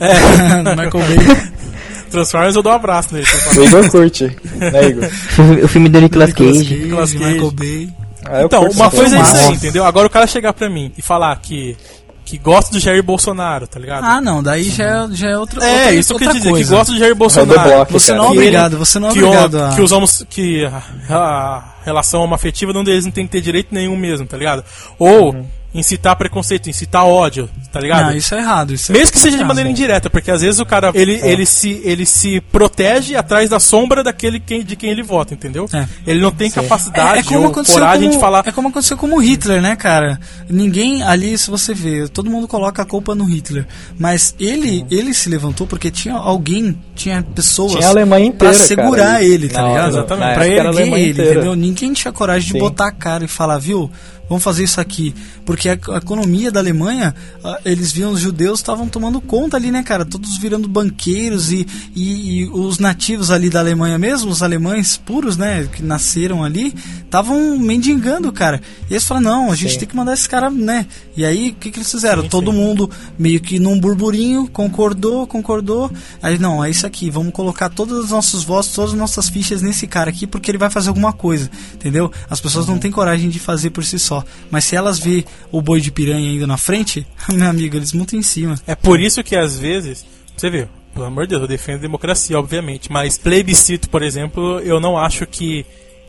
É, 0.00 0.12
Michael 0.76 0.90
Bay. 0.90 1.52
Transformers 2.10 2.56
eu 2.56 2.62
dou 2.62 2.72
um 2.72 2.74
abraço 2.76 3.14
nele. 3.14 3.26
O 3.56 3.62
Igor 3.64 3.90
curte, 3.90 4.36
né, 4.56 4.88
Igor? 4.88 5.08
O 5.64 5.68
filme 5.68 5.88
do 5.88 5.98
Nicolas 5.98 6.32
Cage. 6.34 6.74
Nicolas 6.76 7.12
Cage. 7.14 7.24
Michael 7.24 7.50
Bay. 7.52 7.88
Ah, 8.24 8.42
Então, 8.42 8.68
uma 8.70 8.90
coisa 8.90 9.16
é 9.18 9.20
isso 9.20 9.36
aí, 9.36 9.54
entendeu? 9.54 9.84
Agora 9.84 10.06
o 10.06 10.10
cara 10.10 10.26
chegar 10.26 10.52
pra 10.52 10.68
mim 10.70 10.92
e 10.96 11.02
falar 11.02 11.34
que, 11.36 11.76
que 12.24 12.38
gosta 12.38 12.70
do 12.72 12.78
Jair 12.80 13.02
Bolsonaro, 13.02 13.66
tá 13.66 13.78
ligado? 13.80 14.04
Ah, 14.04 14.20
não, 14.20 14.42
daí 14.42 14.70
já 14.70 14.84
é, 14.84 15.08
já 15.12 15.30
é 15.30 15.38
outra, 15.38 15.64
é, 15.64 15.76
outra, 15.78 15.92
isso 15.94 16.14
que 16.16 16.24
eu 16.24 16.28
quis 16.28 16.36
dizer, 16.38 16.50
coisa. 16.50 16.64
que 16.70 16.76
gosta 16.76 16.92
do 16.92 16.98
Jair 16.98 17.10
É 17.12 17.14
Bolsonaro. 17.14 17.86
Você 17.90 18.12
não 18.14 18.24
é 18.24 18.26
Que 18.28 18.32
ele- 18.32 18.38
obrigado, 18.40 18.78
você 18.78 18.98
não 18.98 19.08
é 19.08 19.12
que, 19.12 19.22
obrigado 19.22 19.54
o, 19.54 19.64
a... 19.64 19.74
que 19.74 19.80
os 19.82 19.92
homos 19.92 20.24
que 20.30 20.64
a, 20.64 21.14
a 21.16 21.64
relação 21.84 22.22
homoafetiva 22.22 22.72
não 22.72 22.84
deles 22.84 23.04
não 23.04 23.12
tem 23.12 23.26
que 23.26 23.32
ter 23.32 23.40
direito 23.40 23.68
nenhum 23.74 23.96
mesmo, 23.96 24.26
tá 24.26 24.36
ligado? 24.36 24.64
Ou 24.98 25.34
incitar 25.74 26.14
preconceito, 26.16 26.68
incitar 26.68 27.06
ódio, 27.06 27.48
tá 27.72 27.80
ligado? 27.80 28.06
Não, 28.10 28.16
isso 28.16 28.34
é 28.34 28.38
errado. 28.38 28.74
Isso 28.74 28.92
é 28.92 28.94
Mesmo 28.98 29.12
que 29.12 29.18
seja 29.18 29.38
de 29.38 29.44
maneira 29.44 29.70
indireta, 29.70 30.10
porque 30.10 30.30
às 30.30 30.42
vezes 30.42 30.60
o 30.60 30.66
cara 30.66 30.90
ele, 30.94 31.18
ele, 31.22 31.46
se, 31.46 31.80
ele 31.84 32.04
se 32.04 32.40
protege 32.52 33.16
atrás 33.16 33.48
da 33.48 33.58
sombra 33.58 34.04
daquele 34.04 34.38
quem, 34.38 34.62
de 34.62 34.76
quem 34.76 34.90
ele 34.90 35.02
vota, 35.02 35.32
entendeu? 35.34 35.66
É. 35.72 35.86
Ele 36.06 36.20
não 36.20 36.30
tem 36.30 36.50
capacidade 36.50 37.34
ou 37.34 37.46
aconteceu 37.46 37.74
coragem 37.78 38.02
como- 38.02 38.12
de 38.12 38.18
falar. 38.20 38.42
É 38.46 38.52
como 38.52 38.68
aconteceu 38.68 38.96
com 38.96 39.06
o 39.14 39.18
Hitler, 39.18 39.62
né, 39.62 39.74
cara? 39.76 40.20
Ninguém 40.48 41.02
ali, 41.02 41.36
se 41.38 41.50
você 41.50 41.72
vê, 41.72 42.06
todo 42.08 42.30
mundo 42.30 42.46
coloca 42.46 42.82
a 42.82 42.84
culpa 42.84 43.14
no 43.14 43.24
Hitler. 43.24 43.66
Mas 43.98 44.34
ele, 44.38 44.84
ele 44.90 45.14
se 45.14 45.28
levantou 45.28 45.66
porque 45.66 45.90
tinha 45.90 46.14
alguém, 46.14 46.78
tinha 46.94 47.22
pessoas 47.22 47.72
Tinha 47.72 47.86
a 47.86 47.90
Alemanha 47.90 48.26
inteira, 48.26 48.54
pra 48.54 48.64
segurar 48.66 49.04
cara. 49.12 49.24
ele, 49.24 49.48
tá 49.48 49.62
hora, 49.64 49.70
ligado? 49.72 49.88
exatamente. 49.90 50.34
Pra 50.34 50.46
erguer 50.46 50.80
ele, 50.98 51.10
inteira. 51.10 51.30
entendeu? 51.32 51.56
Ninguém 51.56 51.92
tinha 51.92 52.12
coragem 52.12 52.46
de 52.48 52.52
Sim. 52.52 52.58
botar 52.58 52.88
a 52.88 52.92
cara 52.92 53.24
e 53.24 53.28
falar, 53.28 53.58
viu? 53.58 53.90
Vamos 54.28 54.42
fazer 54.44 54.64
isso 54.64 54.80
aqui. 54.80 55.14
Porque 55.44 55.68
a, 55.68 55.72
a 55.90 55.96
economia 55.98 56.50
da 56.50 56.60
Alemanha, 56.60 57.14
ah, 57.44 57.58
eles 57.64 57.92
viam 57.92 58.12
os 58.12 58.20
judeus 58.20 58.60
estavam 58.60 58.88
tomando 58.88 59.20
conta 59.20 59.56
ali, 59.56 59.70
né, 59.70 59.82
cara? 59.82 60.04
Todos 60.04 60.38
virando 60.38 60.68
banqueiros 60.68 61.52
e, 61.52 61.66
e, 61.94 62.40
e 62.40 62.48
os 62.48 62.78
nativos 62.78 63.30
ali 63.30 63.50
da 63.50 63.60
Alemanha 63.60 63.98
mesmo, 63.98 64.30
os 64.30 64.42
alemães 64.42 64.96
puros, 64.96 65.36
né, 65.36 65.68
que 65.72 65.82
nasceram 65.82 66.42
ali, 66.44 66.74
estavam 67.04 67.58
mendigando, 67.58 68.32
cara. 68.32 68.60
E 68.88 68.94
eles 68.94 69.04
falaram, 69.04 69.24
não, 69.30 69.52
a 69.52 69.54
gente 69.54 69.72
Sim. 69.74 69.78
tem 69.80 69.88
que 69.88 69.96
mandar 69.96 70.14
esse 70.14 70.28
cara, 70.28 70.48
né? 70.50 70.86
E 71.16 71.24
aí, 71.24 71.50
o 71.50 71.54
que, 71.54 71.70
que 71.70 71.78
eles 71.78 71.90
fizeram? 71.90 72.22
Sim, 72.22 72.28
Todo 72.28 72.50
sim. 72.52 72.56
mundo 72.56 72.90
meio 73.18 73.40
que 73.40 73.58
num 73.58 73.78
burburinho, 73.78 74.48
concordou, 74.48 75.26
concordou. 75.26 75.90
Aí, 76.22 76.38
não, 76.38 76.64
é 76.64 76.70
isso 76.70 76.86
aqui, 76.86 77.10
vamos 77.10 77.32
colocar 77.32 77.68
todos 77.68 77.98
os 78.04 78.10
nossos 78.10 78.44
votos, 78.44 78.72
todas 78.72 78.92
as 78.92 78.98
nossas 78.98 79.28
fichas 79.28 79.60
nesse 79.62 79.86
cara 79.86 80.10
aqui, 80.10 80.26
porque 80.26 80.50
ele 80.50 80.58
vai 80.58 80.70
fazer 80.70 80.88
alguma 80.88 81.12
coisa, 81.12 81.50
entendeu? 81.74 82.10
As 82.30 82.40
pessoas 82.40 82.66
Uhum. 82.66 82.72
não 82.74 82.78
têm 82.80 82.90
coragem 82.90 83.28
de 83.28 83.38
fazer 83.38 83.70
por 83.70 83.84
si 83.84 83.98
só. 83.98 84.11
Mas 84.50 84.64
se 84.64 84.74
elas 84.74 84.98
vê 84.98 85.24
o 85.50 85.62
boi 85.62 85.80
de 85.80 85.92
piranha 85.92 86.30
indo 86.30 86.46
na 86.46 86.56
frente, 86.56 87.06
meu 87.30 87.48
amigo, 87.48 87.76
eles 87.76 87.92
montam 87.92 88.18
em 88.18 88.22
cima. 88.22 88.58
É 88.66 88.74
por 88.74 89.00
isso 89.00 89.22
que 89.22 89.36
às 89.36 89.58
vezes, 89.58 90.04
você 90.36 90.50
vê, 90.50 90.68
pelo 90.92 91.06
amor 91.06 91.24
de 91.24 91.30
Deus, 91.30 91.42
eu 91.42 91.48
defendo 91.48 91.76
a 91.76 91.82
democracia, 91.82 92.38
obviamente, 92.38 92.90
mas 92.90 93.16
plebiscito, 93.16 93.88
por 93.88 94.02
exemplo, 94.02 94.58
eu 94.60 94.80
não 94.80 94.98
acho 94.98 95.26
que 95.26 95.64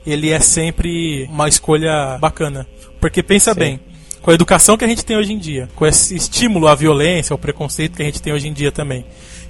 ele 0.06 0.30
é 0.30 0.40
sempre 0.40 1.26
uma 1.30 1.48
escolha 1.48 2.18
bacana. 2.20 2.68
Porque 3.00 3.24
pensa 3.24 3.54
bem, 3.54 3.80
com 4.22 4.32
a 4.32 4.34
educação 4.34 4.78
que 4.78 4.86
a 4.86 4.88
gente 4.88 5.06
tem 5.06 5.18
hoje 5.18 5.34
em 5.34 5.38
dia, 5.38 5.70
com 5.76 5.86
esse 5.86 6.16
estímulo 6.16 6.68
à 6.68 6.76
violência, 6.76 7.34
ao 7.34 7.38
preconceito 7.38 7.96
que 7.96 8.02
a 8.02 8.06
gente 8.06 8.22
tem 8.22 8.34
hoje 8.34 8.48
em 8.48 8.54
dia 8.54 8.72
também, 8.72 9.06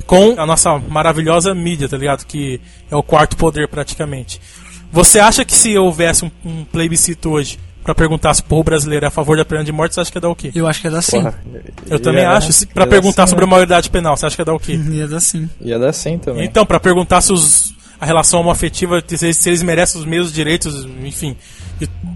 com 0.06 0.40
a 0.40 0.46
nossa 0.46 0.78
maravilhosa 0.80 1.54
mídia, 1.54 1.88
tá 1.88 1.98
ligado? 1.98 2.26
Que 2.26 2.60
é 2.90 2.96
o 2.96 3.04
quarto 3.04 3.38
poder 3.38 3.68
praticamente. 3.68 4.40
Você 4.92 5.20
acha 5.20 5.44
que 5.46 5.56
se 5.56 5.78
houvesse 5.78 6.26
um, 6.26 6.32
um 6.46 6.66
plebiscito 6.66 7.30
hoje 7.32 7.60
pra 7.84 7.94
perguntar 7.96 8.34
se 8.34 8.42
o 8.42 8.46
povo 8.46 8.64
brasileiro 8.64 9.06
é 9.06 9.08
a 9.08 9.12
favor 9.12 9.38
da 9.38 9.46
pena 9.46 9.64
de 9.64 9.72
morte, 9.72 9.94
você 9.96 10.02
acha 10.02 10.12
que 10.12 10.18
ia 10.18 10.22
dar 10.22 10.30
o 10.30 10.36
quê? 10.36 10.52
Eu 10.56 10.68
acho 10.68 10.82
que 10.82 10.88
ia 10.88 10.92
dar 10.92 11.02
sim. 11.02 11.18
Porra, 11.22 11.36
Eu 11.90 12.00
também 12.00 12.22
ia- 12.24 12.32
acho. 12.32 12.52
Se, 12.54 12.66
pra 12.68 12.88
perguntar 12.88 13.28
sim, 13.28 13.32
sobre 13.32 13.44
a 13.44 13.48
né? 13.48 13.52
maioridade 13.52 13.90
penal, 13.90 14.16
você 14.18 14.26
acha 14.26 14.36
que 14.36 14.42
ia 14.42 14.46
dar 14.46 14.54
o 14.54 14.60
quê? 14.60 14.74
Ia 14.92 15.08
dar 15.08 15.20
sim. 15.20 15.50
Ia 15.62 15.78
dar 15.80 15.94
sim 15.94 16.18
também. 16.18 16.46
Então, 16.46 16.66
pra 16.66 16.80
perguntar 16.80 17.22
se 17.22 17.32
os 17.34 17.74
a 18.04 18.06
relação 18.06 18.42
homoafetiva, 18.42 19.02
se 19.08 19.26
eles, 19.26 19.38
se 19.38 19.50
eles 19.50 19.64
merecem 19.64 20.00
os 20.00 20.06
mesmos 20.06 20.34
direitos, 20.34 20.86
enfim. 21.06 21.38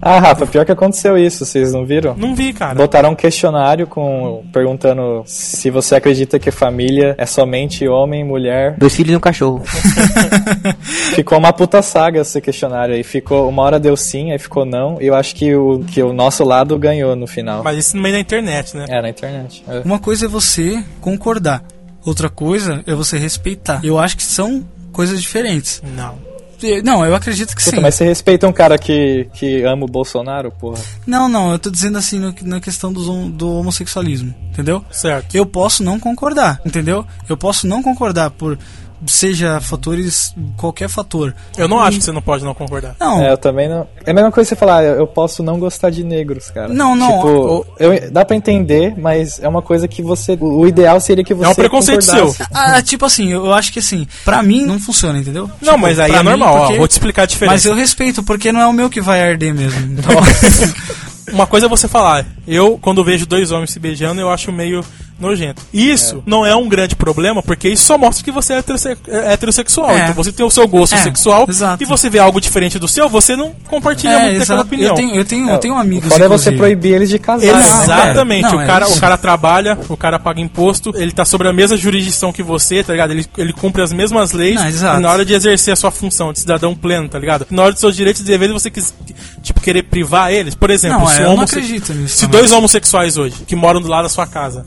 Ah, 0.02 0.20
Rafa, 0.20 0.46
pior 0.46 0.64
que 0.66 0.70
aconteceu 0.70 1.16
isso, 1.16 1.46
vocês 1.46 1.72
não 1.72 1.86
viram? 1.86 2.14
não 2.14 2.34
vi, 2.34 2.52
cara. 2.52 2.74
Botaram 2.74 3.10
um 3.10 3.14
questionário 3.14 3.86
com 3.86 4.44
perguntando 4.52 5.22
se 5.24 5.70
você 5.70 5.96
acredita 5.96 6.38
que 6.38 6.50
família 6.50 7.14
é 7.16 7.24
somente 7.24 7.88
homem, 7.88 8.22
mulher. 8.22 8.76
Dois 8.76 8.94
filhos 8.94 9.14
e 9.14 9.16
um 9.16 9.20
cachorro. 9.20 9.62
Ficou 11.16 11.38
uma 11.38 11.54
puta 11.54 11.80
saga 11.80 12.20
esse 12.20 12.38
questionário 12.40 12.94
aí. 12.94 13.02
Ficou 13.02 13.48
uma 13.48 13.62
hora 13.62 13.80
deu 13.80 13.96
sim, 13.96 14.30
aí 14.30 14.38
ficou 14.38 14.66
não. 14.66 15.00
E 15.00 15.06
eu 15.06 15.14
acho 15.14 15.34
que 15.34 15.54
o 15.54 15.80
que 15.80 16.02
o 16.02 16.12
nosso 16.12 16.44
lado 16.44 16.78
ganhou 16.78 17.16
no 17.16 17.26
final. 17.26 17.64
Mas 17.64 17.78
isso 17.78 17.96
no 17.96 18.02
meio 18.02 18.14
da 18.14 18.20
internet, 18.20 18.76
né? 18.76 18.84
É 18.88 19.00
na 19.00 19.08
internet. 19.08 19.64
É. 19.66 19.80
Uma 19.84 19.98
coisa 19.98 20.26
é 20.26 20.28
você 20.28 20.84
concordar, 21.00 21.64
outra 22.04 22.28
coisa 22.28 22.84
é 22.86 22.94
você 22.94 23.18
respeitar. 23.18 23.80
Eu 23.82 23.98
acho 23.98 24.18
que 24.18 24.22
são 24.22 24.64
coisas 24.98 25.22
diferentes. 25.22 25.80
Não. 25.94 26.18
Não, 26.82 27.06
eu 27.06 27.14
acredito 27.14 27.54
que 27.54 27.62
Puta, 27.62 27.76
sim. 27.76 27.80
mas 27.80 27.94
você 27.94 28.04
respeita 28.04 28.48
um 28.48 28.52
cara 28.52 28.76
que, 28.76 29.28
que 29.32 29.62
ama 29.62 29.84
o 29.84 29.88
Bolsonaro, 29.88 30.50
porra? 30.50 30.82
Não, 31.06 31.28
não, 31.28 31.52
eu 31.52 31.58
tô 31.60 31.70
dizendo 31.70 31.96
assim 31.96 32.18
no- 32.18 32.34
na 32.42 32.60
questão 32.60 32.92
do, 32.92 33.28
do 33.28 33.48
homossexualismo, 33.60 34.34
entendeu? 34.52 34.84
Certo. 34.90 35.36
Eu 35.36 35.46
posso 35.46 35.84
não 35.84 36.00
concordar, 36.00 36.60
entendeu? 36.66 37.06
Eu 37.28 37.36
posso 37.36 37.64
não 37.64 37.80
concordar 37.80 38.30
por 38.30 38.58
seja 39.06 39.60
fatores, 39.60 40.34
qualquer 40.56 40.88
fator. 40.88 41.34
Eu 41.56 41.68
não 41.68 41.80
acho 41.80 41.98
que 41.98 42.04
você 42.04 42.12
não 42.12 42.22
pode 42.22 42.44
não 42.44 42.54
concordar. 42.54 42.96
Não, 42.98 43.22
É, 43.22 43.32
eu 43.32 43.38
também 43.38 43.68
não. 43.68 43.86
É 44.04 44.10
a 44.10 44.14
mesma 44.14 44.30
coisa 44.32 44.48
que 44.48 44.54
você 44.54 44.58
falar, 44.58 44.84
eu 44.84 45.06
posso 45.06 45.42
não 45.42 45.58
gostar 45.58 45.90
de 45.90 46.02
negros, 46.04 46.50
cara. 46.50 46.68
Não, 46.68 46.94
não, 46.96 47.08
Tipo, 47.18 47.66
eu, 47.78 48.10
dá 48.10 48.24
pra 48.24 48.36
entender, 48.36 48.94
mas 48.98 49.38
é 49.42 49.48
uma 49.48 49.62
coisa 49.62 49.86
que 49.88 50.02
você. 50.02 50.36
O 50.40 50.66
ideal 50.66 51.00
seria 51.00 51.22
que 51.24 51.34
você. 51.34 51.46
É 51.46 51.48
um 51.48 51.54
preconceito 51.54 52.04
concordasse. 52.06 52.42
Ah, 52.52 52.82
tipo 52.82 53.04
assim, 53.04 53.32
eu 53.32 53.52
acho 53.52 53.72
que 53.72 53.78
assim, 53.78 54.06
pra 54.24 54.42
mim 54.42 54.64
não 54.64 54.78
funciona, 54.78 55.18
entendeu? 55.18 55.48
Não, 55.60 55.74
Tipo, 55.74 55.78
mas 55.78 55.98
aí 55.98 56.12
é 56.12 56.22
normal, 56.22 56.54
ó, 56.54 56.60
porque- 56.62 56.78
vou 56.78 56.88
te 56.88 56.92
explicar 56.92 57.22
a 57.22 57.26
diferença. 57.26 57.54
Mas 57.54 57.64
eu 57.64 57.74
respeito, 57.74 58.22
porque 58.22 58.50
não 58.52 58.60
é 58.60 58.66
o 58.66 58.72
meu 58.72 58.90
que 58.90 59.00
vai 59.00 59.22
arder 59.22 59.54
mesmo. 59.54 59.80
Então, 59.98 60.12
Uma 61.32 61.46
coisa 61.46 61.66
é 61.66 61.68
você 61.68 61.86
falar, 61.86 62.24
eu, 62.46 62.78
quando 62.80 63.04
vejo 63.04 63.26
dois 63.26 63.50
homens 63.52 63.70
se 63.70 63.78
beijando, 63.78 64.18
eu 64.18 64.30
acho 64.30 64.50
meio 64.50 64.82
nojento. 65.18 65.62
Isso 65.72 66.22
não 66.26 66.44
é 66.46 66.54
um 66.54 66.68
grande 66.68 66.94
problema, 66.96 67.42
porque 67.42 67.68
isso 67.68 67.84
só 67.84 67.98
mostra 67.98 68.24
que 68.24 68.30
você 68.30 68.54
é, 68.54 68.62
é 69.08 69.32
heterossexual. 69.32 69.90
É. 69.90 70.02
Então 70.02 70.14
você 70.14 70.32
tem 70.32 70.44
o 70.44 70.50
seu 70.50 70.66
gosto 70.68 70.94
É, 70.94 70.98
sexual 70.98 71.46
exato. 71.48 71.82
e 71.82 71.86
você 71.86 72.08
vê 72.08 72.18
algo 72.18 72.40
diferente 72.40 72.78
do 72.78 72.86
seu, 72.88 73.08
você 73.08 73.34
não 73.36 73.52
compartilha 73.68 74.12
é, 74.12 74.22
muito 74.26 74.38
daquela 74.40 74.62
opinião. 74.62 74.90
Eu 74.90 74.94
tenho, 74.94 75.14
eu 75.14 75.24
tenho, 75.24 75.50
eu 75.50 75.58
tenho 75.58 75.74
amigos. 75.74 76.08
Foda 76.12 76.24
é 76.24 76.28
você 76.28 76.52
proibir 76.52 76.94
eles 76.94 77.08
de 77.08 77.18
casar. 77.18 77.46
né? 77.52 77.58
Exatamente, 77.82 78.42
Não, 78.50 78.58
o, 78.58 78.60
é 78.62 78.66
cara, 78.66 78.88
o 78.88 79.00
cara 79.00 79.16
trabalha, 79.18 79.78
o 79.88 79.96
cara 79.96 80.18
paga 80.18 80.40
imposto, 80.40 80.92
ele 80.96 81.12
tá 81.12 81.24
sobre 81.24 81.48
a 81.48 81.52
mesma 81.52 81.76
jurisdição 81.76 82.32
que 82.32 82.42
você, 82.42 82.82
tá 82.82 82.92
ligado? 82.92 83.10
Ele, 83.12 83.26
ele 83.36 83.52
cumpre 83.52 83.82
as 83.82 83.92
mesmas 83.92 84.32
leis 84.32 84.60
Não, 84.80 84.98
e 84.98 85.00
na 85.00 85.10
hora 85.10 85.24
de 85.24 85.34
exercer 85.34 85.72
a 85.72 85.76
sua 85.76 85.90
função 85.90 86.32
de 86.32 86.40
cidadão 86.40 86.74
pleno, 86.74 87.08
tá 87.08 87.18
ligado? 87.18 87.46
Na 87.50 87.62
hora 87.62 87.72
dos 87.72 87.80
seus 87.80 87.96
direitos 87.96 88.22
e 88.22 88.24
deveres, 88.24 88.52
você 88.52 88.70
quis, 88.70 88.94
tipo, 89.42 89.60
querer 89.60 89.82
privar 89.84 90.32
eles. 90.32 90.54
Por 90.54 90.70
exemplo, 90.70 91.00
Não, 91.00 91.06
se, 91.08 91.16
é, 91.18 91.20
eu 91.22 91.24
não 91.26 91.34
homosse- 91.34 91.54
acredito 91.56 91.92
nisso 91.94 92.16
se 92.18 92.26
dois 92.26 92.52
homossexuais 92.52 93.16
hoje, 93.16 93.36
que 93.46 93.56
moram 93.56 93.80
do 93.80 93.88
lado 93.88 94.04
da 94.04 94.08
sua 94.08 94.26
casa, 94.26 94.66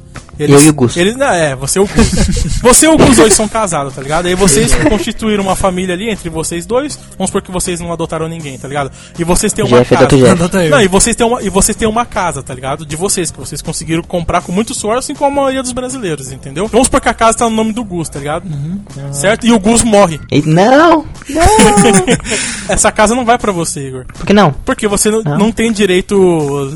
Eu 0.50 0.62
e 0.62 0.70
o 0.70 0.74
Gus. 0.74 0.98
Eles, 0.98 1.16
não, 1.16 1.28
é, 1.28 1.56
você 1.56 1.80
e 1.80 1.82
o 1.82 1.88
Gus. 1.88 2.12
você 2.62 2.86
e 2.86 2.90
o 2.90 2.98
Gus 2.98 3.18
dois 3.18 3.34
são 3.34 3.48
casados, 3.48 3.94
tá 3.94 4.02
ligado? 4.02 4.26
Aí 4.28 4.36
vocês 4.36 4.74
constituíram 4.90 5.44
uma 5.44 5.56
família 5.56 5.94
ali 5.94 6.10
entre 6.10 6.30
vocês 6.30 6.66
dois. 6.66 6.98
Vamos 7.18 7.30
supor 7.30 7.42
que 7.42 7.52
vocês 7.52 7.80
não 7.80 7.92
adotaram 7.92 8.28
ninguém, 8.28 8.58
tá 8.58 8.68
ligado? 8.68 8.92
E 9.18 9.24
vocês 9.24 9.54
têm 9.54 9.66
uma 9.66 9.80
Jeff 9.80 9.90
casa. 9.94 10.06
adota 10.06 10.16
o 10.16 10.20
Jeff. 10.20 10.32
Adota 10.32 10.64
eu. 10.64 10.72
Não, 10.72 10.82
e 10.82 10.88
vocês 10.88 11.16
têm 11.16 11.26
uma, 11.28 11.42
e 11.42 11.50
vocês 11.50 11.76
têm 11.76 11.88
uma 11.88 12.06
casa, 12.06 12.42
tá 12.42 12.54
ligado? 12.54 12.86
De 12.86 12.96
vocês, 12.96 13.32
que 13.32 13.40
vocês 13.40 13.62
conseguiram 13.62 14.04
comprar 14.04 14.42
com 14.42 14.52
muito 14.52 14.74
suor, 14.74 14.98
assim 14.98 15.14
como 15.14 15.32
a 15.32 15.36
maioria 15.44 15.62
dos 15.62 15.72
brasileiros, 15.72 16.32
entendeu? 16.32 16.68
Vamos 16.68 16.88
supor 16.88 17.02
que 17.02 17.10
a 17.10 17.14
casa 17.14 17.40
tá 17.40 17.50
no 17.50 17.56
nome 17.56 17.74
do 17.74 17.84
Gus, 17.84 18.10
tá 18.10 18.20
ligado? 18.20 18.46
Certo? 19.12 19.46
E 19.46 19.52
o 19.52 19.60
Gus 19.60 19.84
morre. 19.84 20.20
E, 20.32 20.42
não! 20.42 21.06
Essa 22.70 22.92
casa 22.92 23.16
não 23.16 23.26
vai 23.26 23.38
pra 23.38 23.52
você, 23.52 23.88
Igor. 23.88 24.06
Por 24.06 24.26
que 24.26 24.34
não? 24.34 24.52
Porque 24.66 24.88
você 24.88 25.10
não, 25.10 25.22
Não. 25.24 25.38
não 25.38 25.52
tem 25.52 25.72
direito 25.72 26.16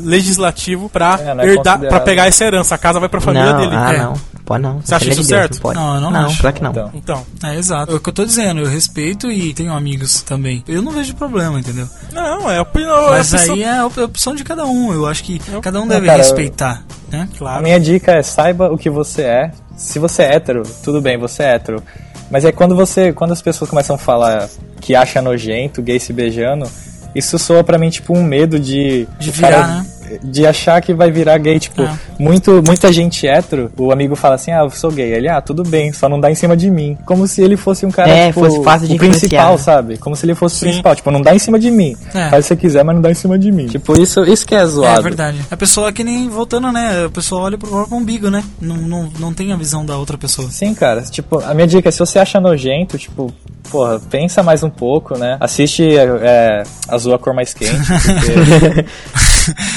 legislativo 0.04 0.88
pra 0.88 1.18
É, 1.20 1.34
não 1.34 1.42
é 1.44 1.46
herdar, 1.48 1.78
pra 1.78 2.00
pegar 2.00 2.26
essa 2.26 2.44
herança. 2.44 2.74
A 2.74 2.78
casa 2.78 3.00
vai 3.00 3.08
pra 3.08 3.20
família 3.20 3.52
não, 3.52 3.55
dele. 3.58 3.70
ah, 3.74 3.92
É. 3.94 3.98
não. 3.98 4.14
Pode 4.44 4.62
não. 4.62 4.80
Você 4.80 4.94
acha 4.94 5.04
Pelo 5.06 5.12
isso 5.12 5.22
de 5.22 5.28
Deus, 5.28 5.40
certo? 5.40 5.54
Não, 5.54 5.60
pode. 5.60 5.78
Não, 5.78 5.94
eu 5.96 6.00
não 6.00 6.10
não 6.12 6.26
acho. 6.26 6.40
claro 6.40 6.54
que 6.56 6.62
não. 6.62 6.70
Então. 6.70 6.90
Então. 6.94 7.26
É, 7.42 7.56
exato. 7.56 7.92
É 7.92 7.94
o 7.96 8.00
que 8.00 8.08
eu 8.08 8.12
tô 8.12 8.24
dizendo, 8.24 8.60
eu 8.60 8.66
respeito 8.68 9.28
e 9.30 9.52
tenho 9.52 9.72
amigos 9.72 10.22
também. 10.22 10.62
Eu 10.68 10.80
não 10.82 10.92
vejo 10.92 11.14
problema, 11.16 11.58
entendeu? 11.58 11.88
Não, 12.12 12.48
é 12.48 12.58
a 12.58 12.62
opinião. 12.62 13.08
Mas 13.10 13.34
é 13.34 13.36
a 13.36 13.40
opção- 13.40 13.54
aí 13.56 13.62
é 13.64 13.76
a 13.78 13.86
op- 13.86 13.98
a 14.00 14.04
opção 14.04 14.34
de 14.36 14.44
cada 14.44 14.64
um. 14.64 14.92
Eu 14.92 15.04
acho 15.06 15.24
que 15.24 15.40
cada 15.60 15.78
um 15.78 15.82
Não, 15.82 15.88
deve 15.88 16.06
cara, 16.06 16.18
eu- 16.18 16.22
respeitar, 16.22 16.84
né? 17.10 17.28
A 17.34 17.36
Claro. 17.38 17.62
minha 17.64 17.80
dica 17.80 18.12
é 18.12 18.22
saiba 18.22 18.70
o 18.72 18.78
que 18.78 18.88
você 18.88 19.22
é. 19.22 19.50
Se 19.76 19.98
você 19.98 20.22
é 20.22 20.36
hétero, 20.36 20.62
tudo 20.84 21.00
bem, 21.00 21.18
você 21.18 21.42
é 21.42 21.54
hétero. 21.56 21.82
Mas 22.30 22.44
é 22.44 22.52
quando 22.52 22.76
você. 22.76 23.12
Quando 23.12 23.32
as 23.32 23.42
pessoas 23.42 23.68
começam 23.68 23.96
a 23.96 23.98
falar 23.98 24.48
que 24.80 24.94
acha 24.94 25.20
nojento, 25.20 25.82
gay 25.82 25.98
se 25.98 26.12
beijando, 26.12 26.68
isso 27.16 27.36
soa 27.38 27.64
pra 27.64 27.78
mim 27.78 27.90
tipo 27.90 28.16
um 28.16 28.22
medo 28.22 28.60
de. 28.60 29.08
De 29.18 29.30
virar, 29.32 29.66
né? 29.82 29.86
De 30.22 30.46
achar 30.46 30.80
que 30.80 30.92
vai 30.94 31.10
virar 31.10 31.38
gay, 31.38 31.58
tipo, 31.58 31.82
É. 31.82 31.92
muito, 32.18 32.62
muita 32.66 32.92
gente 32.92 33.26
hétero, 33.26 33.70
o 33.76 33.90
amigo 33.92 34.14
fala 34.16 34.34
assim, 34.36 34.50
ah, 34.52 34.60
eu 34.60 34.70
sou 34.70 34.90
gay. 34.90 35.12
Ele, 35.12 35.28
ah, 35.28 35.40
tudo 35.40 35.62
bem, 35.62 35.92
só 35.92 36.08
não 36.08 36.20
dá 36.20 36.30
em 36.30 36.34
cima 36.34 36.56
de 36.56 36.70
mim. 36.70 36.96
Como 37.06 37.26
se 37.26 37.42
ele 37.42 37.56
fosse 37.56 37.84
um 37.86 37.90
cara, 37.90 38.08
É, 38.10 38.28
tipo, 38.28 38.40
fosse 38.40 38.62
fácil 38.64 38.88
de 38.88 38.94
o 38.94 38.98
principal, 38.98 39.40
influenciar. 39.54 39.58
sabe? 39.58 39.96
Como 39.98 40.14
se 40.16 40.26
ele 40.26 40.34
fosse 40.34 40.56
o 40.56 40.60
principal. 40.60 40.94
Tipo, 40.96 41.10
não 41.10 41.20
dá 41.22 41.34
em 41.34 41.38
cima 41.38 41.58
de 41.58 41.70
mim. 41.70 41.96
É. 42.14 42.30
Faz 42.30 42.44
o 42.44 42.48
que 42.48 42.48
você 42.48 42.56
quiser, 42.56 42.84
mas 42.84 42.94
não 42.94 43.02
dá 43.02 43.10
em 43.10 43.14
cima 43.14 43.38
de 43.38 43.50
mim. 43.52 43.66
Tipo, 43.66 44.00
isso, 44.00 44.22
isso 44.24 44.46
que 44.46 44.54
é 44.54 44.64
zoado. 44.66 45.00
É 45.00 45.02
verdade. 45.02 45.38
A 45.50 45.56
pessoa 45.56 45.92
que 45.92 46.02
nem 46.04 46.28
voltando, 46.28 46.70
né? 46.72 47.04
A 47.06 47.10
pessoa 47.10 47.42
olha 47.42 47.58
pro 47.58 47.68
próprio 47.68 47.96
umbigo, 47.96 48.30
né? 48.30 48.42
Não, 48.60 48.76
não, 48.76 49.10
não 49.18 49.32
tem 49.34 49.52
a 49.52 49.56
visão 49.56 49.84
da 49.84 49.96
outra 49.96 50.16
pessoa. 50.18 50.48
Sim, 50.50 50.74
cara. 50.74 51.02
Tipo, 51.02 51.40
a 51.44 51.54
minha 51.54 51.66
dica 51.66 51.88
é 51.88 51.92
se 51.92 51.98
você 51.98 52.18
acha 52.18 52.40
nojento, 52.40 52.96
tipo, 52.98 53.32
porra, 53.70 54.00
pensa 54.10 54.42
mais 54.42 54.62
um 54.62 54.70
pouco, 54.70 55.16
né? 55.18 55.36
Assiste 55.40 55.82
é, 55.96 56.62
Azul 56.88 57.14
a 57.14 57.18
cor 57.18 57.34
mais 57.34 57.52
quente. 57.54 57.72
porque- 58.24 58.86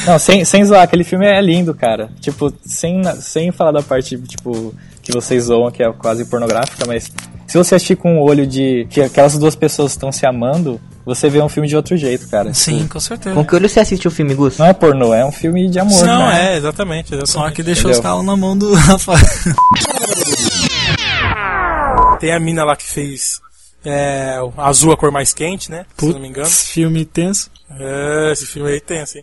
Não, 0.06 0.20
sem, 0.20 0.44
sem 0.46 0.64
zoar, 0.66 0.84
aquele 0.84 1.04
filme 1.04 1.26
é 1.26 1.42
lindo, 1.42 1.74
cara. 1.74 2.10
Tipo, 2.20 2.54
sem, 2.66 3.02
sem 3.22 3.52
falar 3.52 3.72
da 3.72 3.82
parte, 3.82 4.18
tipo, 4.20 4.74
que 5.02 5.12
vocês 5.12 5.46
zoam, 5.46 5.72
que 5.72 5.82
é 5.84 5.92
quase 5.94 6.26
pornográfica, 6.26 6.86
mas 6.88 7.12
se 7.48 7.58
você 7.58 7.76
assistir 7.76 7.96
com 7.96 8.20
o 8.20 8.24
olho 8.24 8.46
de 8.46 8.86
que 8.90 9.02
aquelas 9.02 9.38
duas 9.38 9.56
pessoas 9.56 9.92
estão 9.92 10.12
se 10.12 10.26
amando, 10.26 10.80
você 11.06 11.30
vê 11.30 11.42
um 11.42 11.50
filme 11.50 11.68
de 11.68 11.76
outro 11.76 11.98
jeito, 11.98 12.28
cara. 12.30 12.54
Sim, 12.54 12.80
Tipo, 12.80 12.94
com 12.94 13.00
certeza. 13.00 13.36
Com 13.36 13.44
que 13.46 13.56
olho 13.56 13.68
você 13.68 13.80
assiste 13.80 14.08
o 14.08 14.12
filme, 14.12 14.36
Gus? 14.36 14.58
Não 14.60 14.68
é 14.68 14.74
pornô, 14.74 15.14
é 15.14 15.26
um 15.26 15.32
filme 15.32 15.68
de 15.70 15.80
amor, 15.80 16.06
Não, 16.06 16.28
né? 16.28 16.54
é, 16.54 16.58
exatamente. 16.58 17.14
exatamente. 17.16 17.32
Só 17.32 17.50
que 17.50 17.64
deixou 17.64 17.90
Entendeu? 17.90 18.00
os 18.00 18.04
calos 18.04 18.26
na 18.26 18.36
mão 18.38 18.56
do 18.58 18.74
Rafael. 18.76 19.18
Tem 22.20 22.34
a 22.34 22.40
mina 22.40 22.64
lá 22.66 22.76
que 22.76 22.86
fez 22.86 23.40
é, 23.84 24.38
Azul 24.58 24.92
a 24.92 24.98
cor 24.98 25.12
mais 25.12 25.34
quente, 25.34 25.72
né? 25.72 25.86
Se 25.98 26.06
eu 26.06 26.14
não 26.14 26.20
me 26.20 26.28
engano. 26.28 26.46
Putz, 26.48 26.70
filme 26.70 27.06
tenso. 27.06 27.50
É, 27.80 28.32
esse 28.34 28.46
filme 28.46 28.70
aí 28.72 28.82
tem, 28.82 29.00
assim. 29.00 29.22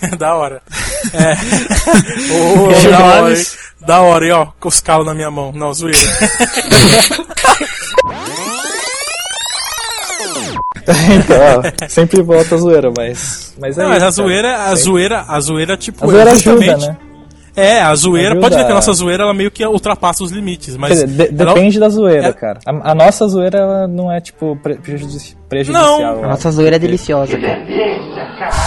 da 0.18 0.34
hora. 0.34 0.62
É. 1.12 1.32
Ô, 2.34 2.68
Que 2.80 2.88
da 2.88 3.04
hora, 3.04 3.36
hein? 3.36 3.44
Da 3.86 4.00
hora, 4.00 4.26
e 4.26 4.30
ó, 4.32 4.46
com 4.58 4.68
os 4.68 4.80
calos 4.80 5.06
na 5.06 5.14
minha 5.14 5.30
mão. 5.30 5.52
Não, 5.52 5.72
zoeira. 5.74 5.98
então, 10.86 11.36
ó, 11.58 11.88
sempre 11.88 12.22
volta 12.22 12.54
a 12.54 12.58
zoeira, 12.58 12.92
mas. 12.96 13.54
Mas 13.58 13.78
é 13.78 13.82
Não, 13.82 13.88
mas 13.90 13.98
isso, 13.98 14.06
a 14.06 14.10
zoeira, 14.10 14.48
cara. 14.52 14.64
a 14.70 14.74
zoeira, 14.74 15.24
a 15.28 15.40
zoeira, 15.40 15.76
tipo, 15.76 16.04
A 16.04 16.08
zoeira 16.08 16.30
é 16.30 16.32
ajuda, 16.32 16.60
justamente- 16.64 16.86
né? 16.88 16.96
É, 17.56 17.80
a 17.82 17.94
zoeira, 17.94 18.30
Ajuda. 18.30 18.40
pode 18.40 18.56
ver 18.56 18.64
que 18.64 18.72
a 18.72 18.74
nossa 18.74 18.92
zoeira 18.92 19.22
ela 19.22 19.32
meio 19.32 19.48
que 19.48 19.64
ultrapassa 19.64 20.24
os 20.24 20.32
limites, 20.32 20.76
mas 20.76 20.98
Quer 20.98 21.06
dizer, 21.06 21.28
de- 21.32 21.40
ela- 21.42 21.54
depende 21.54 21.78
da 21.78 21.88
zoeira, 21.88 22.26
é- 22.26 22.32
cara. 22.32 22.58
A, 22.66 22.90
a 22.90 22.94
nossa 22.96 23.28
zoeira 23.28 23.58
ela 23.58 23.86
não 23.86 24.10
é, 24.10 24.20
tipo, 24.20 24.56
pre- 24.60 24.74
prejudici- 24.74 25.36
prejudicial. 25.54 25.98
Não. 25.98 26.18
eu 26.18 26.24
A 26.24 26.28
nossa 26.28 26.50
zoeira 26.50 26.76
é 26.76 26.78
deliciosa, 26.78 27.36
cara. 27.38 27.64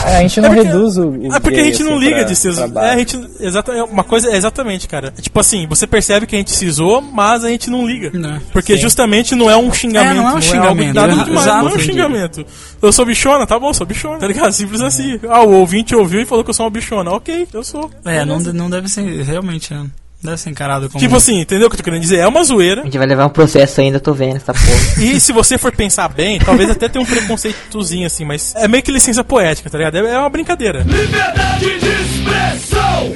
É, 0.08 0.18
a 0.18 0.22
gente 0.22 0.40
não 0.42 0.50
É 0.52 0.56
porque- 0.56 0.68
reduz 0.70 0.98
o, 0.98 1.10
o 1.10 1.36
É 1.36 1.40
porque 1.40 1.60
a 1.60 1.64
gente 1.64 1.84
não 1.84 2.00
liga 2.00 2.16
pra- 2.18 2.24
de 2.24 2.36
ser 2.36 2.54
pra 2.56 2.66
zo- 2.68 2.74
baixo. 2.74 2.88
É, 2.90 2.94
a 2.94 2.98
gente. 2.98 3.30
Exata, 3.40 3.72
é 3.74 3.84
uma 3.84 4.04
coisa, 4.04 4.30
é 4.30 4.36
exatamente, 4.38 4.88
cara. 4.88 5.14
É 5.18 5.22
Tipo 5.22 5.40
assim, 5.40 5.68
você 5.68 5.86
percebe 5.86 6.26
que 6.26 6.36
a 6.36 6.40
gente 6.40 6.52
se 6.52 6.70
zoa, 6.72 7.02
mas 7.02 7.44
a 7.44 7.50
gente 7.50 7.70
não 7.70 7.86
liga. 7.86 8.10
Não. 8.14 8.40
Porque 8.54 8.78
justamente 8.78 9.36
não 9.36 9.50
é 9.52 9.58
um 9.58 9.72
xingamento. 9.72 10.12
É, 10.12 10.14
não 10.16 10.30
é 10.30 10.34
um 10.36 10.42
xingamento, 10.42 10.96
nada 10.96 11.14
é- 11.14 11.24
demais, 11.26 11.46
não 11.46 11.70
é 11.70 11.74
um 11.74 11.80
xingamento. 11.80 12.46
Eu 12.82 12.92
sou 12.92 13.06
bichona, 13.06 13.46
tá 13.46 13.60
bom, 13.60 13.74
sou 13.74 13.86
bichona. 13.86 14.18
Tá 14.20 14.28
ligado? 14.28 14.52
Simples 14.52 14.82
assim. 14.82 15.20
Ah, 15.30 15.42
o 15.42 15.52
ouvinte 15.60 15.96
ouviu 15.96 16.22
e 16.22 16.26
falou 16.26 16.44
que 16.44 16.50
eu 16.50 16.54
sou 16.54 16.66
uma 16.66 16.72
bichona. 16.72 17.12
Ok, 17.12 17.48
eu 17.54 17.64
sou. 17.64 17.90
É, 18.06 18.24
não, 18.26 18.40
não 18.40 18.70
deve 18.70 18.88
ser, 18.88 19.04
realmente, 19.24 19.74
né? 19.74 19.86
Deve 20.22 20.38
ser 20.38 20.50
encarado 20.50 20.90
como... 20.90 21.00
Tipo 21.00 21.16
assim, 21.16 21.42
entendeu 21.42 21.68
o 21.68 21.70
que 21.70 21.76
eu 21.76 21.78
tô 21.78 21.84
querendo 21.84 22.02
dizer? 22.02 22.18
É 22.18 22.28
uma 22.28 22.44
zoeira. 22.44 22.82
A 22.82 22.86
gente 22.86 22.98
vai 22.98 23.08
levar 23.08 23.28
um 23.28 23.30
processo 23.30 23.80
ainda, 23.82 24.00
tô 24.00 24.14
vendo 24.14 24.38
essa 24.38 24.54
porra. 24.54 24.68
E 24.98 25.20
se 25.20 25.32
você 25.32 25.58
for 25.58 25.72
pensar 25.72 26.10
bem, 26.10 26.40
talvez 26.40 26.70
até 26.70 26.90
tenha 26.90 27.02
um 27.04 27.06
preconceitozinho 27.06 28.08
assim, 28.08 28.26
mas 28.26 28.56
é 28.56 28.68
meio 28.68 28.84
que 28.84 28.92
licença 28.92 29.24
poética, 29.24 29.70
tá 29.70 29.78
ligado? 29.78 29.98
É 29.98 30.18
é 30.18 30.20
uma 30.20 30.30
brincadeira. 30.30 30.80
Liberdade 30.80 31.80
de 31.80 31.88
expressão! 31.88 33.16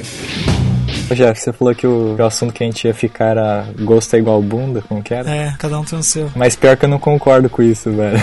Ô, 1.10 1.14
Jeff, 1.14 1.38
você 1.38 1.52
falou 1.52 1.74
que 1.74 1.86
o, 1.86 2.14
que 2.16 2.22
o 2.22 2.24
assunto 2.24 2.54
que 2.54 2.62
a 2.62 2.66
gente 2.66 2.86
ia 2.86 2.94
ficar 2.94 3.26
era 3.26 3.66
gosto 3.80 4.14
é 4.14 4.18
igual 4.18 4.40
bunda, 4.40 4.82
como 4.88 5.02
que 5.02 5.12
era? 5.12 5.28
É, 5.28 5.54
cada 5.58 5.78
um 5.78 5.84
tem 5.84 5.98
o 5.98 6.02
seu. 6.02 6.30
Mas 6.34 6.56
pior 6.56 6.76
que 6.76 6.84
eu 6.84 6.88
não 6.88 6.98
concordo 6.98 7.50
com 7.50 7.62
isso, 7.62 7.90
velho. 7.90 8.18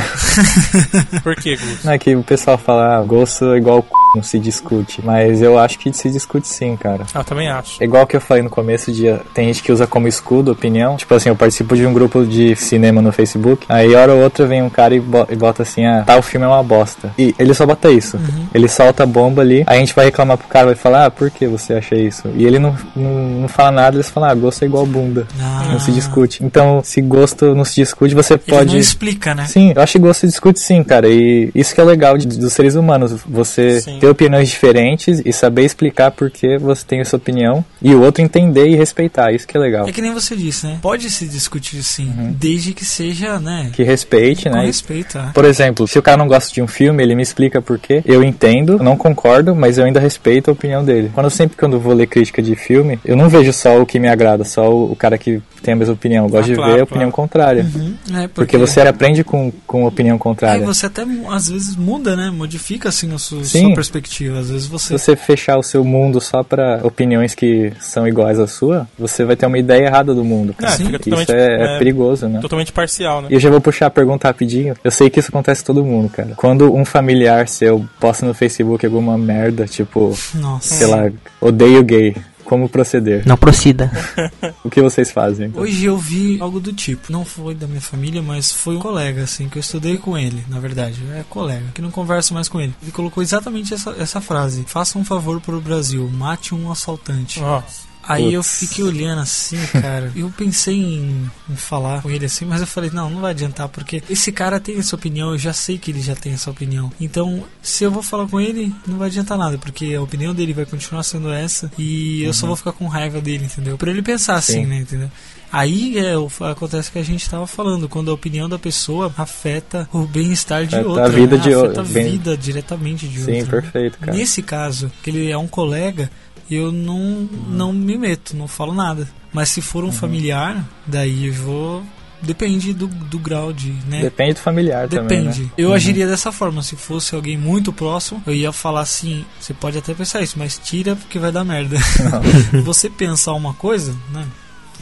Por 1.22 1.36
quê, 1.36 1.56
Gus? 1.56 1.84
Não 1.84 1.94
é 1.94 2.00
que 2.00 2.16
o 2.16 2.24
pessoal 2.24 2.58
fala, 2.58 2.98
ah, 2.98 3.02
gosto 3.04 3.54
é 3.54 3.58
igual 3.58 3.82
c... 3.82 3.90
não 4.16 4.24
se 4.24 4.40
discute. 4.40 5.02
Mas 5.04 5.42
eu 5.42 5.58
acho 5.60 5.78
que 5.80 5.92
se 5.94 6.10
discute 6.10 6.48
sim, 6.48 6.76
cara. 6.76 7.06
Ah, 7.14 7.20
eu 7.20 7.24
também 7.24 7.50
acho. 7.50 7.82
É 7.82 7.86
igual 7.86 8.06
que 8.08 8.16
eu 8.16 8.22
falei 8.22 8.44
no 8.44 8.50
começo, 8.50 8.92
de, 8.92 9.06
tem 9.34 9.48
gente 9.48 9.62
que 9.64 9.72
usa 9.72 9.86
como 9.88 10.08
escudo 10.08 10.52
opinião. 10.52 10.98
Tipo 10.98 11.14
assim, 11.16 11.30
eu 11.30 11.36
participo 11.36 11.76
de 11.76 11.86
um 11.86 11.94
grupo 11.94 12.26
de 12.26 12.56
cinema 12.56 13.02
no 13.02 13.12
Facebook. 13.12 13.66
Aí, 13.70 13.94
hora 13.96 14.14
ou 14.14 14.22
outra, 14.24 14.46
vem 14.46 14.62
um 14.64 14.70
cara 14.70 14.96
e 14.96 15.00
bo- 15.00 15.28
e 15.30 15.36
bota 15.36 15.64
assim: 15.64 15.86
ah, 15.86 16.04
tal 16.06 16.22
filme 16.22 16.46
é 16.46 16.50
uma 16.50 16.64
bosta. 16.64 17.12
E 17.18 17.34
ele 17.38 17.54
só 17.54 17.66
bota 17.66 17.90
isso. 17.92 18.20
Ele 18.54 18.68
solta 18.68 19.04
a 19.04 19.06
bomba 19.06 19.42
ali. 19.42 19.64
Aí 19.68 19.78
a 19.78 19.80
gente 19.80 19.94
vai 19.96 20.06
reclamar 20.06 20.38
pro 20.38 20.48
cara, 20.48 20.68
vai 20.68 20.76
falar: 20.76 21.06
ah, 21.06 21.12
por 21.12 21.30
que 21.30 21.48
você 21.48 21.74
acha 21.74 21.96
isso? 21.96 22.28
E 22.36 22.46
ele 22.46 22.60
não, 22.60 22.76
não, 22.96 23.12
não 23.42 23.48
fala 23.48 23.72
nada, 23.72 23.96
eles 23.98 24.10
falam: 24.10 24.30
ah, 24.30 24.34
gosto 24.36 24.64
é 24.64 24.66
igual 24.66 24.86
bunda. 24.86 25.28
Ah. 25.40 25.68
Não 25.72 25.80
se 25.80 25.92
discute. 25.92 26.44
Então, 26.44 26.82
se 26.84 27.02
gosto 27.02 27.54
não 27.56 27.64
se 27.66 27.76
discute, 27.76 28.16
você 28.16 28.34
Ele 28.34 28.42
pode. 28.48 28.74
não 28.74 28.80
explica, 28.80 29.36
né? 29.36 29.46
Sim, 29.46 29.74
eu 29.76 29.82
acho 29.82 29.94
que 29.94 30.00
gosto 30.00 30.22
se 30.22 30.28
discute 30.28 30.60
sim, 30.60 30.84
cara. 30.84 31.08
E 31.08 31.52
isso 31.54 31.74
que 31.76 31.82
é 31.82 31.84
legal 31.84 32.18
de- 32.18 32.28
dos 32.28 32.54
seres 32.54 32.76
humanos. 32.76 33.14
Você 33.28 33.82
Sim. 33.82 33.99
Ter 34.00 34.08
opiniões 34.08 34.50
diferentes 34.50 35.22
e 35.26 35.32
saber 35.34 35.64
explicar 35.66 36.12
por 36.12 36.30
que 36.32 36.58
você 36.58 36.84
tem 36.86 37.00
essa 37.02 37.16
opinião. 37.16 37.64
E 37.82 37.94
o 37.94 38.02
outro 38.02 38.24
entender 38.24 38.68
e 38.68 38.76
respeitar. 38.76 39.32
Isso 39.32 39.48
que 39.48 39.56
é 39.58 39.60
legal. 39.60 39.88
É 39.88 39.92
que 39.92 40.02
nem 40.02 40.14
você 40.14 40.36
disse, 40.36 40.66
né? 40.68 40.78
Pode 40.82 41.10
se 41.10 41.28
discutir 41.28 41.84
sim, 41.84 42.08
Uhum. 42.18 42.36
desde 42.38 42.74
que 42.74 42.86
seja, 42.86 43.40
né? 43.40 43.70
Que 43.74 43.84
respeite, 43.84 44.50
Com 44.50 44.56
né? 44.56 44.66
respeito, 44.66 45.18
é. 45.18 45.32
Por 45.34 45.46
exemplo, 45.46 45.88
se 45.88 45.98
o 46.00 46.02
cara 46.02 46.18
não 46.18 46.28
gosta 46.28 46.54
de 46.54 46.62
um 46.62 46.68
filme, 46.68 47.04
ele 47.04 47.16
me 47.16 47.24
explica 47.24 47.62
por 47.62 47.78
quê. 47.80 48.02
Eu 48.06 48.24
entendo, 48.24 48.78
não 48.80 48.96
concordo, 48.98 49.56
mas 49.56 49.78
eu 49.78 49.86
ainda 49.86 50.00
respeito 50.00 50.50
a 50.50 50.54
opinião 50.54 50.84
dele. 50.84 51.12
Quando 51.14 51.26
eu 51.26 51.30
sempre 51.32 51.58
quando 51.58 51.74
eu 51.74 51.80
vou 51.80 51.94
ler 51.94 52.08
crítica 52.08 52.42
de 52.42 52.56
filme, 52.56 53.00
eu 53.06 53.16
não 53.16 53.30
vejo 53.30 53.52
só 53.54 53.82
o 53.82 53.86
que 53.86 54.00
me 54.00 54.08
agrada, 54.08 54.44
só 54.44 54.70
o, 54.72 54.92
o 54.92 54.96
cara 54.96 55.18
que 55.18 55.42
tem 55.62 55.74
a 55.74 55.78
mesma 55.78 55.94
opinião. 55.94 56.26
Eu 56.26 56.30
gosto 56.30 56.46
Ah, 56.46 56.48
de 56.48 56.56
claro, 56.56 56.68
ver 56.72 56.74
a 56.74 56.78
claro. 56.78 56.84
opinião 56.92 57.12
contrária. 57.12 57.66
Uhum. 57.76 57.94
É, 58.18 58.28
Porque 58.28 58.58
você 58.58 58.82
aprende 58.82 59.24
com, 59.24 59.52
com 59.68 59.86
opinião 59.86 60.18
contrária. 60.18 60.66
você 60.66 60.86
até 60.86 61.04
às 61.30 61.50
vezes 61.50 61.76
muda, 61.76 62.16
né? 62.16 62.30
Modifica 62.30 62.90
assim 62.90 63.14
a 63.14 63.18
sua, 63.18 63.44
sua 63.44 63.74
perspectiva. 63.74 64.40
Às 64.40 64.50
vezes 64.50 64.64
Se 64.66 64.70
você. 64.70 64.98
você 64.98 65.16
fechar 65.16 65.58
o 65.58 65.64
seu 65.64 65.84
mundo 65.84 66.20
só 66.22 66.44
pra 66.44 66.80
opiniões 66.84 67.34
que 67.36 67.72
são 67.80 68.08
iguais 68.08 68.40
à 68.40 68.48
sua, 68.48 68.88
você 68.98 69.24
vai 69.26 69.36
ter 69.36 69.46
uma 69.46 69.58
ideia 69.58 69.86
errada 69.86 70.14
do 70.14 70.24
mundo. 70.24 70.54
cara. 70.54 70.74
É, 70.74 70.78
fica 70.78 70.90
Isso 70.92 71.00
totalmente- 71.00 71.32
é, 71.32 71.46
é 71.62 71.76
é, 71.76 71.78
perigoso, 71.78 72.28
né? 72.28 72.40
Totalmente 72.42 72.72
parcial, 72.72 73.22
né? 73.22 73.28
E 73.32 73.34
eu 73.34 73.40
já 73.40 73.50
vou 73.50 73.62
puxar 73.62 73.88
a 73.88 73.90
pergunta 73.90 74.28
rapidinho. 74.28 74.76
Eu 74.84 74.92
sei 74.92 75.10
que 75.10 75.20
isso 75.20 75.30
acontece 75.30 75.62
com 75.64 75.74
todo 75.74 75.86
mundo, 75.86 76.10
cara. 76.10 76.34
Quando 76.36 76.74
um 76.74 76.86
familiar 76.86 77.48
seu 77.48 77.86
posta 78.00 78.26
no 78.26 78.34
Facebook 78.34 78.86
alguma 78.86 79.18
merda, 79.18 79.66
tipo, 79.66 80.16
Nossa. 80.36 80.74
sei 80.76 80.88
lá, 80.88 81.10
odeio 81.42 81.84
gay, 81.84 82.16
como 82.50 82.68
proceder? 82.68 83.28
Não 83.28 83.38
proceda. 83.38 83.92
O 84.64 84.70
que 84.70 84.82
vocês 84.82 85.12
fazem? 85.12 85.52
Hoje 85.56 85.86
eu 85.86 85.98
vi 85.98 86.40
algo 86.42 86.60
do 86.60 86.74
tipo. 86.74 87.12
Não 87.12 87.24
foi 87.24 87.54
da 87.54 87.68
minha 87.68 87.82
família, 87.82 88.22
mas 88.22 88.52
foi 88.52 88.76
um 88.76 88.80
colega, 88.80 89.24
assim, 89.24 89.48
que 89.48 89.58
eu 89.58 89.62
estudei 89.62 89.98
com 89.98 90.18
ele, 90.18 90.44
na 90.50 90.60
verdade. 90.60 91.02
É 91.14 91.24
colega, 91.30 91.66
que 91.74 91.82
não 91.82 91.92
converso 91.92 92.34
mais 92.34 92.50
com 92.50 92.60
ele. 92.60 92.74
Ele 92.82 92.92
colocou 92.92 93.22
exatamente 93.22 93.74
essa, 93.74 93.92
essa 93.92 94.20
frase: 94.20 94.64
Faça 94.68 94.98
um 94.98 95.06
favor 95.06 95.40
pro 95.40 95.62
Brasil, 95.62 96.10
mate 96.12 96.54
um 96.54 96.72
assaltante. 96.72 97.40
Nossa. 97.40 97.89
Aí 98.10 98.34
eu 98.34 98.44
fiquei 98.44 98.84
olhando 98.84 99.22
assim, 99.22 99.58
cara. 99.72 100.12
Eu 100.16 100.30
pensei 100.36 100.76
em, 100.76 101.30
em 101.50 101.56
falar 101.56 102.02
com 102.02 102.10
ele 102.10 102.26
assim, 102.26 102.44
mas 102.46 102.60
eu 102.62 102.68
falei, 102.68 102.90
não, 102.92 103.10
não 103.10 103.22
vai 103.22 103.32
adiantar, 103.32 103.70
porque 103.70 104.02
esse 104.10 104.32
cara 104.32 104.60
tem 104.60 104.78
essa 104.80 104.96
opinião, 104.96 105.32
eu 105.32 105.38
já 105.38 105.54
sei 105.54 105.78
que 105.78 105.92
ele 105.92 106.02
já 106.02 106.16
tem 106.16 106.34
essa 106.34 106.50
opinião. 106.50 106.92
Então, 107.00 107.44
se 107.62 107.84
eu 107.84 107.92
vou 107.92 108.02
falar 108.04 108.28
com 108.28 108.40
ele, 108.42 108.74
não 108.88 108.98
vai 108.98 109.08
adiantar 109.08 109.38
nada, 109.38 109.58
porque 109.58 109.94
a 109.94 110.02
opinião 110.02 110.34
dele 110.34 110.54
vai 110.54 110.66
continuar 110.66 111.04
sendo 111.04 111.32
essa 111.32 111.72
e 111.78 112.24
eu 112.24 112.34
só 112.34 112.48
vou 112.48 112.56
ficar 112.56 112.72
com 112.74 112.88
raiva 112.88 113.22
dele, 113.22 113.46
entendeu? 113.46 113.78
Pra 113.78 113.92
ele 113.92 114.02
pensar 114.02 114.36
assim, 114.36 114.64
Sim. 114.64 114.66
né, 114.66 114.78
entendeu? 114.80 115.10
Aí 115.52 115.98
é, 115.98 116.16
o- 116.16 116.30
acontece 116.52 116.90
o 116.90 116.92
que 116.94 117.00
a 117.00 117.04
gente 117.04 117.24
estava 117.24 117.48
falando, 117.48 117.90
quando 117.90 118.12
a 118.12 118.14
opinião 118.14 118.48
da 118.48 118.60
pessoa 118.60 119.12
afeta 119.18 119.90
o 119.92 120.06
bem-estar 120.06 120.66
de 120.68 120.76
outra, 120.78 121.06
a 121.06 121.10
vida 121.10 121.38
né? 121.38 121.42
de 121.44 121.50
o- 121.56 121.64
afeta 121.66 121.82
a 121.82 121.84
bem- 121.84 122.12
vida 122.12 122.38
diretamente 122.38 123.08
de 123.08 123.20
Sim, 123.22 123.40
outra. 123.42 123.56
né? 123.56 123.62
perfeito, 123.64 123.98
cara. 124.00 124.14
Nesse 124.16 124.44
caso, 124.44 124.92
que 125.02 125.10
ele 125.10 125.32
é 125.32 125.38
um 125.38 125.48
colega, 125.48 126.10
eu 126.56 126.72
não, 126.72 127.28
não 127.50 127.72
me 127.74 127.98
meto, 127.98 128.36
não 128.36 128.48
falo 128.48 128.74
nada. 128.74 129.08
Mas 129.34 129.50
se 129.50 129.60
Uhum. 129.60 129.66
for 129.66 129.84
um 129.84 129.92
familiar, 129.92 130.64
daí 130.88 131.28
eu 131.28 131.34
vou. 131.34 131.84
Depende 132.22 132.74
do, 132.74 132.88
do 132.88 133.18
grau 133.18 133.54
de. 133.54 133.72
Né? 133.88 134.02
Depende 134.02 134.34
do 134.34 134.40
familiar 134.42 134.90
também, 134.90 135.20
Depende. 135.22 135.44
né? 135.44 135.50
Eu 135.58 135.70
Uhum. 135.70 135.76
agiria 135.76 136.06
dessa 136.06 136.32
forma. 136.34 136.62
Se 136.62 136.76
fosse 136.76 137.16
alguém 137.16 137.38
muito 137.38 137.72
próximo, 137.72 138.22
eu 138.28 138.34
ia 138.36 138.52
falar 138.52 138.82
assim: 138.82 139.24
você 139.40 139.54
pode 139.54 139.78
até 139.78 139.94
pensar 139.94 140.22
isso, 140.22 140.38
mas 140.38 140.60
tira 140.62 140.96
porque 140.98 141.18
vai 141.18 141.32
dar 141.32 141.46
merda. 141.46 141.78
você 142.66 142.90
pensar 142.90 143.34
uma 143.34 143.54
coisa, 143.54 143.96
né? 144.12 144.26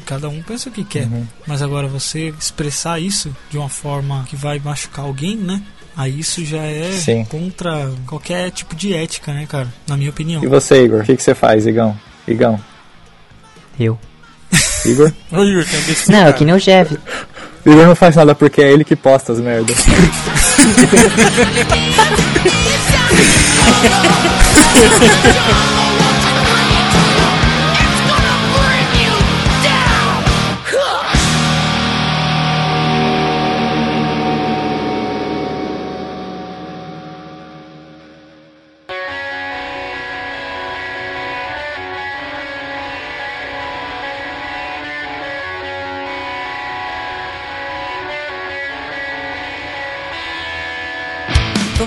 Cada 0.05 0.29
um 0.29 0.41
pensa 0.41 0.69
o 0.69 0.71
que 0.71 0.83
quer. 0.85 1.05
Uhum. 1.07 1.27
Mas 1.45 1.61
agora 1.61 1.87
você 1.87 2.29
expressar 2.39 2.99
isso 2.99 3.35
de 3.51 3.57
uma 3.57 3.67
forma 3.69 4.23
que 4.29 4.35
vai 4.35 4.57
machucar 4.59 5.03
alguém, 5.05 5.35
né? 5.35 5.61
Aí 5.97 6.19
isso 6.19 6.45
já 6.45 6.61
é 6.61 6.91
Sim. 6.91 7.25
contra 7.25 7.89
qualquer 8.05 8.51
tipo 8.51 8.75
de 8.75 8.93
ética, 8.93 9.33
né, 9.33 9.47
cara? 9.49 9.67
Na 9.87 9.97
minha 9.97 10.11
opinião. 10.11 10.43
E 10.43 10.47
você, 10.47 10.83
Igor? 10.83 11.01
O 11.01 11.03
que, 11.03 11.17
que 11.17 11.23
você 11.23 11.33
faz, 11.33 11.65
Igão? 11.65 11.97
Igão? 12.27 12.59
Eu. 13.79 13.97
Igor? 14.85 15.11
Ô, 15.31 15.41
Yuri, 15.41 15.65
tem 15.65 15.79
um 15.79 15.83
desse 15.83 16.11
Não, 16.11 16.19
é 16.19 16.23
cara. 16.25 16.33
que 16.33 16.45
nem 16.45 16.53
o 16.53 16.59
Jeff. 16.59 16.95
Igor 17.65 17.87
não 17.87 17.95
faz 17.95 18.15
nada 18.15 18.35
porque 18.35 18.61
é 18.61 18.71
ele 18.71 18.83
que 18.83 18.95
posta 18.95 19.33
as 19.33 19.39
merdas. 19.39 19.75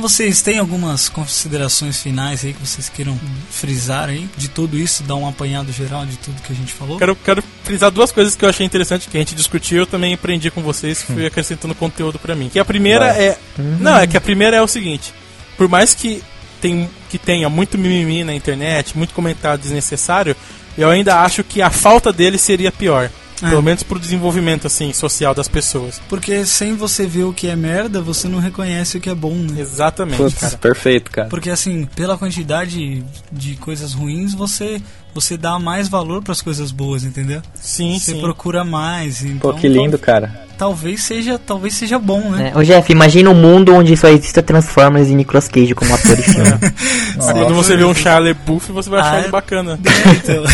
Então 0.00 0.08
vocês 0.08 0.40
têm 0.40 0.58
algumas 0.58 1.10
considerações 1.10 2.02
finais 2.02 2.42
aí 2.42 2.54
que 2.54 2.66
vocês 2.66 2.88
queiram 2.88 3.20
frisar 3.50 4.08
aí 4.08 4.26
de 4.34 4.48
tudo 4.48 4.78
isso, 4.78 5.02
dar 5.02 5.14
um 5.14 5.28
apanhado 5.28 5.70
geral 5.70 6.06
de 6.06 6.16
tudo 6.16 6.40
que 6.40 6.50
a 6.50 6.56
gente 6.56 6.72
falou? 6.72 6.96
Quero, 6.96 7.14
quero 7.16 7.44
frisar 7.62 7.90
duas 7.90 8.10
coisas 8.10 8.34
que 8.34 8.42
eu 8.42 8.48
achei 8.48 8.64
interessante 8.64 9.10
que 9.10 9.18
a 9.18 9.20
gente 9.20 9.34
discutiu 9.34 9.80
eu 9.80 9.86
também 9.86 10.14
aprendi 10.14 10.50
com 10.50 10.62
vocês, 10.62 11.02
que 11.02 11.12
fui 11.12 11.26
acrescentando 11.26 11.74
conteúdo 11.74 12.18
pra 12.18 12.34
mim. 12.34 12.48
Que 12.48 12.58
a 12.58 12.64
primeira 12.64 13.12
Vai. 13.12 13.24
é. 13.26 13.38
Não, 13.78 13.94
é 13.98 14.06
que 14.06 14.16
a 14.16 14.20
primeira 14.22 14.56
é 14.56 14.62
o 14.62 14.66
seguinte: 14.66 15.12
por 15.58 15.68
mais 15.68 15.92
que, 15.92 16.22
tem, 16.62 16.88
que 17.10 17.18
tenha 17.18 17.50
muito 17.50 17.76
mimimi 17.76 18.24
na 18.24 18.32
internet, 18.32 18.96
muito 18.96 19.12
comentário 19.12 19.58
desnecessário, 19.58 20.34
eu 20.78 20.88
ainda 20.88 21.20
acho 21.20 21.44
que 21.44 21.60
a 21.60 21.68
falta 21.68 22.10
dele 22.10 22.38
seria 22.38 22.72
pior. 22.72 23.10
É. 23.42 23.48
Pelo 23.48 23.62
menos 23.62 23.82
pro 23.82 23.98
desenvolvimento 23.98 24.66
assim 24.66 24.92
social 24.92 25.34
das 25.34 25.48
pessoas. 25.48 26.00
Porque 26.08 26.44
sem 26.44 26.74
você 26.74 27.06
ver 27.06 27.24
o 27.24 27.32
que 27.32 27.46
é 27.48 27.56
merda, 27.56 28.00
você 28.02 28.28
não 28.28 28.38
reconhece 28.38 28.98
o 28.98 29.00
que 29.00 29.08
é 29.10 29.14
bom, 29.14 29.34
né? 29.34 29.60
Exatamente, 29.60 30.16
Putz, 30.18 30.34
cara. 30.40 30.56
perfeito, 30.58 31.10
cara. 31.10 31.28
Porque 31.28 31.50
assim, 31.50 31.84
pela 31.96 32.18
quantidade 32.18 33.04
de 33.32 33.54
coisas 33.56 33.92
ruins, 33.94 34.34
você 34.34 34.80
você 35.12 35.36
dá 35.36 35.58
mais 35.58 35.88
valor 35.88 36.22
para 36.22 36.30
as 36.30 36.40
coisas 36.40 36.70
boas, 36.70 37.02
entendeu? 37.02 37.42
Sim, 37.60 37.98
você 37.98 38.12
sim. 38.12 38.20
procura 38.20 38.62
mais. 38.64 39.24
Então, 39.24 39.52
Pô, 39.52 39.54
que 39.54 39.66
lindo, 39.68 39.98
cara. 39.98 40.28
tal- 40.28 40.50
Talvez 40.70 41.02
seja, 41.02 41.38
talvez 41.38 41.74
seja 41.74 41.98
bom, 41.98 42.20
né? 42.30 42.52
É. 42.54 42.58
Ô 42.58 42.62
Jeff, 42.62 42.92
imagina 42.92 43.30
um 43.30 43.34
mundo 43.34 43.74
onde 43.74 43.96
só 43.96 44.08
exista 44.08 44.42
Transformers 44.42 45.08
e 45.08 45.14
Nicolas 45.14 45.48
Cage 45.48 45.74
como 45.74 45.92
ator 45.94 46.16
e 46.18 46.22
filme. 46.22 46.50
Quando 47.16 47.54
você 47.54 47.76
vê 47.78 47.84
um 47.84 47.94
Charlie 47.94 48.34
Buff, 48.34 48.70
você 48.70 48.90
vai 48.90 49.00
achar 49.00 49.14
Ah, 49.14 49.18
ele 49.20 49.28
é? 49.28 49.30
bacana. 49.30 49.80
Então, 50.22 50.44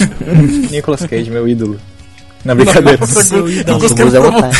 Nicolas 0.70 1.04
Cage, 1.06 1.30
meu 1.30 1.46
ídolo. 1.46 1.78
Na 2.44 2.54
brincadeira. 2.54 2.98
Nossa, 3.00 3.36
otário. 4.28 4.54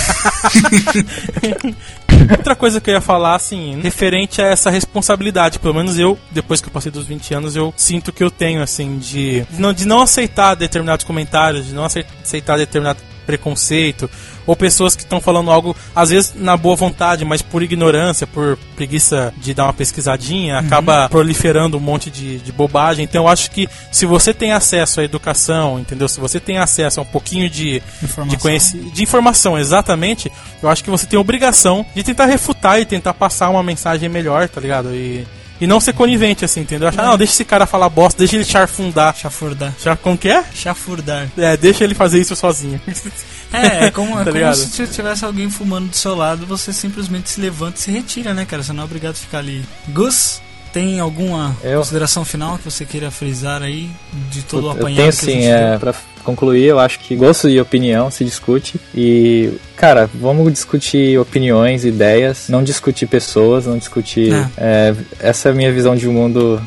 Outra 2.31 2.55
coisa 2.57 2.81
que 2.81 2.91
eu 2.91 2.95
ia 2.95 3.01
falar, 3.01 3.35
assim, 3.35 3.81
referente 3.83 4.41
a 4.41 4.47
essa 4.47 4.71
responsabilidade, 4.71 5.59
pelo 5.59 5.75
menos 5.75 5.99
eu, 5.99 6.19
depois 6.31 6.61
que 6.61 6.69
eu 6.69 6.73
passei 6.73 6.91
dos 6.91 7.07
20 7.07 7.35
anos, 7.35 7.57
eu 7.57 7.73
sinto 7.77 8.13
que 8.13 8.23
eu 8.23 8.31
tenho, 8.31 8.63
assim, 8.63 8.99
de, 8.99 9.45
não, 9.59 9.73
de 9.73 9.87
não 9.87 10.01
aceitar 10.01 10.55
determinados 10.55 11.05
comentários, 11.05 11.67
de 11.67 11.75
não 11.75 11.85
acei- 11.85 12.07
aceitar 12.23 12.57
determinado 12.57 13.01
preconceito, 13.27 14.09
ou 14.47 14.55
pessoas 14.57 14.95
que 14.95 15.03
estão 15.03 15.21
falando 15.21 15.51
algo, 15.51 15.75
às 15.95 16.11
vezes 16.11 16.35
na 16.37 16.57
boa 16.57 16.77
vontade, 16.77 17.25
mas 17.25 17.43
por 17.43 17.63
ignorância, 17.63 18.27
por 18.27 18.57
preguiça 18.77 19.33
de 19.39 19.55
dar 19.55 19.65
uma 19.65 19.73
pesquisadinha, 19.73 20.59
acaba 20.59 21.09
proliferando 21.09 21.77
um 21.77 21.81
monte 21.81 22.11
de, 22.11 22.39
de 22.39 22.53
bobagem. 22.53 23.05
Então 23.05 23.25
eu 23.25 23.29
acho 23.29 23.51
que 23.51 23.69
se 23.91 24.05
você 24.07 24.35
tem 24.35 24.53
acesso 24.53 25.01
à 25.01 25.05
educação, 25.05 25.79
entendeu? 25.79 26.09
Se 26.09 26.21
você 26.21 26.39
tem 26.39 26.59
acesso 26.59 27.01
a 27.01 27.03
um 27.03 27.07
pouquinho 27.07 27.49
de, 27.49 27.81
de, 27.81 27.83
Informação. 28.05 28.39
conheci- 28.41 28.79
de 28.79 29.03
informação, 29.03 29.59
exatamente, 29.59 30.31
eu 30.63 30.69
acho 30.69 30.83
que 30.85 30.91
você 30.91 31.07
tem 31.07 31.17
a 31.17 31.21
obrigação 31.21 31.85
de 31.95 32.03
tentar 32.03 32.27
refutar 32.27 32.81
e 32.81 32.85
tentar 32.85 33.15
passar 33.15 33.49
uma 33.51 33.63
mensagem 33.63 34.09
melhor, 34.09 34.49
tá 34.49 34.61
ligado? 34.61 34.95
E, 34.95 35.27
e 35.61 35.67
não 35.67 35.81
ser 35.81 35.93
conivente, 35.95 36.45
assim, 36.45 36.61
entendeu? 36.61 36.89
Achar, 36.89 37.07
não, 37.07 37.17
deixa 37.17 37.33
esse 37.33 37.45
cara 37.45 37.65
falar 37.67 37.89
bosta, 37.89 38.19
deixa 38.19 38.35
ele 38.37 38.45
charfundar. 38.45 39.15
chafurdar. 39.17 39.73
Char, 39.83 39.97
como 39.97 40.19
que 40.19 40.29
é? 40.29 40.45
Chafurdar. 40.53 41.29
É, 41.39 41.57
deixa 41.57 41.85
ele 41.85 41.95
fazer 41.95 42.21
isso 42.21 42.35
sozinho. 42.37 42.81
É, 43.55 43.87
é 43.87 43.91
como, 43.91 44.19
é 44.21 44.25
Tá 44.25 44.33
como 44.33 44.55
se 44.55 44.87
tivesse 44.87 45.25
alguém 45.25 45.49
fumando 45.51 45.89
do 45.89 45.97
seu 45.97 46.15
lado, 46.15 46.47
você 46.47 46.73
simplesmente 46.73 47.31
se 47.31 47.41
levanta 47.41 47.79
e 47.79 47.83
se 47.83 47.91
retira, 47.91 48.35
né, 48.35 48.45
cara? 48.45 48.63
Você 48.63 48.73
não 48.73 48.83
é 48.83 48.87
obrigado 48.87 49.13
a 49.13 49.17
ficar 49.17 49.39
ali. 49.39 49.65
Gus, 49.89 50.41
tem 50.73 50.99
alguma 50.99 51.57
Eu? 51.63 51.79
consideração 51.79 52.25
final 52.25 52.59
que 52.59 52.65
você 52.65 52.85
queira 52.85 53.11
frisar 53.11 53.63
aí 53.63 53.89
de 54.31 54.43
todo 54.43 54.65
o 54.65 54.67
Eu 54.69 54.73
apanhado 54.73 54.97
tenho 54.97 55.13
que 55.13 55.19
a 55.19 55.29
sim, 55.29 55.41
gente 55.41 55.47
é, 55.47 55.79
pra 55.79 55.95
concluir, 56.25 56.65
eu 56.65 56.81
acho 56.81 56.99
que 56.99 57.15
gosto 57.15 57.49
e 57.49 57.61
opinião 57.61 58.11
se 58.11 58.25
discute. 58.25 58.81
E, 58.95 59.53
cara, 59.77 60.11
vamos 60.13 60.53
discutir 60.53 61.19
opiniões, 61.19 61.85
ideias, 61.85 62.49
não 62.49 62.63
discutir 62.63 63.07
pessoas, 63.07 63.67
não 63.67 63.79
discutir. 63.79 64.33
é, 64.57 64.95
essa 65.21 65.49
é 65.49 65.53
a 65.53 65.55
minha 65.55 65.73
visão 65.73 65.95
de 65.95 66.09
um 66.09 66.13
mundo 66.13 66.61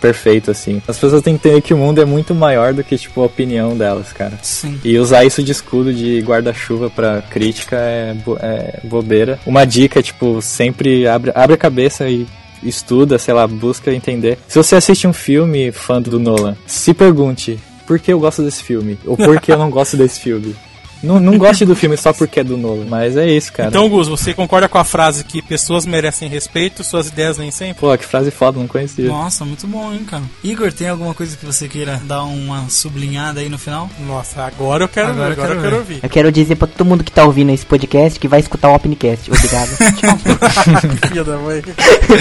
perfeito, 0.00 0.50
assim. 0.50 0.80
As 0.86 0.98
pessoas 0.98 1.22
têm 1.22 1.36
que 1.36 1.46
entender 1.48 1.62
que 1.62 1.74
o 1.74 1.76
mundo 1.76 2.00
é 2.00 2.04
muito 2.04 2.34
maior 2.34 2.72
do 2.72 2.82
que, 2.84 2.96
tipo, 2.96 3.20
a 3.20 3.26
opinião 3.26 3.76
delas, 3.76 4.12
cara. 4.12 4.38
Sim. 4.42 4.78
E 4.84 4.98
usar 4.98 5.24
isso 5.24 5.42
de 5.42 5.52
escudo 5.52 5.92
de 5.92 6.20
guarda-chuva 6.20 6.88
pra 6.90 7.22
crítica 7.22 7.76
é, 7.76 8.14
bo- 8.14 8.38
é 8.40 8.80
bobeira. 8.84 9.38
Uma 9.46 9.64
dica, 9.64 10.02
tipo, 10.02 10.40
sempre 10.42 11.06
abre, 11.06 11.32
abre 11.34 11.54
a 11.54 11.58
cabeça 11.58 12.08
e 12.08 12.26
estuda, 12.62 13.18
sei 13.18 13.34
lá, 13.34 13.46
busca 13.46 13.92
entender. 13.92 14.38
Se 14.48 14.56
você 14.58 14.76
assiste 14.76 15.06
um 15.06 15.12
filme 15.12 15.70
fã 15.72 16.00
do 16.02 16.18
Nolan, 16.18 16.56
se 16.66 16.92
pergunte 16.94 17.58
por 17.86 17.98
que 17.98 18.12
eu 18.12 18.20
gosto 18.20 18.42
desse 18.42 18.62
filme? 18.62 18.98
Ou 19.06 19.16
por 19.16 19.40
que 19.40 19.50
eu 19.52 19.56
não 19.58 19.70
gosto 19.70 19.96
desse 19.96 20.20
filme? 20.20 20.54
Não, 21.02 21.20
não 21.20 21.38
goste 21.38 21.64
do 21.64 21.76
filme 21.76 21.96
só 21.96 22.12
porque 22.12 22.40
é 22.40 22.44
do 22.44 22.56
Nolan, 22.56 22.86
mas 22.88 23.16
é 23.16 23.28
isso, 23.30 23.52
cara. 23.52 23.68
Então, 23.68 23.88
Gus, 23.88 24.08
você 24.08 24.34
concorda 24.34 24.68
com 24.68 24.78
a 24.78 24.84
frase 24.84 25.24
que 25.24 25.40
pessoas 25.40 25.86
merecem 25.86 26.28
respeito, 26.28 26.82
suas 26.82 27.08
ideias 27.08 27.38
nem 27.38 27.50
sempre? 27.50 27.74
Pô, 27.80 27.96
que 27.96 28.04
frase 28.04 28.30
foda, 28.30 28.58
não 28.58 28.66
conhecia. 28.66 29.08
Nossa, 29.08 29.44
muito 29.44 29.66
bom, 29.66 29.92
hein, 29.92 30.04
cara. 30.04 30.22
Igor, 30.42 30.72
tem 30.72 30.88
alguma 30.88 31.14
coisa 31.14 31.36
que 31.36 31.44
você 31.46 31.68
queira 31.68 32.00
dar 32.04 32.24
uma 32.24 32.68
sublinhada 32.68 33.40
aí 33.40 33.48
no 33.48 33.58
final? 33.58 33.88
Nossa, 34.06 34.42
agora 34.42 34.84
eu 34.84 34.88
quero 34.88 35.08
Agora 35.08 35.34
ver, 35.34 35.40
eu 35.40 35.44
agora 35.44 35.48
quero 35.48 35.58
eu 35.58 35.62
quero 35.62 35.76
ver. 35.84 35.92
ouvir. 35.94 36.00
Eu 36.02 36.10
quero 36.10 36.32
dizer 36.32 36.56
pra 36.56 36.66
todo 36.68 36.86
mundo 36.86 37.04
que 37.04 37.12
tá 37.12 37.24
ouvindo 37.24 37.50
esse 37.52 37.64
podcast 37.64 38.18
que 38.18 38.28
vai 38.28 38.40
escutar 38.40 38.68
o 38.70 38.74
Opencast. 38.74 39.30
Obrigado. 39.30 39.68
Filha 41.08 41.24
da 41.24 41.36
mãe. 41.38 41.62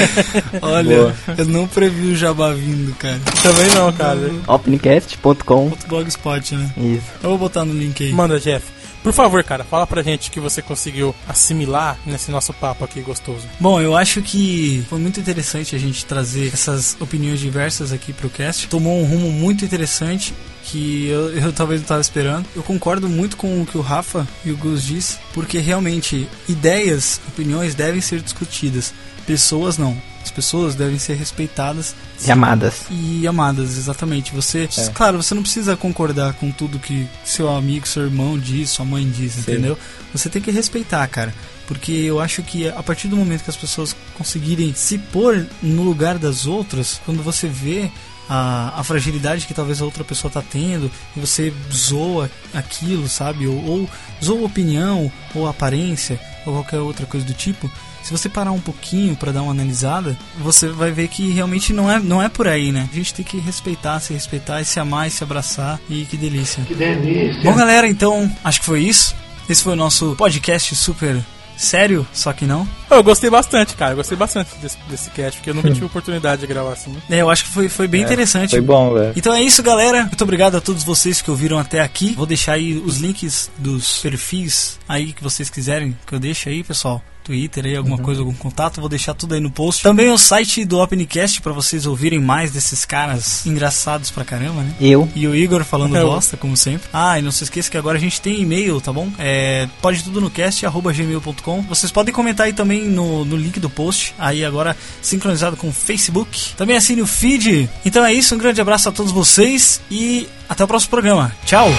Olha, 0.62 0.98
Boa. 0.98 1.16
eu 1.38 1.46
não 1.46 1.68
previ 1.68 2.12
o 2.12 2.16
jabá 2.16 2.52
vindo, 2.54 2.94
cara. 2.96 3.20
Também 3.42 3.68
não, 3.76 3.92
cara. 3.94 4.32
Opencast.com. 4.48 5.72
Blogspot, 5.88 6.56
né? 6.56 6.70
Isso. 6.78 7.06
Eu 7.24 7.30
vou 7.30 7.38
botar 7.38 7.66
no 7.66 7.74
link 7.74 8.04
aí. 8.04 8.12
Manda, 8.14 8.40
Jeff. 8.40 8.66
Por 9.08 9.14
favor, 9.14 9.41
cara, 9.41 9.64
fala 9.64 9.88
pra 9.88 10.03
gente 10.03 10.30
que 10.30 10.38
você 10.38 10.62
conseguiu 10.62 11.16
assimilar 11.30 11.97
nesse 12.05 12.30
nosso 12.30 12.51
papo 12.51 12.84
aqui 12.84 12.99
gostoso. 12.99 13.47
Bom, 13.58 13.80
eu 13.80 13.95
acho 13.95 14.22
que 14.22 14.86
foi 14.89 14.99
muito 14.99 15.18
interessante 15.18 15.74
a 15.74 15.80
gente 15.80 16.05
trazer 16.05 16.53
essas 16.53 16.97
opiniões 16.99 17.39
diversas 17.39 17.93
aqui 17.93 18.12
pro 18.12 18.30
cast. 18.30 18.68
Tomou 18.68 18.99
um 18.99 19.05
rumo 19.05 19.32
muito 19.32 19.64
interessante 19.64 20.34
que 20.62 21.08
eu, 21.08 21.30
eu 21.38 21.53
talvez 21.53 21.80
não 21.80 21.86
estava 21.86 22.01
esperando. 22.01 22.45
Eu 22.53 22.62
concordo 22.62 23.08
muito 23.08 23.38
com 23.38 23.62
o 23.62 23.66
que 23.66 23.78
o 23.78 23.82
Rafa 23.82 24.28
e 24.43 24.51
o 24.51 24.58
Gus 24.58 24.84
disse, 24.84 25.18
porque 25.34 25.60
realmente 25.60 26.28
ideias, 26.49 27.22
opiniões 27.30 27.74
devem 27.74 28.01
ser 28.01 28.20
discutidas. 28.20 28.93
Pessoas 29.26 29.78
não. 29.78 29.97
As 30.28 30.32
pessoas 30.32 30.76
devem 30.76 31.00
ser 31.00 31.16
respeitadas 31.16 31.96
E 32.26 32.30
amadas. 32.30 32.82
e 32.92 33.26
amadas, 33.26 33.78
exatamente. 33.78 34.34
Você, 34.36 34.68
É. 34.78 34.88
claro, 34.94 35.22
você 35.24 35.34
não 35.34 35.42
precisa 35.42 35.78
concordar 35.78 36.34
com 36.34 36.52
tudo 36.52 36.78
que 36.80 37.08
seu 37.24 37.48
amigo, 37.50 37.88
seu 37.88 38.04
irmão 38.04 38.38
diz, 38.38 38.70
sua 38.70 38.84
mãe 38.86 39.10
diz, 39.10 39.38
entendeu? 39.38 39.78
Você 40.14 40.30
tem 40.30 40.42
que 40.42 40.52
respeitar, 40.52 41.08
cara. 41.08 41.34
Porque 41.66 41.92
eu 41.94 42.20
acho 42.20 42.44
que 42.44 42.68
a 42.68 42.84
partir 42.84 43.08
do 43.08 43.16
momento 43.16 43.44
que 43.46 43.50
as 43.50 43.56
pessoas 43.58 43.96
conseguirem 44.18 44.74
se 44.74 44.98
pôr 44.98 45.46
no 45.62 45.84
lugar 45.84 46.18
das 46.18 46.46
outras, 46.46 47.00
quando 47.06 47.24
você 47.24 47.48
vê 47.48 47.90
a, 48.30 48.74
a 48.80 48.84
fragilidade 48.84 49.46
que 49.48 49.54
talvez 49.54 49.82
a 49.82 49.86
outra 49.86 50.04
pessoa 50.04 50.30
tá 50.32 50.42
tendo 50.42 50.92
e 51.16 51.20
você 51.22 51.54
zoa 51.74 52.30
aquilo, 52.54 53.08
sabe? 53.08 53.48
Ou, 53.48 53.66
ou 53.66 53.90
zoa 54.24 54.46
opinião, 54.46 55.10
ou 55.34 55.48
aparência, 55.48 56.20
ou 56.46 56.54
qualquer 56.54 56.80
outra 56.80 57.06
coisa 57.06 57.26
do 57.26 57.34
tipo. 57.34 57.72
Se 58.04 58.12
você 58.12 58.30
parar 58.30 58.52
um 58.52 58.60
pouquinho 58.60 59.16
pra 59.16 59.32
dar 59.32 59.41
uma 59.41 59.52
analisada, 59.52 60.18
você 60.38 60.68
vai 60.70 60.91
ver 60.91 61.08
que 61.10 61.30
realmente 61.32 61.74
não 61.74 61.91
é, 61.91 62.00
não 62.00 62.22
é 62.22 62.30
por 62.30 62.48
aí, 62.48 62.72
né? 62.72 62.88
A 62.91 62.95
gente 62.95 63.14
tem 63.14 63.26
que 63.26 63.38
respeitar, 63.38 64.00
se 64.00 64.14
respeitar, 64.14 64.62
e 64.62 64.66
se 64.66 64.80
amar 64.80 65.08
e 65.08 65.12
se 65.12 65.24
abraçar. 65.24 65.80
E 65.89 66.06
que 66.06 66.16
delícia. 66.16 66.64
Que 66.64 66.74
delícia. 66.76 67.43
Bom, 67.43 67.56
galera, 67.56 67.88
então 67.88 68.32
acho 68.43 68.60
que 68.60 68.66
foi 68.66 68.82
isso. 68.82 69.16
Esse 69.50 69.64
foi 69.64 69.74
o 69.74 69.78
nosso 69.78 70.16
podcast 70.18 70.76
super 70.76 71.22
sério, 71.58 72.08
só 72.14 72.32
que 72.32 72.45
não. 72.45 72.68
Eu 72.89 73.04
gostei 73.04 73.30
bastante, 73.30 73.76
cara. 73.76 73.91
Eu 73.93 73.98
gostei 73.98 74.18
bastante 74.18 74.56
desse, 74.62 74.78
desse 74.89 75.10
cast, 75.10 75.38
porque 75.38 75.50
eu 75.50 75.54
nunca 75.54 75.72
tive 75.72 75.86
oportunidade 75.86 76.41
de 76.41 76.48
gravar 76.48 76.74
assim. 76.74 76.95
É, 77.10 77.22
eu 77.22 77.30
acho 77.30 77.45
que 77.45 77.50
foi, 77.50 77.68
foi 77.68 77.88
bem 77.88 78.02
É, 78.02 78.04
interessante. 78.06 78.52
Foi 78.52 78.62
bom, 78.62 78.93
velho. 78.93 79.14
Então 79.16 79.34
é 79.34 79.41
isso, 79.41 79.62
galera. 79.64 80.04
Muito 80.04 80.24
obrigado 80.24 80.56
a 80.56 80.62
todos 80.62 80.84
vocês 80.84 81.22
que 81.22 81.32
ouviram 81.32 81.58
até 81.58 81.82
aqui. 81.82 82.14
Vou 82.16 82.26
deixar 82.26 82.54
aí 82.54 82.78
os 82.78 82.98
links 82.98 83.50
dos 83.58 84.00
perfis 84.00 84.80
aí 84.88 85.12
que 85.12 85.24
vocês 85.24 85.50
quiserem 85.50 85.98
que 86.06 86.14
eu 86.14 86.20
deixe 86.20 86.50
aí, 86.50 86.64
pessoal. 86.64 87.04
Twitter 87.28 87.66
aí, 87.66 87.76
alguma 87.76 87.98
coisa, 87.98 88.22
algum 88.22 88.34
contato, 88.34 88.80
vou 88.80 88.90
deixar 88.90 89.14
tudo 89.14 89.36
aí 89.36 89.42
no 89.42 89.52
post. 89.52 89.84
Também 89.84 90.10
o 90.10 90.18
site 90.18 90.64
do 90.64 90.80
Opencast 90.80 91.42
pra 91.42 91.52
vocês 91.52 91.86
ouvirem 91.86 92.20
mais 92.20 92.52
desses 92.52 92.86
caras 92.86 93.46
engraçados 93.46 94.10
pra 94.10 94.24
caramba, 94.24 94.62
né? 94.62 94.74
Eu. 94.80 95.10
E 95.14 95.28
o 95.28 95.36
Igor 95.36 95.64
falando 95.66 95.96
Eu. 95.98 96.08
bosta, 96.08 96.38
como 96.38 96.56
sempre. 96.56 96.88
Ah, 96.94 97.20
e 97.20 97.22
não 97.22 97.32
se 97.32 97.44
esqueça 97.44 97.70
que 97.70 97.78
agora 97.78 97.98
a 97.98 98.02
gente 98.02 98.22
tem 98.22 98.40
e-mail, 98.42 98.80
tá 98.80 98.94
bom? 98.94 99.10
É 99.20 99.68
pode 99.82 100.04
tudo 100.04 100.22
no 100.22 100.30
cast, 100.30 100.66
arroba 100.66 100.94
gmail.com. 100.94 101.62
Vocês 101.64 101.92
podem 101.92 102.14
comentar 102.14 102.46
aí 102.46 102.54
também 102.54 102.86
no, 102.86 103.26
no 103.26 103.36
link 103.36 103.60
do 103.60 103.70
post, 103.70 104.14
aí 104.18 104.46
agora 104.46 104.76
sincronizado 105.02 105.58
com 105.58 105.68
o 105.68 105.74
Facebook. 105.74 106.54
Também 106.56 106.78
assine 106.78 107.02
o 107.02 107.08
feed. 107.08 107.70
Então 107.86 108.06
é 108.06 108.14
isso, 108.14 108.34
um 108.36 108.38
grande 108.38 108.62
abraço 108.62 108.88
a 108.88 108.92
todos 108.92 109.12
vocês 109.12 109.82
e 109.92 110.28
até 110.48 110.64
o 110.64 110.68
próximo 110.68 110.92
programa. 110.92 111.36
Tchau! 111.46 111.70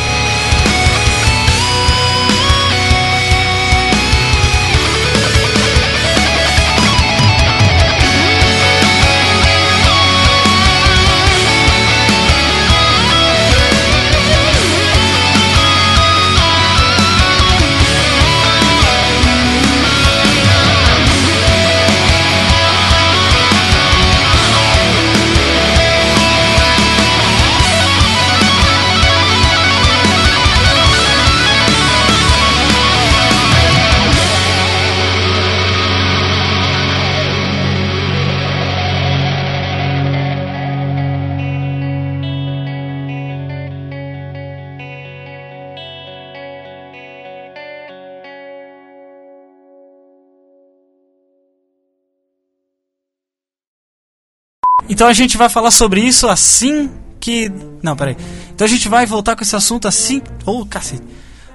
Então 54.89 55.07
a 55.07 55.13
gente 55.13 55.37
vai 55.37 55.49
falar 55.49 55.71
sobre 55.71 56.01
isso 56.01 56.29
assim 56.29 56.91
que. 57.19 57.51
Não, 57.83 57.97
peraí. 57.97 58.17
Então 58.55 58.67
a 58.67 58.69
gente 58.69 58.89
vai 58.89 59.07
voltar 59.07 59.35
com 59.37 59.43
esse 59.43 59.57
assunto 59.57 59.89
assim. 59.89 60.21
Ô, 60.45 60.61
oh, 60.61 60.67
cacete. 60.67 61.03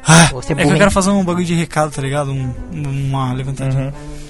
Ah, 0.05 0.29
é 0.33 0.51
é 0.51 0.65
que 0.65 0.71
eu 0.73 0.77
quero 0.77 0.91
fazer 0.91 1.11
um 1.11 1.23
bagulho 1.23 1.45
de 1.45 1.53
recado, 1.53 1.91
tá 1.91 2.01
ligado? 2.01 2.31
Um, 2.31 2.51
uma 2.73 3.31
levantadinha. 3.33 3.85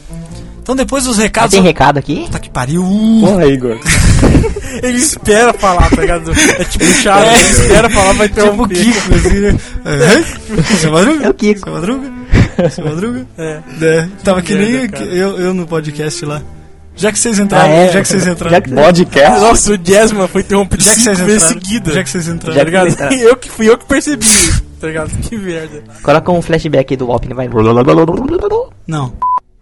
Uhum. 0.10 0.18
Então 0.62 0.76
depois 0.76 1.04
dos 1.06 1.20
Ah, 1.20 1.24
recados. 1.24 1.52
tem 1.52 1.62
recado 1.64 1.98
aqui? 1.98 2.22
Puta 2.26 2.40
que 2.40 2.50
pariu! 2.50 2.84
Porra, 3.22 3.46
Igor. 3.48 3.80
Ele 4.82 4.98
espera 4.98 5.54
falar, 5.54 5.90
tá 5.90 6.02
ligado? 6.02 6.32
É 6.32 6.64
tipo 6.64 6.86
chato, 6.86 7.26
É. 7.26 7.34
ele 7.40 7.50
espera 7.50 7.90
falar, 7.92 8.14
vai 8.14 8.28
ter 8.30 8.42
Tipo 8.44 8.56
um 8.56 8.66
o 8.66 8.68
Kiko, 8.68 9.14
assim, 9.14 9.40
né? 9.40 9.60
É. 9.86 10.76
Seu 10.78 10.92
Madruga? 10.92 11.26
É 11.26 11.30
o 11.30 11.34
Kiko. 11.34 11.60
Seu 11.60 11.74
Madruga? 11.74 12.12
Seu 12.72 12.86
Madruga? 12.86 13.28
É. 13.38 13.60
É, 13.82 14.08
tava 14.24 14.42
que 14.42 14.56
nem 14.56 14.72
merda, 14.72 14.98
cara. 14.98 15.06
eu, 15.06 15.38
eu 15.40 15.54
no 15.54 15.68
podcast 15.68 16.26
lá. 16.26 16.42
Já 16.96 17.12
que 17.12 17.18
vocês 17.20 17.40
entraram, 17.40 17.66
Ah, 17.66 17.76
é? 17.76 17.92
já 17.92 18.02
que 18.02 18.08
vocês 18.08 18.28
entraram. 18.28 18.52
Já 18.56 18.62
que- 18.62 18.72
Podcast? 18.72 19.40
Nossa, 19.42 19.74
o 19.74 19.80
Jasmine 19.84 20.28
foi 20.28 20.42
interrompido 20.42 20.84
Já 20.84 20.94
que 20.96 21.02
vocês 21.02 21.18
cinco 21.18 21.28
vezes 21.28 21.44
entraram. 21.44 21.62
seguidas. 21.64 21.94
Já 21.96 22.04
que 22.04 22.10
vocês 22.10 22.28
entraram. 22.28 22.58
Tá 22.58 22.64
ligado? 22.64 22.88
entraram. 22.90 23.16
Eu 23.18 23.36
que 23.36 23.50
fui 23.50 23.68
eu 23.70 23.78
que 23.78 23.86
percebi, 23.86 24.26
tá 24.80 24.88
ligado? 24.88 25.10
Que 25.22 25.38
merda. 25.38 25.84
Coloca 26.04 26.32
um 26.32 26.42
flashback 26.42 26.94
aí 26.94 26.98
do 26.98 27.10
Open, 27.10 27.34
vai. 27.34 27.50
Não. 28.88 29.14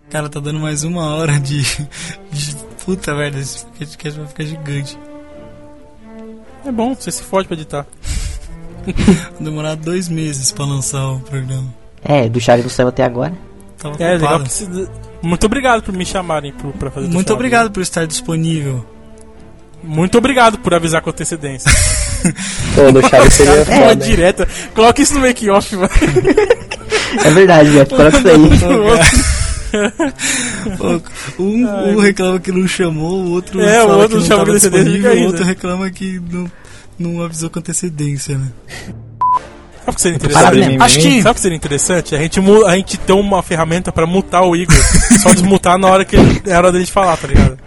Cara, 0.10 0.28
tá 0.28 0.40
dando 0.42 0.60
mais 0.60 0.84
uma 0.84 1.16
hora 1.16 1.40
de. 1.40 1.62
de 2.32 2.56
puta 2.86 3.14
merda, 3.16 3.40
esse 3.40 3.66
podcast 3.66 4.20
vai 4.20 4.28
ficar 4.28 4.44
gigante. 4.44 5.00
É 6.66 6.72
bom, 6.72 6.94
você 6.94 7.12
se 7.12 7.24
fode 7.24 7.48
pra 7.48 7.56
editar. 7.56 7.86
Vai 8.86 8.96
demorar 9.40 9.76
dois 9.76 10.10
meses 10.10 10.52
pra 10.52 10.66
lançar 10.66 11.08
o 11.12 11.20
programa. 11.22 11.68
É, 12.04 12.28
do 12.28 12.40
Charlie 12.40 12.64
do 12.64 12.70
Céu 12.70 12.88
até 12.88 13.04
agora. 13.04 13.34
Tava 13.78 13.96
É, 14.04 14.14
legal 14.14 14.40
que 14.44 14.52
se... 14.52 14.68
Muito 15.22 15.46
obrigado 15.46 15.84
por 15.84 15.94
me 15.94 16.06
chamarem 16.06 16.52
pro, 16.52 16.72
pra 16.74 16.90
fazer 16.92 17.08
Muito 17.08 17.32
obrigado 17.34 17.70
por 17.72 17.82
estar 17.82 18.06
disponível. 18.08 18.86
Muito 19.84 20.18
obrigado 20.18 20.58
por 20.60 20.74
avisar 20.74 21.02
com 21.02 21.10
antecedência. 21.10 21.72
Pô, 22.76 22.92
do 22.92 23.02
Chaves 23.08 23.34
seria 23.34 23.54
É, 23.62 23.66
foda. 23.66 23.92
hein? 23.94 23.98
direta. 23.98 24.48
Coloca 24.76 25.02
isso 25.02 25.14
no 25.16 25.22
make-off, 25.22 25.76
mano. 25.76 25.90
É 27.26 27.30
verdade, 27.32 27.72
Jeff. 27.72 27.90
Coloca 27.96 28.18
isso 28.18 28.28
aí. 28.28 28.38
Pô, 30.78 31.02
um, 31.44 31.66
um 31.94 32.00
reclama 32.00 32.40
que 32.40 32.52
não 32.52 32.68
chamou, 32.68 33.24
o 33.26 33.32
outro 33.32 33.62
É, 33.62 33.84
o 33.84 33.90
outro 33.90 34.18
que 34.22 34.24
não 34.24 34.28
tava 34.30 34.46
com 34.46 34.52
antecedência, 34.52 34.92
o 34.92 35.24
outro 35.26 35.42
ainda. 35.42 35.46
reclama 35.46 35.90
que 35.90 36.22
não, 36.30 36.52
não 37.00 37.22
avisou 37.24 37.50
com 37.50 37.60
antecedência, 37.60 38.38
né? 38.38 38.48
Sabe 39.82 39.92
o 39.92 39.94
que 39.94 40.02
seria 40.02 40.16
interessante? 40.16 40.82
Acho 40.82 41.00
que... 41.00 41.22
Sabe 41.22 41.32
o 41.32 41.34
que 41.34 41.42
seria 41.42 41.56
interessante? 41.56 42.16
A 42.16 42.20
gente, 42.20 42.40
a 42.40 42.76
gente 42.76 42.98
tem 42.98 43.16
uma 43.16 43.42
ferramenta 43.42 43.92
pra 43.92 44.06
mutar 44.06 44.44
o 44.44 44.56
Igor. 44.56 44.76
só 45.22 45.34
desmutar 45.34 45.78
na 45.78 45.88
hora 45.88 46.06
que 46.06 46.16
ele, 46.16 46.42
é 46.46 46.56
hora 46.56 46.72
dele 46.72 46.86
falar, 46.86 47.18
tá 47.18 47.28
ligado? 47.28 47.58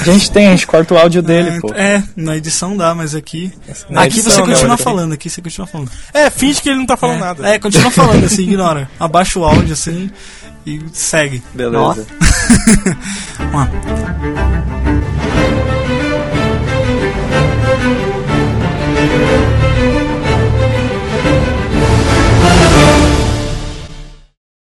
A 0.00 0.04
gente 0.04 0.30
tem, 0.30 0.46
a 0.46 0.50
gente 0.52 0.66
corta 0.66 0.94
o 0.94 0.98
áudio 0.98 1.22
dele, 1.22 1.50
é, 1.50 1.60
pô. 1.60 1.72
É, 1.74 2.02
na 2.16 2.36
edição 2.36 2.76
dá, 2.76 2.94
mas 2.94 3.14
aqui. 3.14 3.52
Na 3.90 4.02
aqui 4.02 4.18
edição, 4.18 4.32
você 4.32 4.40
continua 4.42 4.76
né? 4.76 4.82
falando, 4.82 5.12
aqui 5.12 5.28
você 5.28 5.42
continua 5.42 5.66
falando. 5.66 5.90
É, 6.14 6.30
finge 6.30 6.62
que 6.62 6.68
ele 6.68 6.78
não 6.78 6.86
tá 6.86 6.96
falando 6.96 7.16
é, 7.16 7.20
nada. 7.20 7.48
É, 7.48 7.58
continua 7.58 7.90
falando, 7.90 8.24
assim, 8.24 8.42
ignora. 8.42 8.88
Abaixa 8.98 9.38
o 9.38 9.44
áudio 9.44 9.74
assim 9.74 10.10
e 10.66 10.80
segue. 10.92 11.42
Beleza. 11.54 12.06
Vamos 13.38 13.54
lá. 13.54 13.70